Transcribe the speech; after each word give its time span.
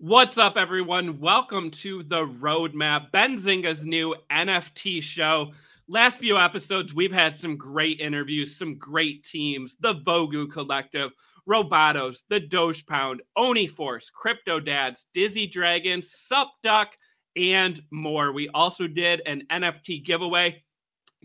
What's 0.00 0.38
up, 0.38 0.56
everyone? 0.56 1.18
Welcome 1.18 1.72
to 1.72 2.04
the 2.04 2.24
Roadmap, 2.24 3.10
Benzinga's 3.10 3.84
new 3.84 4.14
NFT 4.30 5.02
show. 5.02 5.50
Last 5.88 6.20
few 6.20 6.38
episodes, 6.38 6.94
we've 6.94 7.12
had 7.12 7.34
some 7.34 7.56
great 7.56 7.98
interviews, 7.98 8.54
some 8.54 8.78
great 8.78 9.24
teams 9.24 9.74
the 9.80 9.96
Vogu 9.96 10.48
Collective, 10.52 11.10
Robotos, 11.48 12.18
the 12.28 12.38
Doge 12.38 12.86
Pound, 12.86 13.22
Oni 13.34 13.66
Force, 13.66 14.08
Crypto 14.08 14.60
Dads, 14.60 15.06
Dizzy 15.14 15.48
Dragons, 15.48 16.12
Sup 16.12 16.52
Duck, 16.62 16.92
and 17.34 17.82
more. 17.90 18.30
We 18.30 18.48
also 18.50 18.86
did 18.86 19.20
an 19.26 19.42
NFT 19.50 20.04
giveaway. 20.04 20.62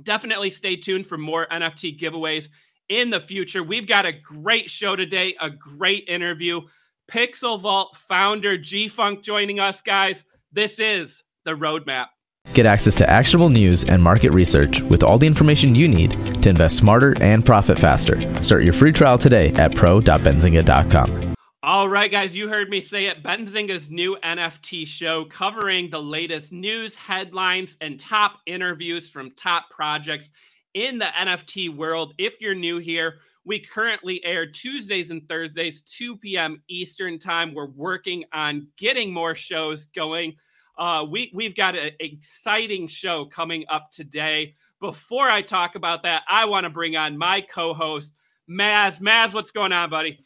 Definitely 0.01 0.49
stay 0.49 0.77
tuned 0.77 1.05
for 1.05 1.19
more 1.19 1.45
NFT 1.51 1.99
giveaways 1.99 2.49
in 2.89 3.11
the 3.11 3.19
future. 3.19 3.61
We've 3.61 3.87
got 3.87 4.07
a 4.07 4.11
great 4.11 4.67
show 4.67 4.95
today, 4.95 5.35
a 5.39 5.51
great 5.51 6.05
interview. 6.07 6.61
Pixel 7.09 7.59
Vault 7.59 7.95
founder 7.95 8.57
G 8.57 8.87
Funk 8.87 9.23
joining 9.23 9.59
us, 9.59 9.81
guys. 9.81 10.25
This 10.51 10.79
is 10.79 11.23
the 11.45 11.51
roadmap. 11.51 12.07
Get 12.53 12.65
access 12.65 12.93
to 12.95 13.09
actionable 13.09 13.49
news 13.49 13.83
and 13.85 14.03
market 14.03 14.31
research 14.31 14.81
with 14.81 15.01
all 15.01 15.17
the 15.17 15.27
information 15.27 15.75
you 15.75 15.87
need 15.87 16.43
to 16.43 16.49
invest 16.49 16.77
smarter 16.77 17.15
and 17.21 17.45
profit 17.45 17.79
faster. 17.79 18.21
Start 18.43 18.63
your 18.63 18.73
free 18.73 18.91
trial 18.91 19.17
today 19.17 19.51
at 19.53 19.73
pro.benzinga.com. 19.73 21.33
All 21.63 21.87
right, 21.87 22.11
guys, 22.11 22.35
you 22.35 22.49
heard 22.49 22.69
me 22.69 22.81
say 22.81 23.05
it. 23.05 23.23
Benzinga's 23.23 23.89
new 23.89 24.17
NFT 24.21 24.85
show 24.85 25.23
covering 25.25 25.89
the 25.89 26.01
latest 26.01 26.51
news, 26.51 26.93
headlines, 26.93 27.77
and 27.79 27.97
top 27.97 28.39
interviews 28.45 29.09
from 29.09 29.31
top 29.31 29.69
projects 29.69 30.29
in 30.73 30.97
the 30.97 31.05
NFT 31.05 31.73
world. 31.73 32.15
If 32.17 32.41
you're 32.41 32.53
new 32.53 32.79
here, 32.79 33.19
we 33.45 33.59
currently 33.59 34.23
air 34.23 34.45
Tuesdays 34.45 35.11
and 35.11 35.27
Thursdays, 35.27 35.81
2 35.81 36.17
p.m. 36.17 36.61
Eastern 36.67 37.19
Time. 37.19 37.53
We're 37.53 37.67
working 37.67 38.23
on 38.31 38.67
getting 38.77 39.13
more 39.13 39.35
shows 39.35 39.85
going. 39.87 40.35
Uh, 40.77 41.05
we, 41.09 41.31
we've 41.33 41.55
got 41.55 41.75
an 41.75 41.91
exciting 41.99 42.87
show 42.87 43.25
coming 43.25 43.65
up 43.69 43.91
today. 43.91 44.53
Before 44.79 45.29
I 45.29 45.41
talk 45.41 45.75
about 45.75 46.03
that, 46.03 46.23
I 46.27 46.45
want 46.45 46.63
to 46.65 46.69
bring 46.69 46.95
on 46.95 47.17
my 47.17 47.41
co 47.41 47.73
host, 47.73 48.13
Maz. 48.49 48.99
Maz, 48.99 49.33
what's 49.33 49.51
going 49.51 49.71
on, 49.71 49.89
buddy? 49.89 50.25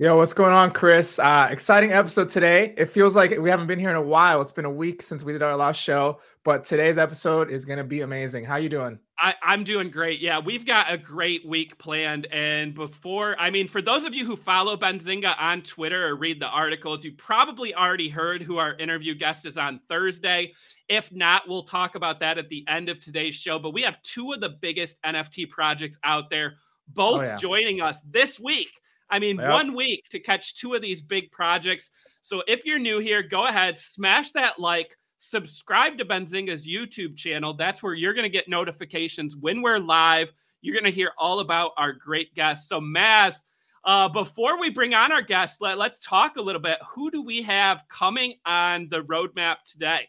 Yo, 0.00 0.16
what's 0.16 0.32
going 0.32 0.52
on, 0.52 0.70
Chris? 0.70 1.18
Uh, 1.18 1.48
exciting 1.50 1.92
episode 1.92 2.30
today. 2.30 2.72
It 2.76 2.86
feels 2.86 3.16
like 3.16 3.36
we 3.36 3.50
haven't 3.50 3.66
been 3.66 3.80
here 3.80 3.90
in 3.90 3.96
a 3.96 4.02
while. 4.02 4.40
It's 4.40 4.52
been 4.52 4.64
a 4.64 4.70
week 4.70 5.02
since 5.02 5.24
we 5.24 5.32
did 5.32 5.42
our 5.42 5.56
last 5.56 5.80
show, 5.80 6.20
but 6.48 6.64
today's 6.64 6.96
episode 6.96 7.50
is 7.50 7.66
going 7.66 7.76
to 7.76 7.84
be 7.84 8.00
amazing. 8.00 8.42
How 8.42 8.56
you 8.56 8.70
doing? 8.70 8.98
I, 9.18 9.34
am 9.42 9.64
doing 9.64 9.90
great. 9.90 10.18
Yeah, 10.20 10.38
we've 10.38 10.64
got 10.64 10.90
a 10.90 10.96
great 10.96 11.46
week 11.46 11.76
planned. 11.76 12.24
And 12.32 12.74
before, 12.74 13.38
I 13.38 13.50
mean, 13.50 13.68
for 13.68 13.82
those 13.82 14.06
of 14.06 14.14
you 14.14 14.24
who 14.24 14.34
follow 14.34 14.74
Benzinga 14.74 15.38
on 15.38 15.60
Twitter 15.60 16.08
or 16.08 16.16
read 16.16 16.40
the 16.40 16.46
articles, 16.46 17.04
you 17.04 17.12
probably 17.12 17.74
already 17.74 18.08
heard 18.08 18.40
who 18.40 18.56
our 18.56 18.74
interview 18.76 19.14
guest 19.14 19.44
is 19.44 19.58
on 19.58 19.80
Thursday. 19.90 20.54
If 20.88 21.12
not, 21.12 21.46
we'll 21.46 21.64
talk 21.64 21.96
about 21.96 22.20
that 22.20 22.38
at 22.38 22.48
the 22.48 22.64
end 22.66 22.88
of 22.88 22.98
today's 22.98 23.34
show. 23.34 23.58
But 23.58 23.74
we 23.74 23.82
have 23.82 24.00
two 24.00 24.32
of 24.32 24.40
the 24.40 24.48
biggest 24.48 24.96
NFT 25.02 25.50
projects 25.50 25.98
out 26.02 26.30
there, 26.30 26.54
both 26.88 27.20
oh, 27.20 27.24
yeah. 27.24 27.36
joining 27.36 27.82
us 27.82 28.00
this 28.08 28.40
week. 28.40 28.70
I 29.10 29.18
mean, 29.18 29.36
yep. 29.36 29.52
one 29.52 29.74
week 29.74 30.08
to 30.12 30.18
catch 30.18 30.54
two 30.54 30.72
of 30.72 30.80
these 30.80 31.02
big 31.02 31.30
projects. 31.30 31.90
So 32.22 32.42
if 32.48 32.64
you're 32.64 32.78
new 32.78 33.00
here, 33.00 33.22
go 33.22 33.46
ahead, 33.46 33.78
smash 33.78 34.32
that 34.32 34.58
like 34.58 34.96
subscribe 35.18 35.98
to 35.98 36.04
Benzinga's 36.04 36.66
YouTube 36.66 37.16
channel. 37.16 37.54
That's 37.54 37.82
where 37.82 37.94
you're 37.94 38.14
going 38.14 38.24
to 38.24 38.28
get 38.28 38.48
notifications 38.48 39.36
when 39.36 39.62
we're 39.62 39.78
live. 39.78 40.32
You're 40.62 40.74
going 40.74 40.90
to 40.90 40.94
hear 40.94 41.12
all 41.18 41.40
about 41.40 41.72
our 41.76 41.92
great 41.92 42.34
guests. 42.34 42.68
So, 42.68 42.80
Maz, 42.80 43.36
uh, 43.84 44.08
before 44.08 44.60
we 44.60 44.70
bring 44.70 44.94
on 44.94 45.12
our 45.12 45.22
guests, 45.22 45.60
let, 45.60 45.78
let's 45.78 46.00
talk 46.00 46.36
a 46.36 46.42
little 46.42 46.60
bit. 46.60 46.78
Who 46.94 47.10
do 47.10 47.22
we 47.22 47.42
have 47.42 47.84
coming 47.88 48.34
on 48.44 48.88
the 48.90 49.02
roadmap 49.02 49.56
today? 49.66 50.08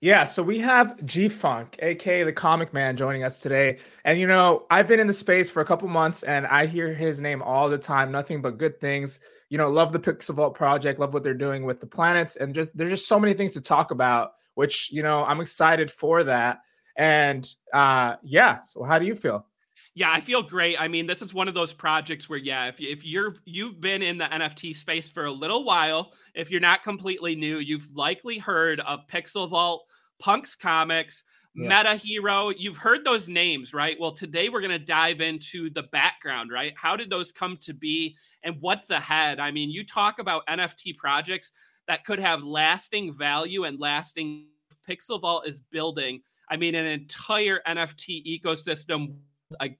Yeah, 0.00 0.24
so 0.24 0.42
we 0.42 0.58
have 0.58 1.04
G 1.06 1.28
Funk, 1.28 1.76
aka 1.80 2.24
the 2.24 2.32
Comic 2.32 2.74
Man, 2.74 2.96
joining 2.96 3.22
us 3.22 3.38
today. 3.40 3.78
And 4.04 4.18
you 4.18 4.26
know, 4.26 4.66
I've 4.68 4.88
been 4.88 4.98
in 4.98 5.06
the 5.06 5.12
space 5.12 5.48
for 5.48 5.60
a 5.60 5.64
couple 5.64 5.86
months, 5.86 6.24
and 6.24 6.44
I 6.48 6.66
hear 6.66 6.92
his 6.92 7.20
name 7.20 7.40
all 7.40 7.70
the 7.70 7.78
time. 7.78 8.10
Nothing 8.10 8.42
but 8.42 8.58
good 8.58 8.80
things 8.80 9.20
you 9.52 9.58
know, 9.58 9.68
love 9.68 9.92
the 9.92 9.98
Pixel 9.98 10.34
Vault 10.34 10.54
project, 10.54 10.98
love 10.98 11.12
what 11.12 11.22
they're 11.22 11.34
doing 11.34 11.66
with 11.66 11.78
the 11.78 11.86
planets, 11.86 12.36
and 12.36 12.54
just 12.54 12.74
there's 12.74 12.88
just 12.88 13.06
so 13.06 13.20
many 13.20 13.34
things 13.34 13.52
to 13.52 13.60
talk 13.60 13.90
about, 13.90 14.32
which 14.54 14.90
you 14.90 15.02
know, 15.02 15.22
I'm 15.26 15.42
excited 15.42 15.92
for 15.92 16.24
that. 16.24 16.60
And 16.96 17.46
uh 17.70 18.16
yeah, 18.22 18.62
so 18.62 18.82
how 18.82 18.98
do 18.98 19.04
you 19.04 19.14
feel? 19.14 19.46
Yeah, 19.94 20.10
I 20.10 20.20
feel 20.20 20.42
great. 20.42 20.80
I 20.80 20.88
mean, 20.88 21.06
this 21.06 21.20
is 21.20 21.34
one 21.34 21.48
of 21.48 21.54
those 21.54 21.74
projects 21.74 22.30
where, 22.30 22.38
yeah, 22.38 22.68
if, 22.68 22.80
if 22.80 23.04
you're 23.04 23.34
you've 23.44 23.78
been 23.78 24.00
in 24.00 24.16
the 24.16 24.24
NFT 24.24 24.74
space 24.74 25.10
for 25.10 25.26
a 25.26 25.30
little 25.30 25.64
while, 25.64 26.14
if 26.34 26.50
you're 26.50 26.58
not 26.58 26.82
completely 26.82 27.34
new, 27.34 27.58
you've 27.58 27.94
likely 27.94 28.38
heard 28.38 28.80
of 28.80 29.06
Pixel 29.06 29.50
Vault, 29.50 29.84
Punks 30.18 30.54
Comics, 30.54 31.24
yes. 31.54 31.84
Meta 31.84 31.96
Hero. 31.96 32.50
You've 32.50 32.76
heard 32.76 33.04
those 33.04 33.28
names, 33.28 33.72
right? 33.72 33.98
Well, 33.98 34.12
today 34.12 34.48
we're 34.48 34.60
going 34.60 34.70
to 34.70 34.78
dive 34.78 35.20
into 35.20 35.70
the 35.70 35.84
background, 35.84 36.50
right? 36.50 36.72
How 36.76 36.96
did 36.96 37.10
those 37.10 37.32
come 37.32 37.56
to 37.58 37.74
be 37.74 38.16
and 38.42 38.56
what's 38.60 38.90
ahead? 38.90 39.40
I 39.40 39.50
mean, 39.50 39.70
you 39.70 39.84
talk 39.84 40.18
about 40.18 40.46
NFT 40.46 40.96
projects 40.96 41.52
that 41.88 42.04
could 42.04 42.18
have 42.18 42.42
lasting 42.42 43.16
value 43.16 43.64
and 43.64 43.78
lasting. 43.78 44.46
Pixel 44.88 45.20
Vault 45.20 45.46
is 45.46 45.60
building, 45.60 46.22
I 46.48 46.56
mean, 46.56 46.74
an 46.74 46.86
entire 46.86 47.60
NFT 47.68 48.40
ecosystem, 48.42 49.16
a 49.60 49.70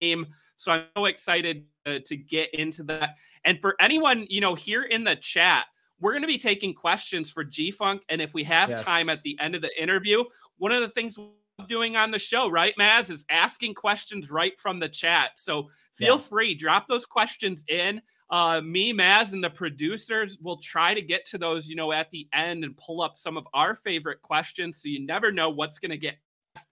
game. 0.00 0.26
So 0.56 0.72
I'm 0.72 0.84
so 0.96 1.06
excited 1.06 1.64
uh, 1.86 1.98
to 2.06 2.16
get 2.16 2.52
into 2.54 2.82
that. 2.84 3.16
And 3.44 3.58
for 3.60 3.74
anyone, 3.80 4.26
you 4.28 4.40
know, 4.40 4.54
here 4.54 4.82
in 4.82 5.04
the 5.04 5.16
chat, 5.16 5.66
we're 6.00 6.12
going 6.12 6.22
to 6.22 6.28
be 6.28 6.38
taking 6.38 6.74
questions 6.74 7.30
for 7.30 7.44
G 7.44 7.70
Funk. 7.70 8.02
And 8.08 8.20
if 8.20 8.34
we 8.34 8.44
have 8.44 8.70
yes. 8.70 8.82
time 8.82 9.08
at 9.08 9.22
the 9.22 9.36
end 9.40 9.54
of 9.54 9.62
the 9.62 9.82
interview, 9.82 10.24
one 10.58 10.72
of 10.72 10.80
the 10.80 10.88
things 10.88 11.18
we're 11.18 11.66
doing 11.68 11.96
on 11.96 12.10
the 12.10 12.18
show, 12.18 12.50
right, 12.50 12.74
Maz, 12.78 13.10
is 13.10 13.24
asking 13.30 13.74
questions 13.74 14.30
right 14.30 14.58
from 14.58 14.80
the 14.80 14.88
chat. 14.88 15.32
So 15.36 15.68
feel 15.94 16.16
yeah. 16.16 16.22
free, 16.22 16.54
drop 16.54 16.88
those 16.88 17.04
questions 17.06 17.64
in. 17.68 18.00
Uh, 18.30 18.60
me, 18.60 18.94
Maz, 18.94 19.32
and 19.32 19.42
the 19.42 19.50
producers 19.50 20.38
will 20.40 20.56
try 20.58 20.94
to 20.94 21.02
get 21.02 21.26
to 21.26 21.36
those, 21.36 21.66
you 21.66 21.74
know, 21.74 21.92
at 21.92 22.10
the 22.12 22.28
end 22.32 22.64
and 22.64 22.76
pull 22.76 23.02
up 23.02 23.18
some 23.18 23.36
of 23.36 23.46
our 23.52 23.74
favorite 23.74 24.22
questions. 24.22 24.80
So 24.80 24.88
you 24.88 25.04
never 25.04 25.32
know 25.32 25.50
what's 25.50 25.78
going 25.78 25.90
to 25.90 25.98
get 25.98 26.16
asked. 26.56 26.68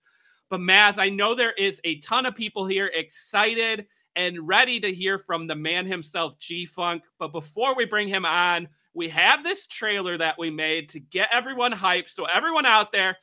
But 0.51 0.61
Maz, 0.61 0.99
I 0.99 1.11
know 1.11 1.35
there 1.35 1.53
is 1.53 1.81
a 1.85 1.99
ton 1.99 2.27
of 2.27 2.35
people 2.35 2.65
here 2.65 2.91
excited 2.95 3.87
and 4.17 4.49
ready 4.49 4.81
to 4.81 4.93
hear 4.93 5.19
from 5.19 5.47
the 5.47 5.55
man 5.55 5.85
himself, 5.85 6.39
G 6.39 6.65
Funk. 6.65 7.03
But 7.19 7.33
before 7.33 7.75
we 7.75 7.85
bring 7.85 8.09
him 8.09 8.25
on, 8.25 8.69
we 8.99 9.09
have 9.11 9.45
this 9.45 9.69
trailer 9.69 10.19
that 10.19 10.37
we 10.39 10.51
made 10.51 10.89
to 10.91 10.99
get 11.01 11.29
everyone 11.33 11.73
hyped. 11.73 12.11
So, 12.11 12.25
everyone 12.25 12.67
out 12.67 12.93
there, 12.93 13.17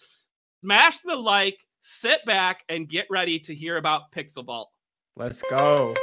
smash 0.62 1.02
the 1.02 1.16
like, 1.16 1.58
sit 1.82 2.26
back, 2.26 2.64
and 2.70 2.88
get 2.88 3.06
ready 3.12 3.38
to 3.40 3.54
hear 3.54 3.76
about 3.76 4.12
Pixel 4.14 4.46
Vault. 4.46 4.72
Let's 5.18 5.44
go. 5.50 5.94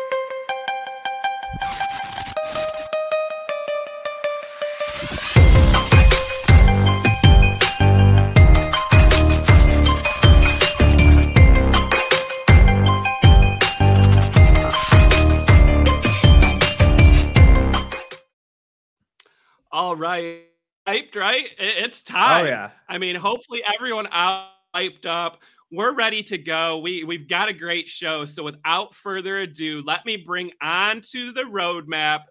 Right. 20.02 20.42
Hyped, 20.86 21.14
right? 21.14 21.48
It's 21.58 22.04
oh, 22.10 22.12
time. 22.12 22.44
Oh, 22.44 22.48
yeah. 22.48 22.70
I 22.88 22.98
mean, 22.98 23.16
hopefully 23.16 23.62
everyone 23.78 24.08
out 24.10 24.48
hyped 24.74 25.06
up. 25.06 25.42
We're 25.70 25.94
ready 25.94 26.22
to 26.24 26.38
go. 26.38 26.78
We 26.78 27.04
we've 27.04 27.28
got 27.28 27.48
a 27.48 27.52
great 27.52 27.88
show. 27.88 28.24
So 28.24 28.42
without 28.42 28.94
further 28.94 29.38
ado, 29.38 29.82
let 29.86 30.04
me 30.04 30.16
bring 30.16 30.50
on 30.60 31.02
to 31.12 31.32
the 31.32 31.42
roadmap 31.42 32.22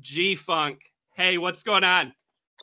G 0.00 0.34
Funk. 0.34 0.80
Hey, 1.14 1.38
what's 1.38 1.62
going 1.62 1.84
on? 1.84 2.12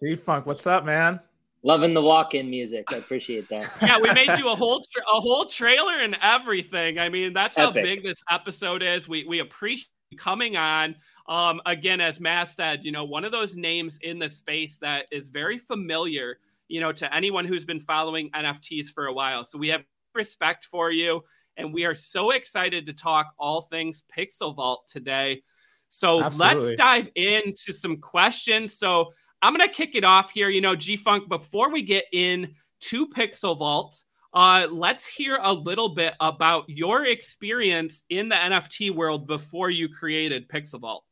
G 0.03 0.15
Funk, 0.15 0.45
what's 0.45 0.67
up, 0.67 0.85
man? 0.85 1.19
Loving 1.61 1.93
the 1.93 2.01
walk-in 2.01 2.49
music. 2.49 2.85
I 2.89 2.97
appreciate 2.97 3.49
that. 3.49 3.69
yeah, 3.81 3.99
we 3.99 4.11
made 4.13 4.37
you 4.37 4.49
a 4.49 4.55
whole 4.55 4.85
tra- 4.91 5.03
a 5.03 5.19
whole 5.19 5.45
trailer 5.45 5.93
and 5.93 6.17
everything. 6.21 6.99
I 6.99 7.09
mean, 7.09 7.33
that's 7.33 7.55
how 7.55 7.71
big 7.71 8.03
this 8.03 8.21
episode 8.29 8.83
is. 8.83 9.07
We 9.07 9.25
we 9.25 9.39
appreciate 9.39 9.87
coming 10.17 10.57
on. 10.57 10.95
Um, 11.27 11.61
again, 11.65 12.01
as 12.01 12.19
Matt 12.19 12.49
said, 12.49 12.83
you 12.83 12.91
know, 12.91 13.05
one 13.05 13.25
of 13.25 13.31
those 13.31 13.55
names 13.55 13.97
in 14.01 14.19
the 14.19 14.29
space 14.29 14.77
that 14.79 15.05
is 15.11 15.29
very 15.29 15.57
familiar, 15.57 16.39
you 16.67 16.79
know, 16.79 16.91
to 16.91 17.13
anyone 17.13 17.45
who's 17.45 17.65
been 17.65 17.79
following 17.79 18.29
NFTs 18.31 18.87
for 18.87 19.07
a 19.07 19.13
while. 19.13 19.43
So 19.43 19.57
we 19.57 19.69
have 19.69 19.83
respect 20.15 20.65
for 20.65 20.91
you, 20.91 21.23
and 21.57 21.73
we 21.73 21.85
are 21.85 21.95
so 21.95 22.31
excited 22.31 22.85
to 22.85 22.93
talk 22.93 23.33
all 23.37 23.61
things 23.63 24.03
Pixel 24.15 24.55
Vault 24.55 24.87
today. 24.87 25.43
So 25.89 26.23
Absolutely. 26.23 26.61
let's 26.61 26.77
dive 26.77 27.09
into 27.15 27.73
some 27.73 27.97
questions. 27.97 28.77
So 28.77 29.11
I'm 29.41 29.55
going 29.55 29.67
to 29.67 29.73
kick 29.73 29.95
it 29.95 30.03
off 30.03 30.31
here. 30.31 30.49
You 30.49 30.61
know, 30.61 30.75
G 30.75 30.97
Funk, 30.97 31.29
before 31.29 31.71
we 31.71 31.81
get 31.81 32.05
in 32.11 32.53
to 32.81 33.07
Pixel 33.07 33.57
Vault, 33.57 34.03
uh, 34.33 34.67
let's 34.71 35.07
hear 35.07 35.39
a 35.41 35.53
little 35.53 35.89
bit 35.89 36.13
about 36.19 36.65
your 36.67 37.05
experience 37.05 38.03
in 38.09 38.29
the 38.29 38.35
NFT 38.35 38.93
world 38.93 39.27
before 39.27 39.69
you 39.69 39.89
created 39.89 40.47
Pixel 40.47 40.81
Vault. 40.81 41.03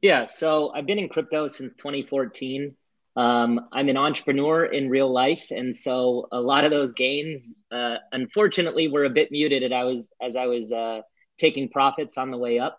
Yeah, 0.00 0.26
so 0.26 0.72
I've 0.72 0.86
been 0.86 0.98
in 0.98 1.08
crypto 1.08 1.48
since 1.48 1.74
2014. 1.74 2.76
Um, 3.16 3.68
I'm 3.72 3.88
an 3.88 3.96
entrepreneur 3.96 4.66
in 4.66 4.90
real 4.90 5.10
life, 5.10 5.46
and 5.50 5.74
so 5.74 6.28
a 6.30 6.40
lot 6.40 6.64
of 6.64 6.70
those 6.70 6.92
gains, 6.92 7.54
uh, 7.70 7.96
unfortunately, 8.12 8.88
were 8.88 9.06
a 9.06 9.10
bit 9.10 9.32
muted. 9.32 9.62
As 9.64 9.72
I 9.72 9.84
was 9.84 10.12
as 10.20 10.36
I 10.36 10.46
was 10.46 10.70
uh, 10.70 11.00
taking 11.38 11.70
profits 11.70 12.18
on 12.18 12.30
the 12.30 12.36
way 12.36 12.58
up, 12.58 12.78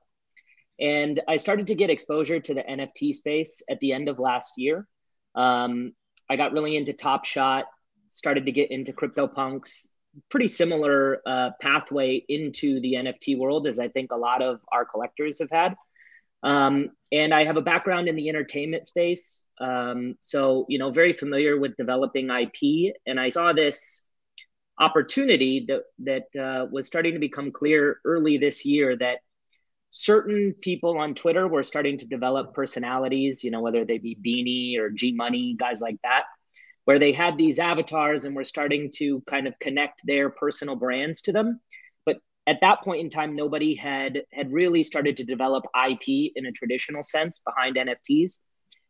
and 0.80 1.20
I 1.28 1.38
started 1.38 1.68
to 1.68 1.76
get 1.76 1.90
exposure 1.90 2.40
to 2.40 2.54
the 2.54 2.62
NFT 2.62 3.14
space 3.14 3.64
at 3.68 3.80
the 3.80 3.94
end 3.94 4.10
of 4.10 4.20
last 4.20 4.54
year. 4.58 4.88
Um, 5.34 5.94
I 6.30 6.36
got 6.36 6.54
really 6.54 6.78
into 6.78 6.94
Top 6.94 7.26
Shot, 7.26 7.66
started 8.08 8.46
to 8.46 8.52
get 8.52 8.72
into 8.72 8.94
CryptoPunks. 8.94 9.88
Pretty 10.30 10.48
similar 10.48 11.22
uh, 11.26 11.52
pathway 11.62 12.24
into 12.28 12.80
the 12.82 12.94
NFT 12.94 13.38
world 13.38 13.68
as 13.68 13.80
I 13.80 13.88
think 13.88 14.12
a 14.12 14.18
lot 14.18 14.42
of 14.42 14.60
our 14.72 14.86
collectors 14.86 15.40
have 15.40 15.52
had. 15.52 15.76
Um, 16.44 16.90
and 17.12 17.34
I 17.34 17.46
have 17.46 17.58
a 17.58 17.62
background 17.62 18.08
in 18.08 18.16
the 18.16 18.30
entertainment 18.30 18.86
space. 18.86 19.46
Um, 19.60 20.16
so, 20.20 20.66
you 20.70 20.80
know, 20.80 20.92
very 20.92 21.14
familiar 21.14 21.60
with 21.60 21.76
developing 21.78 22.30
IP. 22.30 22.96
And 23.06 23.20
I 23.20 23.30
saw 23.30 23.54
this 23.54 24.06
opportunity 24.80 25.66
that, 25.68 25.82
that 26.00 26.42
uh, 26.42 26.68
was 26.72 26.86
starting 26.86 27.14
to 27.14 27.20
become 27.20 27.52
clear 27.52 28.00
early 28.06 28.38
this 28.38 28.66
year 28.66 28.96
that 28.98 29.20
certain 29.90 30.54
people 30.62 30.98
on 30.98 31.16
Twitter 31.16 31.48
were 31.48 31.64
starting 31.64 31.98
to 31.98 32.08
develop 32.08 32.54
personalities, 32.54 33.44
you 33.44 33.52
know, 33.52 33.62
whether 33.62 33.86
they 33.86 33.98
be 33.98 34.16
Beanie 34.16 34.80
or 34.80 34.90
G 34.90 35.14
Money, 35.14 35.56
guys 35.58 35.82
like 35.82 35.98
that, 36.04 36.24
where 36.88 37.00
they 37.00 37.12
had 37.12 37.38
these 37.38 37.60
avatars 37.60 38.24
and 38.24 38.34
were 38.34 38.46
starting 38.46 38.90
to 38.96 39.20
kind 39.28 39.46
of 39.46 39.60
connect 39.60 40.00
their 40.06 40.30
personal 40.30 40.74
brands 40.74 41.22
to 41.22 41.34
them. 41.34 41.60
But 42.06 42.20
at 42.48 42.62
that 42.62 42.82
point 42.82 43.02
in 43.02 43.10
time 43.10 43.36
nobody 43.36 43.76
had 43.76 44.24
had 44.32 44.54
really 44.54 44.84
started 44.84 45.18
to 45.18 45.26
develop 45.26 45.66
ip 45.90 46.08
in 46.08 46.46
a 46.46 46.52
traditional 46.54 47.04
sense 47.04 47.42
behind 47.46 47.76
nfts 47.76 48.38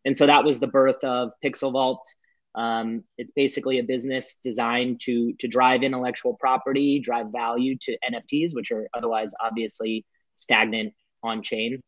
and 0.06 0.16
so 0.16 0.28
that 0.28 0.44
was 0.44 0.60
the 0.60 0.68
birth 0.68 1.04
of 1.04 1.34
pixel 1.44 1.72
vault. 1.72 2.06
Um, 2.54 3.04
it's 3.18 3.32
basically 3.32 3.80
a 3.80 3.84
business 3.84 4.40
designed 4.44 5.02
to 5.06 5.34
to 5.40 5.48
drive 5.48 5.82
intellectual 5.82 6.36
property 6.36 7.00
drive 7.00 7.32
value 7.32 7.78
to 7.82 7.98
nfts 8.12 8.52
which 8.54 8.72
are 8.72 8.88
otherwise 8.94 9.34
obviously 9.44 10.06
stagnant 10.36 10.94
on 11.24 11.42
chain 11.42 11.82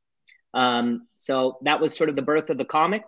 um, 0.56 1.08
so 1.18 1.60
that 1.66 1.80
was 1.80 1.96
sort 1.96 2.10
of 2.10 2.16
the 2.16 2.24
birth 2.24 2.50
of 2.50 2.58
the 2.58 2.66
comic 2.66 3.04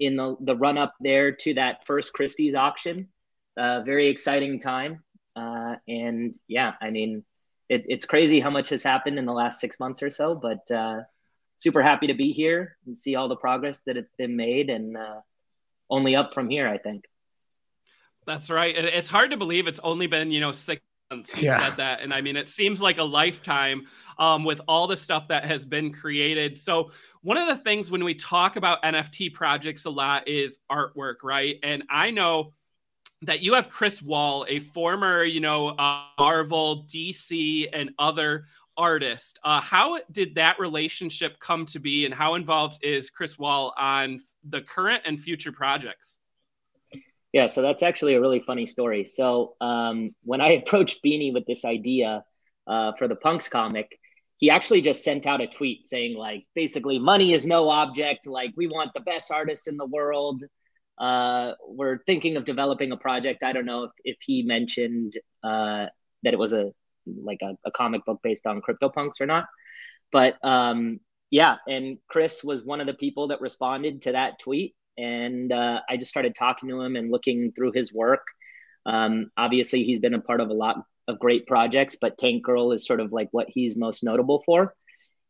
in 0.00 0.16
the, 0.16 0.36
the 0.40 0.56
run 0.56 0.78
up 0.78 0.94
there 1.00 1.30
to 1.30 1.54
that 1.54 1.86
first 1.86 2.12
christie's 2.12 2.54
auction 2.54 3.08
uh, 3.56 3.82
very 3.82 4.08
exciting 4.08 4.58
time 4.58 5.04
uh, 5.36 5.76
and 5.86 6.34
yeah 6.48 6.72
i 6.80 6.90
mean 6.90 7.24
it, 7.70 7.84
it's 7.86 8.04
crazy 8.04 8.40
how 8.40 8.50
much 8.50 8.68
has 8.70 8.82
happened 8.82 9.18
in 9.18 9.24
the 9.24 9.32
last 9.32 9.60
six 9.60 9.78
months 9.78 10.02
or 10.02 10.10
so, 10.10 10.34
but 10.34 10.68
uh, 10.74 11.02
super 11.54 11.82
happy 11.82 12.08
to 12.08 12.14
be 12.14 12.32
here 12.32 12.76
and 12.84 12.96
see 12.96 13.14
all 13.14 13.28
the 13.28 13.36
progress 13.36 13.80
that 13.86 13.94
has 13.94 14.10
been 14.18 14.36
made 14.36 14.68
and 14.68 14.96
uh, 14.96 15.20
only 15.88 16.16
up 16.16 16.34
from 16.34 16.50
here, 16.50 16.68
I 16.68 16.78
think. 16.78 17.04
That's 18.26 18.50
right. 18.50 18.76
It's 18.76 19.08
hard 19.08 19.30
to 19.30 19.36
believe 19.36 19.68
it's 19.68 19.80
only 19.82 20.08
been, 20.08 20.32
you 20.32 20.40
know, 20.40 20.52
six 20.52 20.82
months. 21.10 21.36
You 21.40 21.48
yeah. 21.48 21.68
said 21.68 21.76
that. 21.76 22.00
And 22.00 22.12
I 22.14 22.20
mean, 22.20 22.36
it 22.36 22.48
seems 22.48 22.80
like 22.80 22.98
a 22.98 23.04
lifetime 23.04 23.86
um, 24.18 24.44
with 24.44 24.60
all 24.68 24.86
the 24.86 24.96
stuff 24.96 25.28
that 25.28 25.44
has 25.44 25.64
been 25.64 25.92
created. 25.92 26.58
So, 26.58 26.92
one 27.22 27.36
of 27.36 27.48
the 27.48 27.56
things 27.56 27.90
when 27.90 28.04
we 28.04 28.14
talk 28.14 28.56
about 28.56 28.82
NFT 28.82 29.34
projects 29.34 29.84
a 29.84 29.90
lot 29.90 30.26
is 30.26 30.58
artwork, 30.70 31.16
right? 31.22 31.56
And 31.62 31.82
I 31.90 32.10
know 32.10 32.54
that 33.22 33.42
you 33.42 33.54
have 33.54 33.68
Chris 33.68 34.00
Wahl, 34.00 34.46
a 34.48 34.60
former, 34.60 35.24
you 35.24 35.40
know, 35.40 35.68
uh, 35.68 36.04
Marvel, 36.18 36.84
DC, 36.84 37.68
and 37.72 37.90
other 37.98 38.46
artist. 38.78 39.38
Uh, 39.44 39.60
how 39.60 39.98
did 40.12 40.34
that 40.36 40.58
relationship 40.58 41.38
come 41.38 41.66
to 41.66 41.78
be, 41.78 42.06
and 42.06 42.14
how 42.14 42.34
involved 42.36 42.82
is 42.82 43.10
Chris 43.10 43.38
Wahl 43.38 43.74
on 43.76 44.20
the 44.48 44.62
current 44.62 45.02
and 45.04 45.20
future 45.20 45.52
projects? 45.52 46.16
Yeah, 47.32 47.46
so 47.46 47.62
that's 47.62 47.82
actually 47.82 48.14
a 48.14 48.20
really 48.20 48.40
funny 48.40 48.66
story. 48.66 49.04
So 49.06 49.54
um, 49.60 50.14
when 50.22 50.40
I 50.40 50.48
approached 50.62 51.02
Beanie 51.04 51.32
with 51.32 51.46
this 51.46 51.64
idea 51.64 52.24
uh, 52.66 52.92
for 52.98 53.08
the 53.08 53.16
Punks 53.16 53.48
comic, 53.48 53.98
he 54.38 54.50
actually 54.50 54.80
just 54.80 55.04
sent 55.04 55.26
out 55.26 55.40
a 55.40 55.46
tweet 55.46 55.86
saying 55.86 56.16
like 56.16 56.46
basically 56.54 56.98
money 56.98 57.32
is 57.32 57.44
no 57.44 57.68
object 57.68 58.26
like 58.26 58.52
we 58.56 58.66
want 58.66 58.90
the 58.94 59.00
best 59.00 59.30
artists 59.30 59.68
in 59.68 59.76
the 59.76 59.84
world 59.84 60.42
uh, 61.00 61.54
we're 61.66 61.98
thinking 62.04 62.36
of 62.36 62.44
developing 62.44 62.92
a 62.92 62.96
project. 62.96 63.42
I 63.42 63.54
don't 63.54 63.64
know 63.64 63.84
if, 63.84 63.90
if 64.04 64.16
he 64.20 64.42
mentioned 64.42 65.14
uh, 65.42 65.86
that 66.22 66.34
it 66.34 66.38
was 66.38 66.52
a 66.52 66.72
like 67.06 67.40
a, 67.42 67.56
a, 67.64 67.70
comic 67.70 68.04
book 68.04 68.20
based 68.22 68.46
on 68.46 68.60
CryptoPunks 68.60 69.20
or 69.20 69.26
not, 69.26 69.46
but 70.12 70.36
um, 70.44 71.00
yeah. 71.30 71.56
And 71.66 71.96
Chris 72.06 72.44
was 72.44 72.62
one 72.62 72.82
of 72.82 72.86
the 72.86 72.92
people 72.92 73.28
that 73.28 73.40
responded 73.40 74.02
to 74.02 74.12
that 74.12 74.38
tweet, 74.38 74.74
and 75.00 75.52
uh, 75.52 75.80
I 75.88 75.96
just 75.96 76.10
started 76.10 76.34
talking 76.34 76.68
to 76.68 76.80
him 76.80 76.96
and 76.96 77.10
looking 77.10 77.52
through 77.52 77.72
his 77.72 77.92
work. 77.92 78.26
Um, 78.86 79.30
obviously, 79.36 79.82
he's 79.84 80.00
been 80.00 80.14
a 80.14 80.20
part 80.20 80.40
of 80.40 80.50
a 80.50 80.54
lot 80.54 80.84
of 81.08 81.18
great 81.18 81.46
projects, 81.46 81.96
but 82.00 82.18
Tank 82.18 82.44
Girl 82.44 82.72
is 82.72 82.86
sort 82.86 83.00
of 83.00 83.12
like 83.12 83.28
what 83.32 83.48
he's 83.48 83.76
most 83.76 84.04
notable 84.04 84.40
for. 84.40 84.74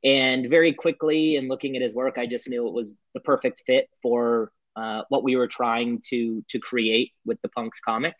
And 0.03 0.49
very 0.49 0.73
quickly, 0.73 1.37
in 1.37 1.49
looking 1.49 1.77
at 1.77 1.83
his 1.83 1.95
work, 1.95 2.17
I 2.19 2.27
just 2.27 2.49
knew 2.49 2.67
it 2.67 2.75
was 2.75 2.99
the 3.15 3.21
perfect 3.21 3.63
fit 3.67 3.89
for 4.03 4.51
uh, 4.77 5.03
what 5.09 5.23
we 5.23 5.37
were 5.37 5.49
trying 5.49 6.01
to 6.09 6.43
to 6.49 6.59
create 6.59 7.13
with 7.25 7.41
the 7.43 7.49
Punks 7.49 7.81
comic. 7.81 8.15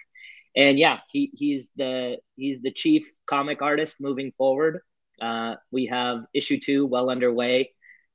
And 0.57 0.79
yeah, 0.79 0.99
he, 1.11 1.31
he's 1.33 1.71
the 1.77 2.19
he's 2.37 2.61
the 2.61 2.73
chief 2.73 3.11
comic 3.27 3.63
artist 3.63 4.01
moving 4.01 4.33
forward. 4.37 4.81
Uh, 5.21 5.57
we 5.71 5.87
have 5.87 6.25
issue 6.35 6.59
two 6.61 6.87
well 6.87 7.11
underway. 7.11 7.73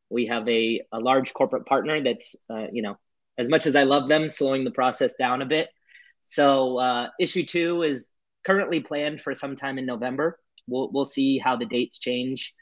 We 0.10 0.28
have 0.28 0.48
a, 0.48 0.82
a 0.92 1.00
large 1.00 1.34
corporate 1.34 1.66
partner 1.66 2.04
that's 2.04 2.36
uh, 2.50 2.68
you 2.72 2.82
know 2.82 2.98
as 3.38 3.50
much 3.50 3.66
as 3.66 3.76
I 3.76 3.84
love 3.84 4.08
them, 4.08 4.30
slowing 4.30 4.64
the 4.64 4.72
process 4.72 5.14
down 5.20 5.42
a 5.42 5.46
bit. 5.46 5.70
So 6.26 6.78
uh, 6.78 7.10
issue 7.20 7.46
two 7.46 7.84
is 7.84 8.12
currently 8.46 8.80
planned 8.80 9.22
for 9.22 9.34
sometime 9.36 9.78
in 9.78 9.86
November. 9.86 10.40
We'll 10.68 10.92
we'll 10.92 11.06
see 11.06 11.38
how 11.38 11.56
the 11.56 11.66
dates 11.66 12.00
change. 12.00 12.54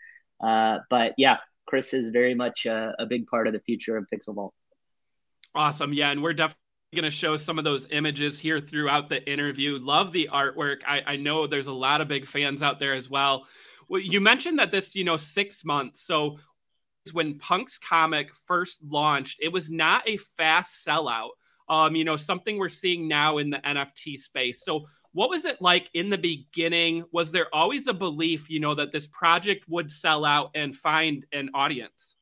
Uh, 0.43 0.79
but 0.89 1.13
yeah, 1.17 1.37
Chris 1.65 1.93
is 1.93 2.09
very 2.09 2.35
much 2.35 2.65
a, 2.65 2.93
a 2.99 3.05
big 3.05 3.27
part 3.27 3.47
of 3.47 3.53
the 3.53 3.61
future 3.61 3.95
of 3.95 4.05
Pixel 4.13 4.35
Vault. 4.35 4.53
Awesome. 5.55 5.93
Yeah. 5.93 6.09
And 6.11 6.21
we're 6.21 6.33
definitely 6.33 6.57
going 6.95 7.03
to 7.03 7.11
show 7.11 7.37
some 7.37 7.57
of 7.57 7.63
those 7.63 7.87
images 7.91 8.39
here 8.39 8.59
throughout 8.59 9.09
the 9.09 9.27
interview. 9.31 9.79
Love 9.79 10.11
the 10.11 10.29
artwork. 10.31 10.81
I, 10.87 11.01
I 11.05 11.15
know 11.15 11.47
there's 11.47 11.67
a 11.67 11.73
lot 11.73 12.01
of 12.01 12.07
big 12.07 12.25
fans 12.25 12.61
out 12.61 12.79
there 12.79 12.93
as 12.93 13.09
well. 13.09 13.45
well. 13.87 14.01
You 14.01 14.19
mentioned 14.19 14.59
that 14.59 14.71
this, 14.71 14.95
you 14.95 15.03
know, 15.03 15.17
six 15.17 15.63
months. 15.63 16.01
So 16.01 16.37
when 17.11 17.37
Punk's 17.37 17.77
comic 17.77 18.33
first 18.47 18.81
launched, 18.83 19.39
it 19.41 19.51
was 19.51 19.69
not 19.69 20.07
a 20.07 20.17
fast 20.37 20.85
sellout. 20.85 21.31
Um, 21.69 21.95
you 21.95 22.03
know, 22.03 22.17
something 22.17 22.57
we're 22.57 22.69
seeing 22.69 23.07
now 23.07 23.37
in 23.37 23.49
the 23.49 23.57
NFT 23.57 24.19
space. 24.19 24.63
So 24.63 24.85
what 25.13 25.29
was 25.29 25.45
it 25.45 25.61
like 25.61 25.89
in 25.93 26.09
the 26.09 26.17
beginning? 26.17 27.05
Was 27.11 27.31
there 27.31 27.47
always 27.53 27.87
a 27.87 27.93
belief, 27.93 28.49
you 28.49 28.59
know, 28.59 28.75
that 28.75 28.91
this 28.91 29.07
project 29.07 29.65
would 29.69 29.89
sell 29.89 30.25
out 30.25 30.51
and 30.55 30.75
find 30.75 31.25
an 31.31 31.51
audience? 31.53 32.15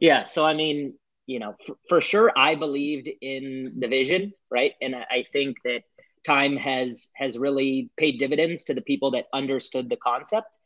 Yeah. 0.00 0.24
So, 0.24 0.44
I 0.44 0.52
mean, 0.52 0.94
you 1.26 1.38
know, 1.38 1.54
for, 1.64 1.76
for 1.88 2.00
sure, 2.00 2.32
I 2.36 2.54
believed 2.54 3.08
in 3.20 3.74
the 3.78 3.88
vision, 3.88 4.32
right? 4.50 4.72
And 4.82 4.94
I, 4.94 5.06
I 5.10 5.24
think 5.32 5.56
that 5.64 5.82
time 6.24 6.56
has 6.56 7.08
has 7.16 7.38
really 7.38 7.88
paid 7.96 8.18
dividends 8.18 8.64
to 8.64 8.74
the 8.74 8.80
people 8.80 9.12
that 9.12 9.26
understood 9.32 9.88
the 9.88 9.96
concept. 9.96 10.58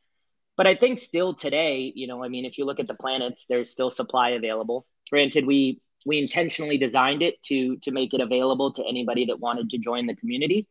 But 0.61 0.69
I 0.69 0.75
think 0.75 0.99
still 0.99 1.33
today, 1.33 1.90
you 1.97 2.07
know, 2.07 2.23
I 2.23 2.29
mean, 2.29 2.45
if 2.45 2.59
you 2.59 2.67
look 2.67 2.81
at 2.81 2.87
the 2.87 2.93
planets, 2.93 3.47
there's 3.49 3.71
still 3.71 3.90
supply 3.90 4.33
available. 4.33 4.85
Granted, 5.09 5.47
we 5.47 5.81
we 6.05 6.19
intentionally 6.19 6.76
designed 6.76 7.23
it 7.23 7.40
to 7.45 7.79
to 7.79 7.90
make 7.90 8.12
it 8.12 8.21
available 8.21 8.71
to 8.73 8.85
anybody 8.87 9.25
that 9.25 9.40
wanted 9.40 9.71
to 9.71 9.79
join 9.79 10.07
the 10.07 10.14
community. 10.17 10.69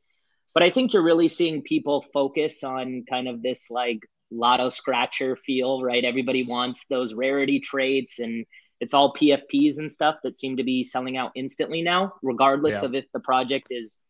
But 0.54 0.62
I 0.62 0.70
think 0.70 0.94
you're 0.94 1.02
really 1.02 1.28
seeing 1.28 1.64
people 1.64 2.02
focus 2.02 2.64
on 2.64 3.04
kind 3.10 3.28
of 3.28 3.42
this 3.42 3.72
like 3.72 4.02
lotto 4.30 4.70
scratcher 4.70 5.36
feel, 5.36 5.82
right? 5.82 6.06
Everybody 6.06 6.44
wants 6.46 6.86
those 6.88 7.16
rarity 7.16 7.60
traits 7.60 8.20
and 8.20 8.46
it's 8.80 8.94
all 8.94 9.16
PFPs 9.16 9.80
and 9.80 9.92
stuff 9.92 10.18
that 10.24 10.38
seem 10.38 10.58
to 10.58 10.64
be 10.64 10.84
selling 10.84 11.18
out 11.18 11.32
instantly 11.34 11.82
now, 11.82 12.14
regardless 12.22 12.84
yeah. 12.84 12.86
of 12.86 12.94
if 12.94 13.06
the 13.12 13.22
project 13.22 13.70
is 13.72 14.04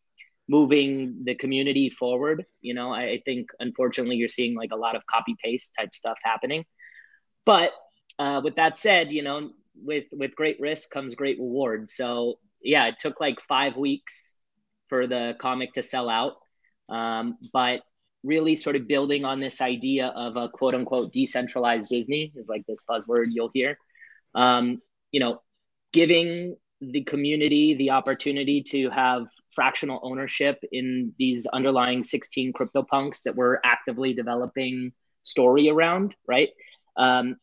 moving 0.50 1.22
the 1.22 1.34
community 1.34 1.88
forward. 1.88 2.44
You 2.60 2.74
know, 2.74 2.92
I, 2.92 3.02
I, 3.02 3.22
think 3.24 3.50
unfortunately 3.60 4.16
you're 4.16 4.28
seeing 4.28 4.56
like 4.56 4.72
a 4.72 4.76
lot 4.76 4.96
of 4.96 5.06
copy 5.06 5.36
paste 5.42 5.74
type 5.78 5.94
stuff 5.94 6.18
happening. 6.24 6.64
But 7.46 7.70
uh, 8.18 8.40
with 8.42 8.56
that 8.56 8.76
said, 8.76 9.12
you 9.12 9.22
know, 9.22 9.50
with 9.74 10.06
with 10.12 10.34
great 10.34 10.58
risk 10.60 10.90
comes 10.90 11.14
great 11.14 11.38
reward. 11.38 11.88
So 11.88 12.38
yeah, 12.62 12.86
it 12.88 12.96
took 12.98 13.20
like 13.20 13.40
five 13.40 13.76
weeks 13.76 14.34
for 14.88 15.06
the 15.06 15.36
comic 15.38 15.74
to 15.74 15.82
sell 15.82 16.08
out, 16.10 16.34
um, 16.88 17.38
but 17.52 17.82
really 18.24 18.54
sort 18.54 18.76
of 18.76 18.88
building 18.88 19.24
on 19.24 19.40
this 19.40 19.60
idea 19.60 20.08
of 20.08 20.36
a 20.36 20.48
quote 20.48 20.74
unquote 20.74 21.12
decentralized 21.12 21.88
Disney 21.88 22.32
is 22.36 22.48
like 22.50 22.66
this 22.66 22.82
buzzword 22.90 23.26
you'll 23.32 23.50
hear 23.54 23.78
um, 24.34 24.80
you 25.12 25.20
know, 25.20 25.42
giving 25.92 26.56
the 26.80 27.02
community 27.02 27.74
the 27.74 27.90
opportunity 27.90 28.62
to 28.62 28.88
have 28.90 29.26
fractional 29.50 30.00
ownership 30.02 30.58
in 30.72 31.12
these 31.18 31.46
underlying 31.46 32.02
16 32.02 32.52
CryptoPunks 32.52 33.22
that 33.22 33.36
we're 33.36 33.58
actively 33.64 34.14
developing 34.14 34.92
story 35.22 35.68
around, 35.68 36.14
right? 36.26 36.48
Um, 36.96 37.36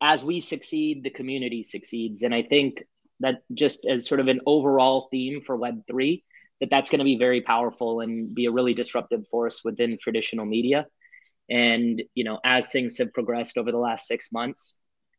as 0.00 0.22
we 0.22 0.40
succeed, 0.40 1.02
the 1.02 1.10
community 1.10 1.62
succeeds. 1.62 2.22
And 2.22 2.34
I 2.34 2.42
think 2.42 2.84
that 3.20 3.42
just 3.54 3.86
as 3.86 4.06
sort 4.06 4.20
of 4.20 4.28
an 4.28 4.40
overall 4.44 5.08
theme 5.10 5.40
for 5.40 5.58
Web3, 5.58 6.22
that 6.60 6.70
that's 6.70 6.90
going 6.90 6.98
to 6.98 7.04
be 7.04 7.16
very 7.16 7.40
powerful 7.40 8.00
and 8.00 8.34
be 8.34 8.46
a 8.46 8.50
really 8.50 8.74
disruptive 8.74 9.26
force 9.28 9.62
within 9.64 9.96
traditional 9.98 10.44
media. 10.44 10.86
And, 11.48 12.02
you 12.14 12.24
know, 12.24 12.40
as 12.44 12.66
things 12.66 12.98
have 12.98 13.14
progressed 13.14 13.56
over 13.56 13.72
the 13.72 13.78
last 13.78 14.06
six 14.06 14.32
months, 14.32 14.78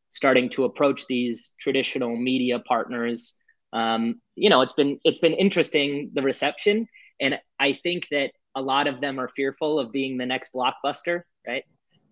starting 0.10 0.50
to 0.50 0.66
approach 0.66 1.08
these 1.08 1.54
traditional 1.60 2.16
media 2.16 2.60
partners, 2.60 3.36
um, 3.74 4.22
you 4.36 4.50
know, 4.50 4.62
it's 4.62 4.74
been 4.74 5.00
it's 5.04 5.20
been 5.20 5.34
interesting 5.34 6.12
the 6.14 6.22
reception, 6.22 6.88
and 7.20 7.40
I 7.60 7.74
think 7.74 8.08
that 8.12 8.32
a 8.56 8.62
lot 8.62 8.88
of 8.88 9.02
them 9.02 9.20
are 9.20 9.28
fearful 9.28 9.80
of 9.80 9.92
being 9.92 10.18
the 10.18 10.26
next 10.26 10.52
blockbuster, 10.54 11.22
right? 11.46 11.64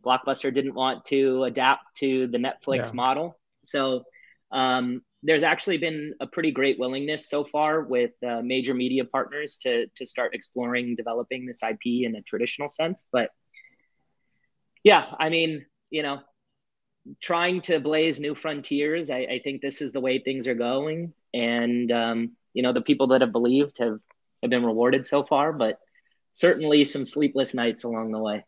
Blockbuster 0.06 0.54
didn't 0.54 0.76
want 0.76 1.06
to 1.06 1.44
adapt 1.46 1.84
to 1.98 2.28
the 2.28 2.38
Netflix 2.38 2.88
yeah. 2.88 2.92
model, 2.94 3.40
so 3.64 4.04
um, 4.52 5.02
there's 5.24 5.44
actually 5.44 5.78
been 5.78 6.14
a 6.20 6.28
pretty 6.28 6.52
great 6.52 6.78
willingness 6.78 7.30
so 7.30 7.44
far 7.44 7.82
with 7.82 8.12
uh, 8.26 8.42
major 8.42 8.74
media 8.74 9.06
partners 9.06 9.58
to 9.64 9.88
to 9.96 10.06
start 10.06 10.36
exploring 10.36 10.96
developing 10.96 11.46
this 11.46 11.64
IP 11.64 12.04
in 12.04 12.16
a 12.16 12.22
traditional 12.22 12.70
sense. 12.70 13.06
But 13.12 13.32
yeah, 14.84 15.06
I 15.20 15.30
mean, 15.30 15.66
you 15.90 16.04
know, 16.04 16.20
trying 17.22 17.62
to 17.62 17.80
blaze 17.80 18.20
new 18.20 18.36
frontiers. 18.36 19.10
I, 19.10 19.18
I 19.18 19.42
think 19.44 19.62
this 19.62 19.82
is 19.82 19.92
the 19.92 20.00
way 20.00 20.20
things 20.20 20.48
are 20.48 20.56
going, 20.56 21.14
and 21.36 21.92
um, 21.92 22.32
you 22.54 22.64
know, 22.64 22.74
the 22.74 22.82
people 22.82 23.08
that 23.08 23.22
have 23.22 23.32
believed 23.32 23.78
have 23.80 24.00
have 24.42 24.50
been 24.50 24.66
rewarded 24.66 25.06
so 25.06 25.24
far. 25.24 25.52
But 25.54 25.80
certainly 26.32 26.86
some 26.86 27.06
sleepless 27.06 27.54
nights 27.54 27.84
along 27.84 28.12
the 28.12 28.20
way. 28.20 28.46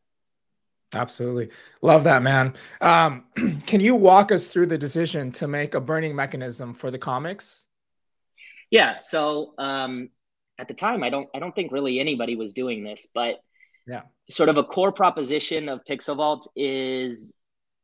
Absolutely. 0.96 1.50
Love 1.82 2.06
that, 2.06 2.24
man. 2.24 2.54
Um, 2.80 3.26
can 3.66 3.82
you 3.82 3.96
walk 3.96 4.32
us 4.32 4.48
through 4.48 4.68
the 4.68 4.78
decision 4.78 5.32
to 5.34 5.48
make 5.48 5.76
a 5.76 5.82
burning 5.82 6.16
mechanism 6.16 6.74
for 6.74 6.90
the 6.92 6.98
comics? 6.98 7.66
Yeah. 8.72 9.00
So 9.00 9.54
um, 9.58 10.10
at 10.58 10.68
the 10.70 10.74
time, 10.74 11.04
I 11.04 11.10
don't, 11.10 11.28
I 11.36 11.40
don't 11.40 11.54
think 11.54 11.72
really 11.72 12.00
anybody 12.00 12.36
was 12.36 12.54
doing 12.54 12.84
this, 12.84 13.08
but 13.14 13.42
yeah, 13.86 14.02
sort 14.30 14.50
of 14.50 14.58
a 14.58 14.64
core 14.64 14.92
proposition 14.92 15.70
of 15.70 15.82
Pixel 15.90 16.18
Vault 16.18 16.50
is 16.56 17.36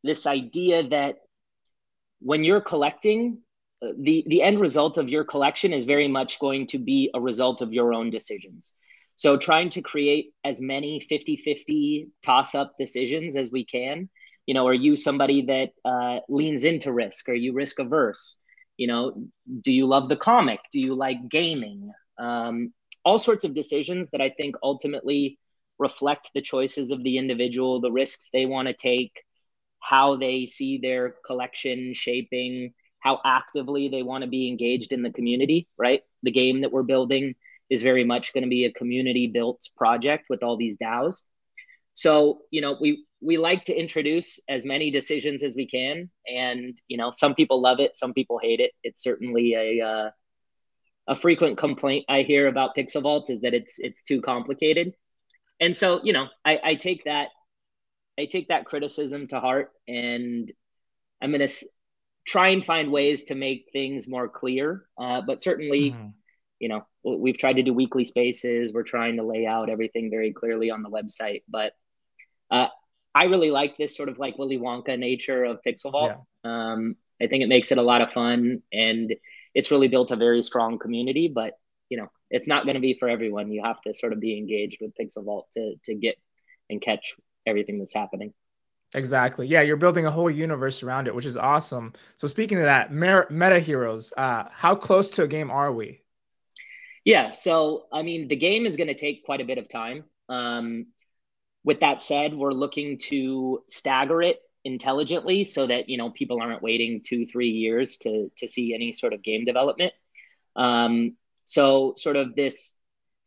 this 0.04 0.26
idea 0.26 0.88
that 0.90 1.16
when 2.20 2.44
you're 2.44 2.62
collecting, 2.62 3.40
the 3.98 4.24
the 4.28 4.42
end 4.42 4.60
result 4.60 4.98
of 4.98 5.10
your 5.10 5.24
collection 5.24 5.74
is 5.74 5.86
very 5.86 6.08
much 6.08 6.40
going 6.40 6.68
to 6.68 6.78
be 6.78 7.10
a 7.14 7.22
result 7.22 7.62
of 7.62 7.74
your 7.74 7.94
own 7.94 8.10
decisions. 8.10 8.76
So 9.16 9.38
trying 9.38 9.70
to 9.72 9.82
create 9.82 10.34
as 10.44 10.60
many 10.60 11.00
50-50 11.00 12.08
toss-up 12.24 12.74
decisions 12.80 13.36
as 13.36 13.52
we 13.52 13.64
can. 13.64 14.10
You 14.48 14.56
know, 14.56 14.68
are 14.68 14.74
you 14.74 14.96
somebody 14.96 15.44
that 15.44 15.70
uh, 15.86 16.20
leans 16.30 16.64
into 16.64 16.92
risk? 16.92 17.30
Are 17.30 17.36
you 17.36 17.54
risk 17.54 17.80
averse? 17.80 18.38
You 18.76 18.88
know, 18.88 19.28
do 19.62 19.72
you 19.72 19.86
love 19.86 20.10
the 20.10 20.16
comic? 20.18 20.60
Do 20.72 20.80
you 20.80 20.96
like 20.96 21.30
gaming? 21.30 21.92
Um, 22.18 22.74
all 23.06 23.20
sorts 23.20 23.44
of 23.44 23.54
decisions 23.54 24.10
that 24.12 24.22
I 24.22 24.30
think 24.30 24.56
ultimately 24.64 25.38
reflect 25.78 26.32
the 26.34 26.42
choices 26.42 26.92
of 26.92 27.04
the 27.04 27.18
individual, 27.18 27.82
the 27.82 27.92
risks 27.92 28.30
they 28.34 28.46
want 28.46 28.68
to 28.68 28.74
take, 28.74 29.12
how 29.80 30.16
they 30.16 30.46
see 30.46 30.80
their 30.80 31.16
collection 31.26 31.94
shaping, 31.94 32.74
how 33.04 33.20
actively 33.26 33.90
they 33.90 34.04
want 34.04 34.24
to 34.24 34.30
be 34.30 34.48
engaged 34.48 34.94
in 34.94 35.04
the 35.04 35.12
community, 35.12 35.68
right? 35.78 36.02
The 36.24 36.32
game 36.32 36.62
that 36.62 36.72
we're 36.72 36.84
building 36.84 37.36
is 37.70 37.82
very 37.84 38.06
much 38.06 38.34
going 38.34 38.44
to 38.44 38.50
be 38.50 38.66
a 38.66 38.72
community 38.72 39.28
built 39.28 39.62
project 39.78 40.26
with 40.30 40.44
all 40.44 40.58
these 40.58 40.78
DAOs. 40.78 41.24
So, 41.94 42.40
you 42.52 42.62
know, 42.62 42.78
we 42.82 43.06
we 43.22 43.38
like 43.38 43.64
to 43.66 43.76
introduce 43.76 44.40
as 44.50 44.66
many 44.66 44.90
decisions 44.92 45.44
as 45.44 45.56
we 45.56 45.68
can, 45.68 46.10
and 46.28 46.76
you 46.88 46.98
know, 46.98 47.12
some 47.12 47.36
people 47.36 47.62
love 47.62 47.80
it, 47.80 47.96
some 47.96 48.14
people 48.14 48.40
hate 48.42 48.60
it. 48.62 48.72
It's 48.84 49.04
certainly 49.04 49.54
a 49.56 49.86
uh, 49.86 50.10
a 51.08 51.16
frequent 51.16 51.58
complaint 51.58 52.06
I 52.10 52.22
hear 52.22 52.48
about 52.48 52.76
Pixel 52.76 53.02
Vault 53.04 53.30
is 53.30 53.42
that 53.42 53.54
it's 53.54 53.80
it's 53.80 54.04
too 54.04 54.22
complicated, 54.22 54.94
and 55.60 55.76
so 55.76 56.02
you 56.04 56.14
know, 56.14 56.28
I, 56.46 56.60
I 56.64 56.76
take 56.76 57.06
that 57.06 57.30
I 58.20 58.26
take 58.26 58.50
that 58.50 58.66
criticism 58.66 59.28
to 59.28 59.40
heart, 59.40 59.72
and 59.88 60.52
I'm 61.22 61.32
gonna 61.32 61.46
s- 61.46 61.66
try 62.26 62.50
and 62.50 62.64
find 62.64 62.92
ways 62.92 63.24
to 63.26 63.36
make 63.36 63.70
things 63.74 64.08
more 64.08 64.28
clear. 64.28 64.86
Uh, 64.98 65.22
but 65.22 65.42
certainly, 65.42 65.92
mm-hmm 65.92 66.10
you 66.64 66.70
know 66.70 66.86
we've 67.04 67.38
tried 67.38 67.58
to 67.58 67.64
do 67.64 67.74
weekly 67.74 68.06
spaces 68.06 68.72
we're 68.72 68.84
trying 68.84 69.18
to 69.18 69.24
lay 69.24 69.46
out 69.46 69.70
everything 69.70 70.10
very 70.10 70.32
clearly 70.32 70.72
on 70.72 70.82
the 70.82 70.90
website 70.90 71.44
but 71.50 71.74
uh, 72.52 72.68
i 73.14 73.26
really 73.26 73.52
like 73.52 73.76
this 73.76 73.98
sort 73.98 74.08
of 74.08 74.18
like 74.18 74.38
willy 74.38 74.58
wonka 74.58 74.98
nature 74.98 75.44
of 75.44 75.60
pixel 75.68 75.92
vault 75.92 76.14
yeah. 76.46 76.72
um, 76.72 76.96
i 77.22 77.28
think 77.28 77.44
it 77.44 77.50
makes 77.50 77.74
it 77.74 77.78
a 77.78 77.82
lot 77.82 78.02
of 78.02 78.14
fun 78.14 78.62
and 78.72 79.14
it's 79.54 79.72
really 79.72 79.90
built 79.90 80.12
a 80.12 80.16
very 80.16 80.42
strong 80.42 80.80
community 80.80 81.28
but 81.28 81.54
you 81.90 81.98
know 81.98 82.08
it's 82.30 82.48
not 82.48 82.64
going 82.64 82.76
to 82.76 82.80
be 82.80 82.98
for 82.98 83.10
everyone 83.10 83.52
you 83.52 83.62
have 83.62 83.82
to 83.82 83.94
sort 83.94 84.14
of 84.14 84.22
be 84.22 84.38
engaged 84.38 84.78
with 84.80 84.96
pixel 84.96 85.26
vault 85.26 85.48
to 85.52 85.76
to 85.84 85.94
get 85.94 86.16
and 86.70 86.82
catch 86.82 87.14
everything 87.46 87.78
that's 87.78 87.94
happening 87.94 88.34
Exactly. 88.96 89.48
Yeah, 89.48 89.62
you're 89.62 89.78
building 89.78 90.06
a 90.06 90.12
whole 90.12 90.30
universe 90.30 90.84
around 90.84 91.08
it, 91.08 91.16
which 91.16 91.26
is 91.26 91.38
awesome. 91.38 91.94
So 92.18 92.28
speaking 92.28 92.60
of 92.60 92.66
that, 92.66 92.92
Meta 92.92 93.60
Heroes, 93.60 94.14
uh, 94.16 94.46
how 94.52 94.76
close 94.76 95.10
to 95.12 95.24
a 95.24 95.28
game 95.28 95.50
are 95.50 95.72
we? 95.72 96.02
Yeah. 97.04 97.32
So, 97.32 97.88
I 97.92 98.04
mean, 98.04 98.28
the 98.28 98.36
game 98.36 98.66
is 98.66 98.78
going 98.78 98.88
to 98.88 98.94
take 98.94 99.26
quite 99.26 99.42
a 99.42 99.46
bit 99.46 99.58
of 99.58 99.68
time. 99.68 100.04
Um, 100.30 100.88
with 101.64 101.80
that 101.80 102.02
said, 102.02 102.34
we're 102.34 102.52
looking 102.52 102.98
to 103.10 103.64
stagger 103.68 104.22
it 104.22 104.40
intelligently 104.66 105.44
so 105.44 105.68
that 105.68 105.90
you 105.90 105.98
know 105.98 106.10
people 106.10 106.42
aren't 106.42 106.62
waiting 106.62 107.02
two, 107.06 107.26
three 107.26 107.50
years 107.50 107.98
to 107.98 108.32
to 108.38 108.48
see 108.48 108.74
any 108.74 108.92
sort 108.92 109.14
of 109.14 109.24
game 109.24 109.46
development. 109.46 109.94
Um, 110.56 111.18
so, 111.46 111.94
sort 111.98 112.16
of 112.16 112.36
this 112.36 112.76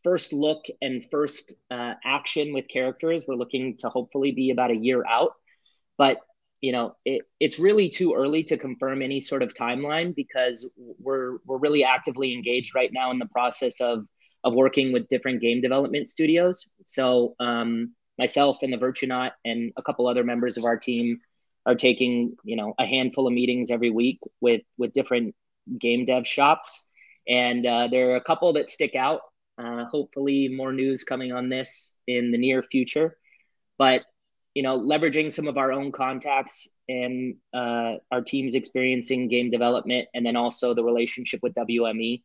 first 0.04 0.32
look 0.32 0.64
and 0.80 1.04
first 1.11 1.54
uh, 1.70 1.94
action 2.04 2.54
with 2.54 2.68
characters, 2.68 3.25
we're 3.26 3.35
looking 3.35 3.76
to 3.78 3.88
hopefully 3.88 4.30
be 4.30 4.50
about 4.50 4.70
a 4.70 4.76
year 4.76 5.04
out. 5.06 5.32
But 5.99 6.19
you 6.61 6.73
know, 6.73 6.97
it, 7.05 7.23
it's 7.38 7.59
really 7.59 7.88
too 7.88 8.15
early 8.15 8.43
to 8.45 8.57
confirm 8.57 9.03
any 9.03 9.21
sort 9.21 9.43
of 9.43 9.55
timeline 9.55 10.15
because 10.15 10.67
we're 10.76 11.38
we're 11.45 11.59
really 11.59 11.85
actively 11.85 12.33
engaged 12.33 12.75
right 12.75 12.91
now 12.93 13.11
in 13.11 13.19
the 13.19 13.26
process 13.26 13.81
of 13.81 14.07
of 14.43 14.55
working 14.55 14.93
with 14.93 15.09
different 15.09 15.41
game 15.41 15.61
development 15.61 16.09
studios. 16.09 16.67
So 16.87 17.35
um, 17.41 17.95
myself 18.19 18.59
and 18.62 18.73
the 18.73 18.79
Virtunaut 18.79 19.33
and 19.45 19.73
a 19.76 19.83
couple 19.83 20.07
other 20.07 20.25
members 20.25 20.57
of 20.57 20.65
our 20.65 20.76
team 20.76 21.19
are 21.67 21.75
taking 21.75 22.37
you 22.45 22.57
know 22.57 22.75
a 22.79 22.87
handful 22.87 23.26
of 23.26 23.33
meetings 23.33 23.71
every 23.71 23.91
week 23.91 24.21
with 24.41 24.62
with 24.79 24.93
different 24.93 25.35
game 25.79 26.05
dev 26.05 26.26
shops, 26.26 26.87
and 27.29 27.67
uh, 27.67 27.88
there 27.88 28.11
are 28.11 28.17
a 28.17 28.25
couple 28.25 28.53
that 28.55 28.71
stick 28.71 28.95
out. 28.95 29.21
Uh, 29.59 29.85
hopefully, 29.87 30.49
more 30.49 30.73
news 30.73 31.03
coming 31.05 31.33
on 31.33 31.49
this 31.49 31.99
in 32.07 32.31
the 32.31 32.38
near 32.38 32.62
future. 32.62 33.17
But 33.79 34.03
you 34.57 34.63
know, 34.63 34.81
leveraging 34.81 35.31
some 35.31 35.49
of 35.49 35.59
our 35.59 35.71
own 35.71 35.93
contacts 35.93 36.67
and 36.89 37.35
uh, 37.53 37.97
our 38.11 38.23
team's 38.23 38.55
experiencing 38.55 39.29
game 39.29 39.51
development, 39.51 40.09
and 40.15 40.25
then 40.25 40.35
also 40.35 40.73
the 40.73 40.83
relationship 40.83 41.41
with 41.43 41.53
WME. 41.53 42.23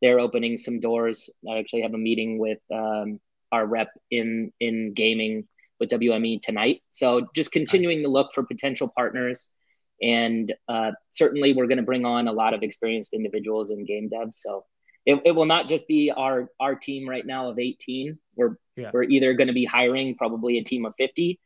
They're 0.00 0.18
opening 0.18 0.56
some 0.56 0.80
doors. 0.80 1.28
I 1.46 1.58
actually 1.58 1.82
have 1.82 1.92
a 1.92 1.98
meeting 1.98 2.38
with 2.38 2.60
um, 2.72 3.20
our 3.52 3.66
rep 3.66 3.90
in 4.10 4.50
in 4.60 4.94
gaming 4.94 5.46
with 5.78 5.90
WME 5.90 6.40
tonight. 6.40 6.80
So 6.88 7.28
just 7.34 7.52
continuing 7.52 7.98
nice. 7.98 8.06
to 8.06 8.10
look 8.10 8.32
for 8.32 8.44
potential 8.44 8.88
partners, 8.88 9.52
and 10.00 10.54
uh, 10.66 10.92
certainly 11.10 11.52
we're 11.52 11.66
going 11.66 11.76
to 11.76 11.84
bring 11.84 12.06
on 12.06 12.28
a 12.28 12.32
lot 12.32 12.54
of 12.54 12.62
experienced 12.62 13.12
individuals 13.12 13.70
in 13.70 13.84
game 13.84 14.08
dev. 14.08 14.28
So 14.32 14.64
it, 15.04 15.20
it 15.26 15.32
will 15.32 15.44
not 15.44 15.68
just 15.68 15.86
be 15.86 16.10
our 16.10 16.48
our 16.58 16.76
team 16.76 17.06
right 17.06 17.26
now 17.26 17.50
of 17.50 17.58
18. 17.58 18.18
We're 18.36 18.56
yeah. 18.74 18.90
we're 18.90 19.02
either 19.02 19.34
going 19.34 19.48
to 19.48 19.52
be 19.52 19.66
hiring 19.66 20.14
probably 20.14 20.56
a 20.56 20.64
team 20.64 20.86
of 20.86 20.94
50 20.96 21.38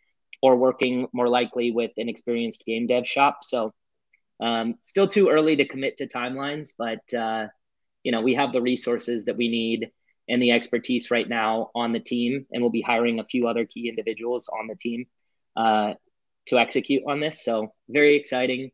or 0.43 0.57
working 0.57 1.09
more 1.13 1.29
likely 1.29 1.71
with 1.71 1.93
an 1.97 2.09
experienced 2.09 2.65
game 2.65 2.87
dev 2.87 3.07
shop. 3.07 3.39
So 3.43 3.75
um, 4.41 4.77
still 4.83 5.09
too 5.09 5.29
early 5.29 5.57
to 5.57 5.67
commit 5.67 5.97
to 5.99 6.07
timelines, 6.07 6.75
but 6.79 7.13
uh, 7.15 7.49
you 8.03 8.13
know 8.13 8.21
we 8.21 8.35
have 8.35 8.53
the 8.53 8.63
resources 8.63 9.25
that 9.25 9.37
we 9.37 9.49
need 9.49 9.91
and 10.29 10.43
the 10.43 10.53
expertise 10.53 11.11
right 11.11 11.29
now 11.29 11.71
on 11.75 11.93
the 11.93 12.01
team, 12.01 12.47
and 12.53 12.63
we'll 12.63 12.71
be 12.71 12.83
hiring 12.83 13.19
a 13.19 13.25
few 13.25 13.49
other 13.49 13.65
key 13.65 13.89
individuals 13.89 14.49
on 14.49 14.67
the 14.67 14.77
team 14.77 15.07
uh, 15.57 15.95
to 16.47 16.59
execute 16.59 17.03
on 17.07 17.21
this. 17.21 17.43
So 17.45 17.73
very 17.89 18.17
exciting, 18.17 18.71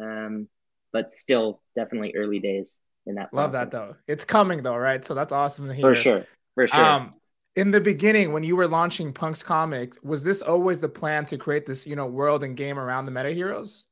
um, 0.00 0.48
but 0.92 1.10
still 1.10 1.62
definitely 1.74 2.14
early 2.14 2.38
days 2.38 2.78
in 3.06 3.16
that. 3.16 3.32
Love 3.32 3.52
process. 3.52 3.70
that 3.70 3.76
though. 3.76 3.96
It's 4.06 4.24
coming 4.24 4.62
though, 4.62 4.76
right? 4.76 5.04
So 5.04 5.14
that's 5.14 5.32
awesome 5.32 5.68
to 5.68 5.74
hear. 5.74 5.82
For 5.82 5.94
sure. 5.96 6.26
For 6.54 6.66
sure. 6.66 6.84
Um, 6.84 7.14
in 7.58 7.72
the 7.72 7.80
beginning 7.80 8.32
when 8.32 8.44
you 8.44 8.54
were 8.54 8.68
launching 8.68 9.12
Punks 9.12 9.42
Comics, 9.42 9.98
was 10.04 10.22
this 10.22 10.42
always 10.42 10.80
the 10.80 10.88
plan 10.88 11.26
to 11.26 11.36
create 11.36 11.66
this, 11.66 11.88
you 11.88 11.96
know, 11.96 12.06
world 12.06 12.44
and 12.44 12.56
game 12.56 12.78
around 12.78 13.04
the 13.04 13.10
meta 13.10 13.32
heroes? 13.32 13.84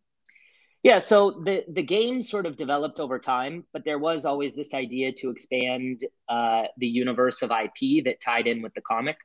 Yeah, 0.85 0.99
so 0.99 1.43
the 1.45 1.65
the 1.73 1.83
game 1.83 2.23
sort 2.23 2.47
of 2.47 2.55
developed 2.57 3.01
over 3.01 3.19
time, 3.19 3.65
but 3.73 3.85
there 3.85 3.99
was 3.99 4.25
always 4.25 4.55
this 4.55 4.73
idea 4.73 5.11
to 5.15 5.31
expand 5.31 6.03
uh, 6.29 6.67
the 6.79 6.87
universe 6.87 7.43
of 7.43 7.51
IP 7.51 8.05
that 8.05 8.21
tied 8.21 8.47
in 8.47 8.63
with 8.63 8.73
the 8.75 8.83
comic. 8.83 9.17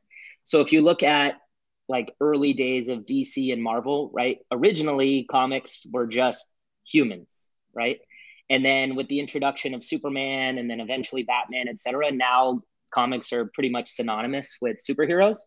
So 0.43 0.60
if 0.60 0.74
you 0.74 0.81
look 0.81 1.03
at 1.03 1.36
like 1.88 2.12
early 2.19 2.53
days 2.53 2.89
of 2.89 3.05
DC 3.05 3.53
and 3.53 3.62
Marvel, 3.62 4.10
right? 4.12 4.39
Originally, 4.51 5.25
comics 5.29 5.86
were 5.93 6.07
just 6.07 6.51
humans, 6.83 7.51
right? 7.75 8.00
And 8.50 8.65
then 8.65 8.95
with 8.95 9.07
the 9.07 9.19
introduction 9.19 9.75
of 9.75 9.83
Superman 9.83 10.57
and 10.57 10.67
then 10.67 10.79
eventually 10.79 11.21
Batman, 11.21 11.67
et 11.67 11.77
cetera, 11.77 12.12
now 12.12 12.62
comics 12.93 13.31
are 13.33 13.50
pretty 13.53 13.69
much 13.69 13.89
synonymous 13.89 14.57
with 14.62 14.77
superheroes. 14.77 15.38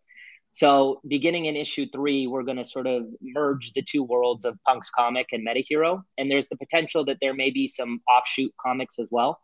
So, 0.53 1.01
beginning 1.09 1.47
in 1.47 1.57
issue 1.57 1.87
three, 1.93 2.29
we're 2.29 2.45
going 2.45 2.59
to 2.59 2.65
sort 2.65 2.87
of 2.87 3.07
merge 3.21 3.73
the 3.73 3.83
two 3.83 4.05
worlds 4.05 4.45
of 4.45 4.57
Punk's 4.65 4.89
comic 4.89 5.27
and 5.33 5.45
Metahero. 5.45 6.03
And 6.17 6.31
there's 6.31 6.47
the 6.47 6.57
potential 6.57 7.05
that 7.07 7.19
there 7.21 7.35
may 7.35 7.51
be 7.51 7.67
some 7.67 8.01
offshoot 8.09 8.53
comics 8.61 9.01
as 9.01 9.09
well. 9.11 9.41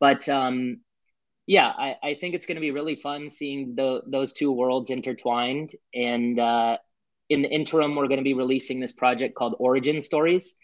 But 0.00 0.28
um, 0.28 0.80
yeah, 1.46 1.68
I, 1.68 1.96
I, 2.02 2.14
think 2.14 2.34
it's 2.34 2.46
going 2.46 2.56
to 2.56 2.60
be 2.60 2.72
really 2.72 2.96
fun 2.96 3.28
seeing 3.28 3.74
the, 3.76 4.00
those 4.06 4.32
two 4.32 4.50
worlds 4.50 4.90
intertwined. 4.90 5.70
And 5.94 6.38
uh, 6.40 6.78
in 7.28 7.42
the 7.42 7.48
interim, 7.48 7.94
we're 7.94 8.08
going 8.08 8.18
to 8.18 8.24
be 8.24 8.34
releasing 8.34 8.80
this 8.80 8.92
project 8.92 9.36
called 9.36 9.54
Origin 9.60 10.00
Stories, 10.00 10.56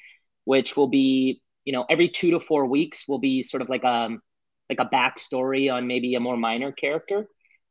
which 0.44 0.76
will 0.76 0.88
be, 0.88 1.42
you 1.64 1.72
know, 1.72 1.84
every 1.88 2.08
two 2.08 2.32
to 2.32 2.40
four 2.40 2.66
weeks 2.66 3.06
will 3.06 3.20
be 3.20 3.42
sort 3.42 3.62
of 3.62 3.68
like 3.68 3.84
a 3.84 3.88
um, 3.88 4.22
like 4.68 4.80
a 4.80 4.88
backstory 4.94 5.72
on 5.72 5.86
maybe 5.86 6.14
a 6.14 6.20
more 6.20 6.36
minor 6.36 6.72
character. 6.72 7.28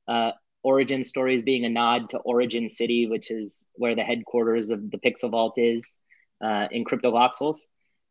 Uh, 0.08 0.32
origin 0.64 1.04
stories 1.04 1.44
being 1.44 1.66
a 1.66 1.70
nod 1.70 2.10
to 2.10 2.18
Origin 2.20 2.68
City, 2.68 3.08
which 3.08 3.30
is 3.30 3.68
where 3.76 3.96
the 3.96 4.04
headquarters 4.04 4.72
of 4.72 4.90
the 4.90 4.98
Pixel 4.98 5.30
Vault 5.30 5.54
is 5.58 6.00
uh, 6.44 6.68
in 6.72 6.84
CryptoVoxels. 6.84 7.58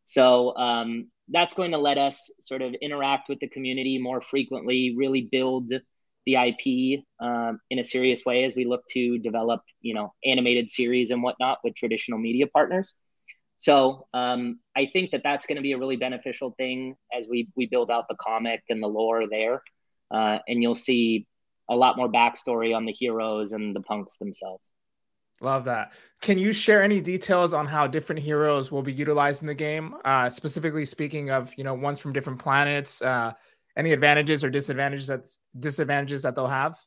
So 0.05 0.55
um, 0.55 1.09
that's 1.29 1.53
going 1.53 1.71
to 1.71 1.77
let 1.77 1.97
us 1.97 2.31
sort 2.39 2.61
of 2.61 2.73
interact 2.81 3.27
with 3.27 3.39
the 3.39 3.49
community 3.49 3.97
more 3.97 4.21
frequently, 4.21 4.95
really 4.97 5.27
build 5.31 5.69
the 6.25 6.35
IP 6.35 7.03
um, 7.19 7.59
in 7.69 7.79
a 7.79 7.83
serious 7.83 8.23
way 8.25 8.43
as 8.43 8.55
we 8.55 8.65
look 8.65 8.83
to 8.91 9.19
develop, 9.19 9.61
you 9.81 9.93
know, 9.93 10.13
animated 10.23 10.67
series 10.67 11.11
and 11.11 11.21
whatnot 11.21 11.59
with 11.63 11.75
traditional 11.75 12.19
media 12.19 12.47
partners. 12.47 12.97
So 13.57 14.07
um, 14.13 14.59
I 14.75 14.87
think 14.91 15.11
that 15.11 15.21
that's 15.23 15.45
going 15.45 15.55
to 15.55 15.61
be 15.61 15.71
a 15.71 15.77
really 15.77 15.95
beneficial 15.95 16.51
thing 16.57 16.95
as 17.17 17.27
we 17.29 17.49
we 17.55 17.67
build 17.67 17.89
out 17.89 18.07
the 18.09 18.15
comic 18.15 18.61
and 18.69 18.81
the 18.83 18.87
lore 18.87 19.27
there, 19.29 19.61
uh, 20.11 20.39
and 20.47 20.61
you'll 20.61 20.75
see 20.75 21.27
a 21.69 21.75
lot 21.75 21.97
more 21.97 22.11
backstory 22.11 22.75
on 22.75 22.85
the 22.85 22.91
heroes 22.91 23.53
and 23.53 23.75
the 23.75 23.81
punks 23.81 24.17
themselves. 24.17 24.63
Love 25.41 25.65
that. 25.65 25.93
Can 26.21 26.37
you 26.37 26.53
share 26.53 26.81
any 26.81 27.01
details 27.01 27.53
on 27.53 27.67
how 27.67 27.87
different 27.87 28.21
heroes 28.21 28.71
will 28.71 28.81
be 28.81 28.93
utilized 28.93 29.41
in 29.41 29.47
the 29.47 29.53
game? 29.53 29.95
Uh, 30.05 30.29
specifically 30.29 30.85
speaking 30.85 31.29
of, 31.29 31.53
you 31.57 31.63
know, 31.63 31.73
ones 31.73 31.99
from 31.99 32.13
different 32.13 32.39
planets. 32.39 33.01
Uh, 33.01 33.33
any 33.75 33.91
advantages 33.91 34.43
or 34.43 34.49
disadvantages 34.49 35.07
that 35.07 35.29
disadvantages 35.59 36.21
that 36.21 36.35
they'll 36.35 36.47
have? 36.47 36.77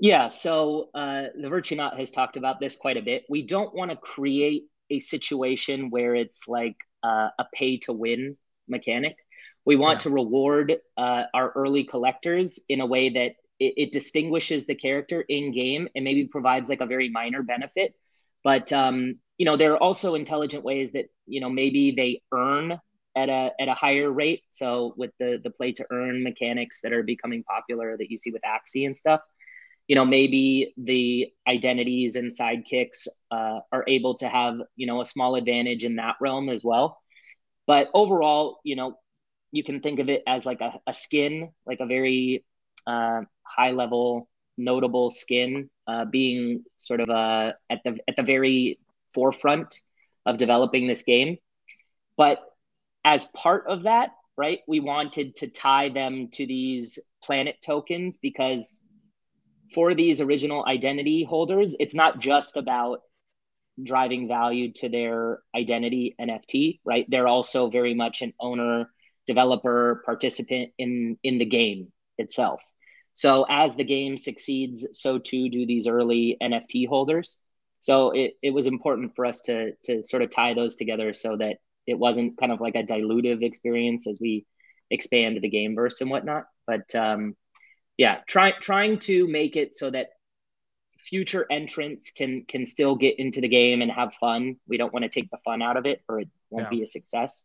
Yeah. 0.00 0.28
So 0.28 0.90
uh, 0.94 1.26
the 1.40 1.48
Virtunaut 1.48 1.96
has 1.96 2.10
talked 2.10 2.36
about 2.36 2.58
this 2.58 2.76
quite 2.76 2.96
a 2.96 3.02
bit. 3.02 3.24
We 3.28 3.42
don't 3.42 3.74
want 3.74 3.92
to 3.92 3.96
create 3.96 4.64
a 4.90 4.98
situation 4.98 5.90
where 5.90 6.14
it's 6.14 6.48
like 6.48 6.76
uh, 7.02 7.28
a 7.38 7.46
pay 7.54 7.78
to 7.78 7.92
win 7.92 8.36
mechanic. 8.68 9.16
We 9.64 9.76
want 9.76 10.00
yeah. 10.00 10.04
to 10.04 10.10
reward 10.10 10.76
uh, 10.96 11.24
our 11.34 11.50
early 11.52 11.84
collectors 11.84 12.60
in 12.68 12.80
a 12.80 12.86
way 12.86 13.10
that 13.10 13.32
it, 13.58 13.74
it 13.76 13.92
distinguishes 13.92 14.66
the 14.66 14.74
character 14.74 15.24
in 15.28 15.52
game 15.52 15.88
and 15.94 16.04
maybe 16.04 16.26
provides 16.26 16.68
like 16.68 16.80
a 16.80 16.86
very 16.86 17.08
minor 17.08 17.42
benefit. 17.42 17.94
But 18.44 18.72
um, 18.72 19.18
you 19.38 19.44
know, 19.44 19.56
there 19.56 19.72
are 19.72 19.82
also 19.82 20.14
intelligent 20.14 20.64
ways 20.64 20.92
that 20.92 21.06
you 21.26 21.40
know 21.40 21.50
maybe 21.50 21.90
they 21.90 22.22
earn 22.32 22.78
at 23.16 23.28
a 23.28 23.50
at 23.58 23.68
a 23.68 23.74
higher 23.74 24.10
rate. 24.10 24.42
So 24.50 24.94
with 24.96 25.10
the 25.18 25.40
the 25.42 25.50
play 25.50 25.72
to 25.72 25.86
earn 25.90 26.22
mechanics 26.22 26.80
that 26.82 26.92
are 26.92 27.02
becoming 27.02 27.42
popular 27.42 27.96
that 27.96 28.10
you 28.10 28.16
see 28.16 28.30
with 28.30 28.42
Axie 28.42 28.86
and 28.86 28.96
stuff, 28.96 29.20
you 29.88 29.94
know 29.94 30.04
maybe 30.04 30.74
the 30.76 31.32
identities 31.46 32.16
and 32.16 32.30
sidekicks 32.30 33.06
uh, 33.30 33.60
are 33.72 33.84
able 33.86 34.14
to 34.16 34.28
have 34.28 34.56
you 34.76 34.86
know 34.86 35.00
a 35.00 35.04
small 35.04 35.36
advantage 35.36 35.84
in 35.84 35.96
that 35.96 36.16
realm 36.20 36.48
as 36.48 36.64
well. 36.64 36.98
But 37.66 37.90
overall, 37.94 38.60
you 38.64 38.76
know, 38.76 38.98
you 39.52 39.64
can 39.64 39.80
think 39.80 39.98
of 39.98 40.08
it 40.08 40.22
as 40.26 40.46
like 40.46 40.60
a, 40.60 40.78
a 40.86 40.92
skin, 40.92 41.50
like 41.66 41.80
a 41.80 41.86
very 41.86 42.44
uh, 42.86 43.22
high 43.42 43.72
level, 43.72 44.28
notable 44.56 45.10
skin, 45.10 45.68
uh, 45.86 46.04
being 46.04 46.64
sort 46.78 47.00
of 47.00 47.10
uh, 47.10 47.52
at 47.70 47.80
the 47.84 47.98
at 48.08 48.16
the 48.16 48.22
very 48.22 48.78
forefront 49.14 49.80
of 50.24 50.36
developing 50.36 50.86
this 50.86 51.02
game. 51.02 51.38
But 52.16 52.42
as 53.04 53.26
part 53.26 53.66
of 53.68 53.84
that, 53.84 54.10
right, 54.36 54.60
we 54.66 54.80
wanted 54.80 55.36
to 55.36 55.48
tie 55.48 55.88
them 55.88 56.28
to 56.32 56.46
these 56.46 56.98
planet 57.22 57.56
tokens 57.64 58.16
because 58.16 58.82
for 59.72 59.94
these 59.94 60.20
original 60.20 60.64
identity 60.66 61.24
holders, 61.24 61.74
it's 61.78 61.94
not 61.94 62.18
just 62.18 62.56
about 62.56 63.00
driving 63.82 64.26
value 64.26 64.72
to 64.72 64.88
their 64.88 65.40
identity 65.54 66.14
NFT, 66.20 66.80
right? 66.84 67.06
They're 67.08 67.28
also 67.28 67.68
very 67.68 67.94
much 67.94 68.22
an 68.22 68.32
owner, 68.40 68.90
developer, 69.26 70.02
participant 70.04 70.70
in 70.78 71.18
in 71.22 71.38
the 71.38 71.44
game 71.44 71.92
itself. 72.18 72.62
So 73.12 73.46
as 73.48 73.76
the 73.76 73.84
game 73.84 74.16
succeeds, 74.16 74.86
so 74.92 75.18
too 75.18 75.48
do 75.48 75.66
these 75.66 75.86
early 75.88 76.36
NFT 76.42 76.86
holders. 76.86 77.38
So 77.80 78.10
it, 78.10 78.34
it 78.42 78.50
was 78.50 78.66
important 78.66 79.14
for 79.14 79.26
us 79.26 79.40
to 79.42 79.72
to 79.84 80.02
sort 80.02 80.22
of 80.22 80.30
tie 80.30 80.54
those 80.54 80.76
together 80.76 81.12
so 81.12 81.36
that 81.36 81.58
it 81.86 81.98
wasn't 81.98 82.38
kind 82.38 82.52
of 82.52 82.60
like 82.60 82.74
a 82.74 82.82
dilutive 82.82 83.42
experience 83.42 84.06
as 84.06 84.18
we 84.20 84.46
expand 84.90 85.40
the 85.40 85.48
game 85.48 85.74
verse 85.74 86.00
and 86.00 86.10
whatnot. 86.10 86.44
But 86.66 86.94
um, 86.94 87.36
yeah, 87.96 88.20
try, 88.26 88.52
trying 88.52 88.98
to 89.00 89.26
make 89.26 89.56
it 89.56 89.74
so 89.74 89.90
that 89.90 90.10
future 90.98 91.46
entrants 91.50 92.10
can 92.10 92.44
can 92.44 92.64
still 92.64 92.96
get 92.96 93.18
into 93.18 93.40
the 93.40 93.48
game 93.48 93.80
and 93.80 93.90
have 93.90 94.12
fun. 94.14 94.56
We 94.68 94.76
don't 94.76 94.92
want 94.92 95.04
to 95.04 95.08
take 95.08 95.30
the 95.30 95.38
fun 95.44 95.62
out 95.62 95.76
of 95.76 95.86
it, 95.86 96.02
or 96.08 96.20
it 96.20 96.28
won't 96.50 96.66
yeah. 96.66 96.78
be 96.78 96.82
a 96.82 96.86
success. 96.86 97.44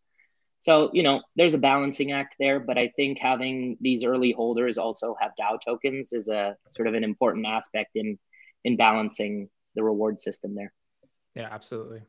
So, 0.59 0.91
you 0.93 1.01
know, 1.01 1.21
there's 1.35 1.55
a 1.55 1.59
balancing 1.59 2.11
act 2.11 2.35
there, 2.39 2.59
but 2.59 2.77
I 2.77 2.89
think 2.95 3.17
having 3.17 3.77
these 3.81 4.05
early 4.05 4.31
holders 4.31 4.77
also 4.77 5.15
have 5.19 5.31
DAO 5.39 5.57
tokens 5.63 6.13
is 6.13 6.29
a 6.29 6.55
sort 6.69 6.87
of 6.87 6.93
an 6.93 7.03
important 7.03 7.45
aspect 7.47 7.91
in 7.95 8.19
in 8.63 8.77
balancing 8.77 9.49
the 9.75 9.83
reward 9.83 10.19
system 10.19 10.55
there. 10.55 10.73
Yeah, 11.35 11.47
absolutely. 11.49 12.01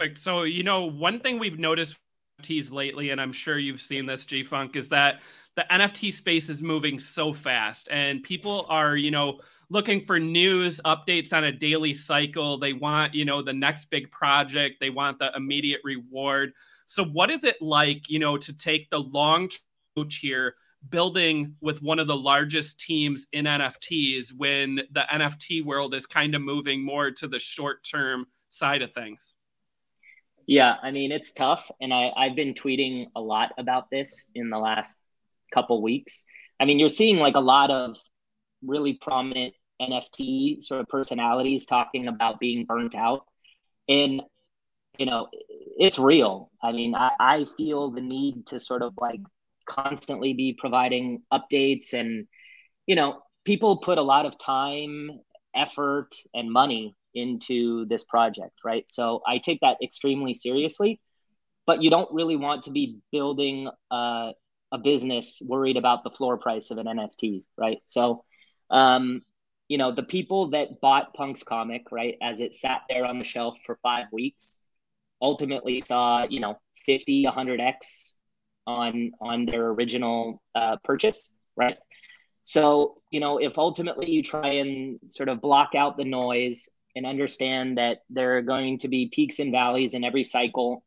Like 0.00 0.16
so, 0.16 0.42
you 0.42 0.62
know, 0.62 0.86
one 0.86 1.20
thing 1.20 1.38
we've 1.38 1.58
noticed 1.58 1.96
NFTs 2.42 2.72
lately, 2.72 3.10
and 3.10 3.20
I'm 3.20 3.32
sure 3.32 3.58
you've 3.58 3.80
seen 3.80 4.06
this, 4.06 4.26
G 4.26 4.42
Funk, 4.42 4.76
is 4.76 4.88
that 4.88 5.20
the 5.56 5.64
NFT 5.70 6.12
space 6.12 6.48
is 6.48 6.62
moving 6.62 6.98
so 6.98 7.32
fast, 7.32 7.88
and 7.90 8.22
people 8.22 8.66
are, 8.68 8.96
you 8.96 9.10
know, 9.10 9.40
looking 9.70 10.04
for 10.04 10.18
news 10.18 10.80
updates 10.84 11.32
on 11.32 11.44
a 11.44 11.52
daily 11.52 11.94
cycle. 11.94 12.58
They 12.58 12.72
want, 12.72 13.14
you 13.14 13.24
know, 13.24 13.40
the 13.40 13.52
next 13.52 13.86
big 13.86 14.10
project. 14.10 14.76
They 14.80 14.90
want 14.90 15.18
the 15.18 15.30
immediate 15.36 15.80
reward. 15.84 16.52
So, 16.86 17.04
what 17.04 17.30
is 17.30 17.44
it 17.44 17.62
like, 17.62 18.10
you 18.10 18.18
know, 18.18 18.36
to 18.36 18.52
take 18.52 18.90
the 18.90 18.98
long 19.00 19.48
approach 19.96 20.16
here, 20.16 20.56
building 20.90 21.54
with 21.60 21.82
one 21.82 22.00
of 22.00 22.08
the 22.08 22.16
largest 22.16 22.80
teams 22.80 23.26
in 23.32 23.44
NFTs 23.44 24.32
when 24.36 24.80
the 24.90 25.06
NFT 25.10 25.64
world 25.64 25.94
is 25.94 26.04
kind 26.04 26.34
of 26.34 26.42
moving 26.42 26.84
more 26.84 27.12
to 27.12 27.28
the 27.28 27.38
short 27.38 27.84
term 27.84 28.26
side 28.50 28.82
of 28.82 28.92
things? 28.92 29.34
Yeah, 30.46 30.76
I 30.82 30.90
mean, 30.90 31.12
it's 31.12 31.32
tough. 31.32 31.70
And 31.80 31.92
I, 31.92 32.12
I've 32.16 32.36
been 32.36 32.54
tweeting 32.54 33.06
a 33.16 33.20
lot 33.20 33.52
about 33.58 33.90
this 33.90 34.30
in 34.34 34.50
the 34.50 34.58
last 34.58 34.98
couple 35.52 35.80
weeks. 35.82 36.26
I 36.60 36.64
mean, 36.64 36.78
you're 36.78 36.88
seeing 36.88 37.18
like 37.18 37.34
a 37.34 37.40
lot 37.40 37.70
of 37.70 37.96
really 38.62 38.94
prominent 38.94 39.54
NFT 39.80 40.62
sort 40.62 40.80
of 40.80 40.88
personalities 40.88 41.66
talking 41.66 42.08
about 42.08 42.40
being 42.40 42.64
burnt 42.64 42.94
out. 42.94 43.26
And 43.88 44.22
you 44.98 45.06
know, 45.06 45.28
it's 45.76 45.98
real. 45.98 46.50
I 46.62 46.72
mean, 46.72 46.94
I, 46.94 47.10
I 47.18 47.46
feel 47.56 47.90
the 47.90 48.00
need 48.00 48.46
to 48.46 48.58
sort 48.58 48.82
of 48.82 48.94
like 48.96 49.20
constantly 49.66 50.34
be 50.34 50.52
providing 50.52 51.22
updates 51.32 51.94
and, 51.94 52.26
you 52.86 52.94
know, 52.94 53.22
people 53.44 53.78
put 53.78 53.98
a 53.98 54.02
lot 54.02 54.24
of 54.26 54.38
time, 54.38 55.10
effort, 55.54 56.14
and 56.32 56.50
money 56.50 56.94
into 57.14 57.86
this 57.86 58.04
project, 58.04 58.52
right? 58.64 58.84
So 58.88 59.22
I 59.26 59.38
take 59.38 59.60
that 59.60 59.78
extremely 59.82 60.34
seriously, 60.34 61.00
but 61.66 61.82
you 61.82 61.90
don't 61.90 62.12
really 62.12 62.36
want 62.36 62.64
to 62.64 62.70
be 62.70 62.98
building 63.12 63.68
a, 63.90 64.32
a 64.72 64.78
business 64.78 65.40
worried 65.46 65.76
about 65.76 66.04
the 66.04 66.10
floor 66.10 66.38
price 66.38 66.70
of 66.70 66.78
an 66.78 66.86
NFT, 66.86 67.44
right? 67.56 67.78
So, 67.86 68.24
um, 68.70 69.22
you 69.68 69.78
know, 69.78 69.92
the 69.92 70.02
people 70.02 70.50
that 70.50 70.80
bought 70.80 71.14
Punk's 71.14 71.42
comic, 71.42 71.84
right, 71.90 72.16
as 72.22 72.40
it 72.40 72.54
sat 72.54 72.82
there 72.88 73.04
on 73.04 73.18
the 73.18 73.24
shelf 73.24 73.56
for 73.64 73.78
five 73.82 74.06
weeks, 74.12 74.60
ultimately 75.24 75.80
saw 75.80 76.26
you 76.28 76.38
know 76.38 76.60
50 76.84 77.24
100x 77.24 78.12
on 78.66 79.12
on 79.20 79.46
their 79.46 79.68
original 79.68 80.42
uh, 80.54 80.76
purchase 80.84 81.34
right 81.56 81.78
so 82.42 83.00
you 83.10 83.20
know 83.20 83.38
if 83.38 83.58
ultimately 83.58 84.10
you 84.10 84.22
try 84.22 84.48
and 84.62 84.98
sort 85.08 85.28
of 85.28 85.40
block 85.40 85.74
out 85.74 85.96
the 85.96 86.04
noise 86.04 86.68
and 86.96 87.06
understand 87.06 87.78
that 87.78 88.02
there 88.10 88.36
are 88.36 88.42
going 88.42 88.78
to 88.78 88.88
be 88.88 89.10
peaks 89.12 89.38
and 89.38 89.52
valleys 89.52 89.94
in 89.94 90.04
every 90.04 90.24
cycle 90.24 90.84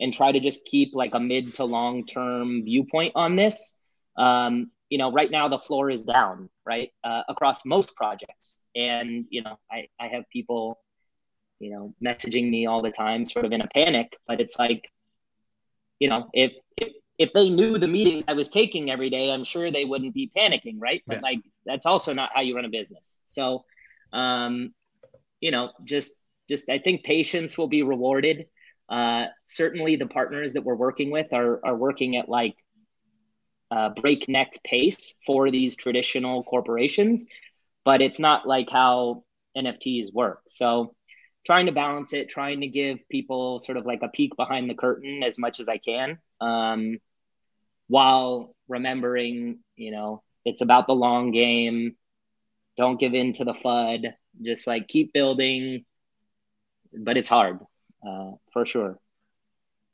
and 0.00 0.12
try 0.12 0.32
to 0.32 0.40
just 0.40 0.64
keep 0.64 0.94
like 0.94 1.14
a 1.14 1.20
mid 1.20 1.54
to 1.54 1.64
long 1.64 2.04
term 2.06 2.62
viewpoint 2.64 3.12
on 3.14 3.36
this 3.36 3.76
um, 4.16 4.70
you 4.88 4.98
know 4.98 5.12
right 5.12 5.30
now 5.30 5.48
the 5.48 5.58
floor 5.58 5.90
is 5.90 6.04
down 6.04 6.48
right 6.64 6.90
uh, 7.04 7.22
across 7.28 7.64
most 7.64 7.94
projects 7.94 8.62
and 8.74 9.26
you 9.30 9.42
know 9.42 9.58
I, 9.70 9.88
I 10.00 10.08
have 10.08 10.24
people 10.32 10.78
you 11.60 11.70
know, 11.70 11.94
messaging 12.02 12.50
me 12.50 12.66
all 12.66 12.82
the 12.82 12.90
time, 12.90 13.24
sort 13.24 13.44
of 13.44 13.52
in 13.52 13.60
a 13.60 13.68
panic. 13.68 14.16
But 14.26 14.40
it's 14.40 14.58
like, 14.58 14.90
you 16.00 16.08
know, 16.08 16.28
if, 16.32 16.52
if 16.76 16.92
if 17.18 17.32
they 17.34 17.50
knew 17.50 17.76
the 17.76 17.86
meetings 17.86 18.24
I 18.26 18.32
was 18.32 18.48
taking 18.48 18.90
every 18.90 19.10
day, 19.10 19.30
I'm 19.30 19.44
sure 19.44 19.70
they 19.70 19.84
wouldn't 19.84 20.14
be 20.14 20.32
panicking, 20.34 20.76
right? 20.78 21.02
But 21.06 21.18
yeah. 21.18 21.22
like 21.22 21.38
that's 21.66 21.86
also 21.86 22.14
not 22.14 22.30
how 22.34 22.40
you 22.40 22.56
run 22.56 22.64
a 22.64 22.70
business. 22.70 23.20
So, 23.26 23.64
um, 24.12 24.74
you 25.40 25.50
know, 25.50 25.70
just 25.84 26.14
just 26.48 26.68
I 26.68 26.78
think 26.78 27.04
patience 27.04 27.56
will 27.56 27.68
be 27.68 27.82
rewarded. 27.82 28.46
Uh, 28.88 29.26
certainly, 29.44 29.96
the 29.96 30.06
partners 30.06 30.54
that 30.54 30.64
we're 30.64 30.74
working 30.74 31.10
with 31.10 31.32
are 31.32 31.60
are 31.64 31.76
working 31.76 32.16
at 32.16 32.28
like 32.28 32.56
uh, 33.70 33.90
breakneck 33.90 34.62
pace 34.64 35.14
for 35.24 35.50
these 35.50 35.76
traditional 35.76 36.42
corporations, 36.42 37.26
but 37.84 38.02
it's 38.02 38.18
not 38.18 38.46
like 38.46 38.68
how 38.70 39.24
NFTs 39.56 40.12
work. 40.12 40.42
So, 40.48 40.94
trying 41.46 41.66
to 41.66 41.72
balance 41.72 42.12
it, 42.12 42.28
trying 42.28 42.60
to 42.62 42.66
give 42.66 43.08
people 43.08 43.60
sort 43.60 43.78
of 43.78 43.86
like 43.86 44.02
a 44.02 44.08
peek 44.08 44.36
behind 44.36 44.68
the 44.68 44.74
curtain 44.74 45.22
as 45.22 45.38
much 45.38 45.60
as 45.60 45.68
I 45.68 45.78
can. 45.78 46.18
Um, 46.40 46.98
while 47.86 48.54
remembering, 48.68 49.60
you 49.76 49.90
know, 49.90 50.22
it's 50.44 50.60
about 50.60 50.86
the 50.86 50.94
long 50.94 51.32
game. 51.32 51.96
Don't 52.76 53.00
give 53.00 53.14
in 53.14 53.32
to 53.34 53.44
the 53.44 53.52
FUD. 53.52 54.14
Just 54.42 54.66
like 54.66 54.88
keep 54.88 55.12
building. 55.12 55.84
But 56.92 57.16
it's 57.16 57.28
hard, 57.28 57.60
uh, 58.06 58.32
for 58.52 58.66
sure. 58.66 58.98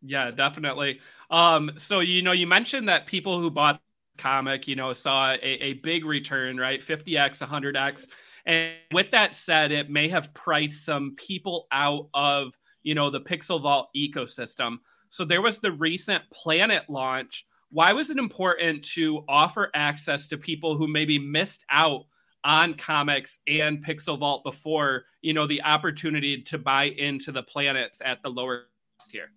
Yeah, 0.02 0.30
definitely. 0.30 1.00
Um, 1.30 1.72
so 1.76 2.00
you 2.00 2.22
know, 2.22 2.32
you 2.32 2.46
mentioned 2.46 2.88
that 2.88 3.06
people 3.06 3.40
who 3.40 3.50
bought 3.50 3.80
comic, 4.18 4.66
you 4.66 4.76
know, 4.76 4.92
saw 4.92 5.32
a, 5.32 5.38
a 5.42 5.72
big 5.74 6.04
return, 6.04 6.56
right? 6.56 6.80
50x, 6.80 7.46
100x. 7.46 8.06
And 8.46 8.74
with 8.92 9.10
that 9.10 9.34
said, 9.34 9.72
it 9.72 9.90
may 9.90 10.08
have 10.08 10.32
priced 10.32 10.84
some 10.84 11.16
people 11.16 11.66
out 11.72 12.08
of, 12.14 12.54
you 12.82 12.94
know, 12.94 13.10
the 13.10 13.20
Pixel 13.20 13.60
Vault 13.60 13.88
ecosystem. 13.94 14.78
So 15.10 15.24
there 15.24 15.42
was 15.42 15.58
the 15.58 15.72
recent 15.72 16.22
Planet 16.30 16.84
launch 16.88 17.46
why 17.70 17.92
was 17.92 18.10
it 18.10 18.18
important 18.18 18.84
to 18.84 19.24
offer 19.28 19.70
access 19.74 20.28
to 20.28 20.38
people 20.38 20.76
who 20.76 20.86
maybe 20.86 21.18
missed 21.18 21.64
out 21.70 22.04
on 22.44 22.74
comics 22.74 23.38
and 23.46 23.84
Pixel 23.84 24.18
Vault 24.18 24.44
before, 24.44 25.04
you 25.22 25.34
know, 25.34 25.46
the 25.46 25.62
opportunity 25.62 26.42
to 26.42 26.58
buy 26.58 26.84
into 26.84 27.32
the 27.32 27.42
planets 27.42 28.00
at 28.04 28.22
the 28.22 28.28
lower 28.28 28.66
cost 28.98 29.10
here? 29.12 29.30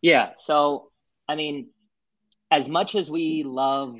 Yeah. 0.00 0.30
So, 0.36 0.90
I 1.28 1.36
mean, 1.36 1.68
as 2.50 2.68
much 2.68 2.94
as 2.94 3.10
we 3.10 3.44
love 3.44 3.96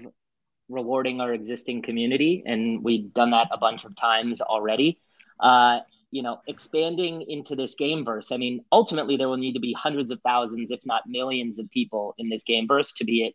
rewarding 0.69 1.21
our 1.21 1.33
existing 1.33 1.83
community, 1.83 2.43
and 2.47 2.83
we've 2.83 3.13
done 3.13 3.31
that 3.31 3.49
a 3.53 3.59
bunch 3.59 3.85
of 3.85 3.95
times 3.97 4.41
already, 4.41 5.01
uh, 5.41 5.81
you 6.11 6.23
know, 6.23 6.41
expanding 6.47 7.23
into 7.23 7.57
this 7.57 7.75
game 7.75 8.05
verse. 8.05 8.33
I 8.33 8.37
mean, 8.37 8.65
ultimately, 8.71 9.17
there 9.17 9.29
will 9.29 9.37
need 9.37 9.55
to 9.55 9.61
be 9.61 9.73
hundreds 9.73 10.11
of 10.11 10.21
thousands, 10.25 10.71
if 10.71 10.81
not 10.85 11.03
millions, 11.07 11.59
of 11.59 11.71
people 11.71 12.15
in 12.19 12.29
this 12.29 12.45
game 12.45 12.67
verse 12.69 12.93
to 12.95 13.05
be 13.05 13.27
it 13.27 13.35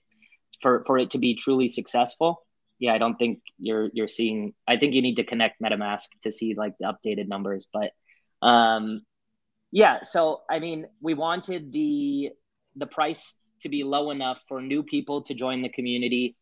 for 0.62 0.84
for 0.86 0.98
it 0.98 1.12
to 1.12 1.18
be 1.18 1.36
truly 1.36 1.68
successful. 1.68 2.44
Yeah, 2.80 2.94
I 2.94 2.98
don't 2.98 3.16
think 3.16 3.42
you're 3.60 3.90
you're 3.94 4.08
seeing. 4.08 4.54
I 4.68 4.78
think 4.78 4.94
you 4.94 5.02
need 5.02 5.16
to 5.16 5.24
connect 5.24 5.62
MetaMask 5.62 6.08
to 6.22 6.32
see 6.32 6.54
like 6.56 6.74
the 6.80 6.94
updated 6.94 7.28
numbers, 7.28 7.68
but 7.72 7.92
um, 8.42 9.02
yeah. 9.72 10.04
So 10.04 10.42
I 10.50 10.60
mean, 10.60 10.88
we 11.02 11.14
wanted 11.14 11.72
the 11.72 12.32
the 12.76 12.88
price 12.88 13.40
to 13.62 13.70
be 13.70 13.84
low 13.84 14.12
enough 14.12 14.44
for 14.48 14.62
new 14.62 14.84
people 14.84 15.24
to 15.24 15.34
join 15.34 15.64
the 15.64 15.70
community 15.70 16.36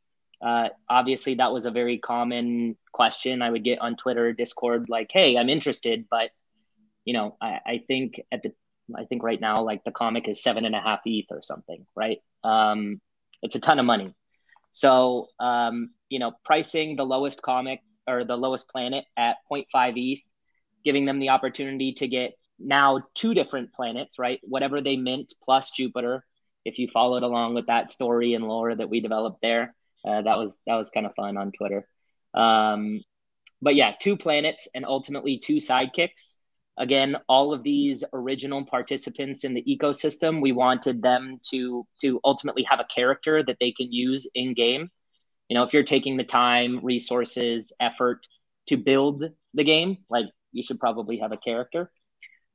uh, 0.46 0.70
obviously, 0.90 1.36
that 1.36 1.52
was 1.52 1.66
a 1.66 1.72
very 1.72 1.98
common 1.98 2.78
question 2.92 3.42
I 3.42 3.50
would 3.50 3.64
get 3.64 3.80
on 3.80 3.96
Twitter, 3.96 4.34
Discord, 4.34 4.90
like, 4.90 5.10
"Hey, 5.12 5.38
I'm 5.38 5.50
interested, 5.50 6.06
but 6.10 6.32
you 7.06 7.14
know, 7.14 7.38
I, 7.42 7.60
I 7.66 7.78
think 7.88 8.22
at 8.32 8.44
the, 8.44 8.54
I 8.96 9.06
think 9.06 9.24
right 9.24 9.42
now, 9.42 9.64
like 9.64 9.84
the 9.84 9.92
comic 9.92 10.28
is 10.28 10.44
seven 10.44 10.66
and 10.66 10.76
a 10.76 10.82
half 10.82 11.02
ETH 11.06 11.28
or 11.32 11.42
something, 11.42 11.86
right? 11.96 12.20
Um, 12.44 13.02
it's 13.42 13.56
a 13.56 13.60
ton 13.60 13.80
of 13.80 13.86
money. 13.86 14.14
So, 14.72 15.30
um, 15.40 15.92
you 16.10 16.20
know, 16.20 16.34
pricing 16.44 16.96
the 16.96 17.06
lowest 17.06 17.42
comic 17.42 17.82
or 18.08 18.24
the 18.24 18.38
lowest 18.38 18.70
planet 18.70 19.06
at 19.18 19.38
0.5 19.52 19.94
ETH, 19.96 20.22
giving 20.84 21.06
them 21.06 21.20
the 21.20 21.30
opportunity 21.30 21.94
to 21.94 22.08
get 22.08 22.34
now 22.60 23.02
two 23.14 23.34
different 23.34 23.74
planets, 23.74 24.20
right? 24.20 24.40
Whatever 24.44 24.82
they 24.82 24.98
mint 24.98 25.34
plus 25.44 25.72
Jupiter. 25.72 26.26
If 26.64 26.80
you 26.80 26.88
followed 26.92 27.24
along 27.24 27.54
with 27.54 27.68
that 27.68 27.90
story 27.90 28.34
and 28.34 28.48
lore 28.48 28.74
that 28.74 28.90
we 28.90 29.00
developed 29.00 29.40
there, 29.42 29.76
uh, 30.08 30.22
that 30.22 30.38
was 30.38 30.60
that 30.66 30.76
was 30.76 30.90
kind 30.90 31.06
of 31.06 31.16
fun 31.16 31.38
on 31.38 31.52
Twitter. 31.52 31.88
Um, 32.34 33.02
but 33.62 33.76
yeah, 33.76 33.94
two 34.00 34.18
planets 34.18 34.68
and 34.74 34.86
ultimately 34.86 35.38
two 35.38 35.56
sidekicks. 35.56 36.38
Again, 36.78 37.18
all 37.30 37.54
of 37.54 37.64
these 37.64 38.04
original 38.14 38.66
participants 38.66 39.44
in 39.44 39.54
the 39.54 39.64
ecosystem, 39.64 40.42
we 40.42 40.52
wanted 40.52 41.02
them 41.02 41.40
to 41.52 41.86
to 42.02 42.20
ultimately 42.24 42.64
have 42.64 42.80
a 42.80 42.86
character 42.86 43.44
that 43.44 43.58
they 43.60 43.72
can 43.72 43.92
use 43.92 44.28
in 44.34 44.54
game. 44.54 44.90
You 45.50 45.56
know, 45.56 45.64
if 45.64 45.74
you're 45.74 45.84
taking 45.84 46.18
the 46.18 46.24
time, 46.24 46.80
resources, 46.84 47.74
effort 47.80 48.28
to 48.68 48.78
build 48.78 49.24
the 49.54 49.64
game, 49.64 49.98
like 50.10 50.26
you 50.52 50.64
should 50.64 50.80
probably 50.80 51.20
have 51.20 51.32
a 51.32 51.38
character. 51.38 51.92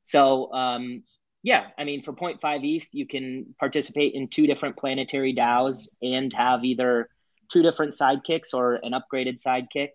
So 0.03 0.53
um, 0.53 1.05
yeah, 1.43 1.69
I 1.79 1.85
mean, 1.85 2.03
for 2.03 2.13
0.5 2.13 2.41
ETH, 2.65 2.87
you 2.93 3.07
can 3.07 3.55
participate 3.59 4.15
in 4.15 4.29
two 4.29 4.47
different 4.47 4.77
planetary 4.77 5.35
DAOs 5.35 5.89
and 6.03 6.33
have 6.33 6.65
either 6.65 7.09
two 7.51 7.63
different 7.63 7.95
sidekicks 7.95 8.53
or 8.53 8.75
an 8.75 8.93
upgraded 8.93 9.43
sidekick 9.43 9.91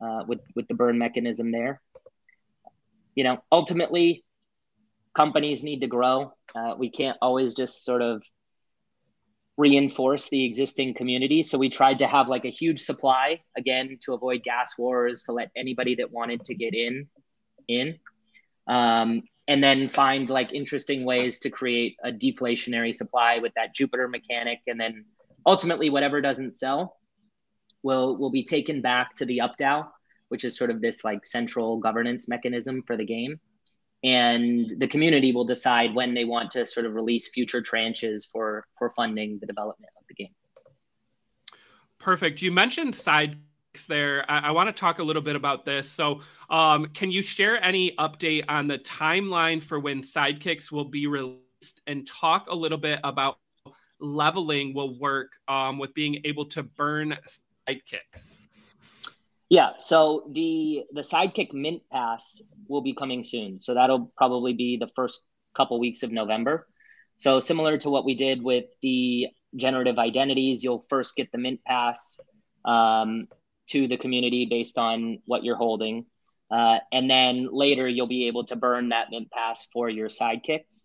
uh, 0.00 0.24
with 0.26 0.40
with 0.54 0.68
the 0.68 0.74
burn 0.74 0.98
mechanism 0.98 1.50
there. 1.50 1.80
You 3.14 3.24
know, 3.24 3.42
ultimately, 3.50 4.24
companies 5.14 5.62
need 5.64 5.80
to 5.80 5.86
grow. 5.86 6.32
Uh, 6.54 6.74
we 6.76 6.90
can't 6.90 7.16
always 7.22 7.54
just 7.54 7.84
sort 7.84 8.02
of 8.02 8.22
reinforce 9.56 10.28
the 10.28 10.44
existing 10.44 10.94
community. 10.94 11.42
So 11.42 11.58
we 11.58 11.68
tried 11.68 11.98
to 12.00 12.06
have 12.06 12.28
like 12.28 12.44
a 12.44 12.50
huge 12.50 12.80
supply 12.80 13.40
again 13.56 13.98
to 14.04 14.14
avoid 14.14 14.42
gas 14.42 14.72
wars, 14.76 15.22
to 15.24 15.32
let 15.32 15.50
anybody 15.56 15.94
that 15.96 16.10
wanted 16.10 16.44
to 16.46 16.54
get 16.54 16.74
in 16.74 17.06
in. 17.68 17.98
Um, 18.66 19.22
and 19.46 19.62
then 19.62 19.90
find 19.90 20.30
like 20.30 20.52
interesting 20.52 21.04
ways 21.04 21.38
to 21.40 21.50
create 21.50 21.96
a 22.02 22.10
deflationary 22.10 22.94
supply 22.94 23.38
with 23.38 23.52
that 23.56 23.74
Jupiter 23.74 24.08
mechanic 24.08 24.60
and 24.66 24.80
then 24.80 25.04
ultimately 25.46 25.90
whatever 25.90 26.20
doesn't 26.20 26.52
sell 26.52 26.96
will 27.82 28.16
will 28.16 28.30
be 28.30 28.42
taken 28.42 28.80
back 28.80 29.14
to 29.14 29.26
the 29.26 29.38
UpDAO, 29.38 29.86
which 30.28 30.44
is 30.44 30.56
sort 30.56 30.70
of 30.70 30.80
this 30.80 31.04
like 31.04 31.24
central 31.24 31.78
governance 31.78 32.28
mechanism 32.28 32.82
for 32.86 32.96
the 32.96 33.04
game. 33.04 33.38
And 34.04 34.70
the 34.78 34.86
community 34.86 35.32
will 35.32 35.46
decide 35.46 35.94
when 35.94 36.12
they 36.12 36.26
want 36.26 36.50
to 36.52 36.66
sort 36.66 36.84
of 36.84 36.94
release 36.94 37.28
future 37.28 37.62
tranches 37.62 38.30
for 38.30 38.66
for 38.78 38.90
funding 38.90 39.38
the 39.40 39.46
development 39.46 39.92
of 39.98 40.04
the 40.08 40.14
game. 40.14 40.34
Perfect. 41.98 42.42
You 42.42 42.52
mentioned 42.52 42.94
side 42.94 43.38
there. 43.88 44.30
I, 44.30 44.40
I, 44.40 44.50
want 44.52 44.68
to 44.68 44.72
talk 44.72 44.98
a 44.98 45.02
little 45.02 45.22
bit 45.22 45.34
about 45.34 45.64
this. 45.64 45.90
So, 45.90 46.20
um, 46.48 46.86
can 46.86 47.10
you 47.10 47.22
share 47.22 47.62
any 47.62 47.92
update 47.96 48.44
on 48.48 48.68
the 48.68 48.78
timeline 48.78 49.62
for 49.62 49.80
when 49.80 50.02
sidekicks 50.02 50.70
will 50.70 50.84
be 50.84 51.06
released 51.06 51.80
and 51.86 52.06
talk 52.06 52.48
a 52.48 52.54
little 52.54 52.78
bit 52.78 53.00
about 53.02 53.38
leveling 53.98 54.74
will 54.74 54.98
work 54.98 55.32
um, 55.48 55.78
with 55.78 55.94
being 55.94 56.20
able 56.24 56.44
to 56.46 56.62
burn 56.62 57.16
sidekicks? 57.68 58.36
Yeah, 59.50 59.70
so 59.76 60.30
the 60.32 60.84
the 60.92 61.02
sidekick 61.02 61.52
mint 61.52 61.82
pass 61.92 62.42
will 62.68 62.80
be 62.80 62.94
coming 62.94 63.22
soon. 63.22 63.60
So 63.60 63.74
that'll 63.74 64.10
probably 64.16 64.54
be 64.54 64.78
the 64.78 64.88
first 64.96 65.20
couple 65.56 65.78
weeks 65.78 66.02
of 66.02 66.12
November. 66.12 66.66
So 67.16 67.40
similar 67.40 67.78
to 67.78 67.90
what 67.90 68.04
we 68.04 68.14
did 68.14 68.42
with 68.42 68.64
the 68.82 69.28
generative 69.54 69.98
identities, 69.98 70.64
you'll 70.64 70.84
first 70.88 71.14
get 71.14 71.30
the 71.30 71.38
mint 71.38 71.60
pass 71.64 72.18
um, 72.64 73.28
to 73.68 73.86
the 73.86 73.96
community 73.96 74.46
based 74.46 74.78
on 74.78 75.18
what 75.26 75.44
you're 75.44 75.56
holding. 75.56 76.06
Uh, 76.50 76.78
and 76.92 77.10
then 77.10 77.48
later 77.52 77.88
you'll 77.88 78.06
be 78.06 78.26
able 78.26 78.44
to 78.44 78.56
burn 78.56 78.88
that 78.90 79.08
mint 79.10 79.30
pass 79.30 79.66
for 79.72 79.88
your 79.88 80.08
sidekicks. 80.08 80.84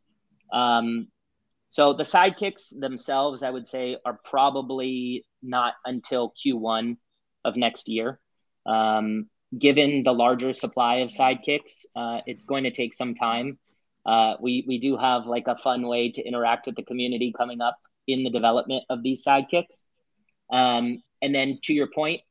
Um, 0.54 1.08
so 1.70 1.94
the 1.94 2.04
sidekicks 2.04 2.78
themselves, 2.78 3.44
I 3.44 3.50
would 3.50 3.68
say, 3.68 3.98
are 4.06 4.20
probably 4.24 5.26
not 5.42 5.74
until 5.86 6.34
Q1 6.34 6.98
of 7.46 7.56
next 7.56 7.88
year. 7.88 8.20
Um, 8.66 9.30
given 9.58 10.04
the 10.04 10.14
larger 10.14 10.54
supply 10.54 10.98
of 10.98 11.10
sidekicks, 11.10 11.86
uh, 11.96 12.22
it's 12.26 12.46
going 12.46 12.64
to 12.66 12.72
take 12.72 12.94
some 12.94 13.16
time. 13.16 13.58
Uh, 14.06 14.36
we 14.42 14.64
we 14.68 14.80
do 14.80 14.98
have 14.98 15.26
like 15.26 15.48
a 15.48 15.58
fun 15.58 15.88
way 15.88 16.12
to 16.12 16.22
interact 16.24 16.66
with 16.66 16.76
the 16.76 16.84
community 16.84 17.34
coming 17.38 17.62
up 17.62 17.78
in 18.08 18.24
the 18.24 18.30
development 18.30 18.84
of 18.90 19.04
these 19.04 19.24
sidekicks. 19.24 19.86
Um, 20.52 21.04
and 21.22 21.36
then 21.36 21.60
to 21.64 21.74
your 21.74 21.88
point, 21.94 22.22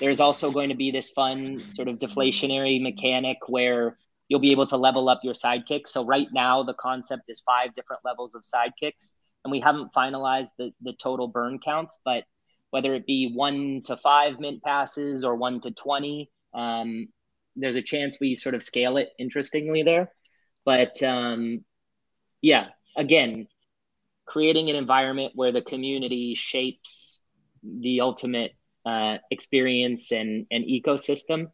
there's 0.00 0.20
also 0.20 0.50
going 0.50 0.68
to 0.68 0.74
be 0.74 0.90
this 0.90 1.10
fun 1.10 1.64
sort 1.70 1.88
of 1.88 1.98
deflationary 1.98 2.80
mechanic 2.80 3.38
where 3.48 3.98
you'll 4.28 4.40
be 4.40 4.52
able 4.52 4.66
to 4.66 4.76
level 4.76 5.08
up 5.08 5.20
your 5.22 5.34
sidekicks. 5.34 5.88
So 5.88 6.04
right 6.04 6.28
now 6.32 6.62
the 6.62 6.74
concept 6.74 7.24
is 7.28 7.40
five 7.40 7.74
different 7.74 8.02
levels 8.04 8.34
of 8.34 8.42
sidekicks, 8.42 9.14
and 9.44 9.52
we 9.52 9.60
haven't 9.60 9.92
finalized 9.92 10.50
the 10.58 10.72
the 10.82 10.92
total 10.92 11.28
burn 11.28 11.58
counts, 11.58 11.98
but 12.04 12.24
whether 12.74 12.92
it 12.96 13.06
be 13.06 13.30
one 13.32 13.82
to 13.84 13.96
five 13.96 14.40
mint 14.40 14.60
passes 14.64 15.24
or 15.24 15.36
one 15.36 15.60
to 15.60 15.70
twenty, 15.70 16.28
um, 16.52 17.06
there's 17.54 17.76
a 17.76 17.82
chance 17.82 18.18
we 18.20 18.34
sort 18.34 18.56
of 18.56 18.64
scale 18.64 18.96
it 18.96 19.10
interestingly 19.16 19.84
there. 19.84 20.10
But 20.64 21.00
um, 21.04 21.64
yeah, 22.42 22.70
again, 22.96 23.46
creating 24.26 24.70
an 24.70 24.76
environment 24.76 25.34
where 25.36 25.52
the 25.52 25.62
community 25.62 26.34
shapes 26.34 27.20
the 27.62 28.00
ultimate 28.00 28.56
uh, 28.84 29.18
experience 29.30 30.10
and, 30.10 30.46
and 30.50 30.64
ecosystem 30.64 31.52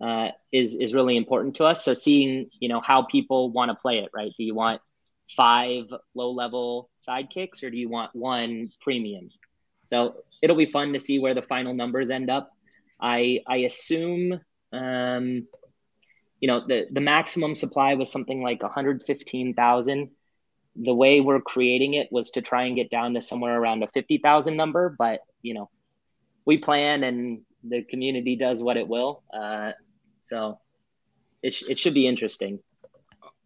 uh, 0.00 0.30
is 0.50 0.74
is 0.74 0.94
really 0.94 1.16
important 1.16 1.54
to 1.56 1.64
us. 1.64 1.84
So 1.84 1.94
seeing 1.94 2.50
you 2.58 2.68
know 2.68 2.80
how 2.80 3.02
people 3.04 3.52
want 3.52 3.70
to 3.70 3.76
play 3.76 3.98
it, 3.98 4.10
right? 4.12 4.32
Do 4.36 4.42
you 4.42 4.56
want 4.56 4.82
five 5.28 5.84
low 6.16 6.32
level 6.32 6.90
sidekicks 6.98 7.62
or 7.62 7.70
do 7.70 7.76
you 7.76 7.88
want 7.88 8.10
one 8.16 8.70
premium? 8.80 9.28
So 9.86 10.16
it'll 10.42 10.56
be 10.56 10.70
fun 10.70 10.92
to 10.92 10.98
see 10.98 11.18
where 11.18 11.34
the 11.34 11.42
final 11.42 11.74
numbers 11.74 12.10
end 12.10 12.30
up. 12.30 12.50
I 13.00 13.40
I 13.46 13.58
assume 13.58 14.38
um, 14.72 15.46
you 16.40 16.48
know 16.48 16.66
the 16.66 16.86
the 16.90 17.00
maximum 17.00 17.54
supply 17.54 17.94
was 17.94 18.12
something 18.12 18.42
like 18.42 18.62
115,000. 18.62 20.10
The 20.78 20.94
way 20.94 21.22
we're 21.22 21.40
creating 21.40 21.94
it 21.94 22.08
was 22.12 22.30
to 22.32 22.42
try 22.42 22.64
and 22.64 22.76
get 22.76 22.90
down 22.90 23.14
to 23.14 23.22
somewhere 23.22 23.58
around 23.58 23.82
a 23.82 23.88
50,000 23.88 24.56
number, 24.56 24.94
but 24.98 25.20
you 25.40 25.54
know 25.54 25.70
we 26.44 26.58
plan 26.58 27.02
and 27.04 27.40
the 27.68 27.82
community 27.82 28.36
does 28.36 28.62
what 28.62 28.76
it 28.76 28.86
will. 28.86 29.22
Uh, 29.32 29.72
so 30.24 30.58
it, 31.42 31.54
sh- 31.54 31.64
it 31.68 31.78
should 31.78 31.94
be 31.94 32.06
interesting. 32.06 32.60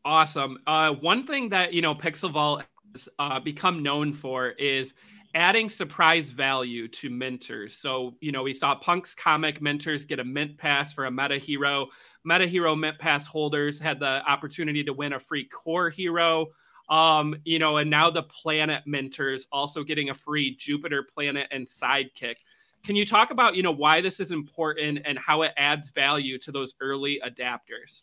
Awesome. 0.04 0.58
Uh, 0.66 0.92
one 0.92 1.26
thing 1.26 1.50
that, 1.50 1.72
you 1.72 1.82
know, 1.82 1.94
Pixel 1.94 2.30
Vault 2.30 2.64
has 2.94 3.08
uh, 3.18 3.40
become 3.40 3.82
known 3.82 4.12
for 4.12 4.48
is 4.48 4.94
adding 5.34 5.68
surprise 5.68 6.30
value 6.30 6.88
to 6.88 7.10
minters. 7.10 7.72
So, 7.72 8.16
you 8.20 8.32
know, 8.32 8.42
we 8.42 8.54
saw 8.54 8.74
Punk's 8.74 9.14
comic 9.14 9.60
minters 9.60 10.06
get 10.06 10.18
a 10.18 10.24
mint 10.24 10.58
pass 10.58 10.92
for 10.92 11.06
a 11.06 11.10
meta 11.10 11.38
hero. 11.38 11.88
Meta 12.24 12.46
hero 12.46 12.74
mint 12.74 12.98
pass 12.98 13.26
holders 13.26 13.78
had 13.78 14.00
the 14.00 14.22
opportunity 14.28 14.82
to 14.84 14.92
win 14.92 15.12
a 15.12 15.20
free 15.20 15.44
core 15.44 15.90
hero. 15.90 16.46
Um, 16.88 17.36
you 17.44 17.60
know, 17.60 17.76
and 17.76 17.88
now 17.88 18.10
the 18.10 18.24
planet 18.24 18.82
minters 18.86 19.42
also 19.52 19.84
getting 19.84 20.10
a 20.10 20.14
free 20.14 20.56
Jupiter 20.56 21.04
planet 21.04 21.46
and 21.52 21.66
sidekick. 21.66 22.36
Can 22.82 22.96
you 22.96 23.06
talk 23.06 23.30
about, 23.30 23.54
you 23.54 23.62
know, 23.62 23.70
why 23.70 24.00
this 24.00 24.18
is 24.18 24.32
important 24.32 25.00
and 25.04 25.18
how 25.18 25.42
it 25.42 25.52
adds 25.56 25.90
value 25.90 26.38
to 26.38 26.50
those 26.50 26.74
early 26.80 27.20
adapters? 27.24 28.02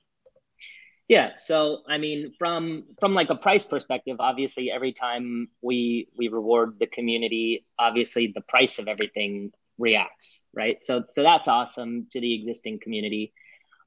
Yeah, 1.08 1.36
so 1.36 1.84
I 1.88 1.98
mean, 1.98 2.34
from 2.38 2.84
from 3.00 3.14
like 3.14 3.30
a 3.30 3.36
price 3.36 3.64
perspective, 3.64 4.18
obviously, 4.20 4.70
every 4.72 4.92
time 4.92 5.48
we 5.62 6.10
we 6.18 6.28
reward 6.28 6.80
the 6.80 6.88
community, 6.88 7.66
obviously 7.80 8.32
the 8.36 8.42
price 8.42 8.78
of 8.78 8.88
everything 8.90 9.52
reacts, 9.78 10.44
right? 10.54 10.84
So 10.84 11.06
so 11.10 11.24
that's 11.24 11.48
awesome 11.48 12.08
to 12.12 12.20
the 12.20 12.34
existing 12.34 12.80
community, 12.82 13.32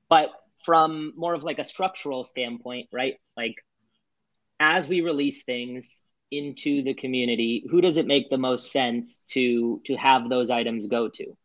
but 0.08 0.30
from 0.64 1.12
more 1.16 1.34
of 1.34 1.42
like 1.42 1.58
a 1.58 1.64
structural 1.64 2.24
standpoint, 2.24 2.88
right? 2.92 3.16
Like 3.36 3.56
as 4.58 4.88
we 4.88 5.00
release 5.00 5.44
things, 5.44 6.02
into 6.30 6.82
the 6.84 6.94
community 6.94 7.66
who 7.70 7.80
does 7.80 7.96
it 7.96 8.06
make 8.06 8.30
the 8.30 8.38
most 8.38 8.70
sense 8.70 9.18
to 9.26 9.80
to 9.84 9.96
have 9.96 10.28
those 10.28 10.48
items 10.48 10.86
go 10.86 11.08
to 11.08 11.36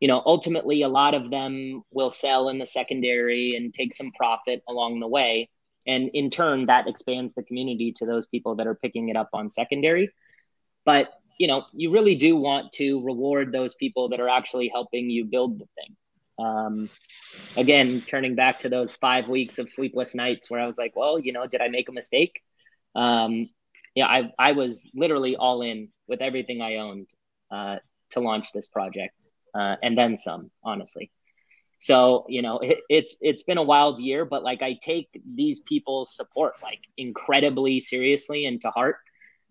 you 0.00 0.08
know 0.08 0.22
ultimately 0.24 0.82
a 0.82 0.88
lot 0.88 1.14
of 1.14 1.30
them 1.30 1.82
will 1.90 2.10
sell 2.10 2.48
in 2.48 2.58
the 2.58 2.66
secondary 2.66 3.56
and 3.56 3.72
take 3.72 3.92
some 3.92 4.10
profit 4.12 4.62
along 4.68 5.00
the 5.00 5.08
way. 5.08 5.48
And 5.86 6.10
in 6.12 6.28
turn 6.30 6.66
that 6.66 6.86
expands 6.86 7.34
the 7.34 7.42
community 7.42 7.92
to 7.96 8.06
those 8.06 8.26
people 8.26 8.56
that 8.56 8.66
are 8.66 8.74
picking 8.74 9.08
it 9.08 9.16
up 9.16 9.30
on 9.32 9.48
secondary. 9.48 10.10
But 10.84 11.12
you 11.38 11.48
know 11.48 11.64
you 11.72 11.90
really 11.90 12.14
do 12.14 12.36
want 12.36 12.72
to 12.72 13.04
reward 13.04 13.52
those 13.52 13.74
people 13.74 14.10
that 14.10 14.20
are 14.20 14.28
actually 14.28 14.68
helping 14.68 15.10
you 15.10 15.24
build 15.24 15.58
the 15.58 15.68
thing. 15.76 15.96
Um, 16.38 16.90
again 17.56 18.02
turning 18.06 18.36
back 18.36 18.60
to 18.60 18.68
those 18.68 18.94
five 18.94 19.28
weeks 19.28 19.58
of 19.58 19.68
sleepless 19.68 20.14
nights 20.14 20.48
where 20.48 20.60
i 20.60 20.66
was 20.66 20.78
like 20.78 20.94
well 20.94 21.18
you 21.18 21.32
know 21.32 21.48
did 21.48 21.60
i 21.60 21.68
make 21.68 21.88
a 21.88 21.92
mistake? 21.92 22.40
Um, 22.94 23.48
yeah, 23.94 24.06
I 24.06 24.32
I 24.38 24.52
was 24.52 24.90
literally 24.94 25.36
all 25.36 25.62
in 25.62 25.88
with 26.06 26.22
everything 26.22 26.62
I 26.62 26.76
owned 26.76 27.08
uh, 27.50 27.76
to 28.10 28.20
launch 28.20 28.52
this 28.52 28.68
project, 28.68 29.14
uh, 29.58 29.76
and 29.82 29.96
then 29.96 30.16
some, 30.16 30.50
honestly. 30.62 31.10
So 31.78 32.24
you 32.28 32.42
know, 32.42 32.58
it, 32.58 32.78
it's 32.88 33.18
it's 33.20 33.42
been 33.42 33.58
a 33.58 33.62
wild 33.62 34.00
year, 34.00 34.24
but 34.24 34.42
like 34.42 34.62
I 34.62 34.78
take 34.82 35.08
these 35.34 35.60
people's 35.60 36.14
support 36.14 36.54
like 36.62 36.80
incredibly 36.96 37.80
seriously 37.80 38.46
and 38.46 38.60
to 38.62 38.70
heart. 38.70 38.96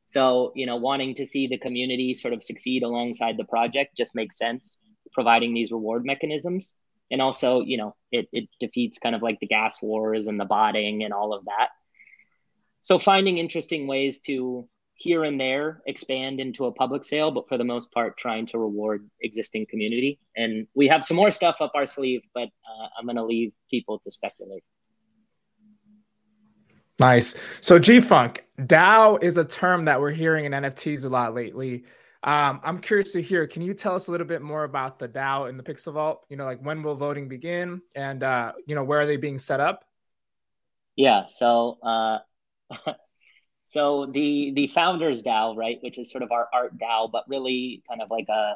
So 0.05 0.51
you 0.55 0.65
know, 0.65 0.75
wanting 0.77 1.15
to 1.15 1.25
see 1.25 1.47
the 1.47 1.57
community 1.57 2.13
sort 2.13 2.33
of 2.33 2.43
succeed 2.43 2.83
alongside 2.83 3.37
the 3.37 3.45
project 3.45 3.97
just 3.97 4.15
makes 4.15 4.37
sense. 4.37 4.77
Providing 5.13 5.53
these 5.53 5.71
reward 5.71 6.05
mechanisms, 6.05 6.75
and 7.11 7.21
also 7.21 7.61
you 7.61 7.77
know, 7.77 7.95
it 8.11 8.27
it 8.31 8.49
defeats 8.59 8.99
kind 8.99 9.15
of 9.15 9.21
like 9.21 9.39
the 9.39 9.47
gas 9.47 9.81
wars 9.81 10.27
and 10.27 10.39
the 10.39 10.45
botting 10.45 11.03
and 11.03 11.13
all 11.13 11.33
of 11.33 11.45
that 11.45 11.69
so 12.81 12.97
finding 12.97 13.37
interesting 13.37 13.85
ways 13.85 14.21
to 14.21 14.67
here 14.97 15.23
and 15.23 15.39
there 15.39 15.81
expand 15.85 16.39
into 16.39 16.65
a 16.65 16.71
public 16.71 17.03
sale, 17.03 17.29
but 17.29 17.47
for 17.47 17.55
the 17.55 17.63
most 17.63 17.91
part, 17.91 18.17
trying 18.17 18.47
to 18.47 18.57
reward 18.57 19.07
existing 19.21 19.67
community. 19.69 20.19
And 20.35 20.67
we 20.73 20.87
have 20.87 21.03
some 21.03 21.15
more 21.15 21.29
stuff 21.29 21.57
up 21.61 21.71
our 21.75 21.85
sleeve, 21.85 22.21
but 22.33 22.49
uh, 22.67 22.87
I'm 22.97 23.05
going 23.05 23.17
to 23.17 23.23
leave 23.23 23.53
people 23.69 23.99
to 23.99 24.09
speculate. 24.09 24.63
Nice. 26.99 27.39
So 27.61 27.77
G 27.77 27.99
Funk, 28.01 28.43
DAO 28.59 29.21
is 29.21 29.37
a 29.37 29.45
term 29.45 29.85
that 29.85 30.01
we're 30.01 30.09
hearing 30.09 30.45
in 30.45 30.51
NFTs 30.51 31.05
a 31.05 31.09
lot 31.09 31.35
lately. 31.35 31.83
Um, 32.23 32.59
I'm 32.63 32.79
curious 32.79 33.11
to 33.11 33.21
hear. 33.21 33.45
Can 33.45 33.61
you 33.61 33.75
tell 33.75 33.93
us 33.93 34.07
a 34.07 34.11
little 34.11 34.25
bit 34.25 34.41
more 34.41 34.63
about 34.63 34.97
the 34.97 35.07
DAO 35.07 35.47
and 35.47 35.59
the 35.59 35.63
Pixel 35.63 35.93
Vault? 35.93 36.25
You 36.27 36.37
know, 36.37 36.45
like 36.45 36.59
when 36.65 36.81
will 36.81 36.95
voting 36.95 37.27
begin, 37.27 37.83
and 37.93 38.23
uh, 38.23 38.53
you 38.65 38.73
know 38.73 38.83
where 38.83 38.99
are 38.99 39.05
they 39.05 39.17
being 39.17 39.37
set 39.37 39.59
up? 39.59 39.83
Yeah. 40.95 41.27
So 41.27 41.77
uh, 41.83 42.17
so 43.67 44.05
the 44.05 44.53
the 44.55 44.67
founders 44.67 45.23
DAO, 45.23 45.55
right, 45.55 45.77
which 45.81 45.97
is 45.97 46.09
sort 46.09 46.23
of 46.23 46.31
our 46.31 46.47
art 46.53 46.77
DAO, 46.77 47.11
but 47.11 47.25
really 47.27 47.83
kind 47.87 48.01
of 48.01 48.09
like 48.09 48.29
a 48.29 48.55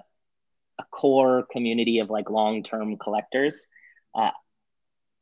a 0.80 0.84
core 0.90 1.46
community 1.52 2.00
of 2.00 2.10
like 2.10 2.30
long 2.30 2.64
term 2.64 2.98
collectors. 2.98 3.68
Uh, 4.16 4.32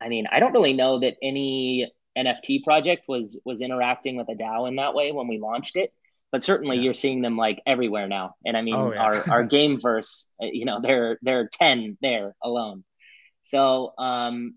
I 0.00 0.08
mean, 0.08 0.26
I 0.30 0.38
don't 0.38 0.52
really 0.52 0.74
know 0.74 1.00
that 1.00 1.16
any 1.20 1.92
NFT 2.16 2.62
project 2.62 3.04
was 3.08 3.40
was 3.44 3.62
interacting 3.62 4.16
with 4.16 4.28
a 4.28 4.36
DAO 4.36 4.68
in 4.68 4.76
that 4.76 4.94
way 4.94 5.10
when 5.10 5.26
we 5.26 5.38
launched 5.40 5.76
it, 5.76 5.92
but 6.30 6.44
certainly 6.44 6.76
yeah. 6.76 6.82
you're 6.82 6.94
seeing 6.94 7.20
them 7.20 7.36
like 7.36 7.60
everywhere 7.66 8.06
now. 8.06 8.36
And 8.46 8.56
I 8.56 8.62
mean, 8.62 8.76
oh, 8.76 8.92
yeah. 8.92 9.00
our 9.00 9.14
our 9.30 9.44
Gameverse, 9.44 10.26
uh, 10.40 10.46
you 10.46 10.66
know, 10.66 10.80
there 10.80 11.18
there 11.22 11.40
are 11.40 11.48
ten 11.52 11.98
there 12.00 12.36
alone. 12.44 12.84
So 13.42 13.92
um, 13.98 14.54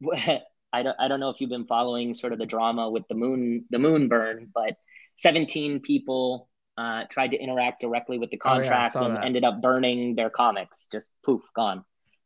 I 0.72 0.82
don't, 0.82 0.96
I 0.98 1.08
don't 1.08 1.20
know 1.20 1.30
if 1.30 1.40
you've 1.40 1.50
been 1.50 1.66
following 1.66 2.14
sort 2.14 2.32
of 2.32 2.38
the 2.38 2.46
drama 2.46 2.90
with 2.90 3.04
the 3.08 3.14
moon 3.14 3.64
the 3.70 3.78
moon 3.78 4.08
burn, 4.08 4.50
but 4.52 4.76
17 5.16 5.80
people 5.80 6.48
uh, 6.76 7.04
tried 7.08 7.28
to 7.28 7.38
interact 7.38 7.80
directly 7.80 8.18
with 8.18 8.30
the 8.30 8.36
contract 8.36 8.96
oh, 8.96 9.00
yeah, 9.00 9.06
and 9.06 9.16
that. 9.16 9.24
ended 9.24 9.44
up 9.44 9.62
burning 9.62 10.14
their 10.14 10.30
comics, 10.30 10.86
just 10.92 11.12
poof, 11.24 11.42
gone. 11.54 11.84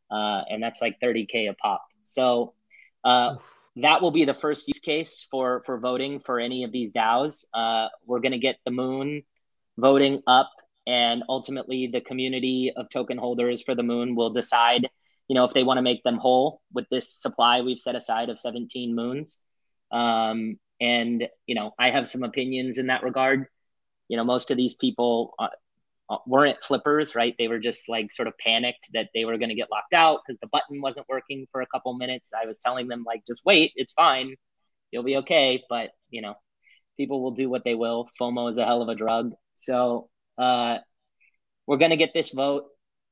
Uh, 0.09 0.41
and 0.49 0.61
that's 0.61 0.81
like 0.81 0.99
30k 0.99 1.49
a 1.49 1.53
pop. 1.53 1.85
So 2.03 2.53
uh, 3.03 3.35
that 3.77 4.01
will 4.01 4.11
be 4.11 4.25
the 4.25 4.33
first 4.33 4.67
use 4.67 4.79
case 4.79 5.25
for 5.29 5.61
for 5.65 5.79
voting 5.79 6.19
for 6.19 6.39
any 6.39 6.63
of 6.63 6.71
these 6.71 6.91
DAOs. 6.91 7.45
Uh, 7.53 7.87
we're 8.05 8.19
going 8.19 8.33
to 8.33 8.39
get 8.39 8.57
the 8.65 8.71
moon 8.71 9.23
voting 9.77 10.21
up, 10.27 10.51
and 10.85 11.23
ultimately 11.29 11.87
the 11.87 12.01
community 12.01 12.73
of 12.75 12.89
token 12.89 13.17
holders 13.17 13.61
for 13.61 13.75
the 13.75 13.83
moon 13.83 14.15
will 14.15 14.31
decide 14.31 14.89
you 15.31 15.35
know, 15.35 15.45
if 15.45 15.53
they 15.53 15.63
want 15.63 15.77
to 15.77 15.81
make 15.81 16.03
them 16.03 16.17
whole 16.17 16.59
with 16.73 16.89
this 16.91 17.15
supply 17.15 17.61
we've 17.61 17.79
set 17.79 17.95
aside 17.95 18.27
of 18.27 18.37
17 18.37 18.93
moons. 18.93 19.41
Um, 19.89 20.59
and, 20.81 21.25
you 21.47 21.55
know, 21.55 21.71
I 21.79 21.89
have 21.89 22.05
some 22.05 22.23
opinions 22.23 22.77
in 22.77 22.87
that 22.87 23.01
regard. 23.01 23.45
You 24.09 24.17
know, 24.17 24.25
most 24.25 24.51
of 24.51 24.57
these 24.57 24.75
people 24.75 25.33
uh, 25.39 25.47
uh 26.09 26.17
weren't 26.27 26.61
flippers, 26.61 27.15
right? 27.15 27.33
They 27.39 27.47
were 27.47 27.59
just 27.59 27.87
like 27.87 28.11
sort 28.11 28.27
of 28.27 28.33
panicked 28.45 28.89
that 28.91 29.07
they 29.13 29.23
were 29.23 29.37
going 29.37 29.47
to 29.47 29.55
get 29.55 29.71
locked 29.71 29.93
out 29.93 30.19
because 30.19 30.37
the 30.41 30.47
button 30.47 30.81
wasn't 30.81 31.07
working 31.07 31.47
for 31.53 31.61
a 31.61 31.67
couple 31.67 31.93
minutes. 31.93 32.31
I 32.37 32.45
was 32.45 32.59
telling 32.59 32.89
them, 32.89 33.05
like, 33.07 33.21
just 33.25 33.45
wait, 33.45 33.71
it's 33.77 33.93
fine. 33.93 34.35
You'll 34.91 35.03
be 35.03 35.15
okay. 35.15 35.63
But, 35.69 35.91
you 36.09 36.21
know, 36.21 36.35
people 36.97 37.23
will 37.23 37.31
do 37.31 37.49
what 37.49 37.63
they 37.63 37.75
will. 37.75 38.09
FOMO 38.19 38.49
is 38.49 38.57
a 38.57 38.65
hell 38.65 38.81
of 38.81 38.89
a 38.89 38.95
drug. 38.95 39.31
So, 39.53 40.09
uh, 40.37 40.79
we're 41.67 41.77
going 41.77 41.91
to 41.91 41.95
get 41.95 42.11
this 42.13 42.31
vote 42.31 42.65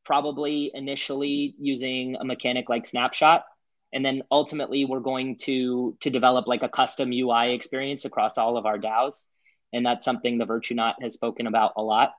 probably 0.10 0.72
initially 0.74 1.54
using 1.60 2.16
a 2.16 2.26
mechanic 2.26 2.68
like 2.68 2.88
snapshot. 2.88 3.46
And 3.94 4.04
then 4.04 4.24
ultimately 4.32 4.84
we're 4.84 5.02
going 5.02 5.38
to 5.42 5.96
to 6.00 6.10
develop 6.10 6.48
like 6.48 6.64
a 6.64 6.68
custom 6.68 7.12
ui 7.12 7.54
experience 7.54 8.06
across 8.06 8.40
all 8.40 8.58
of 8.58 8.66
our 8.66 8.80
daos. 8.80 9.28
And 9.72 9.86
that's 9.86 10.04
something 10.04 10.40
the 10.40 10.48
virtunaut 10.48 10.96
has 11.04 11.14
spoken 11.14 11.46
about 11.46 11.74
a 11.78 11.84
lot. 11.84 12.14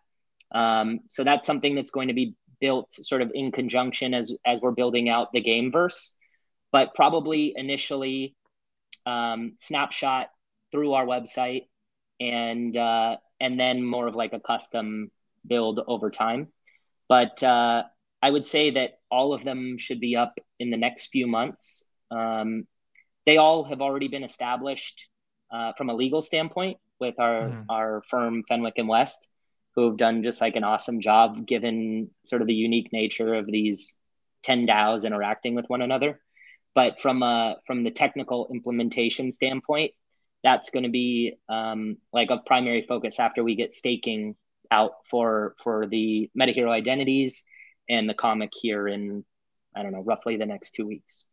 Um, 0.52 1.00
so 1.08 1.24
that's 1.24 1.44
something 1.44 1.74
that's 1.74 1.90
going 1.90 2.06
to 2.06 2.14
be 2.14 2.36
built 2.60 2.92
sort 2.92 3.22
of 3.22 3.32
in 3.34 3.50
conjunction 3.50 4.14
as 4.14 4.32
as 4.46 4.60
we're 4.60 4.70
building 4.70 5.08
out 5.08 5.32
the 5.32 5.42
gameverse. 5.42 6.12
But 6.70 6.94
probably 6.94 7.54
initially 7.56 8.36
um, 9.04 9.54
snapshot 9.58 10.28
through 10.70 10.92
our 10.92 11.06
website 11.06 11.66
and 12.20 12.76
uh, 12.76 13.16
and 13.40 13.58
then 13.58 13.82
more 13.82 14.06
of 14.06 14.14
like 14.14 14.32
a 14.32 14.38
custom 14.38 15.10
build 15.44 15.80
over 15.88 16.08
time 16.08 16.52
but 17.10 17.42
uh, 17.42 17.82
I 18.22 18.30
would 18.30 18.46
say 18.46 18.70
that 18.70 19.00
all 19.10 19.34
of 19.34 19.42
them 19.42 19.78
should 19.78 19.98
be 19.98 20.14
up 20.14 20.38
in 20.60 20.70
the 20.70 20.76
next 20.76 21.08
few 21.08 21.26
months. 21.26 21.90
Um, 22.08 22.68
they 23.26 23.36
all 23.36 23.64
have 23.64 23.82
already 23.82 24.06
been 24.06 24.22
established 24.22 25.08
uh, 25.52 25.72
from 25.72 25.90
a 25.90 25.94
legal 25.94 26.22
standpoint. 26.22 26.78
with 27.00 27.18
our 27.18 27.48
mm. 27.48 27.64
our 27.68 28.02
firm 28.08 28.44
Fenwick 28.48 28.78
and 28.78 28.88
West, 28.88 29.26
who 29.74 29.86
have 29.88 29.96
done 29.96 30.22
just 30.22 30.40
like 30.40 30.54
an 30.54 30.62
awesome 30.62 31.00
job 31.00 31.46
given 31.46 32.10
sort 32.24 32.42
of 32.42 32.48
the 32.48 32.54
unique 32.54 32.92
nature 32.92 33.34
of 33.34 33.46
these 33.46 33.96
10 34.44 34.66
DAOs 34.68 35.04
interacting 35.04 35.56
with 35.56 35.66
one 35.66 35.82
another. 35.82 36.20
But 36.76 37.00
from 37.00 37.24
a 37.24 37.56
from 37.66 37.82
the 37.82 37.90
technical 37.90 38.48
implementation 38.54 39.32
standpoint, 39.32 39.92
that's 40.44 40.70
going 40.70 40.84
to 40.84 40.90
be 40.90 41.38
um, 41.48 41.96
like 42.12 42.30
of 42.30 42.46
primary 42.46 42.82
focus 42.82 43.18
after 43.18 43.42
we 43.42 43.56
get 43.56 43.72
staking 43.72 44.36
out 44.70 44.92
for 45.04 45.54
for 45.62 45.86
the 45.86 46.30
MetaHero 46.38 46.70
identities 46.70 47.44
and 47.88 48.08
the 48.08 48.14
comic 48.14 48.50
here 48.60 48.88
in 48.88 49.24
I 49.74 49.82
don't 49.82 49.92
know 49.92 50.02
roughly 50.02 50.36
the 50.36 50.46
next 50.46 50.72
two 50.72 50.86
weeks. 50.86 51.24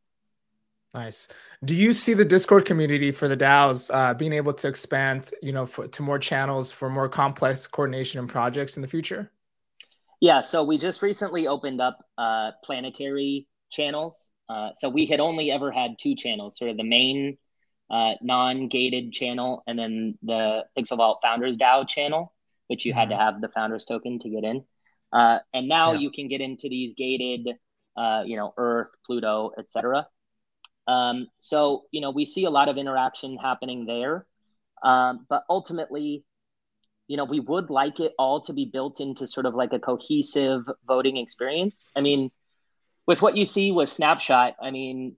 Nice. 0.93 1.28
Do 1.63 1.76
you 1.76 1.93
see 1.93 2.13
the 2.13 2.26
Discord 2.26 2.65
community 2.65 3.12
for 3.12 3.28
the 3.28 3.36
DAOs 3.36 3.93
uh, 3.93 4.13
being 4.13 4.34
able 4.34 4.54
to 4.54 4.67
expand, 4.67 5.32
you 5.41 5.52
know, 5.52 5.65
for, 5.65 5.88
to 5.88 6.02
more 6.02 6.17
channels 6.17 6.71
for 6.71 6.89
more 6.89 7.10
complex 7.10 7.67
coordination 7.67 8.19
and 8.19 8.30
projects 8.30 8.78
in 8.78 8.82
the 8.82 8.88
future? 8.88 9.32
Yeah. 10.21 10.41
So 10.41 10.63
we 10.63 10.78
just 10.78 11.02
recently 11.02 11.47
opened 11.47 11.82
up 11.82 12.00
uh, 12.17 12.52
planetary 12.63 13.47
channels. 13.69 14.30
Uh, 14.50 14.69
so 14.73 14.89
we 14.89 15.06
had 15.06 15.19
only 15.19 15.52
ever 15.52 15.71
had 15.71 15.97
two 16.00 16.15
channels, 16.15 16.58
sort 16.58 16.71
of 16.71 16.78
the 16.78 16.84
main 16.84 17.38
uh, 17.89 18.13
non-gated 18.21 19.12
channel, 19.12 19.63
and 19.67 19.78
then 19.78 20.17
the 20.23 20.65
Pixel 20.78 20.97
Vault 20.97 21.19
Founders 21.21 21.58
DAO 21.58 21.88
channel, 21.88 22.34
which 22.68 22.86
you 22.86 22.94
had 22.94 23.10
to 23.10 23.16
mm-hmm. 23.16 23.24
have 23.24 23.42
the 23.42 23.50
Founders 23.50 23.86
token 23.86 24.20
to 24.20 24.30
get 24.30 24.44
in. 24.44 24.64
Uh, 25.12 25.40
and 25.54 25.68
now 25.68 25.94
yeah. 25.94 26.00
you 26.00 26.12
can 26.12 26.28
get 26.28 26.42
into 26.42 26.70
these 26.70 26.94
gated, 26.94 27.56
uh, 27.96 28.24
you 28.26 28.36
know, 28.36 28.54
Earth, 28.58 28.90
Pluto, 29.06 29.52
etc. 29.58 30.08
Um, 30.88 31.28
so, 31.40 31.84
you 31.92 32.02
know, 32.02 32.12
we 32.12 32.26
see 32.26 32.46
a 32.46 32.50
lot 32.50 32.70
of 32.70 32.78
interaction 32.78 33.38
happening 33.38 33.86
there. 33.86 34.26
Um, 34.84 35.26
but 35.30 35.44
ultimately, 35.50 36.24
you 37.08 37.18
know, 37.18 37.26
we 37.26 37.40
would 37.40 37.70
like 37.70 38.00
it 38.00 38.14
all 38.20 38.42
to 38.42 38.54
be 38.54 38.66
built 38.66 39.00
into 39.00 39.26
sort 39.28 39.46
of 39.46 39.56
like 39.56 39.74
a 39.74 39.80
cohesive 39.80 40.64
voting 40.86 41.18
experience. 41.18 41.90
I 41.96 42.02
mean, 42.02 42.32
with 43.06 43.22
what 43.22 43.38
you 43.38 43.46
see 43.46 43.72
with 43.72 43.90
Snapshot, 43.90 44.56
I 44.62 44.72
mean, 44.72 45.16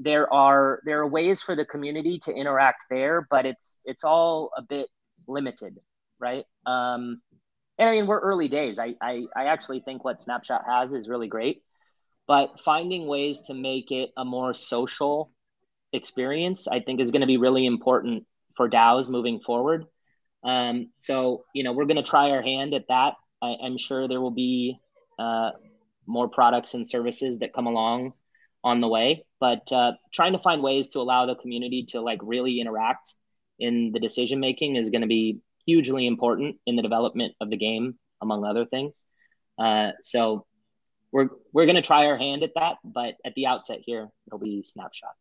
there 0.00 0.32
are 0.32 0.80
there 0.84 1.00
are 1.00 1.08
ways 1.08 1.42
for 1.42 1.54
the 1.54 1.64
community 1.64 2.18
to 2.20 2.32
interact 2.32 2.84
there, 2.88 3.26
but 3.28 3.44
it's 3.44 3.80
it's 3.84 4.04
all 4.04 4.50
a 4.56 4.62
bit 4.62 4.88
limited, 5.26 5.78
right? 6.22 6.44
Um, 6.64 7.20
and 7.78 7.88
I 7.88 7.92
mean, 7.92 8.06
we're 8.06 8.20
early 8.20 8.48
days. 8.48 8.78
I, 8.78 8.94
I 9.02 9.24
I 9.36 9.46
actually 9.46 9.80
think 9.80 10.04
what 10.04 10.20
Snapshot 10.20 10.62
has 10.66 10.92
is 10.92 11.08
really 11.08 11.28
great 11.28 11.62
but 12.26 12.60
finding 12.60 13.06
ways 13.06 13.42
to 13.42 13.54
make 13.54 13.90
it 13.90 14.10
a 14.16 14.24
more 14.24 14.54
social 14.54 15.30
experience 15.92 16.66
i 16.68 16.80
think 16.80 17.00
is 17.00 17.10
going 17.10 17.20
to 17.20 17.26
be 17.26 17.36
really 17.36 17.66
important 17.66 18.24
for 18.56 18.68
daos 18.68 19.08
moving 19.08 19.40
forward 19.40 19.84
um, 20.44 20.90
so 20.96 21.44
you 21.54 21.62
know 21.62 21.72
we're 21.72 21.84
going 21.84 22.02
to 22.02 22.02
try 22.02 22.30
our 22.30 22.42
hand 22.42 22.74
at 22.74 22.88
that 22.88 23.14
I, 23.40 23.56
am 23.62 23.78
sure 23.78 24.08
there 24.08 24.20
will 24.20 24.32
be 24.32 24.78
uh, 25.18 25.50
more 26.06 26.28
products 26.28 26.74
and 26.74 26.88
services 26.88 27.38
that 27.40 27.52
come 27.52 27.66
along 27.66 28.12
on 28.64 28.80
the 28.80 28.88
way 28.88 29.24
but 29.40 29.70
uh, 29.72 29.92
trying 30.12 30.32
to 30.32 30.38
find 30.38 30.62
ways 30.62 30.88
to 30.90 31.00
allow 31.00 31.26
the 31.26 31.36
community 31.36 31.86
to 31.90 32.00
like 32.00 32.20
really 32.22 32.60
interact 32.60 33.14
in 33.58 33.92
the 33.92 34.00
decision 34.00 34.40
making 34.40 34.76
is 34.76 34.90
going 34.90 35.02
to 35.02 35.06
be 35.06 35.40
hugely 35.66 36.06
important 36.06 36.56
in 36.66 36.76
the 36.76 36.82
development 36.82 37.34
of 37.40 37.50
the 37.50 37.56
game 37.56 37.98
among 38.20 38.44
other 38.44 38.64
things 38.64 39.04
uh, 39.58 39.92
so 40.02 40.46
we're 41.12 41.28
we're 41.52 41.66
going 41.66 41.76
to 41.76 41.82
try 41.82 42.06
our 42.06 42.16
hand 42.16 42.42
at 42.42 42.52
that, 42.56 42.76
but 42.82 43.14
at 43.24 43.34
the 43.34 43.46
outset 43.46 43.80
here, 43.84 44.08
it'll 44.26 44.38
be 44.38 44.62
snapshot. 44.62 45.12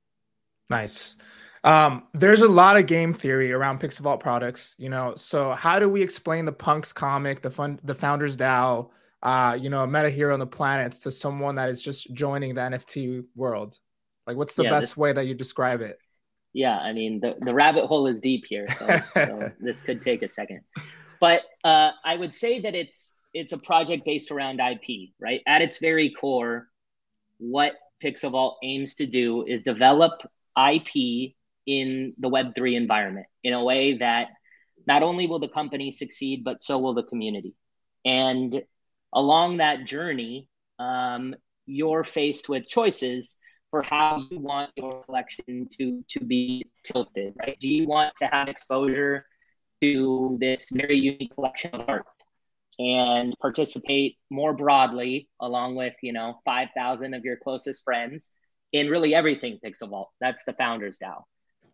Nice. 0.70 1.18
Um, 1.64 2.04
there's 2.14 2.42
a 2.42 2.48
lot 2.48 2.78
of 2.78 2.88
game 2.88 3.14
theory 3.14 3.52
around 3.52 3.82
Pixel 3.82 4.02
Vault 4.02 4.20
products, 4.20 4.74
you 4.80 4.90
know. 4.90 5.14
So 5.16 5.52
how 5.52 5.78
do 5.78 5.88
we 5.88 6.02
explain 6.02 6.46
the 6.46 6.52
Punks 6.52 6.92
comic, 6.92 7.44
the 7.44 7.52
fun, 7.52 7.80
the 7.84 7.94
Founders 7.94 8.36
DAO, 8.36 8.90
uh, 9.22 9.58
you 9.62 9.70
know, 9.70 9.82
a 9.82 9.88
meta 9.88 10.10
hero 10.10 10.34
on 10.34 10.40
the 10.40 10.48
planets 10.48 11.00
to 11.00 11.12
someone 11.12 11.56
that 11.56 11.70
is 11.70 11.82
just 11.82 12.12
joining 12.14 12.56
the 12.56 12.62
NFT 12.62 13.26
world? 13.36 13.78
Like, 14.26 14.38
what's 14.38 14.56
the 14.56 14.64
yeah, 14.64 14.72
best 14.72 14.92
this, 14.92 14.98
way 14.98 15.14
that 15.14 15.28
you 15.28 15.36
describe 15.36 15.82
it? 15.82 16.00
Yeah, 16.54 16.78
I 16.78 16.94
mean, 16.94 17.20
the 17.22 17.36
the 17.40 17.54
rabbit 17.54 17.88
hole 17.88 18.08
is 18.08 18.20
deep 18.20 18.46
here, 18.48 18.70
so, 18.72 19.00
so 19.14 19.52
this 19.60 19.84
could 19.84 20.02
take 20.02 20.22
a 20.22 20.30
second. 20.30 20.62
But 21.20 21.44
uh, 21.64 21.92
I 22.04 22.16
would 22.16 22.34
say 22.34 22.60
that 22.62 22.76
it's 22.76 23.16
it's 23.34 23.54
a 23.54 23.58
project 23.58 24.04
based 24.06 24.32
around 24.32 24.60
IP, 24.60 25.12
right? 25.20 25.42
At 25.48 25.62
its 25.62 25.78
very 25.78 26.12
core, 26.12 26.68
what 27.38 27.74
Pixel 28.04 28.32
Vault 28.32 28.58
aims 28.64 28.96
to 28.96 29.06
do 29.06 29.46
is 29.46 29.64
develop 29.64 30.24
IP 30.58 31.34
in 31.66 32.14
the 32.20 32.30
Web3 32.30 32.76
environment 32.76 33.28
in 33.44 33.54
a 33.54 33.64
way 33.64 33.98
that 33.98 34.30
not 34.88 35.04
only 35.04 35.28
will 35.28 35.40
the 35.40 35.48
company 35.48 35.92
succeed, 35.92 36.44
but 36.44 36.62
so 36.62 36.80
will 36.80 36.94
the 36.94 37.04
community. 37.04 37.56
And 38.04 38.64
along 39.14 39.58
that 39.58 39.86
journey, 39.86 40.48
um, 40.80 41.36
you're 41.66 42.04
faced 42.04 42.50
with 42.50 42.68
choices 42.68 43.38
for 43.72 43.82
how 43.82 44.24
you 44.30 44.40
want 44.40 44.72
your 44.76 45.02
collection 45.04 45.68
to, 45.78 46.04
to 46.10 46.24
be 46.24 46.66
tilted, 46.84 47.34
right? 47.40 47.58
Do 47.60 47.70
you 47.70 47.88
want 47.88 48.14
to 48.18 48.26
have 48.26 48.48
exposure 48.48 49.26
to 49.82 50.38
this 50.40 50.70
very 50.70 51.00
unique 51.00 51.34
collection 51.34 51.72
of 51.72 51.86
art? 51.88 52.06
and 52.80 53.38
participate 53.40 54.18
more 54.30 54.54
broadly 54.54 55.28
along 55.40 55.76
with 55.76 55.94
you 56.02 56.14
know 56.14 56.40
5000 56.46 57.14
of 57.14 57.24
your 57.24 57.38
closest 57.38 57.84
friends 57.84 58.32
in 58.72 58.90
really 58.90 59.14
everything 59.14 59.60
pixel 59.64 59.90
vault 59.90 60.10
that's 60.20 60.44
the 60.46 60.54
founders 60.54 60.98
dao 60.98 61.24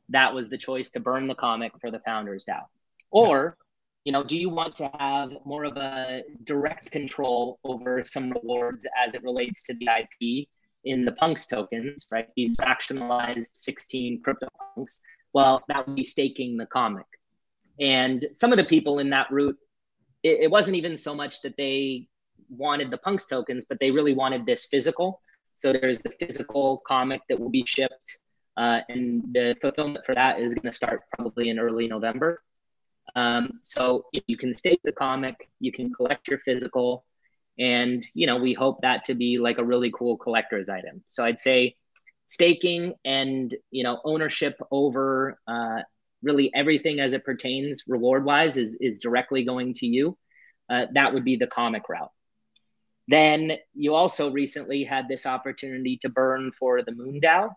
that 0.09 0.33
was 0.33 0.49
the 0.49 0.57
choice 0.57 0.89
to 0.89 0.99
burn 0.99 1.27
the 1.27 1.35
comic 1.35 1.71
for 1.79 1.91
the 1.91 1.99
founders 1.99 2.45
dao 2.49 2.63
or 3.11 3.57
you 4.05 4.11
know 4.11 4.23
do 4.23 4.37
you 4.37 4.49
want 4.49 4.75
to 4.75 4.89
have 4.99 5.31
more 5.45 5.65
of 5.65 5.77
a 5.77 6.23
direct 6.43 6.91
control 6.91 7.59
over 7.63 8.03
some 8.03 8.31
rewards 8.31 8.87
as 8.97 9.13
it 9.13 9.23
relates 9.23 9.63
to 9.63 9.75
the 9.75 9.87
ip 9.99 10.47
in 10.85 11.05
the 11.05 11.11
punks 11.13 11.47
tokens 11.47 12.07
right 12.11 12.29
these 12.35 12.55
fractionalized 12.57 13.55
16 13.55 14.21
crypto 14.23 14.47
punks 14.75 15.01
well 15.33 15.63
that 15.67 15.85
would 15.87 15.95
be 15.95 16.03
staking 16.03 16.57
the 16.57 16.65
comic 16.67 17.05
and 17.79 18.25
some 18.31 18.51
of 18.51 18.57
the 18.57 18.63
people 18.63 18.99
in 18.99 19.09
that 19.09 19.29
route 19.31 19.57
it, 20.23 20.41
it 20.43 20.51
wasn't 20.51 20.75
even 20.75 20.95
so 20.95 21.15
much 21.15 21.41
that 21.41 21.55
they 21.57 22.07
wanted 22.49 22.91
the 22.91 22.97
punks 22.97 23.25
tokens, 23.25 23.65
but 23.67 23.79
they 23.79 23.91
really 23.91 24.13
wanted 24.13 24.45
this 24.45 24.65
physical. 24.65 25.21
So 25.55 25.73
there's 25.73 25.99
the 25.99 26.11
physical 26.11 26.81
comic 26.85 27.21
that 27.29 27.39
will 27.39 27.49
be 27.49 27.65
shipped, 27.65 28.19
uh, 28.57 28.81
and 28.89 29.23
the 29.33 29.55
fulfillment 29.61 30.05
for 30.05 30.15
that 30.15 30.39
is 30.39 30.53
going 30.53 30.69
to 30.69 30.71
start 30.71 31.03
probably 31.15 31.49
in 31.49 31.59
early 31.59 31.87
November. 31.87 32.43
Um, 33.15 33.59
so 33.61 34.05
you 34.27 34.37
can 34.37 34.53
stake 34.53 34.81
the 34.83 34.91
comic, 34.91 35.49
you 35.59 35.71
can 35.71 35.91
collect 35.91 36.27
your 36.27 36.37
physical, 36.39 37.05
and 37.59 38.05
you 38.13 38.27
know 38.27 38.37
we 38.37 38.53
hope 38.53 38.81
that 38.81 39.05
to 39.05 39.15
be 39.15 39.39
like 39.39 39.57
a 39.57 39.65
really 39.65 39.91
cool 39.91 40.17
collector's 40.17 40.69
item. 40.69 41.03
So 41.05 41.23
I'd 41.23 41.37
say 41.37 41.75
staking 42.27 42.93
and 43.05 43.53
you 43.71 43.83
know 43.83 43.99
ownership 44.03 44.59
over 44.71 45.39
uh, 45.47 45.81
really 46.21 46.51
everything 46.53 46.99
as 46.99 47.13
it 47.13 47.25
pertains 47.25 47.83
reward 47.87 48.25
wise 48.25 48.57
is 48.57 48.77
is 48.79 48.99
directly 48.99 49.43
going 49.43 49.73
to 49.75 49.87
you. 49.87 50.17
Uh, 50.69 50.85
that 50.93 51.13
would 51.13 51.23
be 51.23 51.37
the 51.37 51.47
comic 51.47 51.87
route. 51.89 52.11
Then 53.07 53.53
you 53.73 53.95
also 53.95 54.31
recently 54.31 54.83
had 54.83 55.07
this 55.07 55.25
opportunity 55.25 55.97
to 56.01 56.09
burn 56.09 56.51
for 56.51 56.81
the 56.83 56.91
moon 56.91 57.21
dao. 57.23 57.51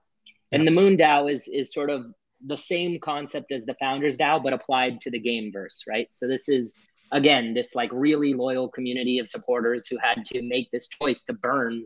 And 0.52 0.66
the 0.66 0.70
moon 0.70 0.96
dao 0.96 1.30
is 1.30 1.48
is 1.48 1.72
sort 1.72 1.90
of 1.90 2.06
the 2.44 2.56
same 2.56 2.98
concept 3.00 3.52
as 3.52 3.66
the 3.66 3.74
founders 3.74 4.16
dao 4.16 4.42
but 4.42 4.52
applied 4.52 5.00
to 5.02 5.10
the 5.10 5.18
game 5.18 5.50
verse 5.52 5.84
right? 5.88 6.08
So 6.10 6.26
this 6.26 6.48
is 6.48 6.76
again 7.12 7.54
this 7.54 7.74
like 7.74 7.90
really 7.92 8.34
loyal 8.34 8.68
community 8.68 9.18
of 9.18 9.26
supporters 9.26 9.86
who 9.86 9.96
had 10.00 10.24
to 10.24 10.42
make 10.42 10.70
this 10.70 10.88
choice 10.88 11.22
to 11.22 11.32
burn 11.32 11.84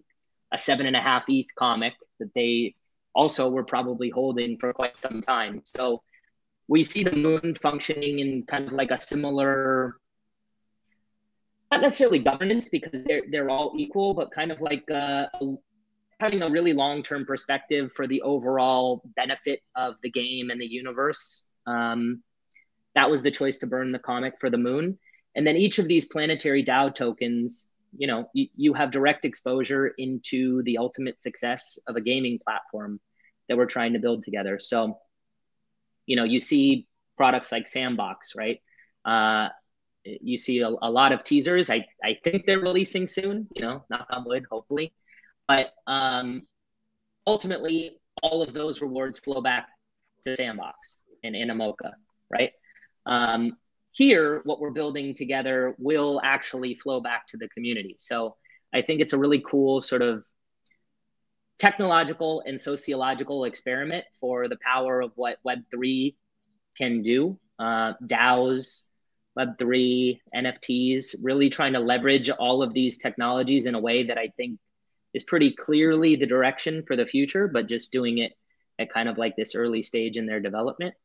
a 0.53 0.59
seven 0.59 0.87
and 0.87 0.97
a 0.97 1.01
half 1.01 1.29
eth 1.29 1.47
comic 1.59 1.95
that 2.21 2.33
they 2.35 2.75
also 3.15 3.49
were 3.49 3.65
probably 3.65 4.11
holding 4.11 4.59
for 4.59 4.73
quite 4.73 4.93
some 5.01 5.21
time. 5.21 5.61
So 5.65 6.03
we 6.69 6.83
see 6.83 7.05
the 7.05 7.15
moon 7.15 7.55
functioning 7.55 8.19
in 8.19 8.43
kind 8.45 8.67
of 8.67 8.73
like 8.73 8.91
a 8.91 8.97
similar 8.97 9.97
not 11.71 11.81
necessarily 11.81 12.19
governance 12.19 12.69
because 12.69 13.05
they're 13.05 13.23
they're 13.31 13.51
all 13.51 13.75
equal 13.77 14.15
but 14.15 14.31
kind 14.31 14.53
of 14.53 14.61
like 14.61 14.89
uh, 14.91 15.27
having 16.21 16.43
a 16.43 16.49
really 16.49 16.73
long-term 16.73 17.25
perspective 17.27 17.93
for 17.93 18.07
the 18.07 18.23
overall 18.23 19.03
benefit 19.17 19.61
of 19.75 19.95
the 20.03 20.11
game 20.11 20.51
and 20.51 20.61
the 20.61 20.67
universe. 20.67 21.49
Um, 21.67 22.23
that 22.95 23.11
was 23.11 23.23
the 23.23 23.31
choice 23.31 23.59
to 23.59 23.67
burn 23.67 23.91
the 23.91 23.99
comic 23.99 24.35
for 24.39 24.51
the 24.51 24.59
moon 24.59 24.99
and 25.37 25.47
then 25.47 25.57
each 25.57 25.79
of 25.79 25.89
these 25.89 26.05
planetary 26.05 26.65
dao 26.65 26.95
tokens 26.95 27.71
you 27.97 28.07
know 28.07 28.29
you, 28.33 28.49
you 28.57 28.75
have 28.75 28.91
direct 28.91 29.25
exposure 29.25 29.89
into 29.99 30.63
the 30.65 30.79
ultimate 30.79 31.21
success 31.21 31.79
of 31.87 31.97
a 31.97 32.01
gaming 32.01 32.39
platform 32.39 33.01
that 33.49 33.57
we're 33.57 33.67
trying 33.67 33.93
to 33.93 33.99
build 33.99 34.23
together. 34.23 34.59
So 34.59 34.99
you 36.07 36.17
know 36.17 36.25
you 36.25 36.41
see 36.41 36.87
products 37.17 37.53
like 37.53 37.67
sandbox 37.67 38.35
right? 38.37 38.61
Uh, 39.05 39.49
you 40.05 40.37
see 40.37 40.61
a, 40.61 40.69
a, 40.69 40.91
lot 40.91 41.13
of 41.13 41.25
teasers. 41.25 41.71
I, 41.71 41.87
I 42.03 42.19
think 42.25 42.45
they're 42.47 42.61
releasing 42.61 43.07
soon 43.07 43.49
you 43.55 43.63
know 43.63 43.85
knock 43.91 44.07
on 44.11 44.25
wood 44.25 44.45
hopefully. 44.51 44.93
But 45.47 45.75
um, 45.87 46.47
ultimately 47.27 47.99
all 48.23 48.43
of 48.43 48.55
those 48.55 48.81
rewards 48.81 49.19
flow 49.19 49.43
back 49.43 49.69
to 50.25 50.37
sandbox 50.37 51.05
and 51.23 51.35
Animoca 51.35 51.93
right? 52.31 52.53
Um, 53.07 53.57
here, 53.95 54.41
what 54.45 54.61
we're 54.61 54.71
building 54.71 55.15
together 55.15 55.77
will 55.79 56.21
actually 56.23 56.75
flow 56.75 57.01
back 57.01 57.29
to 57.29 57.37
the 57.37 57.49
community. 57.49 57.95
So 57.97 58.37
I 58.73 58.83
think 58.83 59.01
it's 59.01 59.13
a 59.13 59.19
really 59.19 59.41
cool 59.41 59.83
sort 59.83 60.03
of 60.03 60.25
technological 61.61 62.43
and 62.45 62.61
sociological 62.61 63.45
experiment 63.45 64.05
for 64.21 64.49
the 64.49 64.59
power 64.61 65.01
of 65.01 65.13
what 65.15 65.39
Web3 65.47 66.17
can 66.77 67.03
do. 67.03 67.39
Uh, 67.57 67.93
DAOs, 68.05 68.89
Web3, 69.39 70.19
NFTs, 70.35 71.15
really 71.23 71.49
trying 71.49 71.75
to 71.75 71.81
leverage 71.81 72.31
all 72.31 72.65
of 72.65 72.75
these 72.75 72.99
technologies 72.99 73.67
in 73.67 73.77
a 73.77 73.81
way 73.81 74.09
that 74.09 74.19
I 74.19 74.33
think 74.37 74.59
is 75.15 75.23
pretty 75.23 75.53
clearly 75.53 76.17
the 76.17 76.27
direction 76.27 76.83
for 76.85 76.97
the 76.97 77.07
future, 77.07 77.47
but 77.47 77.69
just 77.69 77.93
doing 77.93 78.19
it 78.19 78.33
at 78.77 78.93
kind 78.93 79.09
of 79.09 79.19
like 79.19 79.37
this 79.37 79.55
early 79.55 79.83
stage 79.83 80.17
in 80.17 80.27
their 80.27 80.41
development. 80.41 80.97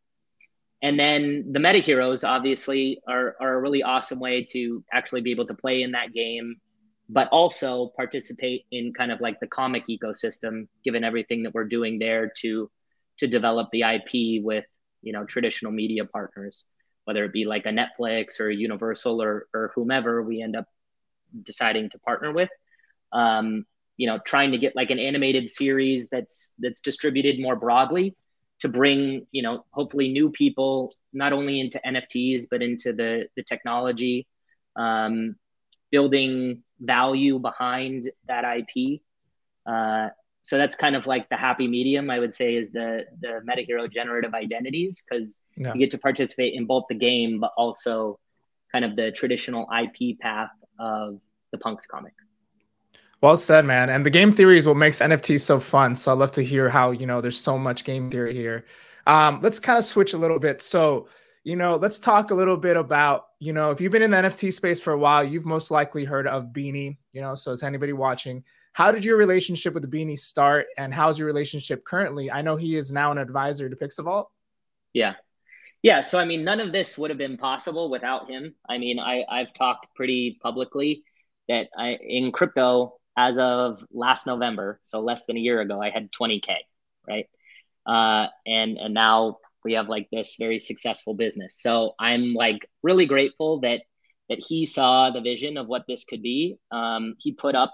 And 0.81 0.99
then 0.99 1.51
the 1.51 1.59
meta 1.59 1.79
heroes 1.79 2.23
obviously 2.23 3.01
are, 3.07 3.35
are 3.41 3.55
a 3.55 3.59
really 3.59 3.83
awesome 3.83 4.19
way 4.19 4.45
to 4.51 4.83
actually 4.91 5.21
be 5.21 5.31
able 5.31 5.45
to 5.45 5.53
play 5.53 5.81
in 5.81 5.91
that 5.91 6.13
game, 6.13 6.55
but 7.09 7.27
also 7.29 7.91
participate 7.97 8.65
in 8.71 8.93
kind 8.93 9.11
of 9.11 9.19
like 9.19 9.39
the 9.39 9.47
comic 9.47 9.83
ecosystem, 9.89 10.67
given 10.85 11.03
everything 11.03 11.43
that 11.43 11.53
we're 11.53 11.65
doing 11.65 11.99
there 11.99 12.31
to 12.41 12.69
to 13.17 13.27
develop 13.27 13.67
the 13.73 13.81
IP 13.81 14.41
with 14.41 14.63
you 15.01 15.11
know 15.11 15.25
traditional 15.25 15.73
media 15.73 16.05
partners, 16.05 16.65
whether 17.03 17.25
it 17.25 17.33
be 17.33 17.43
like 17.43 17.65
a 17.65 17.69
Netflix 17.69 18.39
or 18.39 18.49
Universal 18.49 19.21
or 19.21 19.47
or 19.53 19.73
whomever 19.75 20.23
we 20.23 20.41
end 20.41 20.55
up 20.55 20.65
deciding 21.43 21.89
to 21.89 21.99
partner 21.99 22.31
with. 22.31 22.49
Um, 23.11 23.65
you 23.97 24.07
know, 24.07 24.17
trying 24.17 24.53
to 24.53 24.57
get 24.57 24.77
like 24.77 24.91
an 24.91 24.99
animated 24.99 25.49
series 25.49 26.07
that's 26.07 26.53
that's 26.59 26.79
distributed 26.79 27.41
more 27.41 27.57
broadly 27.57 28.15
to 28.59 28.67
bring 28.67 29.25
you 29.31 29.41
know 29.41 29.65
hopefully 29.71 30.09
new 30.09 30.29
people 30.29 30.93
not 31.13 31.33
only 31.33 31.59
into 31.59 31.79
nfts 31.85 32.43
but 32.49 32.61
into 32.61 32.93
the 32.93 33.27
the 33.35 33.43
technology 33.43 34.27
um, 34.75 35.35
building 35.91 36.63
value 36.79 37.39
behind 37.39 38.09
that 38.27 38.43
ip 38.57 39.01
uh, 39.65 40.09
so 40.41 40.57
that's 40.57 40.75
kind 40.75 40.95
of 40.95 41.05
like 41.05 41.27
the 41.29 41.37
happy 41.37 41.67
medium 41.67 42.09
i 42.09 42.19
would 42.19 42.33
say 42.33 42.55
is 42.55 42.71
the 42.71 43.05
the 43.21 43.41
metahero 43.49 43.91
generative 43.91 44.33
identities 44.33 45.03
because 45.03 45.43
yeah. 45.57 45.73
you 45.73 45.79
get 45.79 45.91
to 45.91 45.97
participate 45.97 46.53
in 46.53 46.65
both 46.65 46.83
the 46.89 46.95
game 46.95 47.39
but 47.39 47.51
also 47.57 48.19
kind 48.71 48.85
of 48.85 48.95
the 48.95 49.11
traditional 49.11 49.67
ip 49.83 50.19
path 50.19 50.51
of 50.79 51.19
the 51.51 51.57
punks 51.57 51.85
comic 51.85 52.13
well 53.21 53.37
said, 53.37 53.65
man. 53.65 53.89
And 53.89 54.05
the 54.05 54.09
game 54.09 54.33
theory 54.33 54.57
is 54.57 54.67
what 54.67 54.77
makes 54.77 54.99
NFTs 54.99 55.41
so 55.41 55.59
fun. 55.59 55.95
So 55.95 56.11
I'd 56.11 56.17
love 56.17 56.31
to 56.33 56.43
hear 56.43 56.69
how, 56.69 56.91
you 56.91 57.05
know, 57.05 57.21
there's 57.21 57.39
so 57.39 57.57
much 57.57 57.83
game 57.83 58.09
theory 58.09 58.33
here. 58.33 58.65
Um, 59.05 59.39
let's 59.41 59.59
kind 59.59 59.77
of 59.77 59.85
switch 59.85 60.13
a 60.13 60.17
little 60.17 60.39
bit. 60.39 60.61
So, 60.61 61.09
you 61.43 61.55
know, 61.55 61.75
let's 61.75 61.99
talk 61.99 62.31
a 62.31 62.35
little 62.35 62.57
bit 62.57 62.77
about, 62.77 63.27
you 63.39 63.53
know, 63.53 63.71
if 63.71 63.81
you've 63.81 63.91
been 63.91 64.01
in 64.01 64.11
the 64.11 64.17
NFT 64.17 64.53
space 64.53 64.79
for 64.79 64.93
a 64.93 64.97
while, 64.97 65.23
you've 65.23 65.45
most 65.45 65.71
likely 65.71 66.05
heard 66.05 66.27
of 66.27 66.47
Beanie, 66.47 66.97
you 67.11 67.21
know, 67.21 67.35
so 67.35 67.51
is 67.51 67.63
anybody 67.63 67.93
watching, 67.93 68.43
how 68.73 68.91
did 68.91 69.03
your 69.03 69.17
relationship 69.17 69.73
with 69.73 69.89
Beanie 69.91 70.19
start 70.19 70.67
and 70.77 70.93
how's 70.93 71.17
your 71.17 71.25
relationship 71.25 71.83
currently? 71.83 72.31
I 72.31 72.41
know 72.41 72.55
he 72.55 72.75
is 72.75 72.91
now 72.91 73.11
an 73.11 73.17
advisor 73.17 73.69
to 73.69 73.75
Pixelvault. 73.75 74.27
Yeah. 74.93 75.15
Yeah. 75.81 76.01
So, 76.01 76.19
I 76.19 76.25
mean, 76.25 76.43
none 76.43 76.59
of 76.59 76.71
this 76.71 76.97
would 76.97 77.09
have 77.09 77.17
been 77.17 77.37
possible 77.37 77.89
without 77.89 78.29
him. 78.29 78.53
I 78.67 78.77
mean, 78.77 78.99
I, 78.99 79.25
I've 79.29 79.53
talked 79.53 79.87
pretty 79.95 80.37
publicly 80.41 81.03
that 81.47 81.69
I, 81.77 81.97
in 82.01 82.31
crypto, 82.31 82.98
as 83.19 83.37
of 83.37 83.83
last 83.91 84.25
November, 84.25 84.79
so 84.81 85.01
less 85.01 85.25
than 85.25 85.35
a 85.35 85.41
year 85.41 85.59
ago, 85.59 85.81
I 85.81 85.89
had 85.89 86.09
20k, 86.09 86.55
right? 87.05 87.25
Uh, 87.85 88.27
and 88.47 88.77
and 88.77 88.93
now 88.93 89.39
we 89.65 89.73
have 89.73 89.89
like 89.89 90.07
this 90.09 90.37
very 90.39 90.57
successful 90.57 91.13
business. 91.13 91.61
So 91.61 91.95
I'm 91.99 92.33
like 92.33 92.59
really 92.81 93.05
grateful 93.05 93.59
that 93.59 93.81
that 94.29 94.39
he 94.39 94.65
saw 94.65 95.09
the 95.09 95.19
vision 95.19 95.57
of 95.57 95.67
what 95.67 95.83
this 95.85 96.05
could 96.05 96.21
be. 96.21 96.59
Um, 96.71 97.15
he 97.19 97.33
put 97.33 97.55
up 97.55 97.73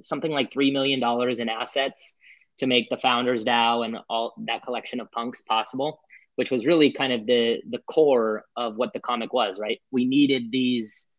something 0.00 0.32
like 0.32 0.52
three 0.52 0.72
million 0.72 0.98
dollars 0.98 1.38
in 1.38 1.48
assets 1.48 2.18
to 2.58 2.66
make 2.66 2.90
the 2.90 2.98
founders 2.98 3.44
DAO 3.44 3.84
and 3.84 3.98
all 4.08 4.34
that 4.48 4.64
collection 4.64 5.00
of 5.00 5.10
punks 5.12 5.42
possible, 5.42 6.00
which 6.34 6.50
was 6.50 6.66
really 6.66 6.90
kind 6.90 7.12
of 7.12 7.26
the 7.26 7.62
the 7.70 7.82
core 7.86 8.44
of 8.56 8.74
what 8.74 8.92
the 8.92 9.00
comic 9.00 9.32
was. 9.32 9.60
Right? 9.60 9.80
We 9.92 10.04
needed 10.04 10.50
these 10.50 11.14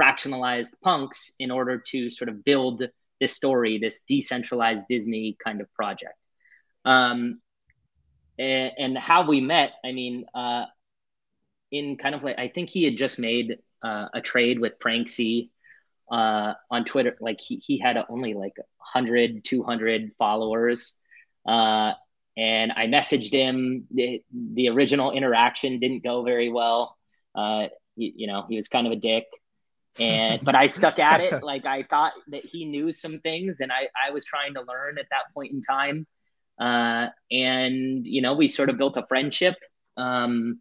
fractionalized 0.00 0.74
punks 0.84 1.32
in 1.40 1.50
order 1.50 1.82
to 1.88 2.08
sort 2.08 2.28
of 2.28 2.44
build 2.44 2.84
this 3.20 3.34
story, 3.34 3.78
this 3.78 4.00
decentralized 4.08 4.86
Disney 4.88 5.36
kind 5.42 5.60
of 5.60 5.72
project. 5.74 6.14
Um, 6.84 7.40
and, 8.38 8.72
and 8.78 8.98
how 8.98 9.26
we 9.26 9.40
met, 9.40 9.72
I 9.84 9.92
mean, 9.92 10.24
uh, 10.34 10.64
in 11.70 11.96
kind 11.96 12.14
of 12.14 12.24
like, 12.24 12.38
I 12.38 12.48
think 12.48 12.70
he 12.70 12.84
had 12.84 12.96
just 12.96 13.18
made 13.18 13.58
uh, 13.82 14.08
a 14.14 14.20
trade 14.20 14.58
with 14.58 14.74
Frank 14.80 15.08
C 15.08 15.50
uh, 16.10 16.54
on 16.70 16.84
Twitter. 16.84 17.16
Like 17.20 17.40
he, 17.40 17.56
he 17.56 17.78
had 17.78 17.96
only 18.08 18.34
like 18.34 18.56
100, 18.94 19.44
200 19.44 20.12
followers. 20.18 20.98
Uh, 21.46 21.92
and 22.36 22.72
I 22.72 22.86
messaged 22.86 23.32
him. 23.32 23.84
The, 23.90 24.22
the 24.32 24.68
original 24.70 25.12
interaction 25.12 25.78
didn't 25.78 26.02
go 26.02 26.22
very 26.22 26.50
well. 26.50 26.96
Uh, 27.34 27.68
you, 27.96 28.12
you 28.16 28.26
know, 28.26 28.46
he 28.48 28.56
was 28.56 28.68
kind 28.68 28.86
of 28.86 28.92
a 28.92 28.96
dick 28.96 29.26
and 30.00 30.44
but 30.44 30.54
I 30.54 30.66
stuck 30.66 30.98
at 30.98 31.20
it. 31.20 31.42
Like 31.42 31.66
I 31.66 31.82
thought 31.82 32.12
that 32.28 32.44
he 32.44 32.64
knew 32.64 32.92
some 32.92 33.20
things, 33.20 33.60
and 33.60 33.70
I 33.70 33.88
I 34.06 34.10
was 34.10 34.24
trying 34.24 34.54
to 34.54 34.62
learn 34.62 34.98
at 34.98 35.06
that 35.10 35.32
point 35.34 35.52
in 35.52 35.60
time. 35.60 36.06
Uh, 36.58 37.08
and 37.30 38.06
you 38.06 38.22
know, 38.22 38.34
we 38.34 38.48
sort 38.48 38.70
of 38.70 38.78
built 38.78 38.96
a 38.96 39.06
friendship. 39.06 39.56
Um, 39.96 40.60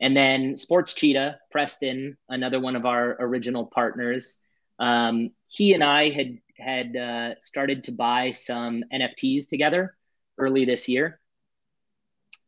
and 0.00 0.16
then 0.16 0.56
Sports 0.56 0.94
Cheetah, 0.94 1.38
Preston, 1.50 2.16
another 2.28 2.58
one 2.58 2.74
of 2.74 2.86
our 2.86 3.16
original 3.20 3.66
partners, 3.66 4.42
um, 4.78 5.30
he 5.48 5.74
and 5.74 5.84
I 5.84 6.10
had 6.10 6.38
had 6.58 6.96
uh, 6.96 7.38
started 7.38 7.84
to 7.84 7.92
buy 7.92 8.32
some 8.32 8.84
NFTs 8.92 9.48
together 9.48 9.96
early 10.38 10.64
this 10.64 10.88
year. 10.88 11.20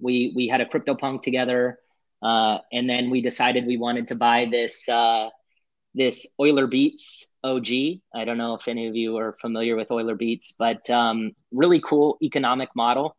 We 0.01 0.33
we 0.35 0.49
had 0.49 0.61
a 0.61 0.67
crypto 0.67 0.95
punk 0.95 1.23
together, 1.23 1.79
uh, 2.23 2.59
and 2.73 2.91
then 2.91 3.11
we 3.11 3.21
decided 3.21 3.67
we 3.67 3.77
wanted 3.77 4.09
to 4.09 4.15
buy 4.15 4.49
this 4.51 4.89
uh, 4.89 5.31
this 5.95 6.27
Euler 6.41 6.67
Beats 6.67 7.27
OG. 7.45 7.69
I 8.15 8.25
don't 8.25 8.39
know 8.39 8.55
if 8.55 8.69
any 8.69 8.89
of 8.89 8.97
you 8.97 9.17
are 9.19 9.37
familiar 9.41 9.77
with 9.77 9.91
Euler 9.91 10.17
Beats, 10.17 10.53
but 10.59 10.89
um, 10.91 11.33
really 11.53 11.81
cool 11.81 12.19
economic 12.23 12.71
model. 12.75 13.17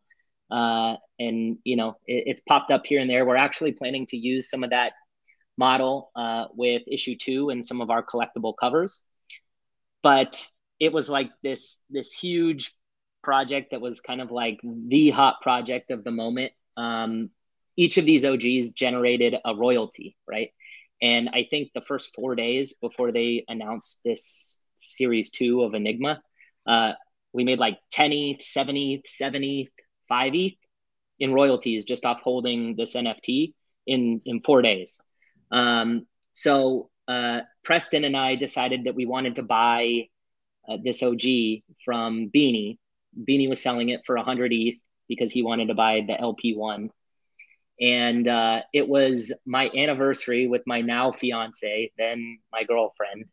Uh, 0.50 0.96
and 1.18 1.58
you 1.64 1.76
know, 1.76 1.96
it, 2.06 2.24
it's 2.26 2.42
popped 2.42 2.70
up 2.70 2.86
here 2.86 3.00
and 3.00 3.08
there. 3.08 3.24
We're 3.24 3.36
actually 3.36 3.72
planning 3.72 4.06
to 4.06 4.16
use 4.16 4.50
some 4.50 4.62
of 4.62 4.70
that 4.70 4.92
model 5.56 6.10
uh, 6.14 6.46
with 6.54 6.82
issue 6.86 7.16
two 7.16 7.50
and 7.50 7.64
some 7.64 7.80
of 7.80 7.90
our 7.90 8.04
collectible 8.04 8.54
covers. 8.58 9.02
But 10.02 10.44
it 10.78 10.92
was 10.92 11.08
like 11.08 11.30
this 11.42 11.80
this 11.90 12.12
huge 12.12 12.72
project 13.22 13.70
that 13.70 13.80
was 13.80 14.00
kind 14.00 14.20
of 14.20 14.30
like 14.30 14.60
the 14.62 15.10
hot 15.10 15.40
project 15.40 15.90
of 15.90 16.04
the 16.04 16.10
moment. 16.10 16.52
Um, 16.76 17.30
each 17.76 17.98
of 17.98 18.04
these 18.04 18.24
OGs 18.24 18.70
generated 18.70 19.34
a 19.44 19.54
royalty, 19.54 20.16
right? 20.28 20.50
And 21.02 21.28
I 21.28 21.46
think 21.48 21.70
the 21.74 21.80
first 21.80 22.14
four 22.14 22.34
days 22.34 22.74
before 22.74 23.12
they 23.12 23.44
announced 23.48 24.00
this 24.04 24.60
series 24.76 25.30
two 25.30 25.62
of 25.62 25.74
Enigma, 25.74 26.22
uh, 26.66 26.92
we 27.32 27.44
made 27.44 27.58
like 27.58 27.78
10 27.92 28.12
ETH, 28.12 28.42
7 28.42 28.76
ETH, 28.76 29.06
7 29.06 29.44
ETH, 29.44 29.68
5 30.08 30.34
ETH 30.34 30.54
in 31.18 31.32
royalties 31.32 31.84
just 31.84 32.04
off 32.04 32.20
holding 32.22 32.76
this 32.76 32.94
NFT 32.94 33.54
in, 33.86 34.20
in 34.24 34.40
four 34.40 34.62
days. 34.62 35.00
Um, 35.50 36.06
so 36.32 36.90
uh, 37.08 37.40
Preston 37.62 38.04
and 38.04 38.16
I 38.16 38.34
decided 38.34 38.84
that 38.84 38.94
we 38.94 39.06
wanted 39.06 39.36
to 39.36 39.42
buy 39.42 40.08
uh, 40.68 40.78
this 40.82 41.02
OG 41.02 41.22
from 41.84 42.30
Beanie. 42.34 42.78
Beanie 43.18 43.48
was 43.48 43.62
selling 43.62 43.90
it 43.90 44.00
for 44.04 44.16
100 44.16 44.52
ETH 44.52 44.76
because 45.08 45.30
he 45.30 45.42
wanted 45.42 45.68
to 45.68 45.74
buy 45.74 46.02
the 46.06 46.14
LP1 46.14 46.90
and 47.80 48.26
uh, 48.26 48.62
it 48.72 48.88
was 48.88 49.32
my 49.44 49.70
anniversary 49.76 50.46
with 50.46 50.62
my 50.66 50.80
now 50.80 51.12
fiance, 51.12 51.92
then 51.98 52.38
my 52.52 52.64
girlfriend, 52.64 53.26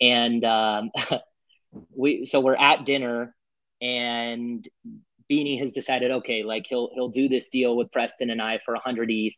and 0.00 0.44
um, 0.44 0.90
we 1.96 2.24
so 2.24 2.40
we're 2.40 2.56
at 2.56 2.84
dinner, 2.84 3.34
and 3.80 4.66
Beanie 5.30 5.58
has 5.58 5.72
decided, 5.72 6.10
okay, 6.10 6.42
like 6.42 6.66
he'll 6.66 6.90
he'll 6.94 7.08
do 7.08 7.28
this 7.28 7.48
deal 7.48 7.76
with 7.76 7.92
Preston 7.92 8.30
and 8.30 8.40
I 8.40 8.58
for 8.64 8.74
100 8.74 9.10
ETH, 9.10 9.34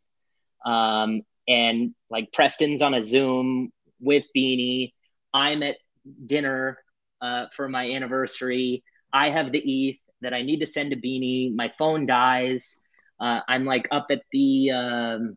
um, 0.65 1.23
and 1.49 1.95
like 2.11 2.33
Preston's 2.33 2.83
on 2.83 2.95
a 2.95 3.01
Zoom 3.01 3.73
with 4.01 4.25
Beanie, 4.37 4.93
I'm 5.33 5.63
at 5.63 5.77
dinner 6.25 6.79
uh, 7.21 7.47
for 7.55 7.69
my 7.69 7.91
anniversary. 7.91 8.85
I 9.13 9.31
have 9.31 9.53
the 9.53 9.59
ETH 9.59 9.99
that 10.21 10.35
I 10.35 10.43
need 10.43 10.61
to 10.61 10.67
send 10.67 10.91
to 10.91 10.97
Beanie. 10.97 11.55
My 11.55 11.69
phone 11.69 12.07
dies 12.07 12.77
uh, 13.21 13.41
I'm 13.49 13.65
like 13.65 13.89
up 13.91 14.07
at 14.11 14.23
the 14.33 14.71
um, 14.71 15.37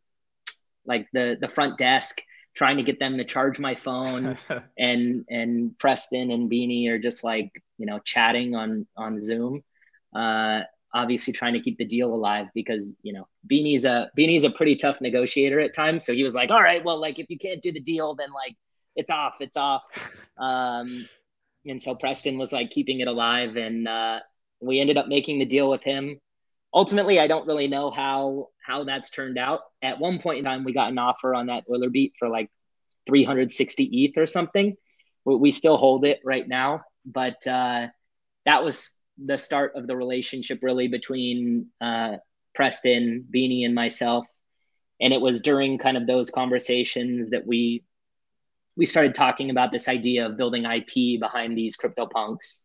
like 0.86 1.08
the 1.14 1.38
the 1.40 1.48
front 1.48 1.78
desk 1.78 2.22
trying 2.56 2.78
to 2.78 2.84
get 2.84 3.00
them 3.00 3.18
to 3.18 3.24
charge 3.24 3.60
my 3.60 3.76
phone 3.76 4.38
and 4.78 5.26
and 5.30 5.78
Preston 5.78 6.32
and 6.32 6.50
Beanie 6.50 6.90
are 6.90 7.00
just 7.00 7.24
like 7.24 7.52
you 7.78 7.86
know 7.86 8.00
chatting 8.00 8.56
on 8.56 8.88
on 8.98 9.18
Zoom 9.18 9.64
uh, 10.16 10.62
obviously 10.94 11.34
trying 11.34 11.54
to 11.54 11.60
keep 11.60 11.78
the 11.78 11.86
deal 11.86 12.14
alive 12.14 12.48
because 12.54 12.96
you 13.04 13.14
know 13.14 13.28
Beanie's 13.50 13.86
a 13.86 14.10
Beanie's 14.18 14.44
a 14.44 14.50
pretty 14.50 14.76
tough 14.76 15.02
negotiator 15.02 15.60
at 15.60 15.74
times. 15.74 16.06
So 16.06 16.14
he 16.14 16.24
was 16.24 16.36
like, 16.36 16.52
"All 16.52 16.62
right, 16.62 16.84
well, 16.84 17.00
like 17.00 17.20
if 17.20 17.30
you 17.30 17.38
can't 17.38 17.62
do 17.62 17.72
the 17.72 17.82
deal, 17.82 18.16
then 18.16 18.30
like 18.34 18.56
it's 18.96 19.12
off, 19.12 19.38
it's 19.42 19.58
off." 19.58 19.86
Um, 20.40 21.06
and 21.68 21.82
so 21.82 21.96
Preston 21.96 22.38
was 22.38 22.54
like 22.54 22.70
keeping 22.70 23.02
it 23.02 23.10
alive, 23.10 23.58
and 23.58 23.90
uh, 23.90 24.22
we 24.62 24.80
ended 24.80 24.96
up 24.96 25.10
making 25.10 25.40
the 25.40 25.46
deal 25.46 25.70
with 25.70 25.84
him. 25.84 26.18
Ultimately, 26.74 27.20
I 27.20 27.28
don't 27.28 27.48
really 27.48 27.68
know 27.68 27.92
how 27.92 28.50
how 28.64 28.84
that's 28.84 29.10
turned 29.10 29.38
out. 29.38 29.62
At 29.82 30.00
one 30.00 30.20
point 30.20 30.40
in 30.40 30.46
time, 30.46 30.64
we 30.64 30.74
got 30.74 30.92
an 30.92 30.98
offer 31.00 31.34
on 31.34 31.48
that 31.48 31.64
Euler 31.70 31.90
beat 31.90 32.14
for 32.20 32.30
like 32.30 32.50
360 33.08 33.84
ETH 33.84 34.18
or 34.18 34.28
something. 34.28 34.76
We 35.26 35.52
still 35.52 35.78
hold 35.78 36.06
it 36.06 36.20
right 36.24 36.48
now, 36.48 36.82
but 37.06 37.46
uh, 37.46 37.88
that 38.46 38.64
was 38.64 39.00
the 39.24 39.38
start 39.38 39.74
of 39.76 39.86
the 39.86 39.96
relationship 39.96 40.60
really 40.62 40.88
between 40.88 41.68
uh, 41.82 42.18
Preston, 42.56 43.28
Beanie, 43.34 43.66
and 43.66 43.76
myself. 43.76 44.26
And 45.02 45.14
it 45.14 45.22
was 45.22 45.42
during 45.42 45.78
kind 45.78 45.98
of 45.98 46.08
those 46.08 46.30
conversations 46.30 47.32
that 47.32 47.46
we 47.46 47.84
we 48.76 48.86
started 48.86 49.14
talking 49.14 49.50
about 49.50 49.72
this 49.72 49.88
idea 49.88 50.26
of 50.26 50.38
building 50.38 50.64
IP 50.64 51.20
behind 51.20 51.58
these 51.58 51.76
crypto 51.76 52.06
punks, 52.06 52.64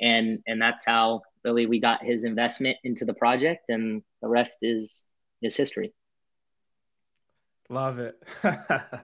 and 0.00 0.38
and 0.46 0.60
that's 0.60 0.86
how 0.86 1.22
really 1.44 1.66
we 1.66 1.80
got 1.80 2.02
his 2.02 2.24
investment 2.24 2.76
into 2.84 3.04
the 3.04 3.14
project, 3.14 3.68
and 3.68 4.02
the 4.22 4.28
rest 4.28 4.58
is 4.62 5.06
is 5.42 5.56
history. 5.56 5.92
Love 7.68 7.98
it. 7.98 8.20
yeah, 8.44 9.02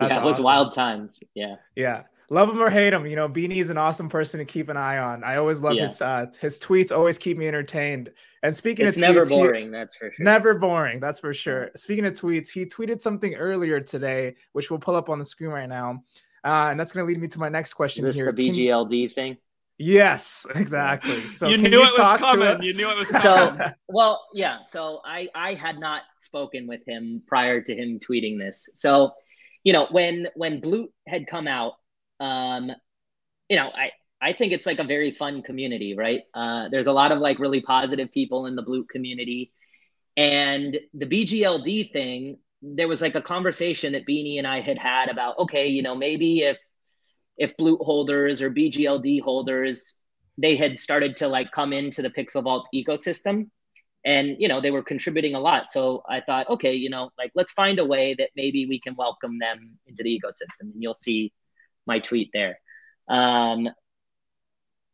it 0.00 0.22
was 0.22 0.34
awesome. 0.34 0.44
wild 0.44 0.74
times. 0.74 1.20
Yeah. 1.34 1.56
Yeah 1.74 2.02
love 2.30 2.48
him 2.48 2.62
or 2.62 2.70
hate 2.70 2.92
him, 2.92 3.06
you 3.06 3.16
know, 3.16 3.28
Beanie's 3.28 3.68
an 3.70 3.76
awesome 3.76 4.08
person 4.08 4.38
to 4.38 4.46
keep 4.46 4.68
an 4.68 4.76
eye 4.76 4.98
on. 4.98 5.22
I 5.22 5.36
always 5.36 5.60
love 5.60 5.74
yeah. 5.74 5.82
his 5.82 6.00
uh, 6.00 6.26
his 6.40 6.58
tweets. 6.58 6.96
Always 6.96 7.18
keep 7.18 7.36
me 7.36 7.46
entertained. 7.46 8.10
And 8.42 8.56
speaking 8.56 8.86
it's 8.86 8.96
of 8.96 9.02
never 9.02 9.22
tweets, 9.22 9.28
boring. 9.28 9.64
He, 9.66 9.70
that's 9.70 9.96
for 9.96 10.10
sure. 10.10 10.24
Never 10.24 10.54
boring. 10.54 11.00
That's 11.00 11.18
for 11.18 11.34
sure. 11.34 11.70
Speaking 11.76 12.06
of 12.06 12.14
tweets, 12.14 12.48
he 12.48 12.64
tweeted 12.64 13.02
something 13.02 13.34
earlier 13.34 13.80
today, 13.80 14.36
which 14.52 14.70
we'll 14.70 14.80
pull 14.80 14.96
up 14.96 15.10
on 15.10 15.18
the 15.18 15.24
screen 15.24 15.50
right 15.50 15.68
now, 15.68 16.04
uh, 16.44 16.68
and 16.70 16.80
that's 16.80 16.92
going 16.92 17.04
to 17.04 17.12
lead 17.12 17.20
me 17.20 17.28
to 17.28 17.38
my 17.38 17.50
next 17.50 17.74
question 17.74 18.06
Is 18.06 18.14
this 18.14 18.16
here. 18.16 18.32
The 18.32 18.50
BGLD 18.50 19.12
thing. 19.12 19.36
Yes, 19.82 20.46
exactly. 20.54 21.20
So 21.32 21.48
you 21.48 21.56
knew 21.56 21.70
you 21.70 21.84
it 21.84 21.98
was 21.98 22.18
coming. 22.20 22.62
You 22.62 22.74
knew 22.74 22.90
it 22.90 22.98
was 22.98 23.08
coming. 23.08 23.58
So, 23.58 23.72
well, 23.88 24.20
yeah. 24.34 24.58
So 24.62 25.00
I 25.06 25.28
I 25.34 25.54
had 25.54 25.80
not 25.80 26.02
spoken 26.18 26.66
with 26.66 26.86
him 26.86 27.22
prior 27.26 27.62
to 27.62 27.74
him 27.74 27.98
tweeting 27.98 28.38
this. 28.38 28.68
So, 28.74 29.12
you 29.64 29.72
know, 29.72 29.88
when 29.90 30.28
when 30.34 30.60
Bloot 30.60 30.90
had 31.08 31.26
come 31.26 31.48
out, 31.48 31.72
um, 32.20 32.70
you 33.48 33.56
know, 33.56 33.70
I, 33.74 33.90
I 34.20 34.34
think 34.34 34.52
it's 34.52 34.66
like 34.66 34.80
a 34.80 34.84
very 34.84 35.12
fun 35.12 35.40
community, 35.40 35.94
right? 35.96 36.24
Uh, 36.34 36.68
there's 36.68 36.86
a 36.86 36.92
lot 36.92 37.10
of 37.10 37.18
like 37.18 37.38
really 37.38 37.62
positive 37.62 38.12
people 38.12 38.44
in 38.44 38.56
the 38.56 38.62
Bloot 38.62 38.86
community. 38.90 39.50
And 40.14 40.78
the 40.92 41.06
BGLD 41.06 41.90
thing, 41.90 42.36
there 42.60 42.86
was 42.86 43.00
like 43.00 43.14
a 43.14 43.22
conversation 43.22 43.94
that 43.94 44.06
Beanie 44.06 44.36
and 44.36 44.46
I 44.46 44.60
had 44.60 44.76
had 44.76 45.08
about, 45.08 45.38
okay, 45.38 45.68
you 45.68 45.82
know, 45.82 45.94
maybe 45.94 46.40
if 46.40 46.62
if 47.40 47.56
Bloot 47.56 47.80
holders 47.80 48.42
or 48.42 48.50
BGLD 48.50 49.22
holders, 49.22 49.96
they 50.36 50.54
had 50.54 50.78
started 50.78 51.16
to 51.16 51.26
like 51.26 51.50
come 51.50 51.72
into 51.72 52.02
the 52.02 52.10
Pixel 52.10 52.44
Vault 52.44 52.68
ecosystem 52.72 53.48
and, 54.04 54.36
you 54.38 54.46
know, 54.46 54.60
they 54.60 54.70
were 54.70 54.82
contributing 54.82 55.34
a 55.34 55.40
lot. 55.40 55.70
So 55.70 56.02
I 56.08 56.20
thought, 56.20 56.48
okay, 56.50 56.74
you 56.74 56.90
know, 56.90 57.10
like 57.18 57.32
let's 57.34 57.52
find 57.52 57.78
a 57.78 57.84
way 57.84 58.14
that 58.14 58.30
maybe 58.36 58.66
we 58.66 58.78
can 58.78 58.94
welcome 58.94 59.38
them 59.38 59.78
into 59.86 60.02
the 60.02 60.20
ecosystem. 60.20 60.72
And 60.72 60.82
you'll 60.82 60.94
see 60.94 61.32
my 61.86 61.98
tweet 61.98 62.30
there. 62.34 62.60
Um, 63.08 63.68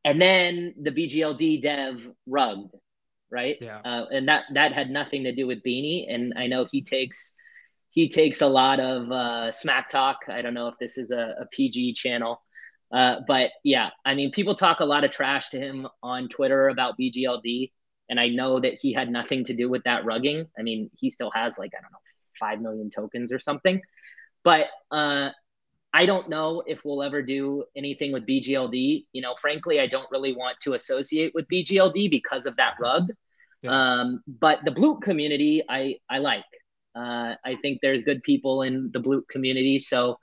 and 0.05 0.23
then 0.23 0.75
the 0.81 0.93
BGLD 0.93 1.63
dev 1.63 2.01
rugged, 2.29 2.71
right? 3.29 3.57
Yeah. 3.61 3.81
Uh, 3.85 4.07
and 4.13 4.29
that 4.29 4.45
that 4.55 4.73
had 4.73 4.89
nothing 4.89 5.25
to 5.25 5.33
do 5.33 5.49
with 5.49 5.65
Beanie. 5.65 6.07
And 6.09 6.35
I 6.37 6.47
know 6.47 6.67
he 6.71 6.83
takes 6.83 7.37
he 7.97 8.11
takes 8.11 8.43
a 8.43 8.47
lot 8.47 8.79
of 8.79 9.11
uh, 9.11 9.51
smack 9.51 9.89
talk. 9.89 10.19
I 10.29 10.43
don't 10.43 10.53
know 10.53 10.69
if 10.69 10.79
this 10.79 10.99
is 10.99 11.11
a, 11.13 11.35
a 11.41 11.47
PG 11.51 11.95
channel, 11.95 12.43
uh, 12.93 13.21
but 13.27 13.53
yeah, 13.65 13.89
I 14.05 14.15
mean, 14.15 14.31
people 14.31 14.55
talk 14.55 14.81
a 14.81 14.85
lot 14.85 15.03
of 15.03 15.11
trash 15.11 15.49
to 15.49 15.59
him 15.59 15.89
on 16.03 16.29
Twitter 16.29 16.69
about 16.69 16.99
BGLD, 17.01 17.73
and 18.11 18.21
I 18.21 18.29
know 18.29 18.61
that 18.61 18.75
he 18.75 18.93
had 18.93 19.09
nothing 19.09 19.45
to 19.45 19.55
do 19.55 19.71
with 19.71 19.83
that 19.85 20.05
rugging. 20.05 20.47
I 20.59 20.63
mean, 20.63 20.91
he 20.95 21.09
still 21.09 21.31
has 21.35 21.57
like 21.59 21.73
I 21.75 21.81
don't 21.81 21.91
know 21.91 21.99
five 22.39 22.61
million 22.61 22.91
tokens 22.91 23.33
or 23.33 23.39
something, 23.39 23.81
but 24.45 24.67
uh, 24.91 25.31
I 25.95 26.05
don't 26.05 26.29
know 26.29 26.63
if 26.67 26.85
we'll 26.85 27.03
ever 27.03 27.23
do 27.23 27.65
anything 27.75 28.13
with 28.13 28.27
BGLD. 28.27 29.07
You 29.15 29.23
know, 29.23 29.37
frankly, 29.41 29.81
I 29.81 29.87
don't 29.87 30.11
really 30.11 30.35
want 30.35 30.59
to 30.65 30.75
associate 30.75 31.33
with 31.35 31.47
BGLD 31.51 32.11
because 32.11 32.45
of 32.45 32.57
that 32.57 32.75
rug. 32.79 33.09
Yeah. 33.63 33.71
Um, 33.71 34.23
but 34.27 34.59
the 34.67 34.71
Bloot 34.71 35.01
community, 35.01 35.63
I 35.67 35.97
I 36.11 36.19
like. 36.19 36.45
Uh, 36.97 37.35
I 37.45 37.57
think 37.63 37.81
there's 37.83 38.05
good 38.05 38.23
people 38.23 38.63
in 38.63 38.91
the 38.93 39.01
Bloot 39.01 39.29
community, 39.29 39.79
so 39.79 40.19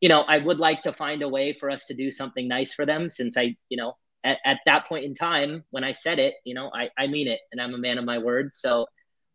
you 0.00 0.08
know, 0.08 0.20
I 0.22 0.38
would 0.38 0.60
like 0.60 0.82
to 0.82 0.92
find 0.92 1.22
a 1.22 1.28
way 1.28 1.52
for 1.52 1.70
us 1.70 1.86
to 1.86 1.94
do 1.94 2.10
something 2.10 2.46
nice 2.46 2.72
for 2.72 2.86
them. 2.86 3.08
Since 3.08 3.36
I, 3.36 3.56
you 3.68 3.76
know, 3.76 3.94
at, 4.24 4.38
at 4.44 4.60
that 4.66 4.86
point 4.86 5.04
in 5.04 5.14
time 5.14 5.64
when 5.70 5.82
I 5.82 5.92
said 5.92 6.18
it, 6.18 6.34
you 6.44 6.54
know, 6.54 6.70
I 6.74 6.90
I 6.96 7.06
mean 7.06 7.28
it, 7.28 7.40
and 7.52 7.60
I'm 7.60 7.74
a 7.74 7.78
man 7.78 7.98
of 7.98 8.04
my 8.04 8.18
word. 8.18 8.54
So 8.54 8.86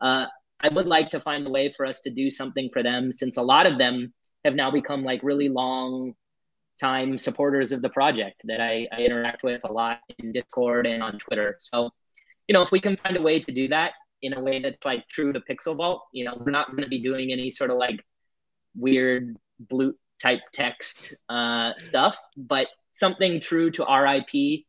uh, 0.02 0.26
I 0.60 0.70
would 0.70 0.88
like 0.88 1.10
to 1.10 1.20
find 1.20 1.46
a 1.46 1.50
way 1.50 1.74
for 1.76 1.86
us 1.86 2.02
to 2.02 2.10
do 2.10 2.30
something 2.30 2.70
for 2.72 2.84
them, 2.84 3.12
since 3.12 3.38
a 3.38 3.42
lot 3.42 3.66
of 3.66 3.78
them 3.78 4.14
have 4.46 4.56
now 4.56 4.72
become 4.72 5.04
like 5.04 5.22
really 5.24 5.50
long 5.50 6.14
time 6.80 7.18
supporters 7.18 7.72
of 7.72 7.82
the 7.82 7.90
project 7.90 8.42
that 8.46 8.60
I, 8.60 8.88
I 8.92 9.02
interact 9.02 9.44
with 9.44 9.64
a 9.64 9.72
lot 9.72 10.00
in 10.20 10.32
Discord 10.32 10.88
and 10.88 11.04
on 11.04 11.20
Twitter. 11.20 11.56
So, 11.60 11.92
you 12.48 12.54
know, 12.54 12.62
if 12.62 12.72
we 12.72 12.80
can 12.80 12.98
find 12.98 13.16
a 13.16 13.22
way 13.22 13.40
to 13.40 13.52
do 13.52 13.68
that 13.70 13.94
in 14.24 14.34
a 14.34 14.42
way 14.42 14.60
that's 14.60 14.84
like 14.84 15.08
true 15.08 15.34
to 15.34 15.40
Pixel 15.40 15.78
Vault, 15.78 16.04
you 16.12 16.26
know, 16.26 16.36
we're 16.40 16.52
not 16.52 16.72
going 16.72 16.84
to 16.84 16.90
be 16.90 17.00
doing 17.00 17.32
any 17.32 17.50
sort 17.50 17.70
of 17.70 17.78
like 17.78 18.04
weird 18.76 19.36
blue 19.60 19.94
type 20.22 20.42
text 20.54 21.14
uh, 21.30 21.74
stuff, 21.78 22.18
but 22.36 22.68
something 22.94 23.40
true 23.40 23.70
to 23.72 23.84
RIP 23.84 24.64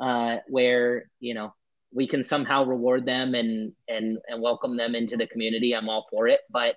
uh, 0.00 0.38
where, 0.48 1.10
you 1.20 1.34
know, 1.34 1.54
we 1.92 2.06
can 2.06 2.22
somehow 2.22 2.64
reward 2.64 3.06
them 3.06 3.34
and, 3.34 3.72
and, 3.88 4.18
and 4.28 4.42
welcome 4.42 4.76
them 4.76 4.94
into 4.94 5.16
the 5.16 5.26
community. 5.26 5.74
I'm 5.74 5.88
all 5.88 6.06
for 6.10 6.28
it. 6.28 6.40
But 6.50 6.76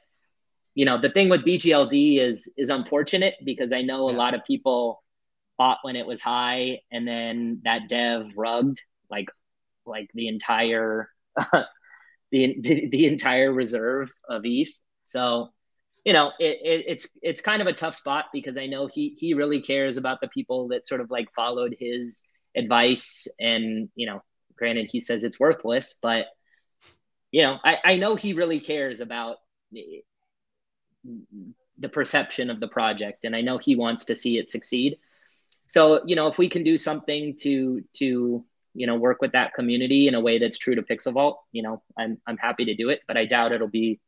you 0.73 0.85
know 0.85 0.99
the 0.99 1.09
thing 1.09 1.29
with 1.29 1.45
BGLD 1.45 2.19
is 2.19 2.51
is 2.57 2.69
unfortunate 2.69 3.35
because 3.43 3.73
I 3.73 3.81
know 3.81 4.09
yeah. 4.09 4.15
a 4.15 4.17
lot 4.17 4.33
of 4.33 4.45
people 4.45 5.03
bought 5.57 5.79
when 5.81 5.95
it 5.95 6.05
was 6.05 6.21
high 6.21 6.79
and 6.91 7.07
then 7.07 7.61
that 7.65 7.89
dev 7.89 8.31
rugged 8.35 8.79
like 9.09 9.27
like 9.85 10.09
the 10.13 10.27
entire 10.27 11.09
the, 12.31 12.57
the, 12.61 12.89
the 12.89 13.05
entire 13.07 13.51
reserve 13.51 14.11
of 14.27 14.41
ETH. 14.45 14.69
So 15.03 15.49
you 16.05 16.13
know 16.13 16.31
it, 16.39 16.57
it, 16.63 16.85
it's 16.87 17.07
it's 17.21 17.41
kind 17.41 17.61
of 17.61 17.67
a 17.67 17.73
tough 17.73 17.95
spot 17.95 18.25
because 18.33 18.57
I 18.57 18.67
know 18.67 18.87
he 18.87 19.09
he 19.09 19.33
really 19.33 19.61
cares 19.61 19.97
about 19.97 20.21
the 20.21 20.27
people 20.27 20.69
that 20.69 20.85
sort 20.85 21.01
of 21.01 21.11
like 21.11 21.31
followed 21.35 21.75
his 21.79 22.23
advice 22.55 23.27
and 23.39 23.89
you 23.95 24.07
know 24.07 24.21
granted 24.57 24.89
he 24.91 24.99
says 24.99 25.23
it's 25.23 25.39
worthless 25.39 25.95
but 26.01 26.27
you 27.31 27.41
know 27.41 27.57
I, 27.63 27.77
I 27.83 27.95
know 27.97 28.15
he 28.15 28.33
really 28.33 28.59
cares 28.59 28.99
about 28.99 29.37
the 31.79 31.89
perception 31.89 32.49
of 32.49 32.59
the 32.59 32.67
project 32.67 33.23
and 33.23 33.35
i 33.35 33.41
know 33.41 33.57
he 33.57 33.75
wants 33.75 34.05
to 34.05 34.15
see 34.15 34.37
it 34.37 34.49
succeed 34.49 34.97
so 35.65 36.01
you 36.05 36.15
know 36.15 36.27
if 36.27 36.37
we 36.37 36.49
can 36.49 36.63
do 36.63 36.77
something 36.77 37.35
to 37.37 37.83
to 37.93 38.43
you 38.73 38.87
know 38.87 38.95
work 38.95 39.21
with 39.21 39.33
that 39.33 39.53
community 39.53 40.07
in 40.07 40.15
a 40.15 40.19
way 40.19 40.37
that's 40.37 40.57
true 40.57 40.75
to 40.75 40.81
pixel 40.81 41.13
vault 41.13 41.39
you 41.51 41.61
know 41.63 41.81
i'm, 41.97 42.17
I'm 42.27 42.37
happy 42.37 42.65
to 42.65 42.75
do 42.75 42.89
it 42.89 43.01
but 43.07 43.17
i 43.17 43.25
doubt 43.25 43.51
it'll 43.51 43.67
be 43.67 43.99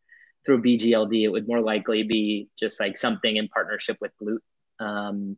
through 0.45 0.61
bgld 0.61 1.23
it 1.23 1.29
would 1.29 1.47
more 1.47 1.61
likely 1.61 2.03
be 2.03 2.49
just 2.57 2.79
like 2.79 2.97
something 2.97 3.35
in 3.35 3.47
partnership 3.47 3.97
with 4.01 4.11
bloot 4.19 4.41
um, 4.79 5.37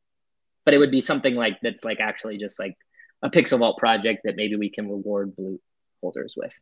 but 0.63 0.73
it 0.73 0.77
would 0.77 0.91
be 0.91 1.01
something 1.01 1.35
like 1.35 1.59
that's 1.61 1.83
like 1.83 1.99
actually 1.99 2.37
just 2.37 2.59
like 2.59 2.75
a 3.21 3.29
pixel 3.29 3.59
vault 3.59 3.77
project 3.77 4.21
that 4.23 4.35
maybe 4.35 4.55
we 4.55 4.69
can 4.69 4.89
reward 4.89 5.35
bloot 5.35 5.61
holders 6.01 6.35
with 6.37 6.53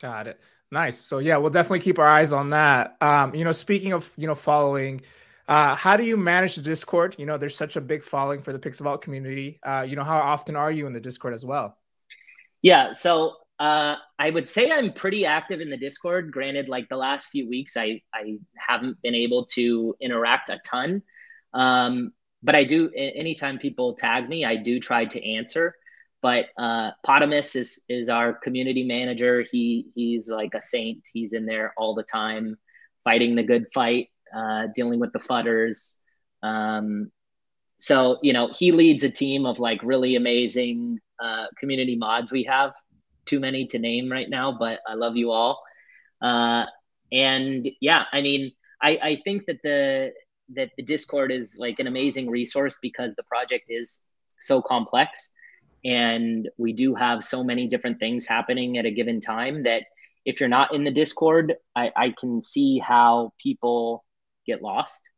got 0.00 0.26
it 0.26 0.40
Nice. 0.70 0.98
So 0.98 1.18
yeah, 1.18 1.38
we'll 1.38 1.50
definitely 1.50 1.80
keep 1.80 1.98
our 1.98 2.06
eyes 2.06 2.32
on 2.32 2.50
that. 2.50 2.96
Um, 3.00 3.34
you 3.34 3.44
know, 3.44 3.52
speaking 3.52 3.92
of 3.92 4.10
you 4.16 4.26
know 4.26 4.34
following, 4.34 5.00
uh, 5.48 5.74
how 5.74 5.96
do 5.96 6.04
you 6.04 6.16
manage 6.16 6.56
the 6.56 6.62
Discord? 6.62 7.16
You 7.18 7.26
know, 7.26 7.38
there's 7.38 7.56
such 7.56 7.76
a 7.76 7.80
big 7.80 8.04
following 8.04 8.42
for 8.42 8.52
the 8.52 8.58
Pixel 8.58 8.82
Vault 8.82 9.00
community. 9.00 9.60
Uh, 9.62 9.86
you 9.88 9.96
know, 9.96 10.04
how 10.04 10.18
often 10.18 10.56
are 10.56 10.70
you 10.70 10.86
in 10.86 10.92
the 10.92 11.00
Discord 11.00 11.32
as 11.32 11.44
well? 11.44 11.78
Yeah, 12.62 12.92
so 12.92 13.36
uh, 13.58 13.96
I 14.18 14.30
would 14.30 14.48
say 14.48 14.70
I'm 14.70 14.92
pretty 14.92 15.26
active 15.26 15.60
in 15.60 15.70
the 15.70 15.76
Discord. 15.76 16.32
Granted, 16.32 16.68
like 16.68 16.88
the 16.88 16.96
last 16.96 17.28
few 17.28 17.48
weeks, 17.48 17.76
I 17.76 18.02
I 18.14 18.38
haven't 18.56 19.00
been 19.02 19.14
able 19.14 19.46
to 19.54 19.94
interact 20.00 20.48
a 20.48 20.60
ton, 20.64 21.02
um, 21.54 22.12
but 22.42 22.54
I 22.54 22.64
do. 22.64 22.90
Anytime 22.94 23.58
people 23.58 23.94
tag 23.94 24.28
me, 24.28 24.44
I 24.44 24.56
do 24.56 24.80
try 24.80 25.04
to 25.06 25.32
answer. 25.34 25.74
But 26.20 26.46
uh, 26.58 26.92
Potamus 27.04 27.54
is 27.56 27.84
is 27.88 28.08
our 28.08 28.32
community 28.32 28.84
manager. 28.84 29.44
He 29.50 29.86
he's 29.94 30.28
like 30.28 30.54
a 30.54 30.60
saint. 30.60 31.08
He's 31.12 31.32
in 31.32 31.46
there 31.46 31.74
all 31.76 31.94
the 31.94 32.02
time, 32.02 32.56
fighting 33.04 33.34
the 33.36 33.44
good 33.44 33.66
fight, 33.72 34.08
uh, 34.34 34.66
dealing 34.74 34.98
with 35.00 35.12
the 35.12 35.20
fudders. 35.20 35.98
Um, 36.42 37.10
so 37.78 38.18
you 38.22 38.32
know 38.32 38.50
he 38.56 38.72
leads 38.72 39.04
a 39.04 39.10
team 39.10 39.46
of 39.46 39.58
like 39.60 39.80
really 39.82 40.16
amazing 40.16 41.00
uh, 41.20 41.46
community 41.58 41.96
mods 41.96 42.32
we 42.32 42.44
have, 42.44 42.72
too 43.26 43.40
many 43.40 43.66
to 43.66 43.78
name 43.78 44.10
right 44.10 44.28
now, 44.28 44.56
but 44.58 44.80
I 44.86 44.94
love 44.94 45.16
you 45.16 45.30
all. 45.30 45.62
Uh, 46.20 46.64
and 47.12 47.68
yeah, 47.80 48.04
I 48.12 48.22
mean, 48.22 48.52
I, 48.82 48.98
I 49.02 49.16
think 49.24 49.46
that 49.46 49.62
the 49.62 50.12
that 50.54 50.70
the 50.76 50.82
Discord 50.82 51.30
is 51.30 51.56
like 51.58 51.78
an 51.78 51.86
amazing 51.86 52.30
resource 52.30 52.78
because 52.80 53.14
the 53.14 53.22
project 53.24 53.66
is 53.68 54.04
so 54.40 54.62
complex 54.62 55.34
and 55.84 56.48
we 56.56 56.72
do 56.72 56.94
have 56.94 57.22
so 57.22 57.44
many 57.44 57.66
different 57.66 57.98
things 57.98 58.26
happening 58.26 58.78
at 58.78 58.86
a 58.86 58.90
given 58.90 59.20
time 59.20 59.62
that 59.62 59.84
if 60.24 60.40
you're 60.40 60.48
not 60.48 60.74
in 60.74 60.84
the 60.84 60.90
Discord, 60.90 61.54
I, 61.76 61.90
I 61.96 62.14
can 62.18 62.40
see 62.40 62.78
how 62.78 63.32
people 63.42 64.04
get 64.46 64.62
lost. 64.62 65.10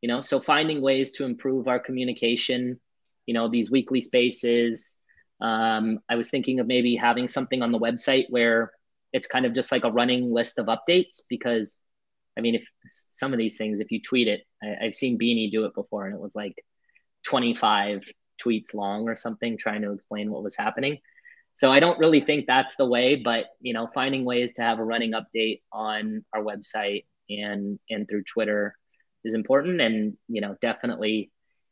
You 0.00 0.08
know, 0.08 0.20
so 0.20 0.40
finding 0.40 0.80
ways 0.80 1.12
to 1.12 1.24
improve 1.24 1.68
our 1.68 1.78
communication, 1.78 2.80
you 3.26 3.34
know, 3.34 3.48
these 3.48 3.70
weekly 3.70 4.00
spaces. 4.00 4.96
Um, 5.40 6.00
I 6.08 6.16
was 6.16 6.30
thinking 6.30 6.60
of 6.60 6.66
maybe 6.66 6.96
having 6.96 7.28
something 7.28 7.62
on 7.62 7.72
the 7.72 7.78
website 7.78 8.26
where 8.28 8.72
it's 9.12 9.26
kind 9.26 9.46
of 9.46 9.54
just 9.54 9.72
like 9.72 9.84
a 9.84 9.90
running 9.90 10.32
list 10.32 10.58
of 10.58 10.66
updates 10.66 11.22
because 11.28 11.78
I 12.38 12.42
mean, 12.42 12.54
if 12.54 12.64
some 12.86 13.32
of 13.32 13.38
these 13.38 13.56
things, 13.56 13.80
if 13.80 13.90
you 13.90 14.00
tweet 14.00 14.28
it, 14.28 14.42
I, 14.62 14.84
have 14.84 14.94
seen 14.94 15.18
Beanie 15.18 15.50
do 15.50 15.64
it 15.64 15.74
before, 15.74 16.06
and 16.06 16.14
it 16.14 16.20
was 16.20 16.36
like 16.36 16.54
25 17.26 18.02
tweets 18.42 18.72
long 18.72 19.08
or 19.08 19.16
something 19.16 19.58
trying 19.58 19.82
to 19.82 19.92
explain 19.92 20.30
what 20.30 20.42
was 20.42 20.56
happening. 20.56 20.98
So 21.52 21.72
I 21.72 21.80
don't 21.80 21.98
really 21.98 22.20
think 22.20 22.46
that's 22.46 22.76
the 22.76 22.86
way, 22.86 23.16
but 23.16 23.46
you 23.60 23.74
know, 23.74 23.88
finding 23.92 24.24
ways 24.24 24.54
to 24.54 24.62
have 24.62 24.78
a 24.78 24.84
running 24.84 25.12
update 25.12 25.60
on 25.72 26.24
our 26.32 26.42
website 26.42 27.04
and 27.28 27.78
and 27.90 28.08
through 28.08 28.24
Twitter 28.24 28.74
is 29.24 29.34
important, 29.34 29.80
and 29.80 30.16
you 30.28 30.40
know, 30.40 30.56
definitely 30.62 31.30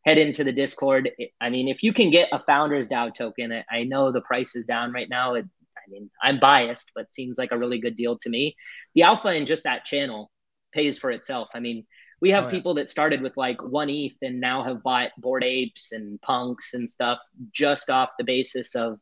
head 0.09 0.19
into 0.19 0.43
the 0.43 0.53
Discord. 0.53 1.11
I 1.39 1.51
mean, 1.51 1.69
if 1.69 1.83
you 1.83 1.93
can 1.93 2.11
get 2.11 2.31
a 2.33 2.43
Founders 2.45 2.89
DAO 2.89 3.15
token, 3.15 3.53
I 3.71 3.85
know 3.85 4.11
the 4.11 4.23
price 4.23 4.57
is 4.57 4.65
down 4.65 4.91
right 4.91 5.09
now. 5.09 5.35
It, 5.35 5.45
I 5.77 5.91
mean, 5.91 6.11
I'm 6.23 6.41
biased, 6.41 6.93
but 6.95 7.13
seems 7.13 7.37
like 7.37 7.53
a 7.53 7.59
really 7.59 7.79
good 7.79 7.95
deal 7.95 8.17
to 8.23 8.31
me. 8.31 8.57
The 8.95 9.03
alpha 9.03 9.35
in 9.35 9.45
just 9.45 9.65
that 9.65 9.85
channel 9.85 10.31
pays 10.73 10.99
for 10.99 11.11
itself. 11.11 11.49
I 11.53 11.61
mean, 11.61 11.85
we 12.23 12.31
have 12.31 12.45
oh, 12.45 12.47
yeah. 12.47 12.53
people 12.53 12.75
that 12.75 12.89
started 12.89 13.21
with 13.21 13.37
like 13.37 13.63
one 13.63 13.91
ETH 13.91 14.17
and 14.23 14.41
now 14.41 14.65
have 14.65 14.83
bought 14.83 15.11
Bored 15.19 15.45
Apes 15.45 15.93
and 15.93 16.21
punks 16.23 16.73
and 16.73 16.89
stuff 16.89 17.19
just 17.53 17.91
off 17.91 18.09
the 18.19 18.25
basis 18.25 18.75
of 18.75 18.99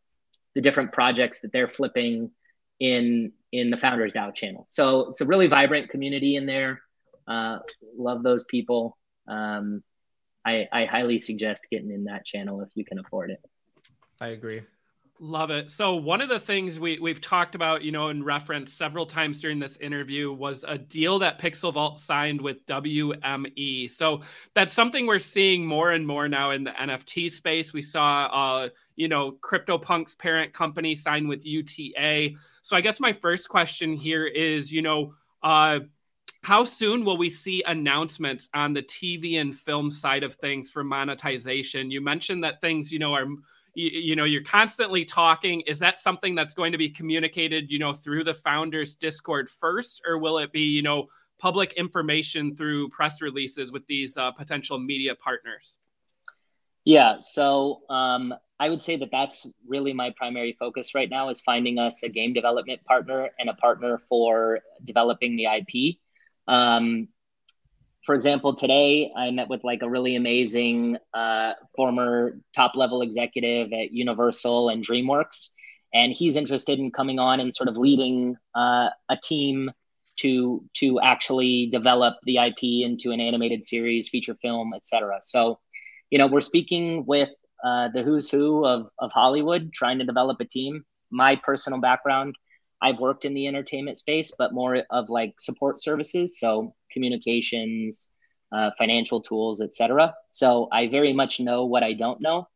the 0.57 0.61
different 0.61 0.93
projects 0.93 1.41
that 1.41 1.53
they're 1.53 1.69
flipping 1.69 2.33
in 2.81 3.33
in 3.53 3.71
the 3.71 3.77
Founders 3.77 4.13
DAO 4.13 4.35
channel. 4.35 4.67
So 4.69 5.11
it's 5.11 5.21
a 5.21 5.25
really 5.25 5.47
vibrant 5.47 5.89
community 5.89 6.35
in 6.35 6.47
there. 6.47 6.83
Uh, 7.29 7.59
love 7.97 8.25
those 8.25 8.45
people. 8.45 8.99
Um, 9.29 9.85
I, 10.47 10.68
I 10.72 10.84
highly 10.84 11.18
suggest 11.18 11.66
getting 11.70 11.90
in 11.90 12.05
that 12.05 12.24
channel 12.24 12.61
if 12.61 12.68
you 12.74 12.84
can 12.84 12.99
afford 12.99 13.30
it. 13.30 13.44
I 14.20 14.28
agree. 14.28 14.62
Love 15.18 15.51
it. 15.51 15.70
So 15.70 15.97
one 15.97 16.20
of 16.20 16.28
the 16.28 16.38
things 16.38 16.78
we 16.78 16.99
we've 16.99 17.22
talked 17.22 17.55
about, 17.55 17.82
you 17.82 17.90
know, 17.90 18.11
in 18.11 18.22
reference 18.22 18.72
several 18.72 19.07
times 19.07 19.40
during 19.40 19.59
this 19.59 19.78
interview 19.78 20.30
was 20.30 20.62
a 20.68 20.76
deal 20.76 21.18
that 21.20 21.40
Pixel 21.40 21.72
Vault 21.72 21.99
signed 21.99 22.38
with 22.40 22.64
WME. 22.66 23.90
So 23.90 24.20
that's 24.55 24.74
something 24.74 25.07
we're 25.07 25.18
seeing 25.18 25.66
more 25.66 25.92
and 25.92 26.07
more 26.07 26.28
now 26.28 26.51
in 26.51 26.64
the 26.64 26.72
NFT 26.72 27.32
space. 27.32 27.72
We 27.72 27.80
saw 27.80 28.26
uh, 28.26 28.68
you 28.97 29.09
know, 29.09 29.32
CryptoPunk's 29.32 30.14
parent 30.16 30.53
company 30.53 30.94
sign 30.97 31.28
with 31.28 31.47
UTA. 31.47 32.34
So 32.62 32.76
I 32.76 32.80
guess 32.82 33.01
my 33.01 33.12
first 33.12 33.49
question 33.49 33.94
here 33.94 34.26
is, 34.26 34.72
you 34.72 34.82
know, 34.82 35.14
uh 35.42 35.80
how 36.47 36.62
soon 36.62 37.05
will 37.05 37.16
we 37.16 37.28
see 37.28 37.61
announcements 37.66 38.49
on 38.55 38.72
the 38.72 38.80
TV 38.80 39.40
and 39.40 39.53
film 39.53 39.90
side 39.90 40.22
of 40.22 40.34
things 40.34 40.70
for 40.70 40.84
monetization? 40.84 41.90
You 41.90 42.01
mentioned 42.01 42.44
that 42.44 42.61
things, 42.61 42.92
you 42.92 43.01
know, 43.01 43.14
are 43.14 43.26
you, 43.74 43.90
you 43.90 44.14
know 44.14 44.22
you're 44.22 44.44
constantly 44.44 45.05
talking. 45.05 45.62
Is 45.62 45.80
that 45.80 45.99
something 45.99 46.36
that's 46.36 46.55
going 46.55 46.70
to 46.70 46.78
be 46.78 46.88
communicated 46.88 47.68
you 47.68 47.80
know 47.80 47.92
through 47.92 48.22
the 48.22 48.32
founders 48.32 48.94
discord 48.94 49.51
first 49.51 50.01
or 50.07 50.18
will 50.18 50.38
it 50.38 50.53
be 50.53 50.61
you 50.61 50.82
know 50.82 51.09
public 51.40 51.72
information 51.72 52.55
through 52.55 52.90
press 52.90 53.20
releases 53.20 53.72
with 53.72 53.84
these 53.88 54.16
uh, 54.16 54.30
potential 54.30 54.78
media 54.78 55.16
partners? 55.16 55.74
Yeah 56.84 57.16
so 57.18 57.82
um, 57.90 58.32
i 58.61 58.70
would 58.70 58.82
say 58.82 58.94
that 58.97 59.11
that's 59.11 59.49
really 59.66 59.92
my 59.92 60.14
primary 60.16 60.57
focus 60.57 60.94
right 60.94 61.11
now 61.11 61.28
is 61.28 61.40
finding 61.40 61.80
us 61.80 62.05
a 62.05 62.09
game 62.09 62.32
development 62.32 62.84
partner 62.84 63.30
and 63.40 63.51
a 63.51 63.55
partner 63.55 63.99
for 64.09 64.61
developing 64.84 65.34
the 65.34 65.47
ip 65.47 65.97
um, 66.49 67.09
for 68.07 68.14
example, 68.14 68.55
today 68.55 69.11
I 69.16 69.32
met 69.32 69.49
with 69.49 69.64
like 69.64 69.82
a 69.82 69.90
really 69.90 70.14
amazing 70.14 70.97
uh, 71.12 71.55
former 71.74 72.38
top 72.55 72.76
level 72.76 73.03
executive 73.03 73.72
at 73.72 73.92
Universal 73.92 74.68
and 74.68 74.86
DreamWorks, 74.86 75.51
and 75.92 76.12
he's 76.12 76.36
interested 76.36 76.78
in 76.78 76.92
coming 76.92 77.18
on 77.18 77.40
and 77.40 77.53
sort 77.53 77.68
of 77.68 77.76
leading 77.76 78.36
uh, 78.55 78.90
a 79.09 79.16
team 79.20 79.72
to 80.18 80.64
to 80.74 81.01
actually 81.01 81.66
develop 81.66 82.14
the 82.24 82.38
IP 82.38 82.62
into 82.62 83.11
an 83.11 83.20
animated 83.20 83.62
series, 83.62 84.09
feature 84.09 84.36
film, 84.36 84.72
etc. 84.72 85.18
So, 85.20 85.59
you 86.11 86.18
know, 86.18 86.28
we're 86.28 86.40
speaking 86.40 87.05
with 87.07 87.30
uh, 87.64 87.88
the 87.88 88.03
who's 88.03 88.30
who 88.30 88.64
of 88.64 88.88
of 89.01 89.11
Hollywood, 89.11 89.72
trying 89.72 89.99
to 89.99 90.05
develop 90.05 90.40
a 90.40 90.44
team. 90.44 90.84
My 91.11 91.34
personal 91.36 91.80
background 91.80 92.36
I've 92.83 93.01
worked 93.01 93.24
in 93.24 93.35
the 93.35 93.47
entertainment 93.47 93.99
space, 93.99 94.33
but 94.39 94.53
more 94.53 94.83
of 94.91 95.09
like 95.09 95.41
support 95.41 95.81
services, 95.81 96.39
so 96.39 96.74
communications, 96.91 98.12
uh, 98.53 98.70
financial 98.79 99.20
tools, 99.20 99.61
etc. 99.61 100.14
So 100.33 100.68
I 100.72 100.89
very 100.89 101.12
much 101.12 101.41
know 101.41 101.64
what 101.64 101.83
I 101.83 101.95
don't 101.95 102.20
know. 102.20 102.49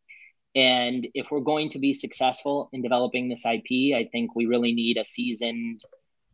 And 0.55 1.07
if 1.15 1.31
we're 1.31 1.41
going 1.41 1.69
to 1.71 1.79
be 1.79 1.95
successful 1.95 2.69
in 2.73 2.83
developing 2.83 3.29
this 3.29 3.45
IP, 3.47 3.95
I 3.95 4.09
think 4.11 4.35
we 4.35 4.47
really 4.47 4.73
need 4.75 4.97
a 4.97 5.05
seasoned 5.05 5.81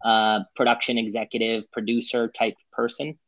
uh, 0.05 0.41
production 0.55 0.99
executive, 0.99 1.71
producer 1.73 2.29
type 2.29 2.55
person. 2.73 3.19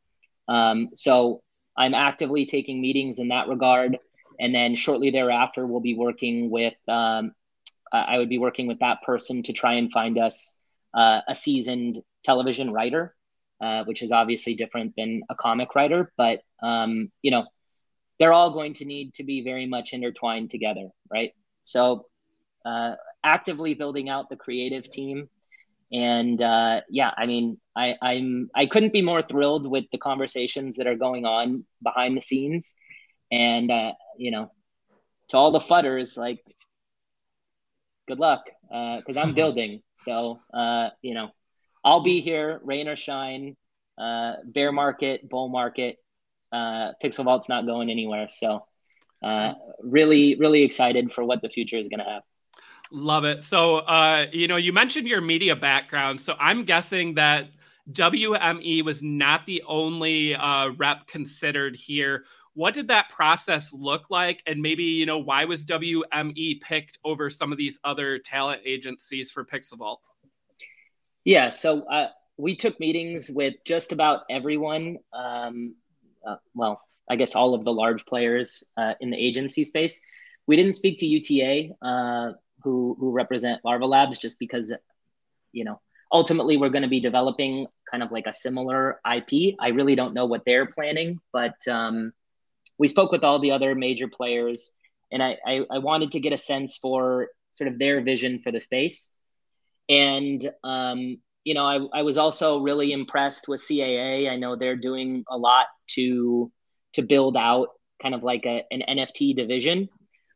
Um, 0.48 0.88
so 0.94 1.42
I'm 1.76 1.94
actively 1.94 2.46
taking 2.46 2.80
meetings 2.80 3.18
in 3.18 3.28
that 3.28 3.48
regard. 3.48 3.98
And 4.40 4.54
then 4.54 4.74
shortly 4.74 5.10
thereafter, 5.10 5.66
we'll 5.66 5.80
be 5.80 5.94
working 5.94 6.50
with 6.50 6.74
um, 6.88 7.32
I 7.92 8.18
would 8.18 8.28
be 8.28 8.38
working 8.38 8.66
with 8.66 8.80
that 8.80 9.02
person 9.02 9.42
to 9.44 9.52
try 9.52 9.74
and 9.74 9.90
find 9.90 10.18
us 10.18 10.56
uh, 10.94 11.20
a 11.28 11.34
seasoned 11.34 11.98
television 12.24 12.72
writer, 12.72 13.14
uh, 13.60 13.84
which 13.84 14.02
is 14.02 14.12
obviously 14.12 14.54
different 14.54 14.94
than 14.96 15.22
a 15.28 15.34
comic 15.34 15.74
writer. 15.74 16.12
But 16.16 16.42
um, 16.62 17.10
you 17.22 17.30
know, 17.30 17.46
they're 18.18 18.32
all 18.32 18.52
going 18.52 18.74
to 18.74 18.84
need 18.84 19.14
to 19.14 19.24
be 19.24 19.42
very 19.42 19.66
much 19.66 19.92
intertwined 19.92 20.50
together, 20.50 20.88
right? 21.10 21.32
So, 21.64 22.06
uh, 22.64 22.94
actively 23.24 23.74
building 23.74 24.08
out 24.08 24.28
the 24.28 24.36
creative 24.36 24.90
team, 24.90 25.28
and 25.92 26.40
uh, 26.40 26.82
yeah, 26.90 27.12
I 27.16 27.26
mean, 27.26 27.58
I, 27.76 27.94
I'm 28.02 28.50
I 28.54 28.66
couldn't 28.66 28.92
be 28.92 29.02
more 29.02 29.22
thrilled 29.22 29.70
with 29.70 29.84
the 29.92 29.98
conversations 29.98 30.76
that 30.76 30.86
are 30.86 30.96
going 30.96 31.24
on 31.24 31.64
behind 31.82 32.16
the 32.16 32.20
scenes, 32.20 32.74
and 33.30 33.70
uh, 33.70 33.92
you 34.16 34.30
know, 34.30 34.50
to 35.28 35.36
all 35.36 35.50
the 35.50 35.60
fudders, 35.60 36.16
like 36.16 36.40
good 38.08 38.18
luck 38.18 38.46
because 38.62 39.16
uh, 39.16 39.20
I'm 39.20 39.34
building. 39.40 39.82
So 39.94 40.40
uh, 40.52 40.88
you 41.02 41.14
know, 41.14 41.28
I'll 41.84 42.02
be 42.02 42.20
here, 42.20 42.60
rain 42.64 42.88
or 42.88 42.96
shine, 42.96 43.56
uh, 43.96 44.34
bear 44.44 44.72
market, 44.72 45.28
bull 45.28 45.48
market. 45.48 45.96
Uh, 46.50 46.92
Pixel 47.02 47.24
Vault's 47.24 47.48
not 47.48 47.66
going 47.66 47.90
anywhere. 47.90 48.26
So 48.30 48.64
uh, 49.22 49.52
really, 49.82 50.36
really 50.36 50.62
excited 50.62 51.12
for 51.12 51.22
what 51.22 51.42
the 51.42 51.50
future 51.50 51.76
is 51.76 51.88
going 51.88 51.98
to 51.98 52.10
have. 52.10 52.22
Love 52.90 53.24
it. 53.24 53.42
So 53.42 53.76
uh, 53.78 54.26
you 54.32 54.48
know, 54.48 54.56
you 54.56 54.72
mentioned 54.72 55.06
your 55.06 55.20
media 55.20 55.54
background, 55.54 56.20
so 56.20 56.34
I'm 56.38 56.64
guessing 56.64 57.14
that. 57.14 57.50
WME 57.90 58.84
was 58.84 59.02
not 59.02 59.46
the 59.46 59.62
only 59.66 60.34
uh, 60.34 60.72
rep 60.72 61.06
considered 61.06 61.74
here 61.74 62.26
what 62.54 62.74
did 62.74 62.88
that 62.88 63.08
process 63.08 63.72
look 63.72 64.10
like? 64.10 64.42
And 64.46 64.60
maybe 64.60 64.84
you 64.84 65.06
know 65.06 65.18
why 65.18 65.44
was 65.44 65.64
wme 65.64 66.60
picked 66.60 66.98
over 67.04 67.30
some 67.30 67.52
of 67.52 67.58
these 67.58 67.78
other 67.84 68.18
talent 68.18 68.62
agencies 68.64 69.30
for 69.30 69.44
pixel 69.44 69.78
vault? 69.78 70.00
Yeah 71.24 71.50
so 71.50 71.82
uh, 71.82 72.08
we 72.36 72.56
took 72.56 72.78
meetings 72.80 73.30
with 73.30 73.54
just 73.64 73.92
about 73.92 74.22
everyone 74.30 74.98
um, 75.12 75.74
uh, 76.26 76.36
well 76.54 76.80
i 77.10 77.16
guess 77.16 77.34
all 77.34 77.54
of 77.54 77.64
the 77.64 77.72
large 77.72 78.06
players 78.06 78.64
uh, 78.76 78.94
in 79.00 79.10
the 79.10 79.16
agency 79.16 79.64
space. 79.64 80.00
We 80.46 80.56
didn't 80.56 80.74
speak 80.74 80.98
to 81.00 81.06
uta 81.06 81.74
uh, 81.82 82.32
who 82.62 82.96
who 82.98 83.10
represent 83.10 83.64
larva 83.64 83.86
labs 83.86 84.18
just 84.18 84.38
because 84.38 84.72
you 85.52 85.64
know 85.64 85.80
ultimately 86.12 86.56
we're 86.56 86.70
going 86.70 86.82
to 86.82 86.88
be 86.88 87.00
developing 87.00 87.66
kind 87.90 88.02
of 88.02 88.10
like 88.10 88.26
a 88.26 88.32
similar 88.32 89.00
ip 89.14 89.56
i 89.60 89.68
really 89.68 89.94
don't 89.94 90.14
know 90.14 90.26
what 90.26 90.44
they're 90.44 90.66
planning 90.66 91.20
but 91.32 91.56
um, 91.68 92.12
we 92.78 92.88
spoke 92.88 93.12
with 93.12 93.24
all 93.24 93.38
the 93.38 93.50
other 93.50 93.74
major 93.74 94.08
players, 94.08 94.72
and 95.10 95.22
I, 95.22 95.36
I, 95.46 95.60
I 95.70 95.78
wanted 95.78 96.12
to 96.12 96.20
get 96.20 96.32
a 96.32 96.38
sense 96.38 96.76
for 96.76 97.28
sort 97.52 97.68
of 97.68 97.78
their 97.78 98.00
vision 98.02 98.40
for 98.40 98.52
the 98.52 98.60
space. 98.60 99.14
And 99.88 100.40
um, 100.64 101.18
you 101.44 101.54
know, 101.54 101.64
I, 101.64 102.00
I 102.00 102.02
was 102.02 102.18
also 102.18 102.60
really 102.60 102.92
impressed 102.92 103.48
with 103.48 103.62
CAA. 103.62 104.30
I 104.30 104.36
know 104.36 104.54
they're 104.54 104.76
doing 104.76 105.24
a 105.30 105.36
lot 105.36 105.66
to 105.94 106.52
to 106.94 107.02
build 107.02 107.36
out 107.36 107.68
kind 108.00 108.14
of 108.14 108.22
like 108.22 108.44
a, 108.46 108.64
an 108.70 108.82
NFT 108.88 109.34
division. 109.36 109.88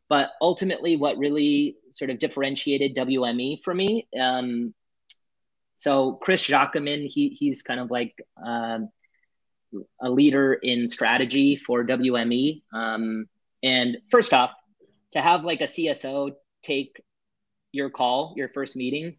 But 0.09 0.31
ultimately, 0.41 0.97
what 0.97 1.17
really 1.17 1.77
sort 1.89 2.09
of 2.09 2.19
differentiated 2.19 2.95
WME 2.95 3.61
for 3.61 3.73
me, 3.73 4.07
um, 4.19 4.73
so 5.75 6.13
Chris 6.13 6.47
Jacquemin, 6.47 7.07
he 7.07 7.29
he's 7.29 7.61
kind 7.61 7.79
of 7.79 7.89
like 7.89 8.15
uh, 8.45 8.79
a 10.01 10.09
leader 10.09 10.53
in 10.53 10.87
strategy 10.87 11.55
for 11.55 11.83
WME. 11.83 12.61
Um, 12.73 13.25
and 13.61 13.97
first 14.09 14.33
off, 14.33 14.51
to 15.13 15.21
have 15.21 15.45
like 15.45 15.61
a 15.61 15.65
CSO 15.65 16.31
take 16.63 17.01
your 17.71 17.89
call, 17.89 18.33
your 18.35 18.49
first 18.49 18.75
meeting, 18.75 19.15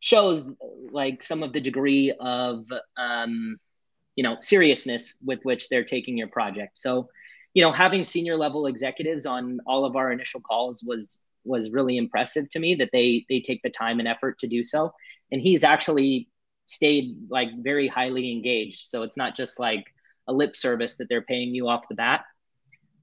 shows 0.00 0.50
like 0.90 1.22
some 1.22 1.42
of 1.42 1.52
the 1.52 1.60
degree 1.60 2.12
of 2.18 2.66
um, 2.96 3.58
you 4.16 4.24
know 4.24 4.36
seriousness 4.38 5.16
with 5.24 5.40
which 5.44 5.68
they're 5.68 5.84
taking 5.84 6.16
your 6.16 6.28
project. 6.28 6.78
So, 6.78 7.08
you 7.54 7.62
know, 7.62 7.72
having 7.72 8.04
senior 8.04 8.36
level 8.36 8.66
executives 8.66 9.26
on 9.26 9.60
all 9.66 9.84
of 9.84 9.96
our 9.96 10.10
initial 10.10 10.40
calls 10.40 10.82
was 10.82 11.22
was 11.44 11.70
really 11.70 11.96
impressive 11.96 12.48
to 12.50 12.58
me 12.58 12.74
that 12.76 12.90
they 12.92 13.24
they 13.28 13.40
take 13.40 13.62
the 13.62 13.70
time 13.70 13.98
and 13.98 14.08
effort 14.08 14.38
to 14.40 14.46
do 14.46 14.62
so. 14.62 14.92
And 15.32 15.40
he's 15.40 15.62
actually 15.62 16.28
stayed 16.70 17.16
like 17.28 17.48
very 17.58 17.88
highly 17.88 18.30
engaged. 18.30 18.84
So 18.86 19.02
it's 19.02 19.16
not 19.16 19.36
just 19.36 19.58
like 19.58 19.84
a 20.28 20.32
lip 20.32 20.54
service 20.54 20.96
that 20.96 21.08
they're 21.08 21.22
paying 21.22 21.54
you 21.54 21.68
off 21.68 21.88
the 21.88 21.96
bat. 21.96 22.24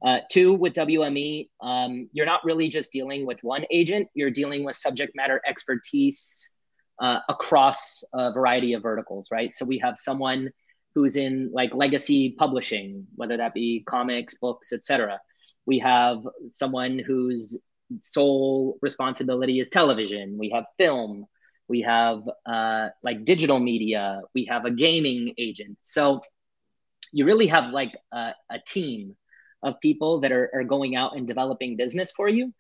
Uh, 0.05 0.20
two, 0.32 0.53
with 0.53 0.74
WME, 0.74 1.49
um, 1.61 2.07
you're 2.13 2.26
not 2.26 2.43
really 2.43 2.70
just 2.70 2.91
dealing 2.91 3.26
with 3.26 3.39
one 3.41 3.65
agent, 3.72 4.07
you're 4.13 4.32
dealing 4.32 4.63
with 4.63 4.76
subject 4.76 5.15
matter 5.15 5.41
expertise 5.45 6.55
uh, 7.01 7.20
across 7.28 8.03
a 8.13 8.32
variety 8.32 8.74
of 8.74 8.84
verticals, 8.84 9.30
right? 9.32 9.53
So 9.53 9.65
we 9.65 9.80
have 9.80 9.97
someone 9.97 10.49
who's 10.93 11.18
in 11.18 11.51
like 11.51 11.74
legacy 11.74 12.36
publishing, 12.38 13.05
whether 13.15 13.38
that 13.38 13.53
be 13.53 13.84
comics, 13.88 14.36
books, 14.36 14.72
etc. 14.72 15.20
We 15.65 15.80
have 15.80 16.20
someone 16.45 16.99
whose 16.99 17.61
sole 18.01 18.78
responsibility 18.82 19.59
is 19.59 19.70
television. 19.70 20.38
We 20.38 20.51
have 20.51 20.65
film. 20.78 21.26
We 21.68 21.82
have 21.82 22.22
uh, 22.45 22.89
like 23.03 23.26
digital 23.26 23.59
media. 23.59 24.22
We 24.34 24.45
have 24.45 24.65
a 24.65 24.72
gaming 24.72 25.34
agent. 25.38 25.78
So 25.82 26.22
you 27.11 27.26
really 27.26 27.47
have 27.47 27.72
like 27.72 27.93
a, 28.11 28.32
a 28.49 28.59
team 28.65 29.15
of 29.63 29.80
people 29.82 30.22
that 30.22 30.32
are, 30.32 30.49
are 30.53 30.63
going 30.63 30.95
out 30.95 31.15
and 31.18 31.28
developing 31.28 31.78
business 31.78 32.11
for 32.11 32.28
you. 32.28 32.53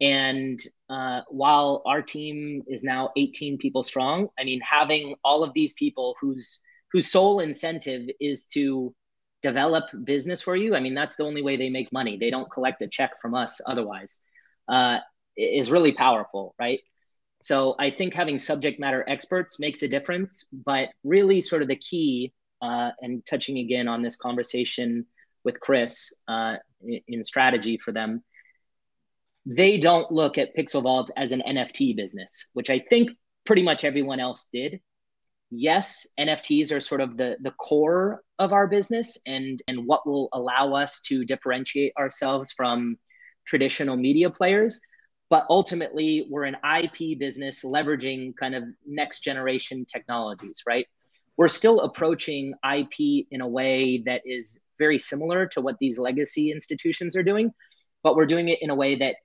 And 0.00 0.60
uh, 0.88 1.22
while 1.28 1.82
our 1.84 2.02
team 2.02 2.62
is 2.68 2.84
now 2.84 3.10
18 3.16 3.58
people 3.58 3.82
strong, 3.82 4.28
I 4.38 4.44
mean, 4.44 4.60
having 4.60 5.16
all 5.24 5.42
of 5.42 5.52
these 5.54 5.72
people 5.72 6.14
whose 6.20 6.60
whose 6.92 7.10
sole 7.10 7.40
incentive 7.40 8.08
is 8.18 8.46
to 8.46 8.94
develop 9.42 9.84
business 10.04 10.40
for 10.40 10.56
you, 10.56 10.74
I 10.74 10.80
mean, 10.80 10.94
that's 10.94 11.16
the 11.16 11.24
only 11.24 11.42
way 11.42 11.56
they 11.56 11.68
make 11.68 11.92
money. 11.92 12.16
They 12.16 12.30
don't 12.30 12.50
collect 12.50 12.80
a 12.80 12.88
check 12.88 13.20
from 13.20 13.34
us 13.34 13.60
otherwise. 13.66 14.22
Uh, 14.68 14.98
is 15.36 15.70
really 15.70 15.92
powerful, 15.92 16.54
right? 16.58 16.80
So 17.40 17.76
I 17.78 17.90
think 17.90 18.14
having 18.14 18.38
subject 18.38 18.80
matter 18.80 19.04
experts 19.08 19.60
makes 19.60 19.82
a 19.82 19.88
difference, 19.88 20.46
but 20.52 20.88
really, 21.04 21.40
sort 21.40 21.62
of 21.62 21.68
the 21.68 21.76
key, 21.76 22.32
uh, 22.60 22.90
and 23.00 23.24
touching 23.24 23.58
again 23.58 23.86
on 23.86 24.02
this 24.02 24.16
conversation 24.16 25.06
with 25.44 25.60
Chris 25.60 26.12
uh, 26.26 26.56
in 27.06 27.22
strategy 27.22 27.78
for 27.78 27.92
them, 27.92 28.22
they 29.46 29.78
don't 29.78 30.10
look 30.10 30.36
at 30.36 30.54
Pixel 30.56 30.82
Vault 30.82 31.10
as 31.16 31.32
an 31.32 31.42
NFT 31.46 31.96
business, 31.96 32.48
which 32.52 32.70
I 32.70 32.80
think 32.80 33.10
pretty 33.46 33.62
much 33.62 33.84
everyone 33.84 34.20
else 34.20 34.48
did. 34.52 34.80
Yes, 35.50 36.06
NFTs 36.20 36.70
are 36.72 36.80
sort 36.80 37.00
of 37.00 37.16
the 37.16 37.38
the 37.40 37.52
core 37.52 38.22
of 38.38 38.52
our 38.52 38.66
business 38.66 39.16
and 39.26 39.62
and 39.66 39.86
what 39.86 40.06
will 40.06 40.28
allow 40.34 40.74
us 40.74 41.00
to 41.02 41.24
differentiate 41.24 41.94
ourselves 41.98 42.52
from 42.52 42.98
traditional 43.46 43.96
media 43.96 44.28
players. 44.28 44.80
But 45.30 45.46
ultimately, 45.50 46.26
we're 46.30 46.44
an 46.44 46.56
IP 46.64 47.18
business 47.18 47.62
leveraging 47.62 48.36
kind 48.36 48.54
of 48.54 48.64
next 48.86 49.20
generation 49.20 49.84
technologies, 49.84 50.62
right? 50.66 50.86
We're 51.36 51.48
still 51.48 51.80
approaching 51.80 52.54
IP 52.64 53.26
in 53.30 53.40
a 53.40 53.46
way 53.46 54.02
that 54.06 54.22
is 54.24 54.62
very 54.78 54.98
similar 54.98 55.46
to 55.48 55.60
what 55.60 55.76
these 55.78 55.98
legacy 55.98 56.50
institutions 56.50 57.14
are 57.14 57.22
doing, 57.22 57.52
but 58.02 58.16
we're 58.16 58.26
doing 58.26 58.48
it 58.48 58.60
in 58.62 58.70
a 58.70 58.74
way 58.74 58.96
that 58.96 59.16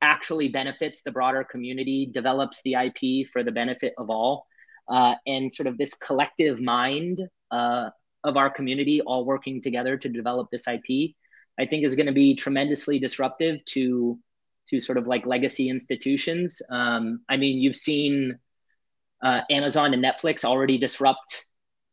actually 0.00 0.48
benefits 0.48 1.02
the 1.02 1.12
broader 1.12 1.44
community, 1.44 2.06
develops 2.06 2.62
the 2.62 2.74
IP 2.74 3.28
for 3.28 3.42
the 3.42 3.52
benefit 3.52 3.92
of 3.98 4.10
all, 4.10 4.46
uh, 4.88 5.14
and 5.26 5.52
sort 5.52 5.66
of 5.66 5.78
this 5.78 5.94
collective 5.94 6.60
mind 6.60 7.20
uh, 7.50 7.90
of 8.24 8.36
our 8.36 8.50
community 8.50 9.00
all 9.00 9.24
working 9.24 9.60
together 9.60 9.96
to 9.96 10.08
develop 10.08 10.48
this 10.50 10.66
IP, 10.66 11.14
I 11.58 11.66
think 11.66 11.84
is 11.84 11.94
going 11.94 12.06
to 12.06 12.12
be 12.12 12.34
tremendously 12.34 12.98
disruptive 12.98 13.64
to 13.66 14.18
to 14.68 14.80
sort 14.80 14.98
of 14.98 15.06
like 15.06 15.26
legacy 15.26 15.68
institutions. 15.68 16.62
Um, 16.70 17.20
I 17.28 17.36
mean, 17.36 17.58
you've 17.60 17.76
seen 17.76 18.38
uh, 19.22 19.42
Amazon 19.50 19.94
and 19.94 20.02
Netflix 20.02 20.44
already 20.44 20.78
disrupt 20.78 21.44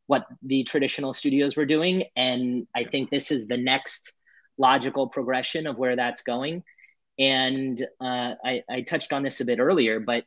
what 0.08 0.26
the 0.42 0.64
traditional 0.64 1.14
studios 1.14 1.56
were 1.56 1.66
doing. 1.66 2.06
And 2.16 2.68
I 2.76 2.84
think 2.84 3.10
this 3.10 3.32
is 3.32 3.48
the 3.48 3.58
next 3.58 4.12
logical 4.58 5.08
progression 5.08 5.68
of 5.68 5.78
where 5.78 5.96
that's 5.96 6.24
going. 6.24 6.64
And 7.20 7.80
uh, 8.02 8.34
I, 8.44 8.64
I 8.70 8.82
touched 8.82 9.14
on 9.14 9.24
this 9.24 9.42
a 9.42 9.46
bit 9.46 9.60
earlier, 9.60 10.00
but 10.00 10.24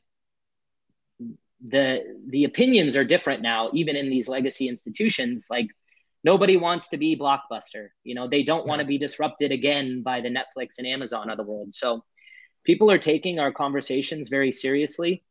the 1.66 2.02
the 2.28 2.44
opinions 2.44 2.96
are 2.96 3.04
different 3.04 3.42
now, 3.42 3.70
even 3.72 3.96
in 3.96 4.10
these 4.10 4.28
legacy 4.28 4.68
institutions. 4.68 5.46
Like 5.50 5.68
nobody 6.24 6.56
wants 6.56 6.88
to 6.88 6.96
be 6.96 7.16
blockbuster. 7.16 7.88
You 8.04 8.14
know, 8.14 8.28
they 8.28 8.42
don't 8.42 8.66
want 8.66 8.80
to 8.80 8.86
be 8.86 8.98
disrupted 8.98 9.52
again 9.52 10.02
by 10.02 10.20
the 10.20 10.28
Netflix 10.28 10.78
and 10.78 10.86
Amazon 10.86 11.30
of 11.30 11.36
the 11.36 11.44
world. 11.44 11.72
So 11.72 12.04
people 12.64 12.90
are 12.90 12.98
taking 12.98 13.38
our 13.38 13.52
conversations 13.52 14.28
very 14.28 14.52
seriously. 14.52 15.22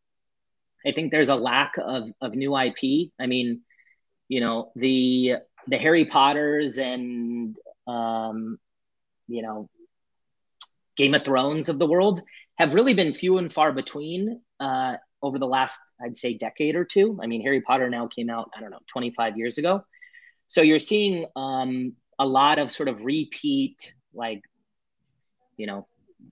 I 0.86 0.92
think 0.92 1.12
there's 1.12 1.30
a 1.30 1.36
lack 1.36 1.74
of, 1.78 2.10
of 2.22 2.34
new 2.34 2.58
IP. 2.58 3.12
I 3.20 3.28
mean, 3.28 3.62
you 4.32 4.40
know 4.40 4.72
the 4.78 5.36
the 5.68 5.78
Harry 5.78 6.06
Potters 6.06 6.78
and 6.78 7.58
um, 7.86 8.58
you 9.28 9.42
know 9.42 9.70
Game 10.96 11.14
of 11.14 11.26
Thrones 11.26 11.68
of 11.68 11.80
the 11.80 11.86
world 11.86 12.22
have 12.56 12.74
really 12.74 12.94
been 12.94 13.14
few 13.14 13.40
and 13.40 13.52
far 13.52 13.74
between 13.74 14.40
uh, 14.62 14.96
over 15.22 15.38
the 15.38 15.48
last 15.48 15.82
I'd 16.02 16.16
say 16.16 16.34
decade 16.34 16.78
or 16.78 16.86
two. 16.86 17.20
I 17.22 17.28
mean, 17.28 17.42
Harry 17.42 17.60
Potter 17.60 17.90
now 17.90 18.08
came 18.08 18.30
out 18.30 18.52
I 18.56 18.62
don't 18.62 18.72
know 18.72 18.80
25 18.88 19.38
years 19.38 19.58
ago, 19.58 19.84
so 20.48 20.62
you're 20.62 20.80
seeing 20.80 21.26
um, 21.36 21.98
a 22.18 22.26
lot 22.26 22.58
of 22.58 22.72
sort 22.72 22.88
of 22.88 23.04
repeat 23.04 23.94
like 24.14 24.44
you 25.58 25.68
know 25.68 25.90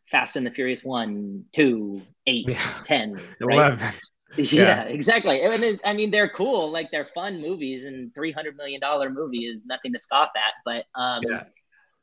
Fast 0.10 0.36
and 0.36 0.46
the 0.46 0.52
Furious 0.52 0.84
one, 0.84 1.46
two, 1.54 2.02
eight, 2.28 2.50
yeah. 2.50 2.74
ten, 2.84 3.20
right? 3.42 3.74
11. 3.74 3.94
Yeah, 4.38 4.46
yeah, 4.46 4.82
exactly. 4.84 5.42
And 5.42 5.80
I 5.84 5.94
mean, 5.94 6.12
they're 6.12 6.30
cool, 6.30 6.70
like 6.70 6.92
they're 6.92 7.10
fun 7.16 7.42
movies, 7.42 7.86
and 7.86 8.14
three 8.14 8.32
hundred 8.32 8.58
million 8.58 8.80
dollar 8.80 9.10
movie 9.10 9.48
is 9.48 9.66
nothing 9.66 9.92
to 9.94 9.98
scoff 9.98 10.30
at. 10.36 10.54
But 10.64 10.86
um, 10.94 11.24
yeah. 11.28 11.44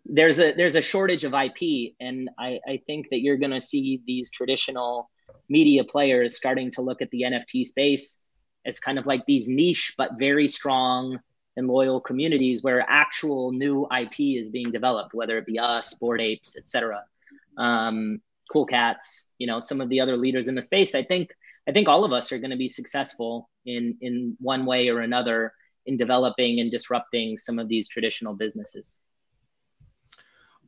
there's 0.05 0.41
a 0.41 0.53
there's 0.53 0.75
a 0.75 0.83
shortage 0.83 1.23
of 1.23 1.35
IP, 1.35 1.93
and 2.01 2.29
I, 2.37 2.59
I 2.67 2.81
think 2.85 3.11
that 3.13 3.21
you're 3.21 3.37
going 3.37 3.53
to 3.53 3.61
see 3.61 4.03
these 4.09 4.33
traditional 4.33 5.09
media 5.49 5.85
players 5.85 6.37
starting 6.37 6.73
to 6.73 6.83
look 6.83 7.01
at 7.01 7.11
the 7.13 7.23
NFT 7.23 7.65
space 7.65 8.25
as 8.67 8.81
kind 8.81 8.99
of 8.99 9.07
like 9.07 9.25
these 9.27 9.49
niche 9.49 9.95
but 9.97 10.19
very 10.19 10.49
strong 10.49 11.21
and 11.57 11.69
loyal 11.69 12.01
communities 12.01 12.63
where 12.63 12.85
actual 12.89 13.53
new 13.53 13.87
IP 13.97 14.21
is 14.21 14.51
being 14.51 14.71
developed, 14.71 15.15
whether 15.15 15.39
it 15.39 15.47
be 15.47 15.59
us, 15.59 15.95
Bored 15.95 16.21
Apes, 16.21 16.57
etc. 16.57 17.03
Um, 17.57 18.21
cool 18.53 18.67
Cats, 18.67 19.33
you 19.39 19.47
know, 19.47 19.61
some 19.61 19.81
of 19.81 19.89
the 19.89 20.01
other 20.01 20.17
leaders 20.17 20.49
in 20.49 20.55
the 20.55 20.63
space. 20.63 20.95
I 20.95 21.03
think 21.03 21.31
I 21.69 21.73
think 21.73 21.89
all 21.89 22.05
of 22.05 22.13
us 22.13 22.31
are 22.33 22.39
going 22.39 22.51
to 22.51 22.57
be 22.57 22.69
successful 22.69 23.51
in 23.65 23.97
in 24.01 24.37
one 24.41 24.67
way 24.67 24.89
or 24.89 25.01
another 25.01 25.53
in 25.87 25.97
developing 25.97 26.61
and 26.61 26.71
disrupting 26.71 27.39
some 27.39 27.59
of 27.59 27.69
these 27.69 27.89
traditional 27.89 28.35
businesses. 28.35 28.99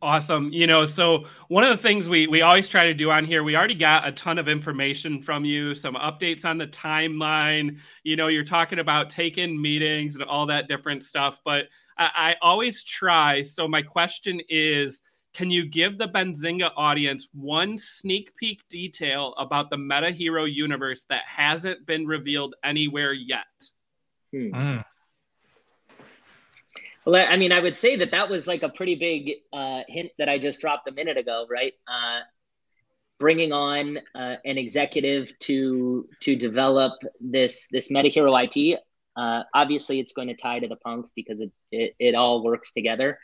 Awesome. 0.01 0.53
You 0.53 0.68
know, 0.68 0.86
so 0.86 1.24
one 1.49 1.64
of 1.64 1.70
the 1.70 1.82
things 1.82 2.09
we 2.09 2.28
we 2.28 2.43
always 2.43 2.68
try 2.68 2.86
to 2.86 2.95
do 2.95 3.11
on 3.11 3.24
here, 3.24 3.43
we 3.43 3.57
already 3.57 3.74
got 3.74 4.07
a 4.07 4.12
ton 4.12 4.39
of 4.39 4.47
information 4.49 5.20
from 5.20 5.45
you, 5.45 5.74
some 5.74 5.95
updates 5.95 6.45
on 6.45 6.57
the 6.57 6.68
timeline. 6.68 7.78
You 8.05 8.14
know, 8.14 8.28
you're 8.28 8.45
talking 8.45 8.78
about 8.78 9.11
taking 9.11 9.61
meetings 9.61 10.14
and 10.14 10.22
all 10.22 10.47
that 10.47 10.68
different 10.68 11.03
stuff, 11.03 11.41
but 11.45 11.66
I, 11.97 12.11
I 12.14 12.36
always 12.41 12.84
try. 12.84 13.43
So 13.43 13.66
my 13.66 13.82
question 13.82 14.41
is, 14.49 15.01
can 15.34 15.50
you 15.50 15.66
give 15.66 15.98
the 15.98 16.08
Benzinga 16.08 16.70
audience 16.76 17.28
one 17.32 17.78
sneak 17.78 18.34
peek 18.36 18.60
detail 18.68 19.34
about 19.38 19.70
the 19.70 19.78
Meta 19.78 20.10
Hero 20.10 20.44
universe 20.44 21.04
that 21.10 21.22
hasn't 21.26 21.86
been 21.86 22.06
revealed 22.06 22.54
anywhere 22.64 23.12
yet? 23.12 23.46
Hmm. 24.32 24.54
Mm. 24.54 24.84
Well, 27.04 27.26
I 27.26 27.36
mean, 27.36 27.52
I 27.52 27.60
would 27.60 27.76
say 27.76 27.96
that 27.96 28.10
that 28.10 28.28
was 28.28 28.46
like 28.46 28.62
a 28.62 28.68
pretty 28.68 28.94
big 28.94 29.36
uh, 29.52 29.82
hint 29.88 30.10
that 30.18 30.28
I 30.28 30.38
just 30.38 30.60
dropped 30.60 30.88
a 30.88 30.92
minute 30.92 31.16
ago, 31.16 31.46
right? 31.48 31.72
Uh, 31.86 32.20
bringing 33.18 33.50
on 33.50 33.98
uh, 34.14 34.36
an 34.44 34.58
executive 34.58 35.32
to 35.40 36.06
to 36.20 36.36
develop 36.36 36.92
this 37.18 37.68
this 37.70 37.90
Meta 37.90 38.08
Hero 38.08 38.36
IP. 38.36 38.78
Uh, 39.16 39.42
obviously, 39.54 40.00
it's 40.00 40.12
going 40.12 40.28
to 40.28 40.34
tie 40.34 40.58
to 40.58 40.68
the 40.68 40.76
punks 40.76 41.12
because 41.16 41.40
it, 41.40 41.50
it, 41.72 41.94
it 41.98 42.14
all 42.14 42.44
works 42.44 42.72
together. 42.72 43.18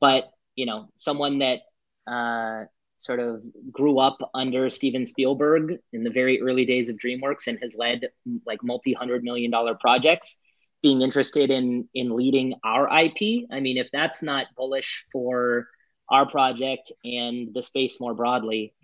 But 0.00 0.30
you 0.56 0.66
know, 0.66 0.88
someone 0.96 1.38
that 1.38 1.60
uh, 2.06 2.64
sort 2.98 3.20
of 3.20 3.42
grew 3.70 3.98
up 3.98 4.18
under 4.34 4.70
Steven 4.70 5.04
Spielberg 5.06 5.78
in 5.92 6.04
the 6.04 6.10
very 6.10 6.40
early 6.40 6.64
days 6.64 6.88
of 6.88 6.96
DreamWorks 6.96 7.46
and 7.46 7.58
has 7.60 7.74
led 7.76 8.08
like 8.46 8.62
multi-hundred 8.62 9.22
million 9.22 9.50
dollar 9.50 9.74
projects, 9.74 10.40
being 10.82 11.02
interested 11.02 11.50
in 11.50 11.88
in 11.94 12.14
leading 12.16 12.54
our 12.64 12.86
IP. 12.98 13.46
I 13.50 13.60
mean, 13.60 13.76
if 13.76 13.90
that's 13.92 14.22
not 14.22 14.46
bullish 14.56 15.06
for 15.12 15.68
our 16.08 16.26
project 16.28 16.92
and 17.04 17.52
the 17.54 17.62
space 17.62 18.00
more 18.00 18.14
broadly, 18.14 18.74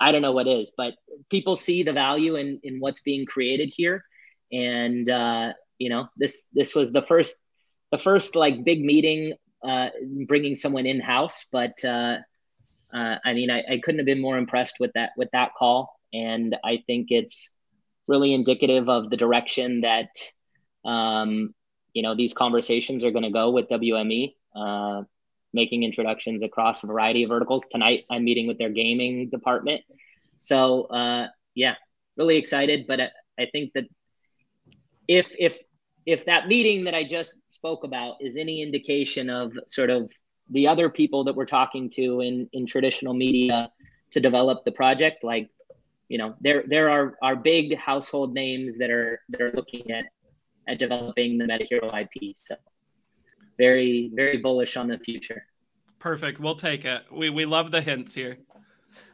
I 0.00 0.12
don't 0.12 0.22
know 0.22 0.32
what 0.32 0.48
is. 0.48 0.72
But 0.76 0.94
people 1.30 1.56
see 1.56 1.82
the 1.82 1.92
value 1.92 2.36
in 2.36 2.60
in 2.62 2.80
what's 2.80 3.00
being 3.00 3.26
created 3.26 3.72
here, 3.74 4.04
and 4.50 5.08
uh, 5.08 5.52
you 5.78 5.88
know, 5.88 6.08
this 6.16 6.46
this 6.52 6.74
was 6.74 6.92
the 6.92 7.02
first 7.02 7.38
the 7.90 7.98
first 7.98 8.34
like 8.36 8.64
big 8.64 8.84
meeting 8.84 9.34
uh, 9.64 9.88
bringing 10.26 10.54
someone 10.54 10.86
in 10.86 11.00
house, 11.00 11.46
but 11.50 11.84
uh, 11.84 12.18
uh, 12.92 13.16
I 13.24 13.32
mean, 13.32 13.50
I, 13.50 13.62
I 13.70 13.80
couldn't 13.82 14.00
have 14.00 14.06
been 14.06 14.20
more 14.20 14.36
impressed 14.36 14.76
with 14.80 14.92
that 14.94 15.10
with 15.16 15.28
that 15.32 15.54
call, 15.58 15.98
and 16.12 16.56
I 16.64 16.82
think 16.86 17.08
it's 17.10 17.50
really 18.06 18.34
indicative 18.34 18.88
of 18.88 19.10
the 19.10 19.16
direction 19.16 19.82
that 19.82 20.10
um, 20.84 21.54
you 21.94 22.02
know 22.02 22.14
these 22.14 22.34
conversations 22.34 23.04
are 23.04 23.10
going 23.10 23.24
to 23.24 23.30
go 23.30 23.50
with 23.50 23.68
WME. 23.68 24.34
Uh, 24.54 25.02
making 25.54 25.82
introductions 25.82 26.42
across 26.42 26.82
a 26.82 26.86
variety 26.86 27.24
of 27.24 27.28
verticals. 27.28 27.66
Tonight, 27.70 28.04
I'm 28.10 28.24
meeting 28.24 28.46
with 28.46 28.58
their 28.58 28.70
gaming 28.70 29.28
department. 29.28 29.82
So, 30.40 30.84
uh, 30.84 31.28
yeah, 31.54 31.74
really 32.16 32.36
excited. 32.36 32.86
But 32.86 33.00
I, 33.00 33.10
I 33.38 33.46
think 33.52 33.72
that 33.74 33.84
if 35.06 35.34
if 35.38 35.58
if 36.06 36.24
that 36.24 36.48
meeting 36.48 36.84
that 36.84 36.94
I 36.94 37.04
just 37.04 37.34
spoke 37.46 37.84
about 37.84 38.16
is 38.20 38.36
any 38.36 38.62
indication 38.62 39.30
of 39.30 39.52
sort 39.66 39.90
of 39.90 40.10
the 40.50 40.66
other 40.66 40.88
people 40.88 41.24
that 41.24 41.34
we're 41.34 41.46
talking 41.46 41.88
to 41.90 42.20
in 42.20 42.48
in 42.52 42.66
traditional 42.66 43.14
media 43.14 43.70
to 44.10 44.20
develop 44.20 44.64
the 44.64 44.72
project 44.72 45.24
like 45.24 45.48
you 46.08 46.18
know 46.18 46.34
there 46.40 46.64
there 46.66 46.90
are 46.90 47.16
are 47.22 47.36
big 47.36 47.76
household 47.76 48.34
names 48.34 48.76
that 48.78 48.90
are 48.90 49.20
that 49.28 49.40
are 49.40 49.52
looking 49.52 49.90
at 49.90 50.04
at 50.68 50.78
developing 50.78 51.38
the 51.38 51.44
metahero 51.44 51.88
ip 52.02 52.36
so 52.36 52.54
very 53.58 54.10
very 54.14 54.38
bullish 54.38 54.76
on 54.76 54.88
the 54.88 54.98
future. 54.98 55.46
Perfect. 55.98 56.40
We'll 56.40 56.56
take 56.56 56.84
it. 56.84 57.04
We 57.12 57.30
we 57.30 57.44
love 57.44 57.70
the 57.70 57.80
hints 57.80 58.14
here 58.14 58.38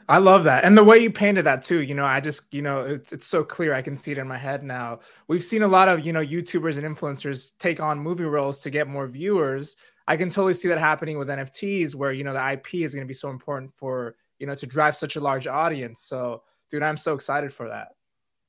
I 0.08 0.18
love 0.18 0.44
that. 0.44 0.64
And 0.64 0.76
the 0.76 0.84
way 0.84 0.98
you 0.98 1.10
painted 1.10 1.44
that 1.44 1.62
too, 1.62 1.82
you 1.82 1.94
know, 1.94 2.04
I 2.04 2.20
just, 2.20 2.52
you 2.54 2.62
know, 2.62 2.80
it's, 2.80 3.12
it's 3.12 3.26
so 3.26 3.44
clear. 3.44 3.74
I 3.74 3.82
can 3.82 3.96
see 3.96 4.12
it 4.12 4.18
in 4.18 4.26
my 4.26 4.38
head 4.38 4.62
now. 4.64 5.00
We've 5.26 5.42
seen 5.42 5.62
a 5.62 5.68
lot 5.68 5.88
of, 5.88 6.04
you 6.04 6.12
know, 6.14 6.24
YouTubers 6.24 6.82
and 6.82 6.96
influencers 6.96 7.52
take 7.58 7.78
on 7.78 7.98
movie 7.98 8.24
roles 8.24 8.60
to 8.60 8.70
get 8.70 8.88
more 8.88 9.06
viewers. 9.06 9.76
I 10.06 10.16
can 10.16 10.30
totally 10.30 10.54
see 10.54 10.68
that 10.68 10.78
happening 10.78 11.18
with 11.18 11.28
NFTs 11.28 11.94
where, 11.94 12.12
you 12.12 12.24
know, 12.24 12.32
the 12.32 12.52
IP 12.52 12.76
is 12.76 12.94
going 12.94 13.06
to 13.06 13.08
be 13.08 13.14
so 13.14 13.28
important 13.28 13.74
for, 13.74 14.16
you 14.38 14.46
know, 14.46 14.54
to 14.54 14.66
drive 14.66 14.96
such 14.96 15.16
a 15.16 15.20
large 15.20 15.46
audience. 15.46 16.00
So, 16.00 16.42
dude, 16.70 16.82
I'm 16.82 16.96
so 16.96 17.12
excited 17.12 17.52
for 17.52 17.68
that. 17.68 17.88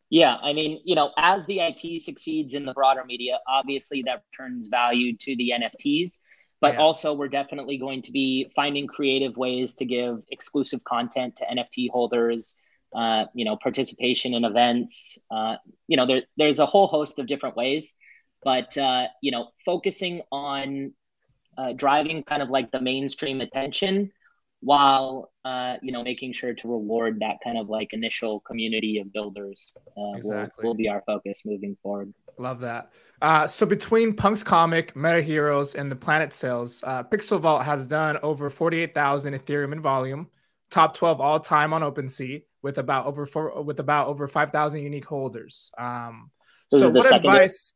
Yeah, 0.10 0.38
I 0.42 0.54
mean, 0.54 0.82
you 0.86 0.96
know, 0.96 1.12
as 1.18 1.46
the 1.46 1.60
IP 1.60 2.02
succeeds 2.02 2.54
in 2.54 2.66
the 2.66 2.74
broader 2.74 3.04
media, 3.06 3.40
obviously 3.48 4.02
that 4.04 4.24
returns 4.32 4.68
value 4.68 5.16
to 5.18 5.36
the 5.36 5.54
NFTs, 5.56 6.20
but 6.62 6.74
yeah. 6.74 6.80
also 6.80 7.14
we're 7.14 7.28
definitely 7.28 7.78
going 7.78 8.02
to 8.04 8.12
be 8.12 8.50
finding 8.56 8.88
creative 8.88 9.38
ways 9.38 9.76
to 9.76 9.86
give 9.86 10.22
exclusive 10.30 10.84
content 10.84 11.36
to 11.38 11.46
NFT 11.46 11.90
holders. 11.90 12.56
Uh, 12.92 13.26
you 13.36 13.46
know, 13.46 13.56
participation 13.56 14.34
in 14.34 14.44
events. 14.44 15.20
Uh, 15.30 15.58
you 15.88 15.96
know, 15.96 16.08
there, 16.08 16.24
there's 16.38 16.58
a 16.58 16.66
whole 16.66 16.88
host 16.88 17.20
of 17.20 17.28
different 17.28 17.56
ways, 17.56 17.94
but 18.44 18.76
uh, 18.80 19.06
you 19.22 19.30
know, 19.30 19.50
focusing 19.64 20.24
on 20.32 20.92
uh, 21.60 21.74
driving 21.74 22.24
kind 22.24 22.42
of 22.42 22.50
like 22.50 22.72
the 22.72 22.82
mainstream 22.82 23.42
attention 23.42 24.12
while 24.62 25.32
uh, 25.46 25.76
you 25.82 25.92
know 25.92 26.04
making 26.04 26.34
sure 26.34 26.54
to 26.54 26.68
reward 26.68 27.20
that 27.20 27.38
kind 27.44 27.58
of 27.58 27.70
like 27.70 27.94
initial 27.94 28.40
community 28.42 28.98
of 29.00 29.12
builders 29.12 29.76
uh, 29.98 30.16
exactly. 30.16 30.64
will, 30.64 30.70
will 30.70 30.76
be 30.76 30.90
our 30.90 31.04
focus 31.06 31.44
moving 31.46 31.78
forward 31.82 32.14
love 32.38 32.60
that 32.60 32.92
uh, 33.22 33.48
so 33.48 33.66
between 33.66 34.14
punk's 34.14 34.44
comic 34.44 34.96
meta 34.96 35.22
heroes 35.22 35.76
and 35.76 35.92
the 35.92 35.96
planet 35.96 36.34
sales 36.34 36.84
uh, 36.86 37.04
pixel 37.04 37.40
vault 37.40 37.64
has 37.64 37.88
done 37.88 38.18
over 38.24 38.50
48000 38.50 39.34
ethereum 39.34 39.74
in 39.74 39.82
volume 39.82 40.28
top 40.72 40.96
12 40.96 41.20
all 41.20 41.40
time 41.40 41.74
on 41.74 41.82
OpenSea 41.82 42.44
with 42.62 42.78
about 42.78 43.06
over 43.06 43.26
four, 43.26 43.62
with 43.64 43.80
about 43.80 44.08
over 44.08 44.28
5000 44.28 44.82
unique 44.82 45.06
holders 45.06 45.72
um, 45.78 46.32
so 46.72 46.92
what 46.92 47.14
advice 47.14 47.74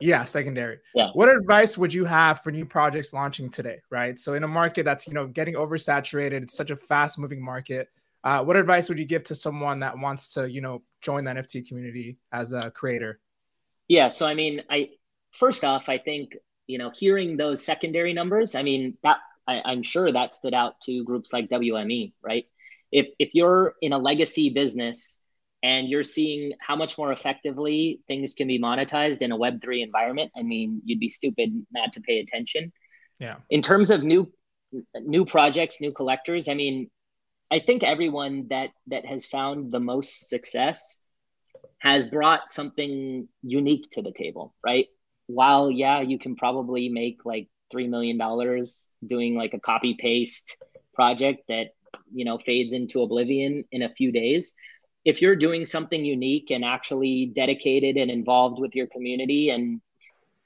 yeah, 0.00 0.24
secondary. 0.24 0.80
Yeah. 0.94 1.10
What 1.14 1.28
advice 1.28 1.78
would 1.78 1.94
you 1.94 2.04
have 2.04 2.42
for 2.42 2.50
new 2.50 2.66
projects 2.66 3.12
launching 3.12 3.48
today? 3.48 3.78
Right. 3.90 4.18
So 4.18 4.34
in 4.34 4.42
a 4.42 4.48
market 4.48 4.84
that's 4.84 5.06
you 5.06 5.14
know 5.14 5.26
getting 5.26 5.54
oversaturated, 5.54 6.42
it's 6.42 6.56
such 6.56 6.70
a 6.70 6.76
fast 6.76 7.18
moving 7.18 7.42
market. 7.42 7.88
Uh, 8.22 8.42
what 8.42 8.56
advice 8.56 8.88
would 8.88 8.98
you 8.98 9.04
give 9.04 9.24
to 9.24 9.34
someone 9.34 9.80
that 9.80 9.98
wants 9.98 10.34
to 10.34 10.50
you 10.50 10.60
know 10.60 10.82
join 11.00 11.24
the 11.24 11.30
NFT 11.30 11.66
community 11.66 12.18
as 12.32 12.52
a 12.52 12.70
creator? 12.70 13.20
Yeah. 13.88 14.08
So 14.08 14.26
I 14.26 14.34
mean, 14.34 14.62
I 14.70 14.90
first 15.32 15.64
off, 15.64 15.88
I 15.88 15.98
think 15.98 16.36
you 16.66 16.78
know 16.78 16.90
hearing 16.94 17.36
those 17.36 17.64
secondary 17.64 18.12
numbers. 18.12 18.54
I 18.54 18.62
mean 18.62 18.96
that 19.02 19.18
I, 19.46 19.62
I'm 19.64 19.82
sure 19.82 20.10
that 20.10 20.34
stood 20.34 20.54
out 20.54 20.80
to 20.82 21.04
groups 21.04 21.32
like 21.32 21.48
WME. 21.48 22.12
Right. 22.22 22.46
If 22.92 23.08
if 23.18 23.34
you're 23.34 23.74
in 23.80 23.92
a 23.92 23.98
legacy 23.98 24.50
business 24.50 25.24
and 25.64 25.88
you're 25.88 26.04
seeing 26.04 26.52
how 26.60 26.76
much 26.76 26.98
more 26.98 27.10
effectively 27.10 28.00
things 28.06 28.34
can 28.34 28.46
be 28.46 28.60
monetized 28.60 29.22
in 29.22 29.32
a 29.32 29.38
web3 29.38 29.82
environment 29.82 30.30
i 30.36 30.42
mean 30.42 30.80
you'd 30.84 31.00
be 31.00 31.08
stupid 31.08 31.50
not 31.72 31.92
to 31.92 32.00
pay 32.02 32.20
attention 32.20 32.72
yeah 33.18 33.36
in 33.50 33.62
terms 33.62 33.90
of 33.90 34.04
new 34.04 34.30
new 35.00 35.24
projects 35.24 35.80
new 35.80 35.90
collectors 35.92 36.48
i 36.48 36.54
mean 36.54 36.88
i 37.50 37.58
think 37.58 37.82
everyone 37.82 38.46
that 38.50 38.70
that 38.86 39.06
has 39.06 39.24
found 39.24 39.72
the 39.72 39.80
most 39.80 40.28
success 40.28 41.00
has 41.84 42.06
brought 42.06 42.50
something 42.50 43.28
unique 43.42 43.88
to 43.92 44.02
the 44.02 44.12
table 44.12 44.54
right? 44.64 44.88
While 45.26 45.70
yeah 45.70 46.00
you 46.00 46.18
can 46.18 46.36
probably 46.36 46.88
make 46.88 47.24
like 47.24 47.48
three 47.70 47.88
million 47.88 48.18
dollars 48.18 48.90
doing 49.06 49.36
like 49.36 49.54
a 49.54 49.60
copy 49.60 49.94
paste 49.94 50.56
project 50.94 51.42
that 51.48 51.68
you 52.12 52.24
know 52.24 52.38
fades 52.38 52.72
into 52.72 53.02
oblivion 53.02 53.64
in 53.72 53.82
a 53.82 53.88
few 53.88 54.12
days 54.12 54.54
if 55.04 55.20
you're 55.20 55.36
doing 55.36 55.64
something 55.64 56.04
unique 56.04 56.50
and 56.50 56.64
actually 56.64 57.26
dedicated 57.26 57.96
and 57.96 58.10
involved 58.10 58.58
with 58.58 58.74
your 58.74 58.86
community 58.86 59.50
and 59.50 59.80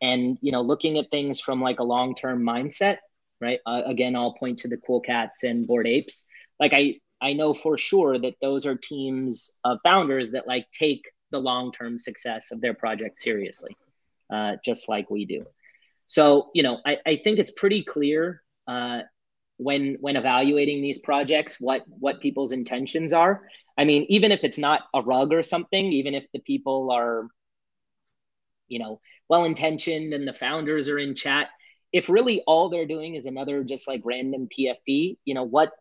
and 0.03 0.39
you 0.43 0.53
know 0.53 0.61
looking 0.61 0.99
at 0.99 1.11
things 1.11 1.41
from 1.41 1.61
like 1.61 1.80
a 1.80 1.84
long-term 1.84 2.43
mindset 2.43 2.99
right? 3.41 3.61
Uh, 3.66 3.82
again 3.86 4.16
i'll 4.16 4.34
point 4.34 4.59
to 4.59 4.68
the 4.68 4.76
cool 4.78 5.01
cats 5.01 5.45
and 5.45 5.66
Bored 5.66 5.86
apes. 5.86 6.26
Like 6.61 6.72
i 6.74 6.95
i 7.20 7.32
know 7.32 7.55
for 7.55 7.78
sure 7.78 8.18
that 8.18 8.34
those 8.41 8.66
are 8.66 8.76
teams 8.76 9.51
of 9.64 9.78
founders 9.84 10.32
that 10.32 10.47
like 10.47 10.66
take 10.72 11.05
the 11.30 11.38
long-term 11.38 11.98
success 11.98 12.50
of 12.52 12.60
their 12.60 12.74
project 12.74 13.18
seriously 13.18 13.76
uh, 14.30 14.56
just 14.64 14.88
like 14.88 15.10
we 15.10 15.24
do. 15.24 15.44
So 16.06 16.50
you 16.54 16.62
know 16.62 16.78
i, 16.86 16.98
I 17.06 17.16
think 17.22 17.38
it's 17.38 17.50
pretty 17.50 17.82
clear 17.82 18.42
uh, 18.66 19.02
when 19.58 19.96
when 20.00 20.16
evaluating 20.16 20.82
these 20.82 20.98
projects 20.98 21.60
what 21.60 21.82
what 21.86 22.20
people's 22.20 22.52
intentions 22.52 23.12
are. 23.12 23.42
I 23.76 23.84
mean 23.84 24.06
even 24.08 24.32
if 24.32 24.44
it's 24.44 24.58
not 24.58 24.82
a 24.94 25.02
rug 25.02 25.32
or 25.32 25.42
something 25.42 25.92
even 25.92 26.14
if 26.14 26.26
the 26.32 26.40
people 26.40 26.90
are 26.90 27.28
you 28.68 28.78
know 28.78 29.00
well 29.28 29.44
intentioned 29.44 30.14
and 30.14 30.26
the 30.26 30.32
founders 30.32 30.88
are 30.88 30.98
in 30.98 31.14
chat 31.14 31.48
if 31.90 32.08
really 32.10 32.42
all 32.46 32.68
they're 32.68 32.86
doing 32.86 33.14
is 33.14 33.24
another 33.24 33.64
just 33.64 33.88
like 33.88 34.02
random 34.04 34.46
pfp 34.46 35.16
you 35.24 35.34
know 35.34 35.44
what 35.44 35.72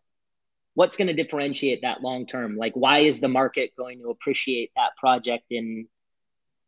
what's 0.78 0.96
going 0.96 1.08
to 1.08 1.14
differentiate 1.14 1.82
that 1.82 2.04
long 2.04 2.28
term 2.28 2.56
like 2.56 2.74
why 2.76 3.00
is 3.00 3.20
the 3.20 3.28
market 3.28 3.72
going 3.76 4.00
to 4.00 4.10
appreciate 4.10 4.70
that 4.76 4.92
project 4.98 5.46
in 5.50 5.88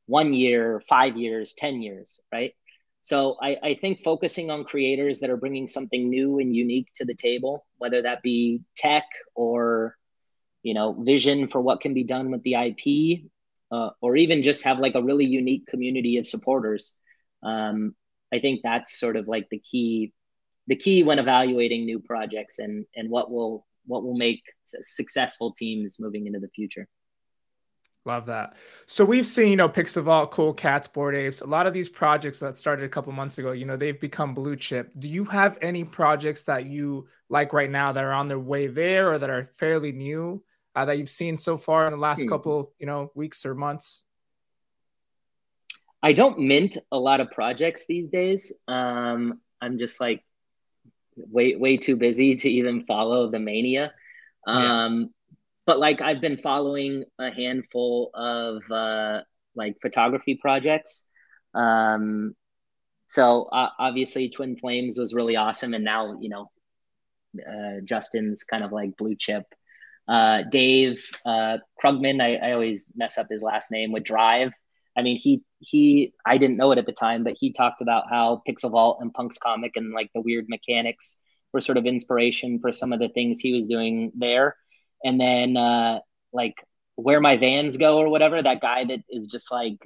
one 0.08 0.34
year 0.34 0.82
five 0.90 1.16
years 1.16 1.54
ten 1.54 1.82
years 1.82 2.20
right 2.34 2.54
so 3.02 3.38
I, 3.42 3.58
I 3.64 3.74
think 3.76 4.00
focusing 4.00 4.52
on 4.52 4.64
creators 4.64 5.20
that 5.20 5.30
are 5.30 5.38
bringing 5.38 5.68
something 5.68 6.10
new 6.10 6.40
and 6.40 6.56
unique 6.56 6.90
to 6.96 7.06
the 7.06 7.16
table, 7.16 7.66
whether 7.78 8.02
that 8.02 8.22
be 8.22 8.62
tech 8.76 9.06
or 9.36 9.96
you 10.64 10.74
know 10.74 10.94
vision 10.94 11.48
for 11.48 11.62
what 11.62 11.82
can 11.82 11.94
be 11.94 12.04
done 12.04 12.32
with 12.32 12.44
the 12.44 12.56
IP, 12.56 13.30
uh, 13.72 13.92
or 14.02 14.16
even 14.16 14.44
just 14.44 14.64
have 14.64 14.80
like 14.80 14.96
a 14.96 15.04
really 15.04 15.26
unique 15.26 15.66
community 15.68 16.18
of 16.18 16.28
supporters. 16.28 16.96
Um, 17.42 17.96
I 18.34 18.40
think 18.40 18.62
that's 18.64 19.00
sort 19.00 19.16
of 19.16 19.28
like 19.28 19.48
the 19.50 19.60
key, 19.60 20.14
the 20.68 20.76
key 20.76 21.04
when 21.04 21.20
evaluating 21.20 21.86
new 21.86 22.00
projects 22.00 22.60
and 22.60 22.86
and 22.96 23.10
what 23.10 23.32
will 23.32 23.66
what 23.90 24.04
will 24.04 24.16
make 24.16 24.44
successful 24.64 25.52
teams 25.52 25.98
moving 26.00 26.28
into 26.28 26.40
the 26.40 26.48
future. 26.50 26.88
Love 28.06 28.28
that. 28.28 28.56
So 28.86 29.04
we've 29.04 29.26
seen, 29.26 29.50
you 29.50 29.56
know, 29.58 29.68
Pixel 29.68 30.32
Cool 30.32 30.54
Cats, 30.54 30.88
Bored 30.88 31.16
Apes, 31.16 31.42
a 31.42 31.48
lot 31.48 31.68
of 31.68 31.74
these 31.74 31.90
projects 31.90 32.40
that 32.40 32.56
started 32.56 32.86
a 32.86 32.90
couple 32.90 33.12
months 33.12 33.38
ago, 33.40 33.52
you 33.52 33.66
know, 33.66 33.76
they've 33.76 34.00
become 34.00 34.34
blue 34.34 34.56
chip. 34.56 34.92
Do 34.98 35.10
you 35.10 35.26
have 35.26 35.58
any 35.62 35.84
projects 35.84 36.46
that 36.46 36.66
you 36.66 37.08
like 37.30 37.52
right 37.52 37.70
now 37.70 37.92
that 37.92 38.04
are 38.04 38.14
on 38.14 38.28
their 38.28 38.40
way 38.40 38.68
there 38.68 39.12
or 39.12 39.20
that 39.20 39.30
are 39.30 39.52
fairly 39.58 39.92
new 39.92 40.44
uh, 40.76 40.86
that 40.86 40.98
you've 40.98 41.10
seen 41.10 41.36
so 41.36 41.58
far 41.58 41.86
in 41.86 41.92
the 41.92 41.98
last 41.98 42.22
hmm. 42.22 42.30
couple, 42.30 42.74
you 42.80 42.86
know, 42.86 43.12
weeks 43.16 43.46
or 43.46 43.54
months? 43.54 44.06
I 46.02 46.14
don't 46.14 46.40
mint 46.40 46.78
a 46.92 46.98
lot 46.98 47.20
of 47.20 47.32
projects 47.32 47.86
these 47.86 48.08
days. 48.08 48.54
Um, 48.68 49.42
I'm 49.62 49.78
just 49.78 50.00
like 50.00 50.24
way 51.30 51.56
way 51.56 51.78
too 51.78 51.96
busy 51.96 52.36
to 52.36 52.50
even 52.50 52.86
follow 52.86 53.30
the 53.30 53.40
mania. 53.40 53.94
Um, 54.48 55.00
yeah. 55.00 55.06
But 55.66 55.80
like 55.80 56.02
I've 56.02 56.22
been 56.22 56.38
following 56.38 57.04
a 57.20 57.32
handful 57.32 58.12
of 58.14 58.64
uh, 58.72 59.22
like 59.56 59.78
photography 59.82 60.36
projects. 60.36 61.06
Um, 61.54 62.36
so 63.08 63.44
uh, 63.52 63.70
obviously, 63.78 64.30
Twin 64.30 64.56
Flames 64.56 64.98
was 64.98 65.14
really 65.14 65.36
awesome, 65.36 65.74
and 65.74 65.84
now 65.84 66.18
you 66.20 66.30
know 66.30 66.50
uh, 67.38 67.82
Justin's 67.84 68.44
kind 68.44 68.64
of 68.64 68.72
like 68.72 68.98
blue 68.98 69.16
chip. 69.16 69.46
Uh, 70.08 70.42
Dave 70.50 71.04
uh, 71.26 71.60
Krugman, 71.84 72.20
I, 72.22 72.50
I 72.50 72.52
always 72.54 72.94
mess 72.96 73.20
up 73.20 73.28
his 73.30 73.44
last 73.44 73.72
name 73.72 73.92
with 73.92 74.04
Drive. 74.04 74.54
I 75.00 75.02
mean, 75.02 75.18
he 75.18 75.42
he 75.60 76.14
I 76.26 76.38
didn't 76.38 76.58
know 76.58 76.72
it 76.74 76.78
at 76.78 76.86
the 76.86 76.92
time, 76.92 77.24
but 77.24 77.38
he 77.40 77.54
talked 77.54 77.82
about 77.82 78.10
how 78.10 78.42
Pixel 78.48 78.72
Vault 78.72 78.98
and 79.00 79.14
Punks 79.14 79.38
comic 79.38 79.72
and 79.78 79.94
like 79.94 80.10
the 80.14 80.20
weird 80.20 80.48
mechanics 80.50 81.20
were 81.54 81.62
sort 81.62 81.78
of 81.78 81.86
inspiration 81.86 82.60
for 82.60 82.72
some 82.72 82.92
of 82.92 83.00
the 83.00 83.08
things 83.08 83.40
he 83.40 83.54
was 83.54 83.68
doing 83.68 84.12
there. 84.14 84.58
And 85.06 85.20
then 85.20 85.56
uh, 85.56 86.00
like 86.34 86.56
where 86.96 87.22
my 87.22 87.38
vans 87.38 87.78
go 87.78 87.98
or 87.98 88.10
whatever, 88.10 88.44
that 88.44 88.60
guy 88.60 88.84
that 88.84 89.00
is 89.10 89.28
just 89.28 89.50
like 89.54 89.78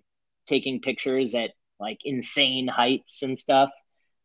taking 0.47 0.81
pictures 0.81 1.35
at 1.35 1.51
like 1.79 1.99
insane 2.03 2.67
heights 2.67 3.21
and 3.21 3.37
stuff. 3.37 3.69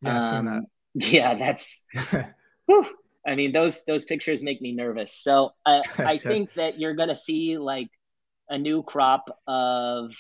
Yeah, 0.01 0.21
um, 0.21 0.45
that. 0.47 0.63
yeah 0.95 1.35
that's. 1.35 1.87
whew, 2.67 2.87
I 3.27 3.35
mean, 3.35 3.53
those 3.53 3.85
those 3.85 4.07
pictures 4.07 4.43
make 4.43 4.63
me 4.63 4.73
nervous. 4.73 5.13
So 5.13 5.51
I 5.67 5.83
I 5.99 6.17
think 6.31 6.55
that 6.55 6.81
you're 6.81 6.95
gonna 6.95 7.15
see 7.15 7.59
like 7.59 7.91
a 8.49 8.57
new 8.57 8.83
crop 8.83 9.27
of 9.47 10.15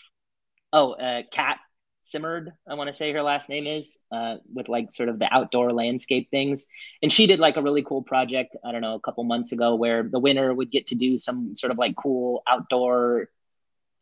oh, 0.72 0.92
uh, 0.92 1.22
Cath 1.32 1.58
Simard, 2.00 2.52
I 2.66 2.74
want 2.74 2.88
to 2.88 2.92
say 2.92 3.12
her 3.12 3.22
last 3.22 3.48
name 3.48 3.66
is, 3.66 3.98
uh, 4.10 4.36
with 4.52 4.68
like 4.68 4.92
sort 4.92 5.08
of 5.08 5.18
the 5.18 5.32
outdoor 5.32 5.70
landscape 5.70 6.30
things. 6.30 6.66
And 7.02 7.12
she 7.12 7.26
did 7.26 7.40
like 7.40 7.56
a 7.56 7.62
really 7.62 7.82
cool 7.82 8.02
project, 8.02 8.56
I 8.64 8.72
don't 8.72 8.80
know, 8.80 8.94
a 8.94 9.00
couple 9.00 9.24
months 9.24 9.52
ago 9.52 9.74
where 9.74 10.02
the 10.02 10.18
winner 10.18 10.52
would 10.54 10.70
get 10.70 10.88
to 10.88 10.94
do 10.94 11.16
some 11.16 11.54
sort 11.54 11.70
of 11.70 11.78
like 11.78 11.96
cool 11.96 12.42
outdoor 12.48 13.28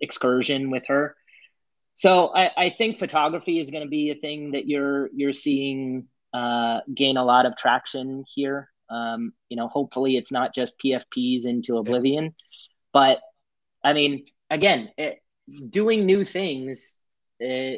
excursion 0.01 0.71
with 0.71 0.87
her. 0.87 1.17
So 1.95 2.31
I, 2.35 2.51
I 2.57 2.71
think 2.71 2.99
photography 2.99 3.59
is 3.59 3.71
going 3.71 3.85
to 3.85 3.91
be 3.91 4.11
a 4.11 4.15
thing 4.15 4.53
that 4.53 4.69
you're 4.69 5.09
you're 5.15 5.33
seeing 5.33 6.07
uh, 6.33 6.81
gain 6.95 7.17
a 7.17 7.25
lot 7.25 7.47
of 7.47 7.57
traction 7.57 8.25
here. 8.33 8.69
Um, 8.91 9.33
you 9.49 9.57
know, 9.57 9.67
hopefully 9.67 10.17
it's 10.17 10.31
not 10.31 10.55
just 10.55 10.79
PFPs 10.79 11.47
into 11.47 11.79
oblivion, 11.79 12.35
but 12.93 13.21
I 13.83 13.95
mean, 13.95 14.27
again, 14.51 14.91
it, 14.97 15.23
doing 15.69 16.07
new 16.07 16.25
things 16.25 17.01
uh, 17.45 17.77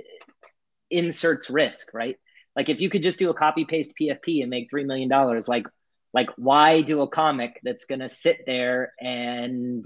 inserts 0.91 1.51
risk, 1.51 1.93
right? 1.95 2.17
Like 2.57 2.69
if 2.69 2.81
you 2.81 2.91
could 2.91 3.03
just 3.03 3.19
do 3.19 3.31
a 3.31 3.35
copy 3.35 3.65
paste 3.65 3.93
PFP 4.01 4.43
and 4.43 4.51
make 4.51 4.71
three 4.71 4.85
million 4.85 5.09
dollars, 5.09 5.49
like 5.49 5.67
like 6.13 6.31
why 6.37 6.81
do 6.81 7.03
a 7.03 7.09
comic 7.09 7.61
that's 7.63 7.85
gonna 7.85 8.09
sit 8.09 8.45
there 8.47 8.93
and 9.01 9.85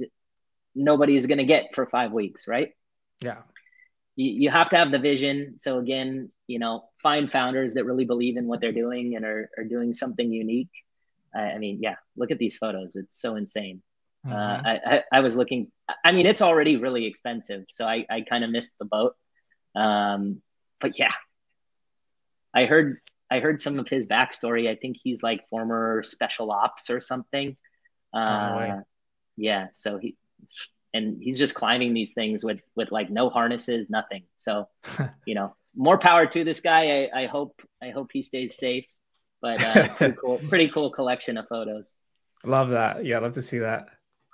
nobody's 0.75 1.27
gonna 1.27 1.45
get 1.45 1.75
for 1.75 1.87
five 1.87 2.13
weeks, 2.13 2.49
right? 2.49 2.71
Yeah. 3.21 3.39
You, 4.17 4.31
you 4.31 4.51
have 4.51 4.71
to 4.71 4.77
have 4.77 4.91
the 4.91 4.99
vision. 4.99 5.59
So 5.59 5.79
again, 5.79 6.31
you 6.47 6.59
know, 6.59 6.89
find 7.03 7.31
founders 7.31 7.75
that 7.75 7.85
really 7.85 8.05
believe 8.05 8.37
in 8.37 8.47
what 8.47 8.61
they're 8.61 8.73
doing 8.73 9.17
and 9.17 9.25
are, 9.25 9.51
are 9.59 9.65
doing 9.65 9.93
something 9.93 10.31
unique. 10.31 10.71
I, 11.35 11.41
I 11.41 11.59
mean, 11.59 11.79
yeah, 11.83 11.97
look 12.17 12.31
at 12.31 12.39
these 12.39 12.57
photos. 12.57 12.97
It's 12.97 13.21
so 13.21 13.37
insane. 13.37 13.83
Uh, 14.27 14.31
mm-hmm. 14.31 14.67
Uh, 14.67 14.71
I, 14.71 14.81
I, 14.97 15.03
I, 15.13 15.21
was 15.21 15.37
looking. 15.37 15.71
I 16.05 16.13
mean, 16.13 16.27
it's 16.27 16.43
already 16.43 16.77
really 16.77 17.07
expensive, 17.07 17.65
so 17.71 17.87
I, 17.87 18.07
I 18.09 18.21
kind 18.21 18.45
of 18.45 18.51
missed 18.51 18.79
the 18.79 18.85
boat. 18.85 19.15
Um, 19.75 20.43
but 20.81 20.99
yeah, 20.99 21.13
I 22.55 22.67
heard 22.67 22.99
I 23.31 23.41
heard 23.41 23.61
some 23.61 23.79
of 23.79 23.89
his 23.89 24.07
backstory. 24.07 24.69
I 24.69 24.77
think 24.77 24.97
he's 25.03 25.23
like 25.23 25.49
former 25.49 26.03
special 26.05 26.53
ops 26.53 26.91
or 26.91 27.01
something. 27.01 27.57
Uh, 28.13 28.81
yeah, 29.37 29.69
so 29.75 29.99
he 29.99 30.17
and 30.95 31.19
he's 31.21 31.39
just 31.39 31.55
climbing 31.55 31.95
these 31.95 32.13
things 32.13 32.45
with 32.45 32.63
with 32.77 32.93
like 32.93 33.11
no 33.11 33.31
harnesses, 33.31 33.91
nothing. 33.91 34.25
So 34.37 34.69
you 35.27 35.35
know, 35.35 35.57
more 35.75 35.99
power 35.99 36.27
to 36.27 36.45
this 36.45 36.61
guy. 36.61 37.09
I, 37.13 37.23
I 37.23 37.27
hope 37.27 37.63
I 37.83 37.91
hope 37.91 38.11
he 38.13 38.23
stays 38.23 38.57
safe. 38.57 38.85
But 39.41 39.65
uh, 39.65 39.89
pretty 39.89 40.17
cool, 40.21 40.39
pretty 40.49 40.69
cool 40.69 40.91
collection 40.91 41.37
of 41.37 41.47
photos. 41.49 41.95
Love 42.45 42.71
that. 42.71 43.05
Yeah, 43.05 43.19
love 43.19 43.35
to 43.35 43.43
see 43.43 43.59
that. 43.59 43.89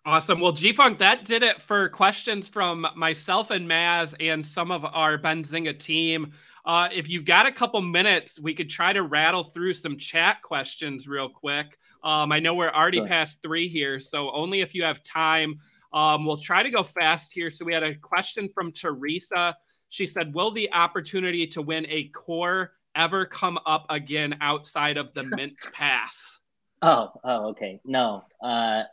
Awesome. 0.08 0.40
Well, 0.40 0.52
G 0.52 0.72
Funk, 0.72 1.00
that 1.00 1.26
did 1.26 1.42
it 1.42 1.60
for 1.60 1.86
questions 1.90 2.48
from 2.48 2.86
myself 2.96 3.50
and 3.50 3.68
Maz 3.68 4.14
and 4.18 4.44
some 4.44 4.70
of 4.70 4.82
our 4.86 5.18
Benzinga 5.18 5.78
team. 5.78 6.32
Uh, 6.64 6.88
if 6.90 7.10
you've 7.10 7.26
got 7.26 7.44
a 7.44 7.52
couple 7.52 7.82
minutes, 7.82 8.40
we 8.40 8.54
could 8.54 8.70
try 8.70 8.94
to 8.94 9.02
rattle 9.02 9.44
through 9.44 9.74
some 9.74 9.98
chat 9.98 10.40
questions 10.40 11.06
real 11.06 11.28
quick. 11.28 11.76
Um, 12.02 12.32
I 12.32 12.40
know 12.40 12.54
we're 12.54 12.70
already 12.70 13.00
sure. 13.00 13.06
past 13.06 13.42
three 13.42 13.68
here, 13.68 14.00
so 14.00 14.30
only 14.30 14.62
if 14.62 14.74
you 14.74 14.82
have 14.82 15.02
time. 15.02 15.56
Um, 15.92 16.24
we'll 16.24 16.38
try 16.38 16.62
to 16.62 16.70
go 16.70 16.82
fast 16.82 17.30
here. 17.30 17.50
So 17.50 17.66
we 17.66 17.74
had 17.74 17.82
a 17.82 17.94
question 17.94 18.48
from 18.54 18.72
Teresa. 18.72 19.54
She 19.90 20.06
said, 20.06 20.32
"Will 20.32 20.52
the 20.52 20.72
opportunity 20.72 21.46
to 21.48 21.60
win 21.60 21.84
a 21.90 22.08
core 22.14 22.72
ever 22.94 23.26
come 23.26 23.58
up 23.66 23.84
again 23.90 24.38
outside 24.40 24.96
of 24.96 25.12
the 25.12 25.24
Mint 25.36 25.52
Pass?" 25.74 26.40
Oh, 26.80 27.10
oh, 27.24 27.48
okay. 27.48 27.78
No, 27.84 28.22
uh, 28.42 28.84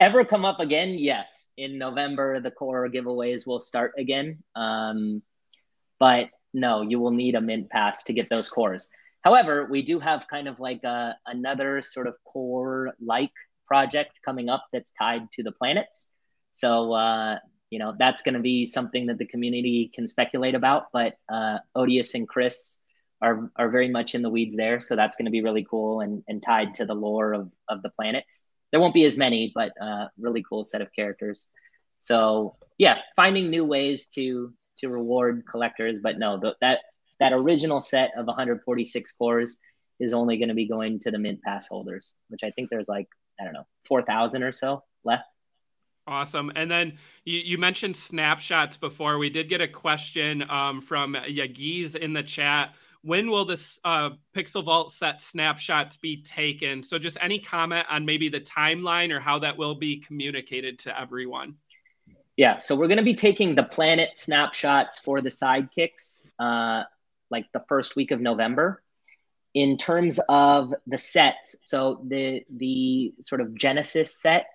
ever 0.00 0.24
come 0.24 0.44
up 0.44 0.60
again? 0.60 0.96
Yes. 0.98 1.48
In 1.56 1.78
November, 1.78 2.40
the 2.40 2.50
core 2.50 2.88
giveaways 2.88 3.46
will 3.46 3.60
start 3.60 3.92
again. 3.98 4.42
Um, 4.54 5.22
but 5.98 6.28
no, 6.52 6.82
you 6.82 7.00
will 7.00 7.10
need 7.10 7.34
a 7.34 7.40
mint 7.40 7.70
pass 7.70 8.04
to 8.04 8.12
get 8.12 8.28
those 8.30 8.48
cores. 8.48 8.90
However, 9.22 9.66
we 9.70 9.82
do 9.82 9.98
have 9.98 10.28
kind 10.28 10.48
of 10.48 10.60
like 10.60 10.84
a, 10.84 11.16
another 11.26 11.80
sort 11.80 12.06
of 12.06 12.16
core 12.24 12.94
like 13.00 13.32
project 13.66 14.20
coming 14.24 14.48
up 14.48 14.66
that's 14.72 14.92
tied 14.92 15.30
to 15.32 15.42
the 15.42 15.52
planets. 15.52 16.12
So, 16.52 16.92
uh, 16.92 17.38
you 17.70 17.78
know, 17.78 17.94
that's 17.98 18.22
going 18.22 18.34
to 18.34 18.40
be 18.40 18.64
something 18.64 19.06
that 19.06 19.18
the 19.18 19.26
community 19.26 19.90
can 19.94 20.06
speculate 20.06 20.54
about. 20.54 20.84
But 20.92 21.14
uh, 21.32 21.58
Odious 21.74 22.14
and 22.14 22.28
Chris 22.28 22.82
are, 23.22 23.50
are 23.56 23.70
very 23.70 23.88
much 23.88 24.14
in 24.14 24.22
the 24.22 24.30
weeds 24.30 24.56
there. 24.56 24.80
So 24.80 24.94
that's 24.94 25.16
going 25.16 25.24
to 25.24 25.32
be 25.32 25.42
really 25.42 25.66
cool 25.68 26.00
and, 26.00 26.22
and 26.28 26.42
tied 26.42 26.74
to 26.74 26.84
the 26.84 26.94
lore 26.94 27.32
of, 27.32 27.50
of 27.68 27.82
the 27.82 27.90
planets 27.90 28.50
there 28.74 28.80
won't 28.80 28.92
be 28.92 29.04
as 29.04 29.16
many, 29.16 29.52
but 29.54 29.70
uh, 29.80 30.08
really 30.18 30.42
cool 30.42 30.64
set 30.64 30.82
of 30.82 30.92
characters. 30.92 31.48
So 32.00 32.56
yeah, 32.76 32.98
finding 33.14 33.48
new 33.48 33.64
ways 33.64 34.08
to 34.16 34.52
to 34.78 34.88
reward 34.88 35.44
collectors, 35.48 36.00
but 36.00 36.18
no, 36.18 36.40
the, 36.40 36.56
that 36.60 36.80
that 37.20 37.32
original 37.32 37.80
set 37.80 38.10
of 38.18 38.26
146 38.26 39.12
cores 39.12 39.60
is 40.00 40.12
only 40.12 40.38
going 40.38 40.48
to 40.48 40.56
be 40.56 40.66
going 40.66 40.98
to 40.98 41.12
the 41.12 41.20
mint 41.20 41.40
pass 41.42 41.68
holders, 41.68 42.14
which 42.26 42.40
I 42.42 42.50
think 42.50 42.68
there's 42.68 42.88
like 42.88 43.06
I 43.40 43.44
don't 43.44 43.52
know 43.52 43.66
4,000 43.86 44.42
or 44.42 44.50
so 44.50 44.82
left. 45.04 45.22
Awesome. 46.08 46.50
And 46.56 46.68
then 46.68 46.98
you, 47.24 47.38
you 47.38 47.58
mentioned 47.58 47.96
snapshots 47.96 48.76
before. 48.76 49.18
We 49.18 49.30
did 49.30 49.48
get 49.48 49.60
a 49.60 49.68
question 49.68 50.50
um, 50.50 50.80
from 50.80 51.14
Yagiz 51.14 51.94
in 51.94 52.12
the 52.12 52.24
chat 52.24 52.74
when 53.04 53.30
will 53.30 53.44
this 53.44 53.78
uh, 53.84 54.10
Pixel 54.34 54.64
Vault 54.64 54.90
set 54.90 55.20
snapshots 55.22 55.98
be 55.98 56.22
taken? 56.22 56.82
So, 56.82 56.98
just 56.98 57.18
any 57.20 57.38
comment 57.38 57.86
on 57.90 58.06
maybe 58.06 58.30
the 58.30 58.40
timeline 58.40 59.12
or 59.12 59.20
how 59.20 59.38
that 59.40 59.58
will 59.58 59.74
be 59.74 59.98
communicated 59.98 60.78
to 60.80 60.98
everyone? 60.98 61.56
Yeah, 62.36 62.56
so 62.56 62.74
we're 62.74 62.88
going 62.88 62.98
to 62.98 63.04
be 63.04 63.14
taking 63.14 63.54
the 63.54 63.62
planet 63.62 64.16
snapshots 64.16 64.98
for 64.98 65.20
the 65.20 65.28
sidekicks 65.28 66.26
uh, 66.38 66.84
like 67.30 67.44
the 67.52 67.62
first 67.68 67.94
week 67.94 68.10
of 68.10 68.20
November. 68.20 68.82
In 69.52 69.76
terms 69.76 70.18
of 70.28 70.74
the 70.86 70.98
sets, 70.98 71.56
so 71.60 72.04
the 72.08 72.42
the 72.56 73.12
sort 73.20 73.40
of 73.40 73.54
Genesis 73.54 74.20
set 74.20 74.46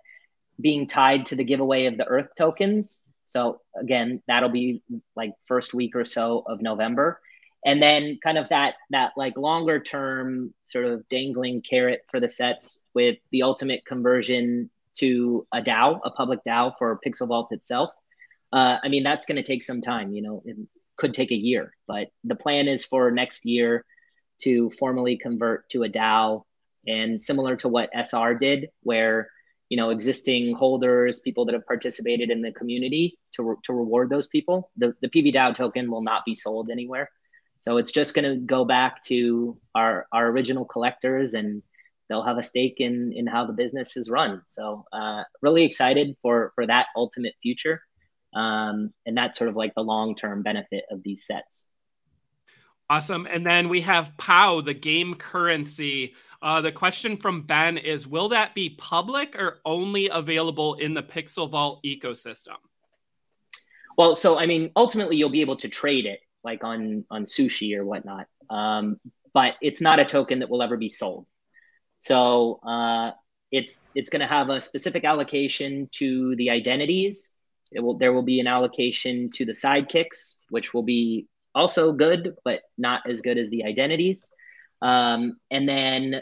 being 0.60 0.88
tied 0.88 1.28
to 1.28 1.36
the 1.36 1.44
giveaway 1.44 1.86
of 1.86 1.98
the 1.98 2.06
Earth 2.06 2.32
tokens. 2.38 3.06
So 3.26 3.62
again, 3.80 4.24
that'll 4.28 4.50
be 4.50 4.82
like 5.16 5.34
first 5.46 5.74
week 5.74 5.96
or 5.96 6.04
so 6.04 6.44
of 6.48 6.62
November 6.62 7.22
and 7.66 7.82
then 7.82 8.20
kind 8.24 8.38
of 8.38 8.50
that 8.50 8.76
that 8.92 9.12
like 9.18 9.38
longer 9.38 9.80
term 9.80 10.54
sort 10.66 10.86
of 10.86 11.08
dangling 11.10 11.62
carrot 11.62 12.02
for 12.10 12.20
the 12.20 12.30
sets 12.30 12.86
with 12.94 13.18
the 13.32 13.44
ultimate 13.44 13.86
conversion 13.86 14.70
to 14.98 15.48
a 15.54 15.62
DAO, 15.62 16.00
a 16.04 16.12
public 16.12 16.40
DAO 16.48 16.74
for 16.78 17.00
Pixel 17.06 17.28
Vault 17.28 17.52
itself. 17.52 17.92
Uh, 18.52 18.78
I 18.84 18.90
mean, 18.90 19.04
that's 19.04 19.26
going 19.26 19.36
to 19.38 19.44
take 19.44 19.64
some 19.64 19.82
time. 19.82 20.12
You 20.12 20.22
know, 20.22 20.44
it 20.46 20.58
could 20.98 21.14
take 21.14 21.32
a 21.32 21.36
year, 21.36 21.74
but 21.88 22.08
the 22.24 22.36
plan 22.36 22.68
is 22.68 22.84
for 22.84 23.12
next 23.12 23.46
year 23.46 23.86
to 24.42 24.70
formally 24.72 25.18
convert 25.18 25.70
to 25.70 25.84
a 25.84 25.90
DAO, 25.90 26.44
and 26.88 27.22
similar 27.22 27.56
to 27.58 27.68
what 27.68 27.90
SR 27.94 28.36
did, 28.36 28.70
where 28.84 29.30
you 29.68 29.78
know 29.78 29.90
existing 29.90 30.56
holders, 30.56 31.20
people 31.20 31.46
that 31.46 31.54
have 31.54 31.66
participated 31.68 32.32
in 32.32 32.42
the 32.42 32.52
community, 32.54 33.18
to 33.34 33.44
re- 33.44 33.56
to 33.64 33.74
reward 33.74 34.10
those 34.10 34.28
people. 34.28 34.72
The 34.78 34.94
the 35.02 35.10
PV 35.10 35.36
DAO 35.36 35.54
token 35.54 35.92
will 35.92 36.04
not 36.04 36.26
be 36.26 36.34
sold 36.34 36.70
anywhere. 36.72 37.10
So 37.60 37.76
it's 37.76 37.92
just 37.92 38.16
going 38.16 38.30
to 38.30 38.38
go 38.38 38.66
back 38.66 39.04
to 39.06 39.58
our 39.76 40.08
our 40.12 40.28
original 40.28 40.66
collectors, 40.66 41.34
and 41.34 41.62
they'll 42.08 42.24
have 42.24 42.38
a 42.38 42.44
stake 42.44 42.76
in 42.80 43.12
in 43.14 43.28
how 43.28 43.46
the 43.46 43.54
business 43.54 43.98
is 43.98 44.10
run. 44.10 44.42
So 44.46 44.86
uh, 44.94 45.24
really 45.42 45.66
excited 45.66 46.16
for 46.22 46.54
for 46.56 46.66
that 46.66 46.88
ultimate 46.96 47.36
future, 47.44 47.82
um, 48.34 48.94
and 49.06 49.16
that's 49.16 49.38
sort 49.38 49.50
of 49.50 49.58
like 49.58 49.76
the 49.76 49.84
long 49.84 50.16
term 50.16 50.42
benefit 50.42 50.86
of 50.90 51.04
these 51.04 51.28
sets. 51.28 51.68
Awesome. 52.90 53.28
And 53.30 53.46
then 53.46 53.70
we 53.70 53.82
have 53.82 54.18
POW, 54.18 54.62
the 54.62 54.74
game 54.74 55.14
currency. 55.14 56.16
Uh, 56.42 56.62
the 56.62 56.72
question 56.72 57.18
from 57.18 57.42
Ben 57.42 57.78
is 57.78 58.08
Will 58.08 58.30
that 58.30 58.56
be 58.56 58.70
public 58.70 59.36
or 59.38 59.60
only 59.66 60.08
available 60.08 60.76
in 60.76 60.94
the 60.94 61.04
Pixel 61.04 61.52
Vault 61.52 61.84
ecosystem? 61.86 62.56
Well, 63.98 64.16
so 64.16 64.40
I 64.40 64.46
mean, 64.46 64.72
ultimately, 64.78 65.18
you'll 65.18 65.30
be 65.30 65.42
able 65.42 65.58
to 65.58 65.68
trade 65.68 66.06
it 66.06 66.22
like 66.44 66.64
on 66.64 67.06
on 67.10 67.24
sushi 67.24 67.76
or 67.76 67.86
whatnot, 67.86 68.28
um, 68.50 69.00
but 69.34 69.56
it's 69.62 69.82
not 69.82 70.00
a 70.00 70.06
token 70.06 70.40
that 70.40 70.50
will 70.50 70.62
ever 70.62 70.78
be 70.78 70.90
sold. 70.90 71.28
So 72.00 72.60
uh, 72.66 73.12
it's 73.52 73.84
it's 73.96 74.10
going 74.10 74.22
to 74.22 74.28
have 74.28 74.50
a 74.50 74.62
specific 74.62 75.04
allocation 75.04 75.90
to 75.94 76.36
the 76.36 76.50
identities. 76.50 77.34
It 77.72 77.82
will 77.82 77.98
there 77.98 78.14
will 78.14 78.24
be 78.24 78.40
an 78.40 78.48
allocation 78.48 79.30
to 79.36 79.46
the 79.46 79.52
sidekicks, 79.52 80.40
which 80.50 80.74
will 80.74 80.84
be 80.84 81.28
also 81.54 81.92
good, 81.92 82.36
but 82.44 82.62
not 82.78 83.02
as 83.08 83.22
good 83.22 83.38
as 83.38 83.50
the 83.50 83.64
identities. 83.64 84.34
Um, 84.82 85.38
and 85.52 85.68
then 85.68 86.22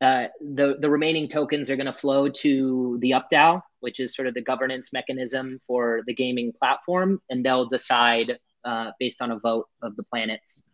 uh, 0.00 0.26
the 0.40 0.76
the 0.78 0.90
remaining 0.90 1.28
tokens 1.28 1.70
are 1.70 1.76
going 1.76 1.86
to 1.86 1.92
flow 1.92 2.28
to 2.28 2.98
the 3.00 3.12
UpDAO, 3.12 3.62
which 3.80 3.98
is 3.98 4.14
sort 4.14 4.28
of 4.28 4.34
the 4.34 4.42
governance 4.42 4.92
mechanism 4.92 5.58
for 5.66 6.02
the 6.06 6.14
gaming 6.14 6.52
platform, 6.52 7.20
and 7.30 7.44
they'll 7.44 7.68
decide 7.68 8.38
uh, 8.66 8.90
based 8.98 9.22
on 9.22 9.30
a 9.30 9.38
vote 9.38 9.68
of 9.82 9.96
the 9.96 10.02
planets 10.02 10.66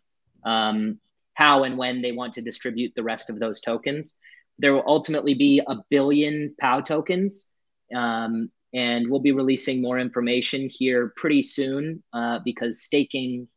um, 0.45 0.99
how 1.35 1.65
and 1.65 1.79
when 1.79 2.03
they 2.03 2.13
want 2.13 2.33
to 2.35 2.43
distribute 2.43 2.95
the 2.95 3.03
rest 3.03 3.31
of 3.31 3.39
those 3.39 3.61
tokens. 3.61 4.17
There 4.59 4.73
will 4.75 4.85
ultimately 4.87 5.35
be 5.35 5.63
a 5.67 5.77
billion 5.89 6.55
POW 6.61 6.81
tokens, 6.81 7.53
um, 7.95 8.51
and 8.75 9.11
we'll 9.11 9.21
be 9.21 9.33
releasing 9.33 9.81
more 9.81 9.99
information 9.99 10.69
here 10.71 11.13
pretty 11.17 11.43
soon 11.43 12.03
uh, 12.13 12.41
because 12.45 12.83
staking 12.83 13.49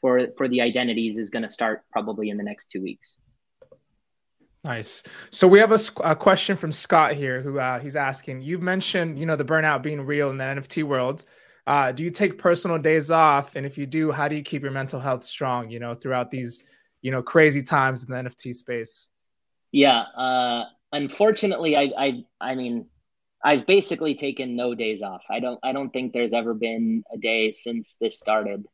for 0.00 0.28
for 0.36 0.48
the 0.48 0.60
identities 0.60 1.16
is 1.18 1.30
going 1.30 1.42
to 1.42 1.48
start 1.48 1.82
probably 1.90 2.28
in 2.28 2.36
the 2.36 2.44
next 2.44 2.70
two 2.70 2.82
weeks. 2.82 3.20
Nice. 4.64 5.02
So 5.30 5.48
we 5.48 5.58
have 5.58 5.72
a, 5.72 5.80
a 6.04 6.14
question 6.14 6.56
from 6.56 6.70
Scott 6.70 7.14
here, 7.14 7.42
who 7.42 7.58
uh, 7.58 7.80
he's 7.80 7.96
asking. 7.96 8.42
You've 8.42 8.62
mentioned, 8.62 9.18
you 9.18 9.26
know, 9.26 9.34
the 9.34 9.44
burnout 9.44 9.82
being 9.82 10.02
real 10.02 10.30
in 10.30 10.38
the 10.38 10.44
NFT 10.44 10.84
world. 10.84 11.24
Uh, 11.66 11.92
do 11.92 12.02
you 12.02 12.10
take 12.10 12.38
personal 12.38 12.78
days 12.78 13.10
off? 13.10 13.56
And 13.56 13.64
if 13.64 13.78
you 13.78 13.86
do, 13.86 14.10
how 14.10 14.28
do 14.28 14.36
you 14.36 14.42
keep 14.42 14.62
your 14.62 14.72
mental 14.72 15.00
health 15.00 15.24
strong? 15.24 15.70
You 15.70 15.78
know, 15.78 15.94
throughout 15.94 16.30
these, 16.30 16.62
you 17.02 17.10
know, 17.10 17.22
crazy 17.22 17.62
times 17.62 18.02
in 18.02 18.10
the 18.10 18.16
NFT 18.16 18.54
space. 18.54 19.08
Yeah. 19.70 20.00
Uh, 20.00 20.64
unfortunately, 20.92 21.76
I, 21.76 21.92
I, 21.96 22.24
I 22.40 22.54
mean, 22.54 22.86
I've 23.44 23.66
basically 23.66 24.14
taken 24.14 24.56
no 24.56 24.74
days 24.74 25.02
off. 25.02 25.22
I 25.30 25.40
don't, 25.40 25.58
I 25.62 25.72
don't 25.72 25.90
think 25.90 26.12
there's 26.12 26.34
ever 26.34 26.54
been 26.54 27.04
a 27.12 27.18
day 27.18 27.50
since 27.50 27.96
this 28.00 28.18
started 28.18 28.66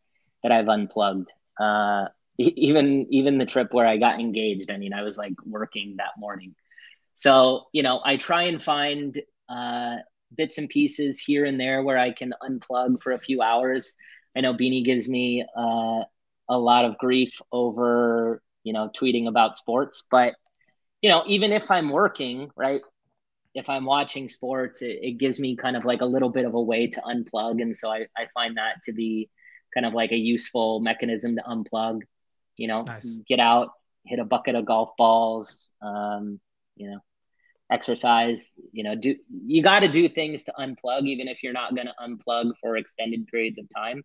that 0.42 0.52
I've 0.52 0.68
unplugged. 0.68 1.30
Uh, 1.58 2.06
even 2.38 3.06
even 3.10 3.38
the 3.38 3.46
trip 3.46 3.74
where 3.74 3.86
I 3.86 3.96
got 3.96 4.20
engaged, 4.20 4.70
I 4.70 4.76
mean, 4.76 4.92
I 4.92 5.02
was 5.02 5.18
like 5.18 5.34
working 5.44 5.96
that 5.96 6.12
morning. 6.16 6.54
So 7.14 7.66
you 7.72 7.82
know, 7.82 8.00
I 8.04 8.16
try 8.16 8.44
and 8.44 8.62
find 8.62 9.20
uh, 9.48 9.96
bits 10.36 10.58
and 10.58 10.68
pieces 10.68 11.18
here 11.18 11.44
and 11.44 11.58
there 11.58 11.82
where 11.82 11.98
I 11.98 12.12
can 12.12 12.32
unplug 12.42 13.02
for 13.02 13.12
a 13.12 13.18
few 13.18 13.42
hours. 13.42 13.94
I 14.36 14.40
know 14.40 14.54
Beanie 14.54 14.84
gives 14.84 15.08
me 15.08 15.44
uh, 15.56 16.02
a 16.48 16.58
lot 16.58 16.84
of 16.84 16.98
grief 16.98 17.40
over 17.52 18.42
you 18.64 18.72
know 18.72 18.90
tweeting 18.98 19.28
about 19.28 19.56
sports, 19.56 20.06
but 20.10 20.34
you 21.02 21.10
know, 21.10 21.22
even 21.26 21.52
if 21.52 21.70
I'm 21.70 21.90
working, 21.90 22.50
right? 22.56 22.80
If 23.54 23.68
I'm 23.68 23.84
watching 23.84 24.28
sports, 24.28 24.82
it, 24.82 24.98
it 25.02 25.12
gives 25.18 25.40
me 25.40 25.56
kind 25.56 25.76
of 25.76 25.84
like 25.84 26.00
a 26.00 26.06
little 26.06 26.28
bit 26.28 26.44
of 26.44 26.54
a 26.54 26.60
way 26.60 26.86
to 26.88 27.00
unplug, 27.00 27.62
and 27.62 27.74
so 27.74 27.90
I, 27.90 28.06
I 28.16 28.26
find 28.34 28.56
that 28.56 28.82
to 28.84 28.92
be 28.92 29.30
kind 29.74 29.86
of 29.86 29.94
like 29.94 30.12
a 30.12 30.16
useful 30.16 30.80
mechanism 30.80 31.36
to 31.36 31.42
unplug. 31.42 32.02
You 32.56 32.68
know, 32.68 32.82
nice. 32.82 33.18
get 33.28 33.38
out, 33.38 33.70
hit 34.04 34.18
a 34.18 34.24
bucket 34.24 34.54
of 34.54 34.66
golf 34.66 34.90
balls. 34.98 35.70
Um, 35.80 36.40
you 36.76 36.90
know, 36.90 37.00
exercise. 37.70 38.54
You 38.72 38.84
know, 38.84 38.94
do 38.94 39.16
you 39.46 39.62
got 39.62 39.80
to 39.80 39.88
do 39.88 40.08
things 40.08 40.44
to 40.44 40.52
unplug, 40.58 41.02
even 41.02 41.28
if 41.28 41.42
you're 41.42 41.52
not 41.52 41.74
going 41.74 41.86
to 41.86 41.94
unplug 42.00 42.52
for 42.60 42.76
extended 42.76 43.26
periods 43.26 43.58
of 43.58 43.66
time. 43.74 44.04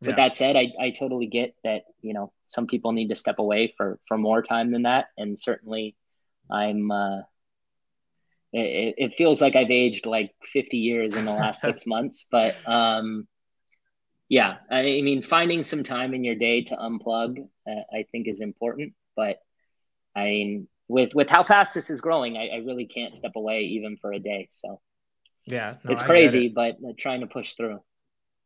With 0.00 0.10
yeah. 0.10 0.16
that 0.16 0.36
said, 0.36 0.56
I, 0.56 0.72
I 0.80 0.90
totally 0.90 1.26
get 1.26 1.54
that 1.62 1.82
you 2.00 2.14
know 2.14 2.32
some 2.44 2.66
people 2.66 2.92
need 2.92 3.08
to 3.08 3.14
step 3.16 3.38
away 3.38 3.74
for 3.76 3.98
for 4.08 4.16
more 4.16 4.42
time 4.42 4.72
than 4.72 4.82
that, 4.82 5.06
and 5.16 5.38
certainly, 5.38 5.96
I'm. 6.50 6.90
Uh, 6.90 7.20
it, 8.52 8.94
it 8.98 9.14
feels 9.14 9.40
like 9.40 9.54
I've 9.54 9.70
aged 9.70 10.06
like 10.06 10.32
50 10.42 10.76
years 10.78 11.14
in 11.14 11.24
the 11.24 11.32
last 11.32 11.60
six 11.60 11.86
months, 11.86 12.26
but 12.32 12.56
um, 12.66 13.28
yeah, 14.30 14.58
I 14.70 14.82
mean, 14.82 15.22
finding 15.22 15.64
some 15.64 15.82
time 15.82 16.14
in 16.14 16.22
your 16.22 16.36
day 16.36 16.62
to 16.62 16.76
unplug, 16.76 17.38
uh, 17.68 17.82
I 17.92 18.04
think, 18.12 18.28
is 18.28 18.40
important. 18.40 18.94
But 19.16 19.38
I 20.14 20.24
mean, 20.24 20.68
with 20.90 21.14
with 21.14 21.28
how 21.28 21.44
fast 21.44 21.74
this 21.74 21.88
is 21.88 22.00
growing, 22.00 22.36
I, 22.36 22.48
I 22.48 22.56
really 22.58 22.84
can't 22.84 23.14
step 23.14 23.32
away 23.36 23.62
even 23.62 23.96
for 23.96 24.12
a 24.12 24.18
day. 24.18 24.48
So 24.50 24.80
yeah, 25.46 25.76
no, 25.84 25.92
it's 25.92 26.02
crazy, 26.02 26.46
it. 26.46 26.54
but 26.54 26.76
trying 26.98 27.20
to 27.20 27.26
push 27.26 27.54
through. 27.54 27.80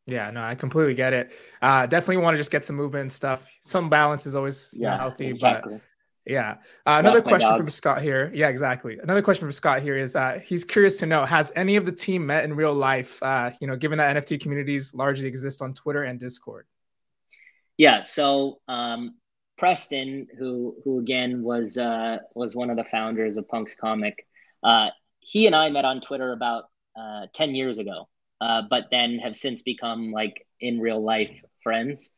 Yeah, 0.07 0.31
no, 0.31 0.43
I 0.43 0.55
completely 0.55 0.95
get 0.95 1.15
it. 1.15 1.33
Uh, 1.63 1.87
definitely 1.87 2.19
want 2.19 2.35
to 2.35 2.39
just 2.39 2.51
get 2.51 2.65
some 2.65 2.77
movement 2.77 3.03
and 3.03 3.13
stuff. 3.13 3.47
Some 3.63 3.89
balance 3.89 4.27
is 4.27 4.35
always 4.35 4.71
yeah, 4.75 4.91
know, 4.91 4.97
healthy, 4.99 5.27
exactly. 5.29 5.75
but 5.75 5.83
yeah. 6.27 6.57
Uh, 6.87 6.97
another 6.99 7.23
question 7.23 7.57
from 7.57 7.71
Scott 7.71 8.03
here. 8.03 8.31
Yeah, 8.35 8.49
exactly. 8.49 8.99
Another 9.03 9.23
question 9.23 9.47
from 9.47 9.53
Scott 9.53 9.81
here 9.81 9.97
is 9.97 10.15
uh, 10.15 10.41
he's 10.45 10.63
curious 10.63 10.99
to 10.99 11.07
know 11.07 11.25
has 11.25 11.53
any 11.57 11.77
of 11.77 11.87
the 11.87 11.93
team 11.93 12.27
met 12.27 12.45
in 12.45 12.55
real 12.55 12.75
life? 12.75 13.23
Uh, 13.23 13.53
you 13.61 13.67
know, 13.67 13.77
given 13.77 13.99
that 13.99 14.15
NFT 14.17 14.41
communities 14.41 14.95
largely 14.95 15.27
exist 15.27 15.63
on 15.63 15.73
Twitter 15.73 16.03
and 16.03 16.21
Discord. 16.21 16.67
Yeah. 17.79 18.03
So 18.03 18.61
um, 18.69 19.17
Preston, 19.57 20.27
who 20.39 20.77
who 20.85 20.99
again 20.99 21.43
was 21.43 21.79
uh, 21.79 22.19
was 22.35 22.57
one 22.57 22.71
of 22.71 22.77
the 22.77 22.85
founders 22.85 23.37
of 23.37 23.49
Punks 23.49 23.75
Comic, 23.75 24.27
uh, 24.63 24.91
he 25.21 25.47
and 25.47 25.55
I 25.55 25.71
met 25.71 25.85
on 25.85 26.01
Twitter 26.01 26.33
about 26.33 26.65
uh, 26.97 27.27
ten 27.33 27.55
years 27.55 27.79
ago, 27.79 28.09
uh, 28.41 28.63
but 28.69 28.87
then 28.91 29.19
have 29.19 29.37
since 29.37 29.63
become 29.63 30.11
like 30.13 30.47
in 30.61 30.81
real 30.81 31.03
life 31.03 31.33
friends. 31.63 32.11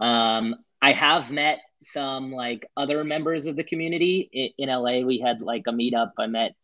Um, 0.00 0.56
I 0.82 0.92
have 0.92 1.30
met 1.30 1.60
some 1.82 2.32
like 2.32 2.66
other 2.76 3.04
members 3.04 3.46
of 3.46 3.56
the 3.56 3.64
community 3.64 4.28
in, 4.32 4.68
in 4.68 4.74
LA. 4.74 5.00
We 5.00 5.20
had 5.20 5.40
like 5.40 5.62
a 5.66 5.72
meetup. 5.72 6.12
I 6.18 6.26
met 6.26 6.54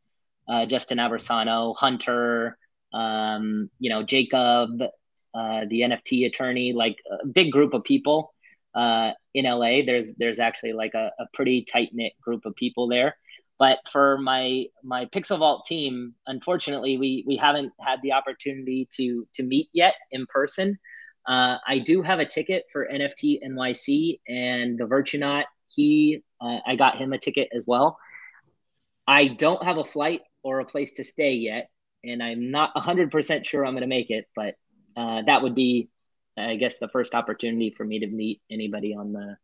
uh, 0.48 0.66
Justin 0.66 0.98
Aversano, 0.98 1.74
Hunter, 1.76 2.58
um, 2.92 3.70
you 3.78 3.90
know, 3.90 4.02
Jacob, 4.02 4.80
uh, 5.34 5.64
the 5.68 5.80
NFT 5.82 6.26
attorney, 6.26 6.72
like 6.72 6.96
a 7.22 7.26
big 7.26 7.52
group 7.52 7.74
of 7.74 7.84
people 7.84 8.32
uh, 8.76 9.12
in 9.36 9.44
LA. 9.44 9.82
There's 9.84 10.14
there's 10.16 10.40
actually 10.40 10.72
like 10.72 10.94
a, 10.94 11.12
a 11.20 11.26
pretty 11.34 11.62
tight 11.62 11.90
knit 11.92 12.14
group 12.20 12.46
of 12.46 12.56
people 12.56 12.88
there. 12.88 13.16
But 13.58 13.78
for 13.90 14.18
my 14.18 14.64
my 14.82 15.04
Pixel 15.06 15.38
Vault 15.38 15.64
team, 15.66 16.14
unfortunately, 16.26 16.96
we 16.96 17.22
we 17.26 17.36
haven't 17.36 17.72
had 17.80 18.00
the 18.02 18.12
opportunity 18.12 18.88
to 18.96 19.28
to 19.34 19.42
meet 19.42 19.68
yet 19.72 19.94
in 20.10 20.26
person. 20.26 20.78
Uh, 21.26 21.58
I 21.66 21.80
do 21.80 22.02
have 22.02 22.18
a 22.18 22.24
ticket 22.24 22.64
for 22.72 22.88
NFT 22.90 23.40
NYC 23.46 24.20
and 24.28 24.78
the 24.78 24.84
Virtunaut. 24.84 25.44
He, 25.68 26.22
uh, 26.40 26.58
I 26.64 26.76
got 26.76 26.98
him 26.98 27.12
a 27.12 27.18
ticket 27.18 27.48
as 27.52 27.64
well. 27.66 27.98
I 29.08 29.26
don't 29.26 29.62
have 29.64 29.78
a 29.78 29.84
flight 29.84 30.20
or 30.44 30.60
a 30.60 30.64
place 30.64 30.94
to 30.94 31.04
stay 31.04 31.32
yet, 31.32 31.68
and 32.04 32.22
I'm 32.22 32.52
not 32.52 32.74
100% 32.76 33.44
sure 33.44 33.66
I'm 33.66 33.72
going 33.72 33.80
to 33.80 33.88
make 33.88 34.10
it, 34.10 34.26
but 34.36 34.54
uh, 34.96 35.22
that 35.26 35.42
would 35.42 35.56
be, 35.56 35.88
I 36.36 36.56
guess, 36.56 36.78
the 36.78 36.88
first 36.88 37.14
opportunity 37.14 37.70
for 37.70 37.84
me 37.84 38.00
to 38.00 38.06
meet 38.06 38.40
anybody 38.50 38.94
on 38.94 39.12
the, 39.12 39.36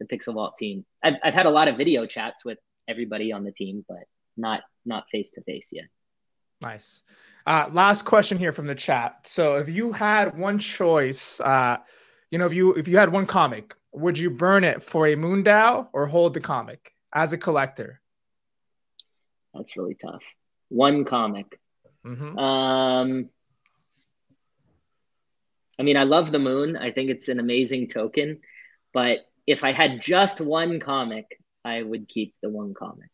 the 0.00 0.06
Pixel 0.06 0.34
Vault 0.34 0.56
team. 0.56 0.84
I've, 1.02 1.14
I've 1.22 1.34
had 1.34 1.46
a 1.46 1.50
lot 1.50 1.68
of 1.68 1.76
video 1.76 2.06
chats 2.06 2.44
with 2.44 2.58
everybody 2.86 3.32
on 3.32 3.44
the 3.44 3.52
team, 3.52 3.84
but 3.88 4.04
not 4.36 4.62
not 4.84 5.04
face 5.10 5.30
to 5.32 5.42
face 5.42 5.70
yet. 5.72 5.86
Nice. 6.60 7.00
Uh, 7.46 7.68
last 7.72 8.04
question 8.04 8.38
here 8.38 8.52
from 8.52 8.66
the 8.66 8.74
chat. 8.74 9.26
So, 9.26 9.56
if 9.56 9.68
you 9.68 9.92
had 9.92 10.36
one 10.36 10.58
choice, 10.58 11.40
uh, 11.40 11.78
you 12.30 12.38
know, 12.38 12.46
if 12.46 12.52
you 12.52 12.74
if 12.74 12.88
you 12.88 12.98
had 12.98 13.12
one 13.12 13.26
comic, 13.26 13.74
would 13.92 14.18
you 14.18 14.30
burn 14.30 14.64
it 14.64 14.82
for 14.82 15.06
a 15.06 15.16
MoonDAO 15.16 15.88
or 15.92 16.06
hold 16.06 16.34
the 16.34 16.40
comic 16.40 16.92
as 17.12 17.32
a 17.32 17.38
collector? 17.38 18.00
That's 19.54 19.76
really 19.76 19.94
tough. 19.94 20.24
One 20.68 21.04
comic. 21.04 21.58
Mm-hmm. 22.06 22.38
Um, 22.38 23.30
I 25.78 25.82
mean, 25.82 25.96
I 25.96 26.04
love 26.04 26.32
the 26.32 26.38
moon. 26.38 26.76
I 26.76 26.90
think 26.90 27.10
it's 27.10 27.28
an 27.28 27.38
amazing 27.38 27.88
token. 27.88 28.40
But 28.92 29.20
if 29.46 29.64
I 29.64 29.72
had 29.72 30.02
just 30.02 30.40
one 30.40 30.80
comic, 30.80 31.40
I 31.64 31.82
would 31.82 32.08
keep 32.08 32.34
the 32.42 32.50
one 32.50 32.74
comic. 32.74 33.10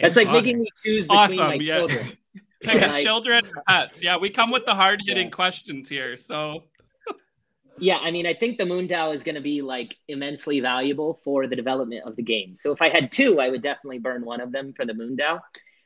That's 0.00 0.16
like 0.16 0.28
making 0.28 0.60
me 0.60 0.68
choose 0.82 1.06
between 1.06 1.18
awesome, 1.18 1.46
my 1.46 1.54
yeah. 1.54 1.76
children. 1.78 2.06
yeah, 2.62 3.00
children 3.00 3.44
pets. 3.68 4.02
Yeah, 4.02 4.16
we 4.16 4.30
come 4.30 4.50
with 4.50 4.64
the 4.66 4.74
hard 4.74 5.00
hitting 5.04 5.26
yeah. 5.26 5.30
questions 5.30 5.88
here. 5.88 6.16
So 6.16 6.64
yeah, 7.78 7.98
I 7.98 8.10
mean, 8.10 8.26
I 8.26 8.34
think 8.34 8.58
the 8.58 8.64
MoonDAO 8.64 9.14
is 9.14 9.22
going 9.22 9.36
to 9.36 9.40
be 9.40 9.62
like 9.62 9.96
immensely 10.08 10.60
valuable 10.60 11.14
for 11.14 11.46
the 11.46 11.54
development 11.56 12.02
of 12.06 12.16
the 12.16 12.22
game. 12.22 12.56
So 12.56 12.72
if 12.72 12.82
I 12.82 12.88
had 12.88 13.12
two, 13.12 13.40
I 13.40 13.48
would 13.50 13.62
definitely 13.62 13.98
burn 13.98 14.24
one 14.24 14.40
of 14.40 14.50
them 14.50 14.72
for 14.74 14.84
the 14.84 14.94
MoonDAO. 14.94 15.40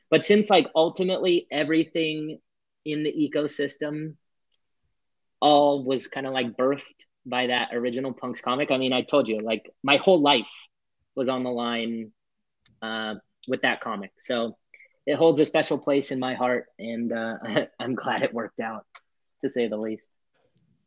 But 0.09 0.25
since 0.25 0.49
like 0.49 0.67
ultimately 0.75 1.47
everything 1.51 2.39
in 2.85 3.03
the 3.03 3.11
ecosystem 3.11 4.15
all 5.41 5.83
was 5.83 6.07
kind 6.07 6.27
of 6.27 6.33
like 6.33 6.57
birthed 6.57 7.05
by 7.25 7.47
that 7.47 7.69
original 7.73 8.13
Punks 8.13 8.41
comic. 8.41 8.71
I 8.71 8.77
mean, 8.77 8.93
I 8.93 9.01
told 9.01 9.27
you, 9.27 9.39
like 9.39 9.69
my 9.83 9.97
whole 9.97 10.21
life 10.21 10.49
was 11.15 11.29
on 11.29 11.43
the 11.43 11.49
line 11.49 12.11
uh, 12.81 13.15
with 13.47 13.61
that 13.61 13.81
comic. 13.81 14.11
So 14.17 14.57
it 15.05 15.15
holds 15.15 15.39
a 15.39 15.45
special 15.45 15.77
place 15.77 16.11
in 16.11 16.19
my 16.19 16.33
heart, 16.33 16.67
and 16.77 17.11
uh, 17.11 17.37
I'm 17.79 17.95
glad 17.95 18.23
it 18.23 18.33
worked 18.33 18.59
out, 18.59 18.85
to 19.41 19.49
say 19.49 19.67
the 19.67 19.77
least. 19.77 20.11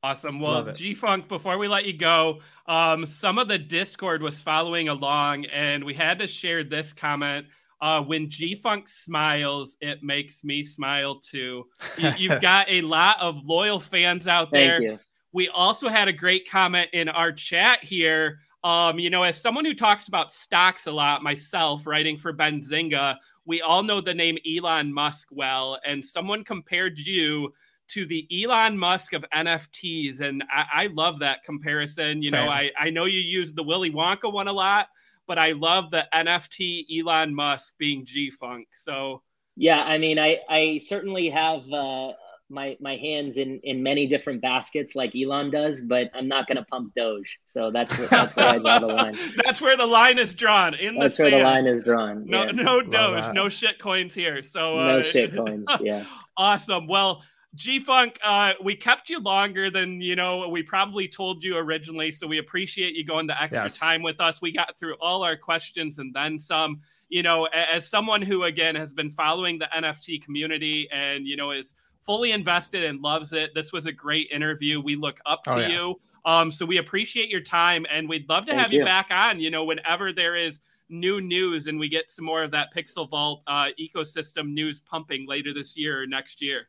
Awesome. 0.04 0.40
Well, 0.40 0.72
G 0.72 0.94
Funk, 0.94 1.28
before 1.28 1.58
we 1.58 1.68
let 1.68 1.86
you 1.86 1.96
go, 1.96 2.40
um, 2.66 3.06
some 3.06 3.38
of 3.38 3.46
the 3.46 3.58
Discord 3.58 4.20
was 4.20 4.40
following 4.40 4.88
along, 4.88 5.44
and 5.46 5.84
we 5.84 5.94
had 5.94 6.18
to 6.18 6.26
share 6.26 6.64
this 6.64 6.92
comment. 6.92 7.46
Uh, 7.82 8.00
when 8.00 8.30
G 8.30 8.54
Funk 8.54 8.88
smiles, 8.88 9.76
it 9.80 10.04
makes 10.04 10.44
me 10.44 10.62
smile 10.62 11.16
too. 11.16 11.66
You, 11.98 12.30
have 12.30 12.40
got 12.40 12.70
a 12.70 12.80
lot 12.80 13.20
of 13.20 13.44
loyal 13.44 13.80
fans 13.80 14.28
out 14.28 14.52
there. 14.52 15.00
We 15.32 15.48
also 15.48 15.88
had 15.88 16.06
a 16.06 16.12
great 16.12 16.48
comment 16.48 16.90
in 16.92 17.08
our 17.08 17.32
chat 17.32 17.82
here. 17.82 18.38
Um, 18.62 19.00
you 19.00 19.10
know, 19.10 19.24
as 19.24 19.40
someone 19.40 19.64
who 19.64 19.74
talks 19.74 20.06
about 20.06 20.30
stocks 20.30 20.86
a 20.86 20.92
lot 20.92 21.24
myself, 21.24 21.84
writing 21.84 22.16
for 22.16 22.32
Benzinga, 22.32 23.16
we 23.44 23.60
all 23.60 23.82
know 23.82 24.00
the 24.00 24.14
name 24.14 24.38
Elon 24.46 24.94
Musk 24.94 25.28
well, 25.32 25.80
and 25.84 26.04
someone 26.04 26.44
compared 26.44 27.00
you 27.00 27.52
to 27.88 28.06
the 28.06 28.28
Elon 28.44 28.78
Musk 28.78 29.12
of 29.12 29.24
NFTs. 29.34 30.20
And 30.20 30.44
I, 30.54 30.84
I 30.84 30.86
love 30.88 31.18
that 31.18 31.42
comparison. 31.42 32.22
You 32.22 32.30
Same. 32.30 32.46
know, 32.46 32.50
I, 32.50 32.70
I 32.78 32.90
know 32.90 33.06
you 33.06 33.18
use 33.18 33.52
the 33.52 33.64
Willy 33.64 33.90
Wonka 33.90 34.32
one 34.32 34.48
a 34.48 34.52
lot, 34.52 34.86
but 35.32 35.38
I 35.38 35.52
love 35.52 35.90
the 35.90 36.06
NFT 36.14 36.84
Elon 37.00 37.34
Musk 37.34 37.72
being 37.78 38.04
G 38.04 38.30
Funk. 38.30 38.68
So, 38.74 39.22
yeah, 39.56 39.82
I 39.82 39.96
mean, 39.96 40.18
I, 40.18 40.40
I 40.46 40.76
certainly 40.76 41.30
have 41.30 41.62
uh, 41.72 42.12
my, 42.50 42.76
my 42.82 42.96
hands 42.96 43.38
in, 43.38 43.58
in 43.64 43.82
many 43.82 44.06
different 44.06 44.42
baskets 44.42 44.94
like 44.94 45.16
Elon 45.16 45.50
does, 45.50 45.80
but 45.80 46.10
I'm 46.12 46.28
not 46.28 46.48
going 46.48 46.58
to 46.58 46.64
pump 46.64 46.92
Doge. 46.94 47.38
So 47.46 47.70
that's 47.70 47.96
where, 47.96 48.08
that's 48.08 48.36
where 48.36 48.46
I 48.46 48.58
draw 48.58 48.78
the 48.80 48.88
line. 48.88 49.16
that's 49.42 49.62
where 49.62 49.78
the 49.78 49.86
line 49.86 50.18
is 50.18 50.34
drawn 50.34 50.74
in 50.74 50.98
that's 50.98 51.16
the 51.16 51.22
where 51.22 51.30
the 51.30 51.38
line 51.38 51.66
is 51.66 51.82
drawn. 51.82 52.26
No, 52.26 52.44
yes. 52.44 52.52
no 52.54 52.82
Doge, 52.82 53.32
no 53.32 53.48
shit 53.48 53.78
coins 53.78 54.12
here. 54.12 54.42
So 54.42 54.78
uh, 54.78 54.86
no 54.88 55.00
shit 55.00 55.34
coins. 55.34 55.64
Yeah. 55.80 56.04
awesome. 56.36 56.86
Well, 56.86 57.22
G 57.54 57.78
Funk, 57.78 58.18
uh, 58.24 58.54
we 58.62 58.74
kept 58.74 59.10
you 59.10 59.20
longer 59.20 59.70
than 59.70 60.00
you 60.00 60.16
know 60.16 60.48
we 60.48 60.62
probably 60.62 61.06
told 61.06 61.44
you 61.44 61.58
originally, 61.58 62.10
so 62.10 62.26
we 62.26 62.38
appreciate 62.38 62.94
you 62.94 63.04
going 63.04 63.26
the 63.26 63.40
extra 63.40 63.64
yes. 63.64 63.78
time 63.78 64.02
with 64.02 64.20
us. 64.20 64.40
We 64.40 64.52
got 64.52 64.78
through 64.78 64.94
all 65.00 65.22
our 65.22 65.36
questions 65.36 65.98
and 65.98 66.14
then 66.14 66.38
some. 66.38 66.80
You 67.10 67.22
know, 67.22 67.44
as 67.44 67.86
someone 67.86 68.22
who 68.22 68.44
again 68.44 68.74
has 68.74 68.94
been 68.94 69.10
following 69.10 69.58
the 69.58 69.68
NFT 69.74 70.24
community 70.24 70.88
and 70.90 71.26
you 71.26 71.36
know 71.36 71.50
is 71.50 71.74
fully 72.00 72.32
invested 72.32 72.84
and 72.84 73.02
loves 73.02 73.34
it, 73.34 73.54
this 73.54 73.70
was 73.70 73.84
a 73.84 73.92
great 73.92 74.30
interview. 74.30 74.80
We 74.80 74.96
look 74.96 75.18
up 75.26 75.42
to 75.44 75.54
oh, 75.54 75.58
yeah. 75.58 75.68
you, 75.68 76.00
um, 76.24 76.50
so 76.50 76.64
we 76.64 76.78
appreciate 76.78 77.28
your 77.28 77.42
time 77.42 77.84
and 77.90 78.08
we'd 78.08 78.26
love 78.30 78.46
to 78.46 78.52
Thank 78.52 78.62
have 78.62 78.72
you. 78.72 78.78
you 78.80 78.84
back 78.86 79.08
on. 79.10 79.40
You 79.40 79.50
know, 79.50 79.64
whenever 79.64 80.10
there 80.10 80.36
is 80.36 80.60
new 80.88 81.20
news 81.20 81.66
and 81.66 81.78
we 81.78 81.90
get 81.90 82.10
some 82.10 82.24
more 82.24 82.42
of 82.42 82.50
that 82.52 82.74
Pixel 82.74 83.08
Vault 83.10 83.42
uh, 83.46 83.68
ecosystem 83.78 84.54
news 84.54 84.80
pumping 84.80 85.26
later 85.28 85.52
this 85.52 85.76
year 85.76 86.02
or 86.02 86.06
next 86.06 86.40
year 86.40 86.68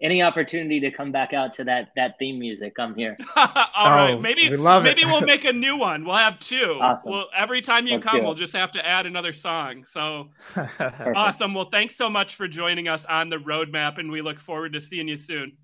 any 0.00 0.22
opportunity 0.22 0.78
to 0.80 0.90
come 0.90 1.10
back 1.10 1.32
out 1.32 1.54
to 1.54 1.64
that 1.64 1.90
that 1.96 2.18
theme 2.18 2.38
music, 2.38 2.74
I'm 2.78 2.94
here. 2.94 3.16
All 3.36 3.48
oh, 3.54 3.84
right, 3.84 4.20
maybe 4.20 4.50
we 4.50 4.56
maybe 4.56 5.04
we'll 5.04 5.22
make 5.22 5.44
a 5.44 5.52
new 5.52 5.76
one. 5.78 6.04
We'll 6.04 6.16
have 6.16 6.38
two. 6.38 6.78
Awesome. 6.80 7.12
Well, 7.12 7.28
every 7.34 7.62
time 7.62 7.86
you 7.86 7.94
Let's 7.94 8.06
come, 8.06 8.22
we'll 8.22 8.34
just 8.34 8.52
have 8.52 8.72
to 8.72 8.86
add 8.86 9.06
another 9.06 9.32
song. 9.32 9.84
So 9.84 10.30
awesome. 11.14 11.54
Well, 11.54 11.70
thanks 11.70 11.96
so 11.96 12.10
much 12.10 12.34
for 12.34 12.46
joining 12.46 12.88
us 12.88 13.04
on 13.06 13.30
the 13.30 13.38
roadmap, 13.38 13.98
and 13.98 14.10
we 14.10 14.20
look 14.20 14.38
forward 14.38 14.74
to 14.74 14.80
seeing 14.80 15.08
you 15.08 15.16
soon. 15.16 15.56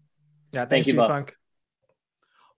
Yeah, 0.53 0.65
thank 0.65 0.87
you, 0.87 0.95
Funk. 0.95 1.37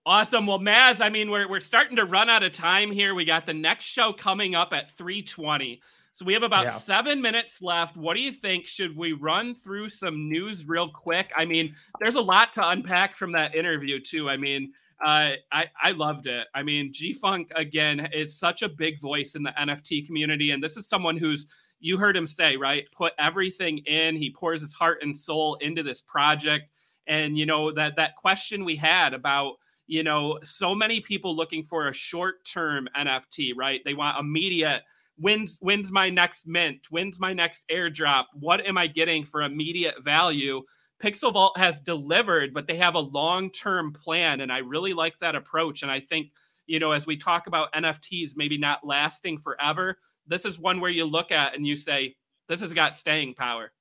Awesome. 0.05 0.45
Well, 0.45 0.59
Maz, 0.59 1.01
I 1.01 1.09
mean, 1.09 1.29
we're 1.29 1.49
we're 1.49 1.59
starting 1.59 1.97
to 1.97 2.05
run 2.05 2.29
out 2.29 2.43
of 2.43 2.53
time 2.53 2.91
here. 2.91 3.13
We 3.15 3.25
got 3.25 3.45
the 3.45 3.53
next 3.53 3.85
show 3.85 4.13
coming 4.13 4.55
up 4.55 4.71
at 4.71 4.91
320. 4.91 5.81
So 6.15 6.23
we 6.23 6.33
have 6.33 6.43
about 6.43 6.63
yeah. 6.63 6.69
seven 6.69 7.21
minutes 7.21 7.61
left. 7.61 7.97
What 7.97 8.15
do 8.15 8.21
you 8.21 8.31
think? 8.31 8.67
Should 8.67 8.95
we 8.95 9.11
run 9.11 9.53
through 9.53 9.89
some 9.89 10.29
news 10.29 10.65
real 10.65 10.87
quick? 10.87 11.29
I 11.35 11.43
mean, 11.43 11.75
there's 11.99 12.15
a 12.15 12.21
lot 12.21 12.53
to 12.53 12.69
unpack 12.69 13.17
from 13.17 13.33
that 13.33 13.53
interview, 13.53 13.99
too. 13.99 14.29
I 14.29 14.37
mean, 14.37 14.71
uh, 15.03 15.31
I, 15.51 15.65
I 15.83 15.91
loved 15.91 16.27
it. 16.27 16.47
I 16.55 16.63
mean, 16.63 16.93
G 16.93 17.11
Funk, 17.11 17.51
again, 17.57 18.07
is 18.13 18.33
such 18.33 18.61
a 18.61 18.69
big 18.69 19.01
voice 19.01 19.35
in 19.35 19.43
the 19.43 19.53
NFT 19.59 20.07
community. 20.07 20.51
And 20.51 20.63
this 20.63 20.77
is 20.77 20.87
someone 20.87 21.17
who's, 21.17 21.47
you 21.81 21.97
heard 21.97 22.15
him 22.15 22.27
say, 22.27 22.55
right? 22.55 22.85
Put 22.93 23.11
everything 23.19 23.79
in. 23.79 24.15
He 24.15 24.31
pours 24.31 24.61
his 24.61 24.71
heart 24.71 24.99
and 25.01 25.17
soul 25.17 25.55
into 25.55 25.83
this 25.83 26.01
project. 26.01 26.69
And, 27.07 27.37
you 27.37 27.45
know, 27.45 27.73
that, 27.73 27.97
that 27.97 28.15
question 28.15 28.63
we 28.63 28.77
had 28.77 29.13
about, 29.13 29.55
you 29.85 30.01
know, 30.01 30.39
so 30.43 30.73
many 30.73 31.01
people 31.01 31.35
looking 31.35 31.61
for 31.61 31.89
a 31.89 31.93
short 31.93 32.45
term 32.45 32.87
NFT, 32.97 33.51
right? 33.57 33.81
They 33.83 33.95
want 33.95 34.17
immediate 34.17 34.83
when's 35.17 35.57
when's 35.61 35.91
my 35.91 36.09
next 36.09 36.47
mint? 36.47 36.87
When's 36.89 37.19
my 37.19 37.33
next 37.33 37.65
airdrop? 37.71 38.25
What 38.33 38.65
am 38.65 38.77
i 38.77 38.87
getting 38.87 39.23
for 39.23 39.41
immediate 39.41 40.03
value? 40.03 40.61
Pixel 41.01 41.33
vault 41.33 41.57
has 41.57 41.79
delivered 41.79 42.53
but 42.53 42.67
they 42.67 42.77
have 42.77 42.95
a 42.95 42.99
long-term 42.99 43.93
plan 43.93 44.41
and 44.41 44.51
i 44.51 44.59
really 44.59 44.93
like 44.93 45.17
that 45.19 45.35
approach. 45.35 45.81
And 45.83 45.91
i 45.91 45.99
think 45.99 46.31
you 46.67 46.79
know 46.79 46.91
as 46.91 47.05
we 47.05 47.17
talk 47.17 47.47
about 47.47 47.71
nfts 47.73 48.31
maybe 48.35 48.57
not 48.57 48.85
lasting 48.85 49.37
forever 49.37 49.99
this 50.27 50.45
is 50.45 50.57
one 50.57 50.79
where 50.79 50.91
you 50.91 51.05
look 51.05 51.31
at 51.31 51.55
and 51.55 51.67
you 51.67 51.75
say 51.75 52.15
this 52.47 52.61
has 52.61 52.73
got 52.73 52.95
staying 52.95 53.33
power 53.35 53.71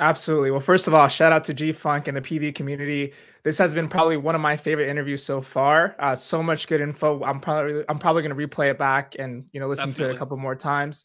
Absolutely. 0.00 0.50
Well, 0.50 0.60
first 0.60 0.86
of 0.86 0.94
all, 0.94 1.06
shout 1.08 1.32
out 1.32 1.44
to 1.44 1.54
G 1.54 1.70
Funk 1.72 2.08
and 2.08 2.16
the 2.16 2.22
PV 2.22 2.54
community. 2.54 3.12
This 3.42 3.58
has 3.58 3.74
been 3.74 3.88
probably 3.88 4.16
one 4.16 4.34
of 4.34 4.40
my 4.40 4.56
favorite 4.56 4.88
interviews 4.88 5.22
so 5.22 5.42
far. 5.42 5.94
Uh, 5.98 6.14
so 6.14 6.42
much 6.42 6.66
good 6.66 6.80
info. 6.80 7.22
I'm 7.22 7.40
probably 7.40 7.84
I'm 7.88 7.98
probably 7.98 8.22
going 8.22 8.34
to 8.36 8.48
replay 8.48 8.70
it 8.70 8.78
back 8.78 9.16
and 9.18 9.44
you 9.52 9.60
know 9.60 9.68
listen 9.68 9.90
Definitely. 9.90 10.04
to 10.04 10.10
it 10.12 10.16
a 10.16 10.18
couple 10.18 10.36
more 10.38 10.54
times. 10.54 11.04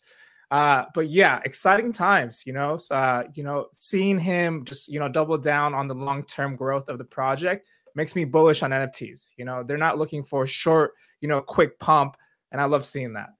Uh, 0.49 0.85
but 0.93 1.09
yeah, 1.09 1.41
exciting 1.43 1.91
times. 1.91 2.43
You 2.45 2.53
know, 2.53 2.79
uh, 2.89 3.23
you 3.33 3.43
know, 3.43 3.67
seeing 3.73 4.17
him 4.17 4.63
just 4.63 4.87
you 4.87 4.99
know 4.99 5.09
double 5.09 5.37
down 5.37 5.73
on 5.73 5.89
the 5.89 5.95
long 5.95 6.23
term 6.23 6.55
growth 6.55 6.87
of 6.87 6.97
the 6.97 7.03
project 7.03 7.67
makes 7.93 8.15
me 8.15 8.23
bullish 8.23 8.63
on 8.63 8.71
NFTs. 8.71 9.31
You 9.35 9.43
know, 9.43 9.63
they're 9.63 9.77
not 9.77 9.97
looking 9.97 10.23
for 10.23 10.43
a 10.43 10.47
short, 10.47 10.93
you 11.19 11.27
know, 11.27 11.41
quick 11.41 11.77
pump, 11.77 12.15
and 12.53 12.61
I 12.61 12.65
love 12.65 12.85
seeing 12.85 13.13
that. 13.13 13.31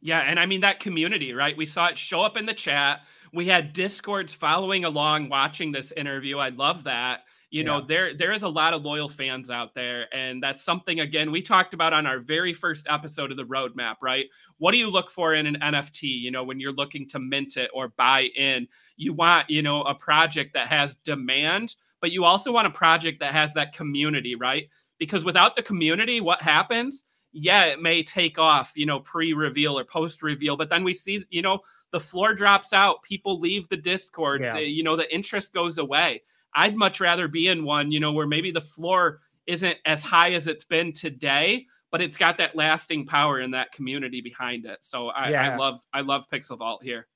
Yeah, 0.00 0.20
and 0.20 0.40
I 0.40 0.46
mean 0.46 0.62
that 0.62 0.80
community, 0.80 1.34
right? 1.34 1.56
We 1.56 1.66
saw 1.66 1.88
it 1.88 1.98
show 1.98 2.22
up 2.22 2.38
in 2.38 2.46
the 2.46 2.54
chat 2.54 3.02
we 3.32 3.48
had 3.48 3.72
discords 3.72 4.32
following 4.32 4.84
along 4.84 5.28
watching 5.28 5.72
this 5.72 5.92
interview. 5.92 6.38
I 6.38 6.50
love 6.50 6.84
that. 6.84 7.20
You 7.50 7.62
yeah. 7.62 7.66
know 7.66 7.80
there 7.82 8.16
there 8.16 8.32
is 8.32 8.44
a 8.44 8.48
lot 8.48 8.72
of 8.72 8.82
loyal 8.82 9.10
fans 9.10 9.50
out 9.50 9.74
there 9.74 10.06
and 10.14 10.42
that's 10.42 10.64
something 10.64 11.00
again 11.00 11.30
we 11.30 11.42
talked 11.42 11.74
about 11.74 11.92
on 11.92 12.06
our 12.06 12.18
very 12.18 12.54
first 12.54 12.86
episode 12.88 13.30
of 13.30 13.36
the 13.36 13.44
roadmap 13.44 13.96
right? 14.00 14.24
What 14.56 14.72
do 14.72 14.78
you 14.78 14.88
look 14.88 15.10
for 15.10 15.34
in 15.34 15.44
an 15.44 15.58
nft 15.60 16.02
you 16.02 16.30
know 16.30 16.44
when 16.44 16.60
you're 16.60 16.72
looking 16.72 17.06
to 17.10 17.18
mint 17.18 17.58
it 17.58 17.70
or 17.74 17.88
buy 17.88 18.30
in? 18.36 18.68
You 18.96 19.12
want 19.12 19.50
you 19.50 19.60
know 19.60 19.82
a 19.82 19.94
project 19.94 20.54
that 20.54 20.68
has 20.68 20.96
demand 21.04 21.74
but 22.00 22.10
you 22.10 22.24
also 22.24 22.52
want 22.52 22.66
a 22.66 22.70
project 22.70 23.20
that 23.20 23.32
has 23.32 23.52
that 23.52 23.74
community 23.74 24.34
right? 24.34 24.68
Because 24.98 25.22
without 25.22 25.54
the 25.54 25.62
community 25.62 26.22
what 26.22 26.40
happens? 26.40 27.04
Yeah 27.32 27.66
it 27.66 27.82
may 27.82 28.02
take 28.02 28.38
off 28.38 28.72
you 28.74 28.86
know 28.86 29.00
pre-reveal 29.00 29.78
or 29.78 29.84
post-reveal 29.84 30.56
but 30.56 30.70
then 30.70 30.84
we 30.84 30.94
see 30.94 31.22
you 31.28 31.42
know 31.42 31.60
the 31.92 32.00
floor 32.00 32.34
drops 32.34 32.72
out, 32.72 33.02
people 33.02 33.38
leave 33.38 33.68
the 33.68 33.76
Discord, 33.76 34.42
yeah. 34.42 34.54
the, 34.54 34.62
you 34.62 34.82
know, 34.82 34.96
the 34.96 35.12
interest 35.14 35.52
goes 35.52 35.78
away. 35.78 36.22
I'd 36.54 36.76
much 36.76 37.00
rather 37.00 37.28
be 37.28 37.48
in 37.48 37.64
one, 37.64 37.92
you 37.92 38.00
know, 38.00 38.12
where 38.12 38.26
maybe 38.26 38.50
the 38.50 38.60
floor 38.60 39.20
isn't 39.46 39.76
as 39.84 40.02
high 40.02 40.32
as 40.32 40.48
it's 40.48 40.64
been 40.64 40.92
today, 40.92 41.66
but 41.90 42.00
it's 42.00 42.16
got 42.16 42.38
that 42.38 42.56
lasting 42.56 43.06
power 43.06 43.38
and 43.38 43.54
that 43.54 43.72
community 43.72 44.20
behind 44.20 44.64
it. 44.64 44.78
So 44.82 45.08
I, 45.08 45.30
yeah. 45.30 45.50
I 45.50 45.56
love 45.56 45.80
I 45.92 46.00
love 46.00 46.26
Pixel 46.30 46.58
Vault 46.58 46.82
here. 46.82 47.06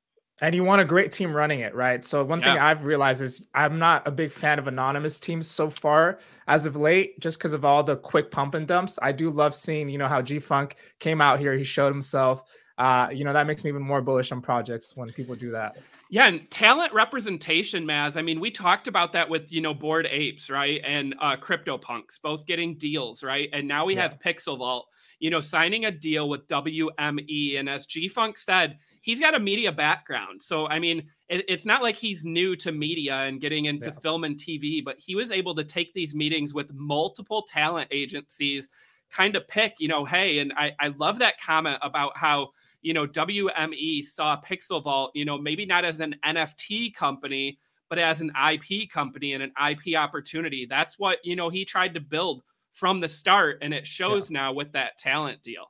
And 0.42 0.54
you 0.54 0.64
want 0.64 0.82
a 0.82 0.84
great 0.84 1.12
team 1.12 1.34
running 1.34 1.60
it, 1.60 1.74
right? 1.74 2.04
So 2.04 2.22
one 2.22 2.40
yeah. 2.40 2.52
thing 2.52 2.58
I've 2.58 2.84
realized 2.84 3.22
is 3.22 3.46
I'm 3.54 3.78
not 3.78 4.06
a 4.06 4.10
big 4.10 4.30
fan 4.30 4.58
of 4.58 4.68
anonymous 4.68 5.18
teams 5.18 5.46
so 5.46 5.70
far 5.70 6.18
as 6.46 6.66
of 6.66 6.76
late, 6.76 7.18
just 7.20 7.38
because 7.38 7.54
of 7.54 7.64
all 7.64 7.82
the 7.82 7.96
quick 7.96 8.30
pump 8.30 8.54
and 8.54 8.66
dumps. 8.66 8.98
I 9.00 9.12
do 9.12 9.30
love 9.30 9.54
seeing, 9.54 9.88
you 9.88 9.96
know, 9.96 10.08
how 10.08 10.20
G 10.20 10.38
Funk 10.38 10.76
came 11.00 11.22
out 11.22 11.40
here, 11.40 11.54
he 11.54 11.64
showed 11.64 11.90
himself 11.90 12.42
uh, 12.78 13.08
you 13.12 13.24
know, 13.24 13.32
that 13.32 13.46
makes 13.46 13.64
me 13.64 13.70
even 13.70 13.82
more 13.82 14.02
bullish 14.02 14.32
on 14.32 14.40
projects 14.40 14.96
when 14.96 15.10
people 15.10 15.34
do 15.34 15.50
that. 15.50 15.76
Yeah, 16.08 16.28
and 16.28 16.48
talent 16.50 16.92
representation, 16.92 17.84
Maz. 17.84 18.16
I 18.16 18.22
mean, 18.22 18.38
we 18.38 18.50
talked 18.50 18.86
about 18.86 19.12
that 19.14 19.28
with 19.28 19.50
you 19.50 19.60
know 19.60 19.74
Bored 19.74 20.06
Apes, 20.08 20.50
right, 20.50 20.80
and 20.84 21.14
uh, 21.20 21.36
CryptoPunks, 21.36 22.20
both 22.22 22.46
getting 22.46 22.76
deals, 22.76 23.22
right, 23.22 23.48
and 23.52 23.66
now 23.66 23.86
we 23.86 23.96
yeah. 23.96 24.02
have 24.02 24.18
Pixel 24.20 24.58
Vault, 24.58 24.86
you 25.18 25.30
know, 25.30 25.40
signing 25.40 25.86
a 25.86 25.90
deal 25.90 26.28
with 26.28 26.46
WME, 26.46 27.58
and 27.58 27.68
as 27.68 27.86
G 27.86 28.08
Funk 28.08 28.38
said, 28.38 28.78
he's 29.00 29.20
got 29.20 29.34
a 29.34 29.40
media 29.40 29.72
background, 29.72 30.42
so 30.42 30.68
I 30.68 30.78
mean, 30.78 31.08
it, 31.28 31.44
it's 31.48 31.66
not 31.66 31.82
like 31.82 31.96
he's 31.96 32.24
new 32.24 32.54
to 32.56 32.70
media 32.70 33.22
and 33.22 33.40
getting 33.40 33.64
into 33.64 33.86
yeah. 33.86 34.00
film 34.00 34.22
and 34.22 34.36
TV, 34.36 34.84
but 34.84 34.98
he 34.98 35.16
was 35.16 35.32
able 35.32 35.56
to 35.56 35.64
take 35.64 35.92
these 35.92 36.14
meetings 36.14 36.54
with 36.54 36.72
multiple 36.72 37.42
talent 37.48 37.88
agencies, 37.90 38.68
kind 39.10 39.34
of 39.34 39.48
pick, 39.48 39.74
you 39.80 39.88
know, 39.88 40.04
hey, 40.04 40.38
and 40.38 40.52
I 40.56 40.72
I 40.78 40.88
love 40.98 41.18
that 41.18 41.40
comment 41.40 41.78
about 41.82 42.16
how 42.16 42.50
you 42.86 42.94
know, 42.94 43.04
WME 43.04 44.04
saw 44.04 44.40
Pixel 44.40 44.80
Vault, 44.80 45.10
you 45.12 45.24
know, 45.24 45.36
maybe 45.36 45.66
not 45.66 45.84
as 45.84 45.98
an 45.98 46.14
NFT 46.24 46.94
company, 46.94 47.58
but 47.90 47.98
as 47.98 48.20
an 48.20 48.30
IP 48.48 48.88
company 48.88 49.32
and 49.32 49.42
an 49.42 49.52
IP 49.68 49.96
opportunity. 49.96 50.68
That's 50.70 50.96
what, 50.96 51.18
you 51.24 51.34
know, 51.34 51.48
he 51.48 51.64
tried 51.64 51.94
to 51.94 52.00
build 52.00 52.44
from 52.74 53.00
the 53.00 53.08
start. 53.08 53.58
And 53.60 53.74
it 53.74 53.88
shows 53.88 54.30
yeah. 54.30 54.38
now 54.38 54.52
with 54.52 54.70
that 54.74 54.98
talent 55.00 55.42
deal. 55.42 55.64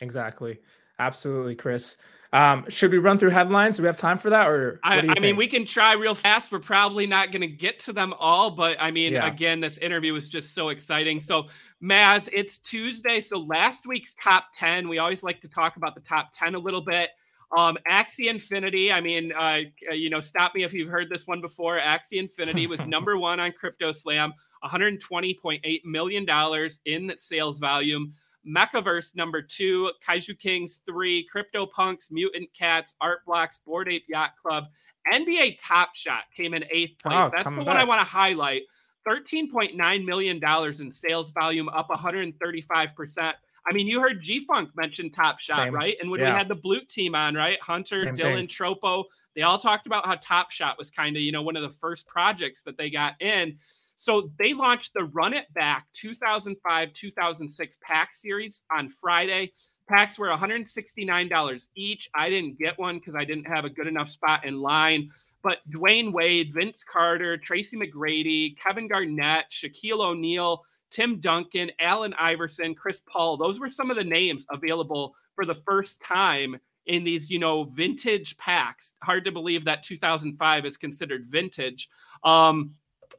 Exactly. 0.00 0.60
Absolutely, 1.00 1.56
Chris. 1.56 1.96
Um, 2.32 2.64
should 2.68 2.92
we 2.92 2.98
run 2.98 3.18
through 3.18 3.30
headlines? 3.30 3.76
Do 3.76 3.82
we 3.82 3.88
have 3.88 3.96
time 3.96 4.18
for 4.18 4.30
that, 4.30 4.46
or 4.46 4.78
I, 4.84 5.00
I 5.00 5.18
mean, 5.18 5.34
we 5.34 5.48
can 5.48 5.66
try 5.66 5.94
real 5.94 6.14
fast. 6.14 6.52
We're 6.52 6.60
probably 6.60 7.04
not 7.08 7.32
going 7.32 7.40
to 7.40 7.48
get 7.48 7.80
to 7.80 7.92
them 7.92 8.14
all, 8.20 8.52
but 8.52 8.76
I 8.78 8.92
mean, 8.92 9.14
yeah. 9.14 9.26
again, 9.26 9.58
this 9.58 9.78
interview 9.78 10.12
was 10.12 10.28
just 10.28 10.54
so 10.54 10.68
exciting. 10.68 11.18
So, 11.18 11.48
Maz, 11.82 12.28
it's 12.32 12.58
Tuesday, 12.58 13.20
so 13.20 13.38
last 13.40 13.86
week's 13.86 14.14
top 14.14 14.46
ten. 14.52 14.88
We 14.88 14.98
always 14.98 15.22
like 15.22 15.40
to 15.40 15.48
talk 15.48 15.76
about 15.76 15.94
the 15.94 16.00
top 16.02 16.30
ten 16.34 16.54
a 16.54 16.58
little 16.58 16.82
bit. 16.82 17.10
Um, 17.56 17.78
Axie 17.90 18.28
Infinity. 18.28 18.92
I 18.92 19.00
mean, 19.00 19.32
uh, 19.32 19.60
you 19.90 20.10
know, 20.10 20.20
stop 20.20 20.54
me 20.54 20.62
if 20.62 20.72
you've 20.72 20.90
heard 20.90 21.08
this 21.08 21.26
one 21.26 21.40
before. 21.40 21.78
Axie 21.80 22.18
Infinity 22.18 22.66
was 22.66 22.80
number 22.86 23.16
one 23.16 23.40
on 23.40 23.52
Crypto 23.52 23.92
Slam, 23.92 24.32
120.8 24.64 25.84
million 25.84 26.24
dollars 26.24 26.80
in 26.84 27.12
sales 27.16 27.58
volume. 27.58 28.12
MekaVerse 28.46 29.16
number 29.16 29.42
two, 29.42 29.90
Kaiju 30.06 30.38
Kings 30.38 30.82
three, 30.86 31.26
Crypto 31.30 31.66
Punks, 31.66 32.10
Mutant 32.10 32.48
Cats, 32.54 32.94
Art 33.00 33.24
Blocks, 33.26 33.58
Bored 33.58 33.88
Ape 33.88 34.04
Yacht 34.08 34.30
Club, 34.40 34.64
NBA 35.12 35.58
Top 35.60 35.90
Shot 35.94 36.22
came 36.34 36.54
in 36.54 36.64
eighth 36.70 36.98
place. 37.02 37.16
Oh, 37.16 37.30
That's 37.34 37.50
the 37.50 37.56
back. 37.56 37.66
one 37.66 37.76
I 37.76 37.84
want 37.84 38.00
to 38.00 38.10
highlight. 38.10 38.62
$13.9 39.06 40.04
million 40.04 40.40
in 40.80 40.92
sales 40.92 41.30
volume, 41.30 41.68
up 41.70 41.88
135%. 41.88 43.32
I 43.66 43.72
mean, 43.72 43.86
you 43.86 44.00
heard 44.00 44.20
G 44.20 44.44
Funk 44.44 44.70
mention 44.74 45.10
Top 45.10 45.40
Shot, 45.40 45.56
Same. 45.56 45.74
right? 45.74 45.96
And 46.00 46.10
when 46.10 46.20
yeah. 46.20 46.32
we 46.32 46.38
had 46.38 46.48
the 46.48 46.54
Blue 46.54 46.80
team 46.80 47.14
on, 47.14 47.34
right? 47.34 47.60
Hunter, 47.62 48.04
Same 48.04 48.16
Dylan, 48.16 48.34
thing. 48.36 48.46
Tropo, 48.48 49.04
they 49.36 49.42
all 49.42 49.58
talked 49.58 49.86
about 49.86 50.06
how 50.06 50.16
Top 50.16 50.50
Shot 50.50 50.78
was 50.78 50.90
kind 50.90 51.16
of, 51.16 51.22
you 51.22 51.32
know, 51.32 51.42
one 51.42 51.56
of 51.56 51.62
the 51.62 51.70
first 51.70 52.06
projects 52.06 52.62
that 52.62 52.76
they 52.76 52.90
got 52.90 53.20
in. 53.20 53.58
So 53.96 54.30
they 54.38 54.54
launched 54.54 54.94
the 54.94 55.04
Run 55.04 55.34
It 55.34 55.52
Back 55.52 55.86
2005 55.92 56.92
2006 56.94 57.76
pack 57.82 58.14
series 58.14 58.62
on 58.74 58.88
Friday. 58.88 59.52
Packs 59.88 60.18
were 60.18 60.28
$169 60.28 61.68
each. 61.74 62.10
I 62.14 62.30
didn't 62.30 62.58
get 62.58 62.78
one 62.78 62.98
because 62.98 63.14
I 63.14 63.24
didn't 63.24 63.46
have 63.46 63.64
a 63.64 63.70
good 63.70 63.86
enough 63.86 64.08
spot 64.08 64.46
in 64.46 64.60
line. 64.60 65.10
But 65.42 65.58
Dwyane 65.70 66.12
Wade, 66.12 66.52
Vince 66.52 66.84
Carter, 66.84 67.36
Tracy 67.36 67.76
McGrady, 67.76 68.58
Kevin 68.58 68.88
Garnett, 68.88 69.46
Shaquille 69.50 70.00
O'Neal, 70.00 70.62
Tim 70.90 71.20
Duncan, 71.20 71.70
Allen 71.80 72.14
Iverson, 72.18 72.74
Chris 72.74 73.00
Paul, 73.06 73.36
those 73.36 73.60
were 73.60 73.70
some 73.70 73.90
of 73.90 73.96
the 73.96 74.04
names 74.04 74.46
available 74.50 75.14
for 75.34 75.44
the 75.44 75.54
first 75.54 76.00
time 76.00 76.56
in 76.86 77.04
these, 77.04 77.30
you 77.30 77.38
know, 77.38 77.64
vintage 77.64 78.36
packs. 78.36 78.94
Hard 79.02 79.24
to 79.24 79.32
believe 79.32 79.64
that 79.64 79.82
2005 79.82 80.66
is 80.66 80.76
considered 80.76 81.26
vintage. 81.26 81.88
Um, 82.24 82.74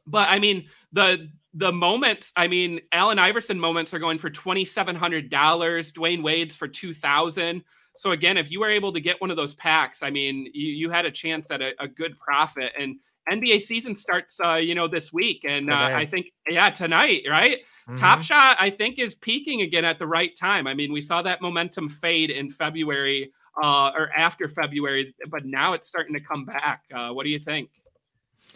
but 0.06 0.28
I 0.28 0.38
mean, 0.38 0.68
the 0.92 1.30
the 1.54 1.72
moments, 1.72 2.32
I 2.34 2.48
mean, 2.48 2.80
Allen 2.92 3.18
Iverson 3.18 3.60
moments 3.60 3.92
are 3.92 3.98
going 3.98 4.18
for 4.18 4.30
twenty 4.30 4.64
seven 4.64 4.96
hundred 4.96 5.30
dollars. 5.30 5.92
Dwyane 5.92 6.22
Wade's 6.22 6.56
for 6.56 6.66
two 6.66 6.94
thousand. 6.94 7.62
So 7.94 8.12
again, 8.12 8.36
if 8.36 8.50
you 8.50 8.60
were 8.60 8.70
able 8.70 8.92
to 8.92 9.00
get 9.00 9.20
one 9.20 9.30
of 9.30 9.36
those 9.36 9.54
packs, 9.54 10.02
I 10.02 10.10
mean, 10.10 10.48
you, 10.54 10.68
you 10.68 10.90
had 10.90 11.04
a 11.04 11.10
chance 11.10 11.50
at 11.50 11.60
a, 11.60 11.72
a 11.78 11.88
good 11.88 12.18
profit. 12.18 12.72
And 12.78 12.96
NBA 13.30 13.62
season 13.62 13.96
starts, 13.96 14.40
uh, 14.40 14.54
you 14.54 14.74
know, 14.74 14.88
this 14.88 15.12
week, 15.12 15.44
and 15.46 15.70
uh, 15.70 15.90
I 15.92 16.06
think, 16.06 16.26
yeah, 16.48 16.70
tonight, 16.70 17.22
right? 17.28 17.58
Mm-hmm. 17.88 17.96
Top 17.96 18.20
Shot, 18.22 18.56
I 18.58 18.70
think, 18.70 18.98
is 18.98 19.14
peaking 19.14 19.60
again 19.60 19.84
at 19.84 19.98
the 19.98 20.06
right 20.06 20.34
time. 20.36 20.66
I 20.66 20.74
mean, 20.74 20.92
we 20.92 21.00
saw 21.00 21.22
that 21.22 21.40
momentum 21.40 21.88
fade 21.88 22.30
in 22.30 22.50
February 22.50 23.32
uh, 23.62 23.92
or 23.94 24.10
after 24.16 24.48
February, 24.48 25.14
but 25.28 25.44
now 25.44 25.72
it's 25.72 25.86
starting 25.86 26.14
to 26.14 26.20
come 26.20 26.44
back. 26.44 26.82
Uh, 26.92 27.10
what 27.10 27.24
do 27.24 27.30
you 27.30 27.38
think? 27.38 27.70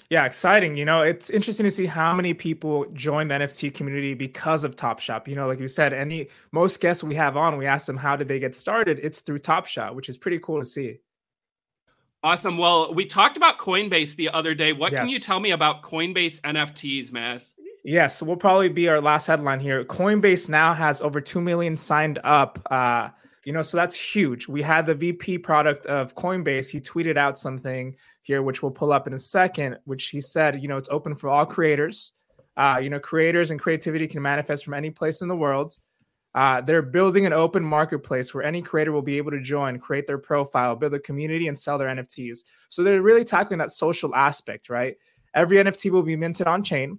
Yeah, 0.08 0.24
exciting. 0.24 0.76
You 0.76 0.84
know, 0.84 1.02
it's 1.02 1.30
interesting 1.30 1.64
to 1.64 1.70
see 1.70 1.86
how 1.86 2.14
many 2.14 2.32
people 2.32 2.86
join 2.92 3.28
the 3.28 3.34
NFT 3.34 3.74
community 3.74 4.14
because 4.14 4.62
of 4.62 4.76
Top 4.76 5.00
Shot. 5.00 5.26
You 5.26 5.34
know, 5.34 5.48
like 5.48 5.58
you 5.58 5.66
said, 5.66 5.92
any 5.92 6.28
most 6.52 6.80
guests 6.80 7.02
we 7.02 7.16
have 7.16 7.36
on, 7.36 7.56
we 7.56 7.66
ask 7.66 7.86
them 7.86 7.96
how 7.96 8.14
did 8.14 8.28
they 8.28 8.38
get 8.38 8.54
started. 8.54 9.00
It's 9.02 9.20
through 9.20 9.40
Top 9.40 9.66
Shot, 9.66 9.96
which 9.96 10.08
is 10.08 10.16
pretty 10.16 10.38
cool 10.38 10.60
to 10.60 10.64
see. 10.64 11.00
Awesome. 12.22 12.56
Well, 12.58 12.94
we 12.94 13.04
talked 13.04 13.36
about 13.36 13.58
Coinbase 13.58 14.16
the 14.16 14.30
other 14.30 14.54
day. 14.54 14.72
What 14.72 14.92
yes. 14.92 15.00
can 15.00 15.08
you 15.08 15.18
tell 15.18 15.40
me 15.40 15.50
about 15.50 15.82
Coinbase 15.82 16.40
NFTs, 16.40 17.10
Maz? 17.10 17.52
Yes, 17.84 18.20
will 18.20 18.36
probably 18.36 18.68
be 18.68 18.88
our 18.88 19.00
last 19.00 19.26
headline 19.26 19.60
here. 19.60 19.84
Coinbase 19.84 20.48
now 20.48 20.74
has 20.74 21.00
over 21.00 21.20
2 21.20 21.40
million 21.40 21.76
signed 21.76 22.18
up. 22.24 22.60
Uh, 22.68 23.10
you 23.44 23.52
know, 23.52 23.62
so 23.62 23.76
that's 23.76 23.94
huge. 23.94 24.48
We 24.48 24.62
had 24.62 24.86
the 24.86 24.94
VP 24.96 25.38
product 25.38 25.86
of 25.86 26.16
Coinbase. 26.16 26.68
He 26.68 26.80
tweeted 26.80 27.16
out 27.16 27.38
something 27.38 27.94
here, 28.26 28.42
which 28.42 28.62
we'll 28.62 28.72
pull 28.72 28.92
up 28.92 29.06
in 29.06 29.14
a 29.14 29.18
second, 29.18 29.78
which 29.84 30.08
he 30.08 30.20
said, 30.20 30.60
you 30.60 30.68
know, 30.68 30.76
it's 30.76 30.88
open 30.90 31.14
for 31.14 31.28
all 31.28 31.46
creators. 31.46 32.12
Uh, 32.56 32.80
you 32.82 32.90
know, 32.90 32.98
creators 32.98 33.50
and 33.50 33.60
creativity 33.60 34.08
can 34.08 34.20
manifest 34.20 34.64
from 34.64 34.74
any 34.74 34.90
place 34.90 35.22
in 35.22 35.28
the 35.28 35.36
world. 35.36 35.76
Uh, 36.34 36.60
they're 36.60 36.82
building 36.82 37.24
an 37.24 37.32
open 37.32 37.64
marketplace 37.64 38.34
where 38.34 38.42
any 38.42 38.60
creator 38.60 38.92
will 38.92 39.00
be 39.00 39.16
able 39.16 39.30
to 39.30 39.40
join, 39.40 39.78
create 39.78 40.06
their 40.06 40.18
profile, 40.18 40.74
build 40.74 40.92
a 40.92 40.98
community, 40.98 41.48
and 41.48 41.58
sell 41.58 41.78
their 41.78 41.88
NFTs. 41.88 42.38
So 42.68 42.82
they're 42.82 43.00
really 43.00 43.24
tackling 43.24 43.58
that 43.58 43.70
social 43.70 44.14
aspect, 44.14 44.68
right? 44.68 44.96
Every 45.32 45.58
NFT 45.58 45.90
will 45.90 46.02
be 46.02 46.16
minted 46.16 46.46
on 46.46 46.64
chain. 46.64 46.98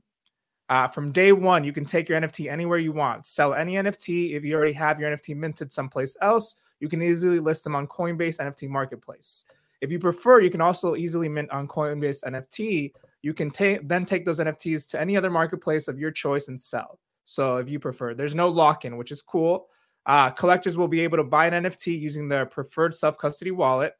Uh, 0.69 0.87
from 0.87 1.11
day 1.11 1.31
one, 1.31 1.63
you 1.63 1.73
can 1.73 1.85
take 1.85 2.09
your 2.09 2.19
NFT 2.19 2.51
anywhere 2.51 2.77
you 2.77 2.91
want, 2.93 3.25
sell 3.25 3.53
any 3.53 3.75
NFT. 3.75 4.33
If 4.33 4.43
you 4.43 4.55
already 4.55 4.73
have 4.73 4.99
your 4.99 5.09
NFT 5.11 5.35
minted 5.35 5.71
someplace 5.71 6.17
else, 6.21 6.55
you 6.79 6.89
can 6.89 7.01
easily 7.01 7.39
list 7.39 7.63
them 7.63 7.75
on 7.75 7.87
Coinbase 7.87 8.39
NFT 8.39 8.69
Marketplace. 8.69 9.45
If 9.81 9.91
you 9.91 9.99
prefer, 9.99 10.41
you 10.41 10.49
can 10.49 10.61
also 10.61 10.95
easily 10.95 11.29
mint 11.29 11.51
on 11.51 11.67
Coinbase 11.67 12.23
NFT. 12.23 12.91
You 13.21 13.33
can 13.33 13.51
take 13.51 13.87
then 13.87 14.05
take 14.05 14.25
those 14.25 14.39
NFTs 14.39 14.89
to 14.89 15.01
any 15.01 15.17
other 15.17 15.29
marketplace 15.29 15.87
of 15.87 15.99
your 15.99 16.11
choice 16.11 16.47
and 16.47 16.59
sell. 16.59 16.99
So 17.25 17.57
if 17.57 17.69
you 17.69 17.79
prefer, 17.79 18.13
there's 18.13 18.35
no 18.35 18.47
lock-in, 18.47 18.97
which 18.97 19.11
is 19.11 19.21
cool. 19.21 19.67
Uh, 20.05 20.29
collectors 20.29 20.77
will 20.77 20.87
be 20.87 21.01
able 21.01 21.17
to 21.17 21.23
buy 21.23 21.47
an 21.47 21.65
NFT 21.65 21.99
using 21.99 22.29
their 22.29 22.45
preferred 22.45 22.95
self-custody 22.95 23.51
wallet, 23.51 23.93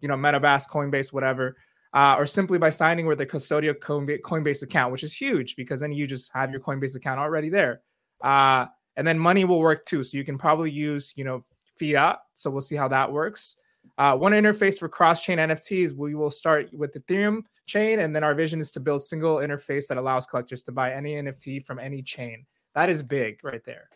you 0.00 0.08
know, 0.08 0.16
MetaMask, 0.16 0.68
Coinbase, 0.70 1.12
whatever 1.12 1.56
uh, 1.92 2.14
or 2.18 2.26
simply 2.26 2.58
by 2.58 2.70
signing 2.70 3.06
with 3.06 3.20
a 3.20 3.26
custodial 3.26 3.74
Coinbase 3.74 4.62
account, 4.62 4.92
which 4.92 5.02
is 5.02 5.12
huge 5.12 5.56
because 5.56 5.80
then 5.80 5.92
you 5.92 6.06
just 6.06 6.30
have 6.32 6.50
your 6.50 6.60
Coinbase 6.60 6.96
account 6.96 7.18
already 7.18 7.48
there. 7.48 7.80
Uh, 8.20 8.66
and 8.96 9.06
then 9.06 9.18
money 9.18 9.44
will 9.44 9.60
work 9.60 9.86
too. 9.86 10.04
So 10.04 10.16
you 10.16 10.24
can 10.24 10.38
probably 10.38 10.70
use, 10.70 11.12
you 11.16 11.24
know, 11.24 11.44
fiat. 11.78 12.18
So 12.34 12.50
we'll 12.50 12.60
see 12.60 12.76
how 12.76 12.88
that 12.88 13.10
works. 13.10 13.56
Uh, 14.00 14.16
one 14.16 14.32
interface 14.32 14.78
for 14.78 14.88
cross-chain 14.88 15.36
NFTs. 15.36 15.94
We 15.94 16.14
will 16.14 16.30
start 16.30 16.72
with 16.72 16.94
Ethereum 16.94 17.42
chain, 17.66 17.98
and 17.98 18.16
then 18.16 18.24
our 18.24 18.34
vision 18.34 18.58
is 18.58 18.70
to 18.72 18.80
build 18.80 19.04
single 19.04 19.36
interface 19.36 19.88
that 19.88 19.98
allows 19.98 20.24
collectors 20.24 20.62
to 20.62 20.72
buy 20.72 20.94
any 20.94 21.16
NFT 21.16 21.66
from 21.66 21.78
any 21.78 22.00
chain. 22.00 22.46
That 22.74 22.88
is 22.88 23.02
big 23.02 23.44
right 23.44 23.62
there. 23.66 23.90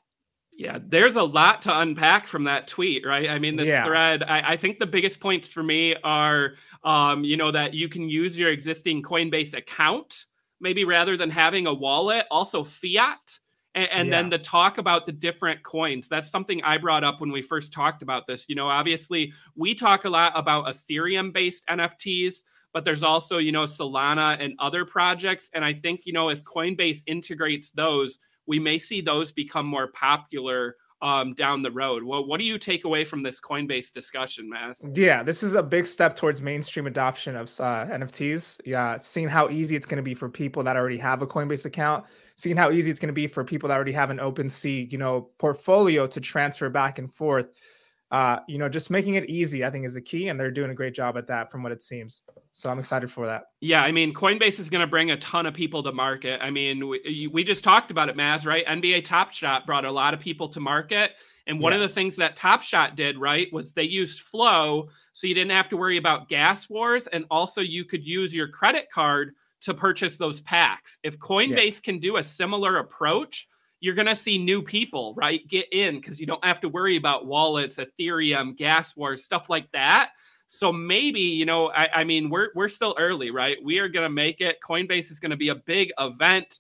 Yeah, 0.53 0.79
there's 0.87 1.17
a 1.17 1.23
lot 1.23 1.63
to 1.63 1.79
unpack 1.81 2.27
from 2.27 2.45
that 2.45 2.69
tweet, 2.69 3.07
right? 3.07 3.31
I 3.31 3.39
mean, 3.39 3.57
this 3.57 3.69
yeah. 3.69 3.87
thread, 3.87 4.23
I, 4.25 4.53
I, 4.53 4.57
think 4.59 4.79
the 4.79 4.87
biggest 4.87 5.21
points 5.21 5.49
for 5.49 5.63
me 5.63 5.97
are, 6.05 6.57
um, 6.85 7.25
you 7.25 7.39
know, 7.39 7.51
that 7.51 7.73
you 7.73 7.89
can 7.89 8.07
use 8.07 8.39
your 8.39 8.51
existing 8.51 9.03
Coinbase 9.03 9.55
account, 9.55 10.27
maybe 10.61 10.85
rather 10.85 11.17
than 11.17 11.31
having 11.31 11.67
a 11.67 11.73
wallet, 11.73 12.27
also 12.31 12.63
fiat. 12.63 13.39
And, 13.75 13.89
and 13.91 14.09
yeah. 14.09 14.17
then 14.17 14.31
the 14.31 14.39
talk 14.39 14.79
about 14.79 15.07
the 15.07 15.13
different 15.13 15.63
coins. 15.63 16.09
That's 16.09 16.31
something 16.31 16.63
I 16.63 16.79
brought 16.79 17.05
up 17.05 17.21
when 17.21 17.33
we 17.33 17.43
first 17.43 17.73
talked 17.73 18.03
about 18.03 18.27
this. 18.27 18.47
You 18.49 18.55
know, 18.55 18.69
obviously, 18.69 19.33
we 19.57 19.75
talk 19.75 20.05
a 20.05 20.11
lot 20.11 20.33
about 20.35 20.67
Ethereum 20.67 21.33
based 21.33 21.65
NFTs, 21.69 22.43
but 22.73 22.85
there's 22.85 23.03
also, 23.03 23.39
you 23.39 23.53
know, 23.53 23.65
Solana 23.65 24.37
and 24.41 24.55
other 24.59 24.85
projects. 24.85 25.51
And 25.55 25.65
I 25.65 25.73
think, 25.73 26.03
you 26.05 26.13
know, 26.13 26.29
if 26.29 26.45
Coinbase 26.45 27.03
integrates 27.07 27.71
those, 27.71 28.21
we 28.47 28.59
may 28.59 28.79
see 28.79 29.01
those 29.01 29.33
become 29.33 29.67
more 29.67 29.89
popular 29.89 30.77
um, 31.05 31.35
down 31.35 31.63
the 31.63 31.71
road. 31.71 32.03
Well, 32.03 32.27
what 32.27 32.41
do 32.41 32.47
you 32.47 32.59
take 32.59 32.85
away 32.85 33.05
from 33.05 33.23
this 33.23 33.39
Coinbase 33.39 33.93
discussion, 33.93 34.51
Maz? 34.51 34.97
Yeah, 34.97 35.23
this 35.23 35.43
is 35.43 35.55
a 35.55 35.63
big 35.63 35.87
step 35.87 36.17
towards 36.17 36.41
mainstream 36.41 36.87
adoption 36.87 37.37
of 37.37 37.49
uh, 37.61 37.87
NFTs. 37.87 38.63
Yeah, 38.65 38.97
seeing 38.99 39.29
how 39.29 39.51
easy 39.51 39.77
it's 39.77 39.85
going 39.85 39.99
to 39.99 40.03
be 40.03 40.15
for 40.15 40.31
people 40.31 40.63
that 40.63 40.77
already 40.77 40.99
have 40.99 41.21
a 41.21 41.27
Coinbase 41.27 41.67
account, 41.67 42.07
seeing 42.37 42.57
how 42.57 42.71
easy 42.71 42.91
it's 42.91 43.01
going 43.01 43.09
to 43.09 43.13
be 43.13 43.27
for 43.27 43.45
people 43.45 43.69
that 43.69 43.75
already 43.75 43.93
have 43.93 44.11
an 44.11 44.19
OpenSea, 44.19 44.91
you 44.91 44.99
know, 44.99 45.31
portfolio 45.39 46.07
to 46.07 46.21
transfer 46.21 46.69
back 46.69 46.99
and 46.99 47.13
forth 47.13 47.47
uh, 48.15 48.39
you 48.47 48.59
know, 48.59 48.69
just 48.69 48.93
making 48.93 49.15
it 49.15 49.29
easy, 49.29 49.65
I 49.65 49.71
think, 49.71 49.85
is 49.85 49.95
the 49.95 50.01
key, 50.01 50.29
and 50.29 50.39
they're 50.39 50.53
doing 50.53 50.71
a 50.71 50.75
great 50.75 50.95
job 50.95 51.17
at 51.17 51.27
that, 51.27 51.51
from 51.51 51.65
what 51.65 51.73
it 51.73 51.83
seems. 51.83 52.23
So 52.53 52.71
I'm 52.71 52.79
excited 52.79 53.11
for 53.11 53.27
that. 53.27 53.47
Yeah, 53.61 53.83
I 53.83 53.91
mean, 53.91 54.15
Coinbase 54.15 54.61
is 54.61 54.71
going 54.71 54.83
to 54.83 54.87
bring 54.87 55.11
a 55.11 55.17
ton 55.17 55.47
of 55.47 55.53
people 55.55 55.83
to 55.83 55.91
market. 55.91 56.39
I 56.41 56.51
mean, 56.51 56.87
we, 56.87 57.29
we 57.33 57.43
just 57.43 57.65
talked 57.65 57.91
about 57.91 58.09
it, 58.09 58.17
Maz, 58.17 58.47
right? 58.47 58.65
NBA 58.67 59.05
Top 59.05 59.33
Shot 59.33 59.67
brought 59.67 59.85
a 59.85 59.91
lot 59.91 60.15
of 60.15 60.21
people 60.21 60.49
to 60.51 60.61
market. 60.61 61.11
And 61.49 61.61
one 61.61 61.73
yeah. 61.73 61.79
of 61.79 61.83
the 61.83 61.93
things 61.93 62.15
that 62.17 62.37
Top 62.37 62.63
Shot 62.63 62.95
did, 62.95 63.19
right, 63.19 63.53
was 63.53 63.73
they 63.73 63.83
used 63.83 64.21
Flow, 64.21 64.91
so 65.13 65.27
you 65.27 65.35
didn't 65.35 65.51
have 65.51 65.69
to 65.71 65.77
worry 65.77 65.97
about 65.97 66.29
gas 66.29 66.71
wars, 66.71 67.09
and 67.09 67.25
also 67.33 67.63
you 67.63 67.85
could 67.85 68.07
use 68.07 68.33
your 68.33 68.47
credit 68.47 68.93
card 68.93 69.35
to 69.65 69.75
purchase 69.75 70.17
those 70.17 70.41
packs. 70.41 70.99
If 71.03 71.19
Coinbase 71.19 71.75
yeah. 71.75 71.81
can 71.83 71.99
do 71.99 72.17
a 72.17 72.25
similar 72.25 72.79
approach, 72.79 73.49
you're 73.81 73.95
going 73.95 74.07
to 74.07 74.17
see 74.17 74.39
new 74.39 74.63
people, 74.63 75.15
right, 75.17 75.47
get 75.49 75.67
in 75.73 75.97
because 75.97 76.19
you 76.19 76.27
don't 76.27 76.45
have 76.45 76.61
to 76.61 76.69
worry 76.69 76.97
about 76.97 77.27
wallets, 77.27 77.79
Ethereum, 77.79 78.57
gas 78.57 78.97
wars, 78.97 79.25
stuff 79.25 79.51
like 79.51 79.71
that. 79.73 80.11
So 80.47 80.73
maybe, 80.73 81.21
you 81.21 81.47
know, 81.47 81.71
I, 81.71 81.89
I 81.95 82.05
mean, 82.05 82.31
we're 82.31 82.49
we're 82.55 82.69
still 82.69 82.95
early, 82.99 83.31
right? 83.31 83.57
We 83.63 83.79
are 83.79 83.89
going 83.89 84.05
to 84.05 84.15
make 84.15 84.41
it. 84.41 84.59
Coinbase 84.67 85.11
is 85.11 85.19
going 85.19 85.31
to 85.31 85.37
be 85.37 85.49
a 85.49 85.55
big 85.55 85.91
event. 85.99 86.59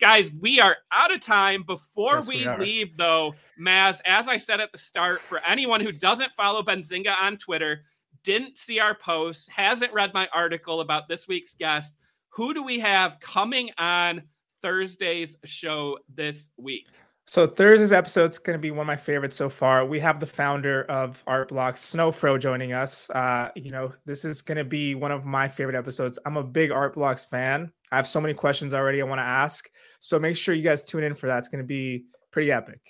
Guys, 0.00 0.32
we 0.40 0.60
are 0.60 0.76
out 0.92 1.12
of 1.12 1.20
time. 1.20 1.62
Before 1.64 2.16
yes, 2.16 2.28
we, 2.28 2.46
we 2.46 2.56
leave, 2.56 2.96
though, 2.96 3.34
Maz, 3.60 4.00
as 4.04 4.28
I 4.28 4.38
said 4.38 4.60
at 4.60 4.72
the 4.72 4.78
start, 4.78 5.20
for 5.20 5.40
anyone 5.46 5.80
who 5.80 5.92
doesn't 5.92 6.32
follow 6.36 6.62
Benzinga 6.62 7.14
on 7.20 7.36
Twitter, 7.36 7.84
didn't 8.22 8.56
see 8.56 8.80
our 8.80 8.94
post, 8.94 9.48
hasn't 9.50 9.92
read 9.92 10.14
my 10.14 10.28
article 10.32 10.80
about 10.80 11.08
this 11.08 11.28
week's 11.28 11.54
guest, 11.54 11.94
who 12.34 12.52
do 12.52 12.64
we 12.64 12.80
have 12.80 13.20
coming 13.20 13.70
on 13.78 14.22
Thursday's 14.60 15.36
show 15.44 15.98
this 16.12 16.48
week? 16.56 16.88
So 17.28 17.46
Thursday's 17.46 17.92
episode 17.92 18.30
is 18.30 18.38
going 18.38 18.58
to 18.58 18.60
be 18.60 18.72
one 18.72 18.80
of 18.80 18.86
my 18.86 18.96
favorites 18.96 19.36
so 19.36 19.48
far. 19.48 19.86
We 19.86 20.00
have 20.00 20.18
the 20.18 20.26
founder 20.26 20.82
of 20.84 21.22
Art 21.28 21.48
Blocks, 21.48 21.80
Snowfro, 21.94 22.40
joining 22.40 22.72
us. 22.72 23.08
Uh, 23.10 23.50
you 23.54 23.70
know, 23.70 23.92
this 24.04 24.24
is 24.24 24.42
going 24.42 24.58
to 24.58 24.64
be 24.64 24.96
one 24.96 25.12
of 25.12 25.24
my 25.24 25.46
favorite 25.48 25.76
episodes. 25.76 26.18
I'm 26.26 26.36
a 26.36 26.42
big 26.42 26.72
Art 26.72 26.94
Blocks 26.94 27.24
fan. 27.24 27.72
I 27.92 27.96
have 27.96 28.08
so 28.08 28.20
many 28.20 28.34
questions 28.34 28.74
already 28.74 29.00
I 29.00 29.04
want 29.04 29.20
to 29.20 29.24
ask. 29.24 29.70
So 30.00 30.18
make 30.18 30.36
sure 30.36 30.56
you 30.56 30.64
guys 30.64 30.84
tune 30.84 31.04
in 31.04 31.14
for 31.14 31.28
that. 31.28 31.38
It's 31.38 31.48
going 31.48 31.62
to 31.62 31.66
be 31.66 32.04
pretty 32.32 32.50
epic. 32.50 32.80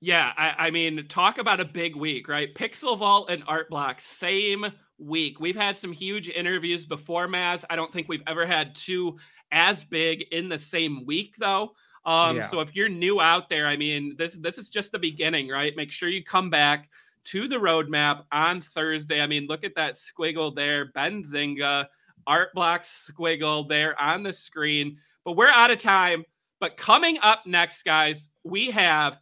Yeah, 0.00 0.32
I, 0.36 0.66
I, 0.66 0.70
mean, 0.70 1.06
talk 1.08 1.38
about 1.38 1.60
a 1.60 1.64
big 1.64 1.96
week, 1.96 2.28
right? 2.28 2.54
Pixel 2.54 2.98
Vault 2.98 3.30
and 3.30 3.42
Art 3.46 3.70
Block, 3.70 4.02
same 4.02 4.66
week. 4.98 5.40
We've 5.40 5.56
had 5.56 5.76
some 5.76 5.92
huge 5.92 6.28
interviews 6.28 6.86
before 6.86 7.26
Maz. 7.28 7.64
I 7.70 7.76
don't 7.76 7.92
think 7.92 8.08
we've 8.08 8.22
ever 8.26 8.46
had 8.46 8.74
two 8.74 9.16
as 9.52 9.84
big 9.84 10.24
in 10.32 10.48
the 10.48 10.58
same 10.58 11.04
week, 11.04 11.36
though. 11.38 11.72
Um, 12.04 12.36
yeah. 12.36 12.46
So 12.46 12.60
if 12.60 12.74
you're 12.74 12.88
new 12.88 13.20
out 13.20 13.48
there, 13.48 13.66
I 13.66 13.76
mean, 13.76 14.14
this 14.18 14.34
this 14.34 14.58
is 14.58 14.68
just 14.68 14.92
the 14.92 14.98
beginning, 14.98 15.48
right? 15.48 15.74
Make 15.76 15.90
sure 15.90 16.08
you 16.08 16.22
come 16.22 16.50
back 16.50 16.88
to 17.24 17.48
the 17.48 17.56
roadmap 17.56 18.24
on 18.30 18.60
Thursday. 18.60 19.20
I 19.20 19.26
mean, 19.26 19.46
look 19.46 19.64
at 19.64 19.74
that 19.76 19.94
squiggle 19.94 20.54
there, 20.54 20.92
Benzinga, 20.92 21.86
Art 22.26 22.52
Block 22.54 22.82
squiggle 22.82 23.68
there 23.68 24.00
on 24.00 24.22
the 24.22 24.32
screen. 24.32 24.98
But 25.24 25.36
we're 25.36 25.48
out 25.48 25.70
of 25.70 25.78
time. 25.78 26.24
But 26.60 26.76
coming 26.76 27.18
up 27.22 27.46
next, 27.46 27.84
guys, 27.84 28.28
we 28.42 28.70
have 28.70 29.18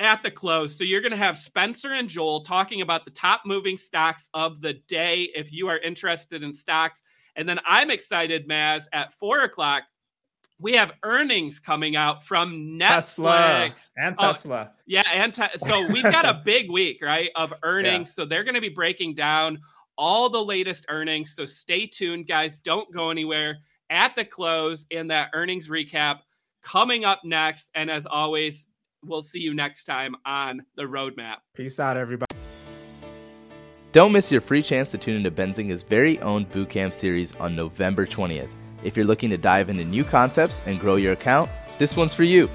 at 0.00 0.22
the 0.22 0.30
close. 0.30 0.76
So 0.76 0.82
you're 0.82 1.02
going 1.02 1.12
to 1.12 1.18
have 1.18 1.38
Spencer 1.38 1.92
and 1.92 2.08
Joel 2.08 2.42
talking 2.42 2.80
about 2.80 3.04
the 3.04 3.10
top 3.10 3.42
moving 3.44 3.78
stocks 3.78 4.28
of 4.34 4.60
the 4.60 4.74
day 4.88 5.30
if 5.34 5.52
you 5.52 5.68
are 5.68 5.78
interested 5.78 6.42
in 6.42 6.54
stocks. 6.54 7.02
And 7.36 7.48
then 7.48 7.60
I'm 7.66 7.90
excited, 7.90 8.48
Maz, 8.48 8.84
at 8.92 9.12
four 9.12 9.42
o'clock. 9.42 9.84
We 10.58 10.74
have 10.74 10.92
earnings 11.04 11.58
coming 11.58 11.96
out 11.96 12.24
from 12.24 12.78
Netflix 12.78 12.88
Tesla 12.88 13.74
and 13.96 14.16
oh, 14.18 14.26
Tesla. 14.26 14.56
Uh, 14.56 14.68
yeah, 14.86 15.04
and 15.10 15.32
te- 15.32 15.56
so 15.56 15.86
we've 15.90 16.02
got 16.02 16.26
a 16.26 16.42
big 16.44 16.70
week, 16.72 17.00
right, 17.02 17.30
of 17.34 17.54
earnings. 17.62 18.10
Yeah. 18.10 18.12
So 18.12 18.24
they're 18.26 18.44
going 18.44 18.56
to 18.56 18.60
be 18.60 18.68
breaking 18.68 19.14
down 19.14 19.60
all 19.96 20.28
the 20.28 20.42
latest 20.42 20.84
earnings. 20.88 21.34
So 21.34 21.46
stay 21.46 21.86
tuned, 21.86 22.26
guys. 22.26 22.58
Don't 22.58 22.92
go 22.92 23.10
anywhere. 23.10 23.58
At 23.88 24.14
the 24.16 24.24
close 24.24 24.86
in 24.90 25.06
that 25.08 25.30
earnings 25.34 25.68
recap 25.68 26.20
coming 26.62 27.04
up 27.04 27.20
next. 27.24 27.70
And 27.74 27.90
as 27.90 28.06
always, 28.06 28.66
we'll 29.04 29.22
see 29.22 29.40
you 29.40 29.54
next 29.54 29.84
time 29.84 30.14
on 30.24 30.62
the 30.76 30.82
roadmap. 30.82 31.36
Peace 31.54 31.80
out, 31.80 31.96
everybody. 31.96 32.34
Don't 33.92 34.12
miss 34.12 34.30
your 34.30 34.40
free 34.40 34.62
chance 34.62 34.90
to 34.92 34.98
tune 34.98 35.16
into 35.16 35.30
Benzinga's 35.30 35.82
very 35.82 36.20
own 36.20 36.46
bootcamp 36.46 36.92
series 36.92 37.34
on 37.36 37.56
November 37.56 38.06
20th. 38.06 38.48
If 38.84 38.96
you're 38.96 39.06
looking 39.06 39.30
to 39.30 39.36
dive 39.36 39.68
into 39.68 39.84
new 39.84 40.04
concepts 40.04 40.62
and 40.66 40.78
grow 40.78 40.94
your 40.94 41.12
account, 41.12 41.50
this 41.78 41.96
one's 41.96 42.14
for 42.14 42.24
you. 42.24 42.48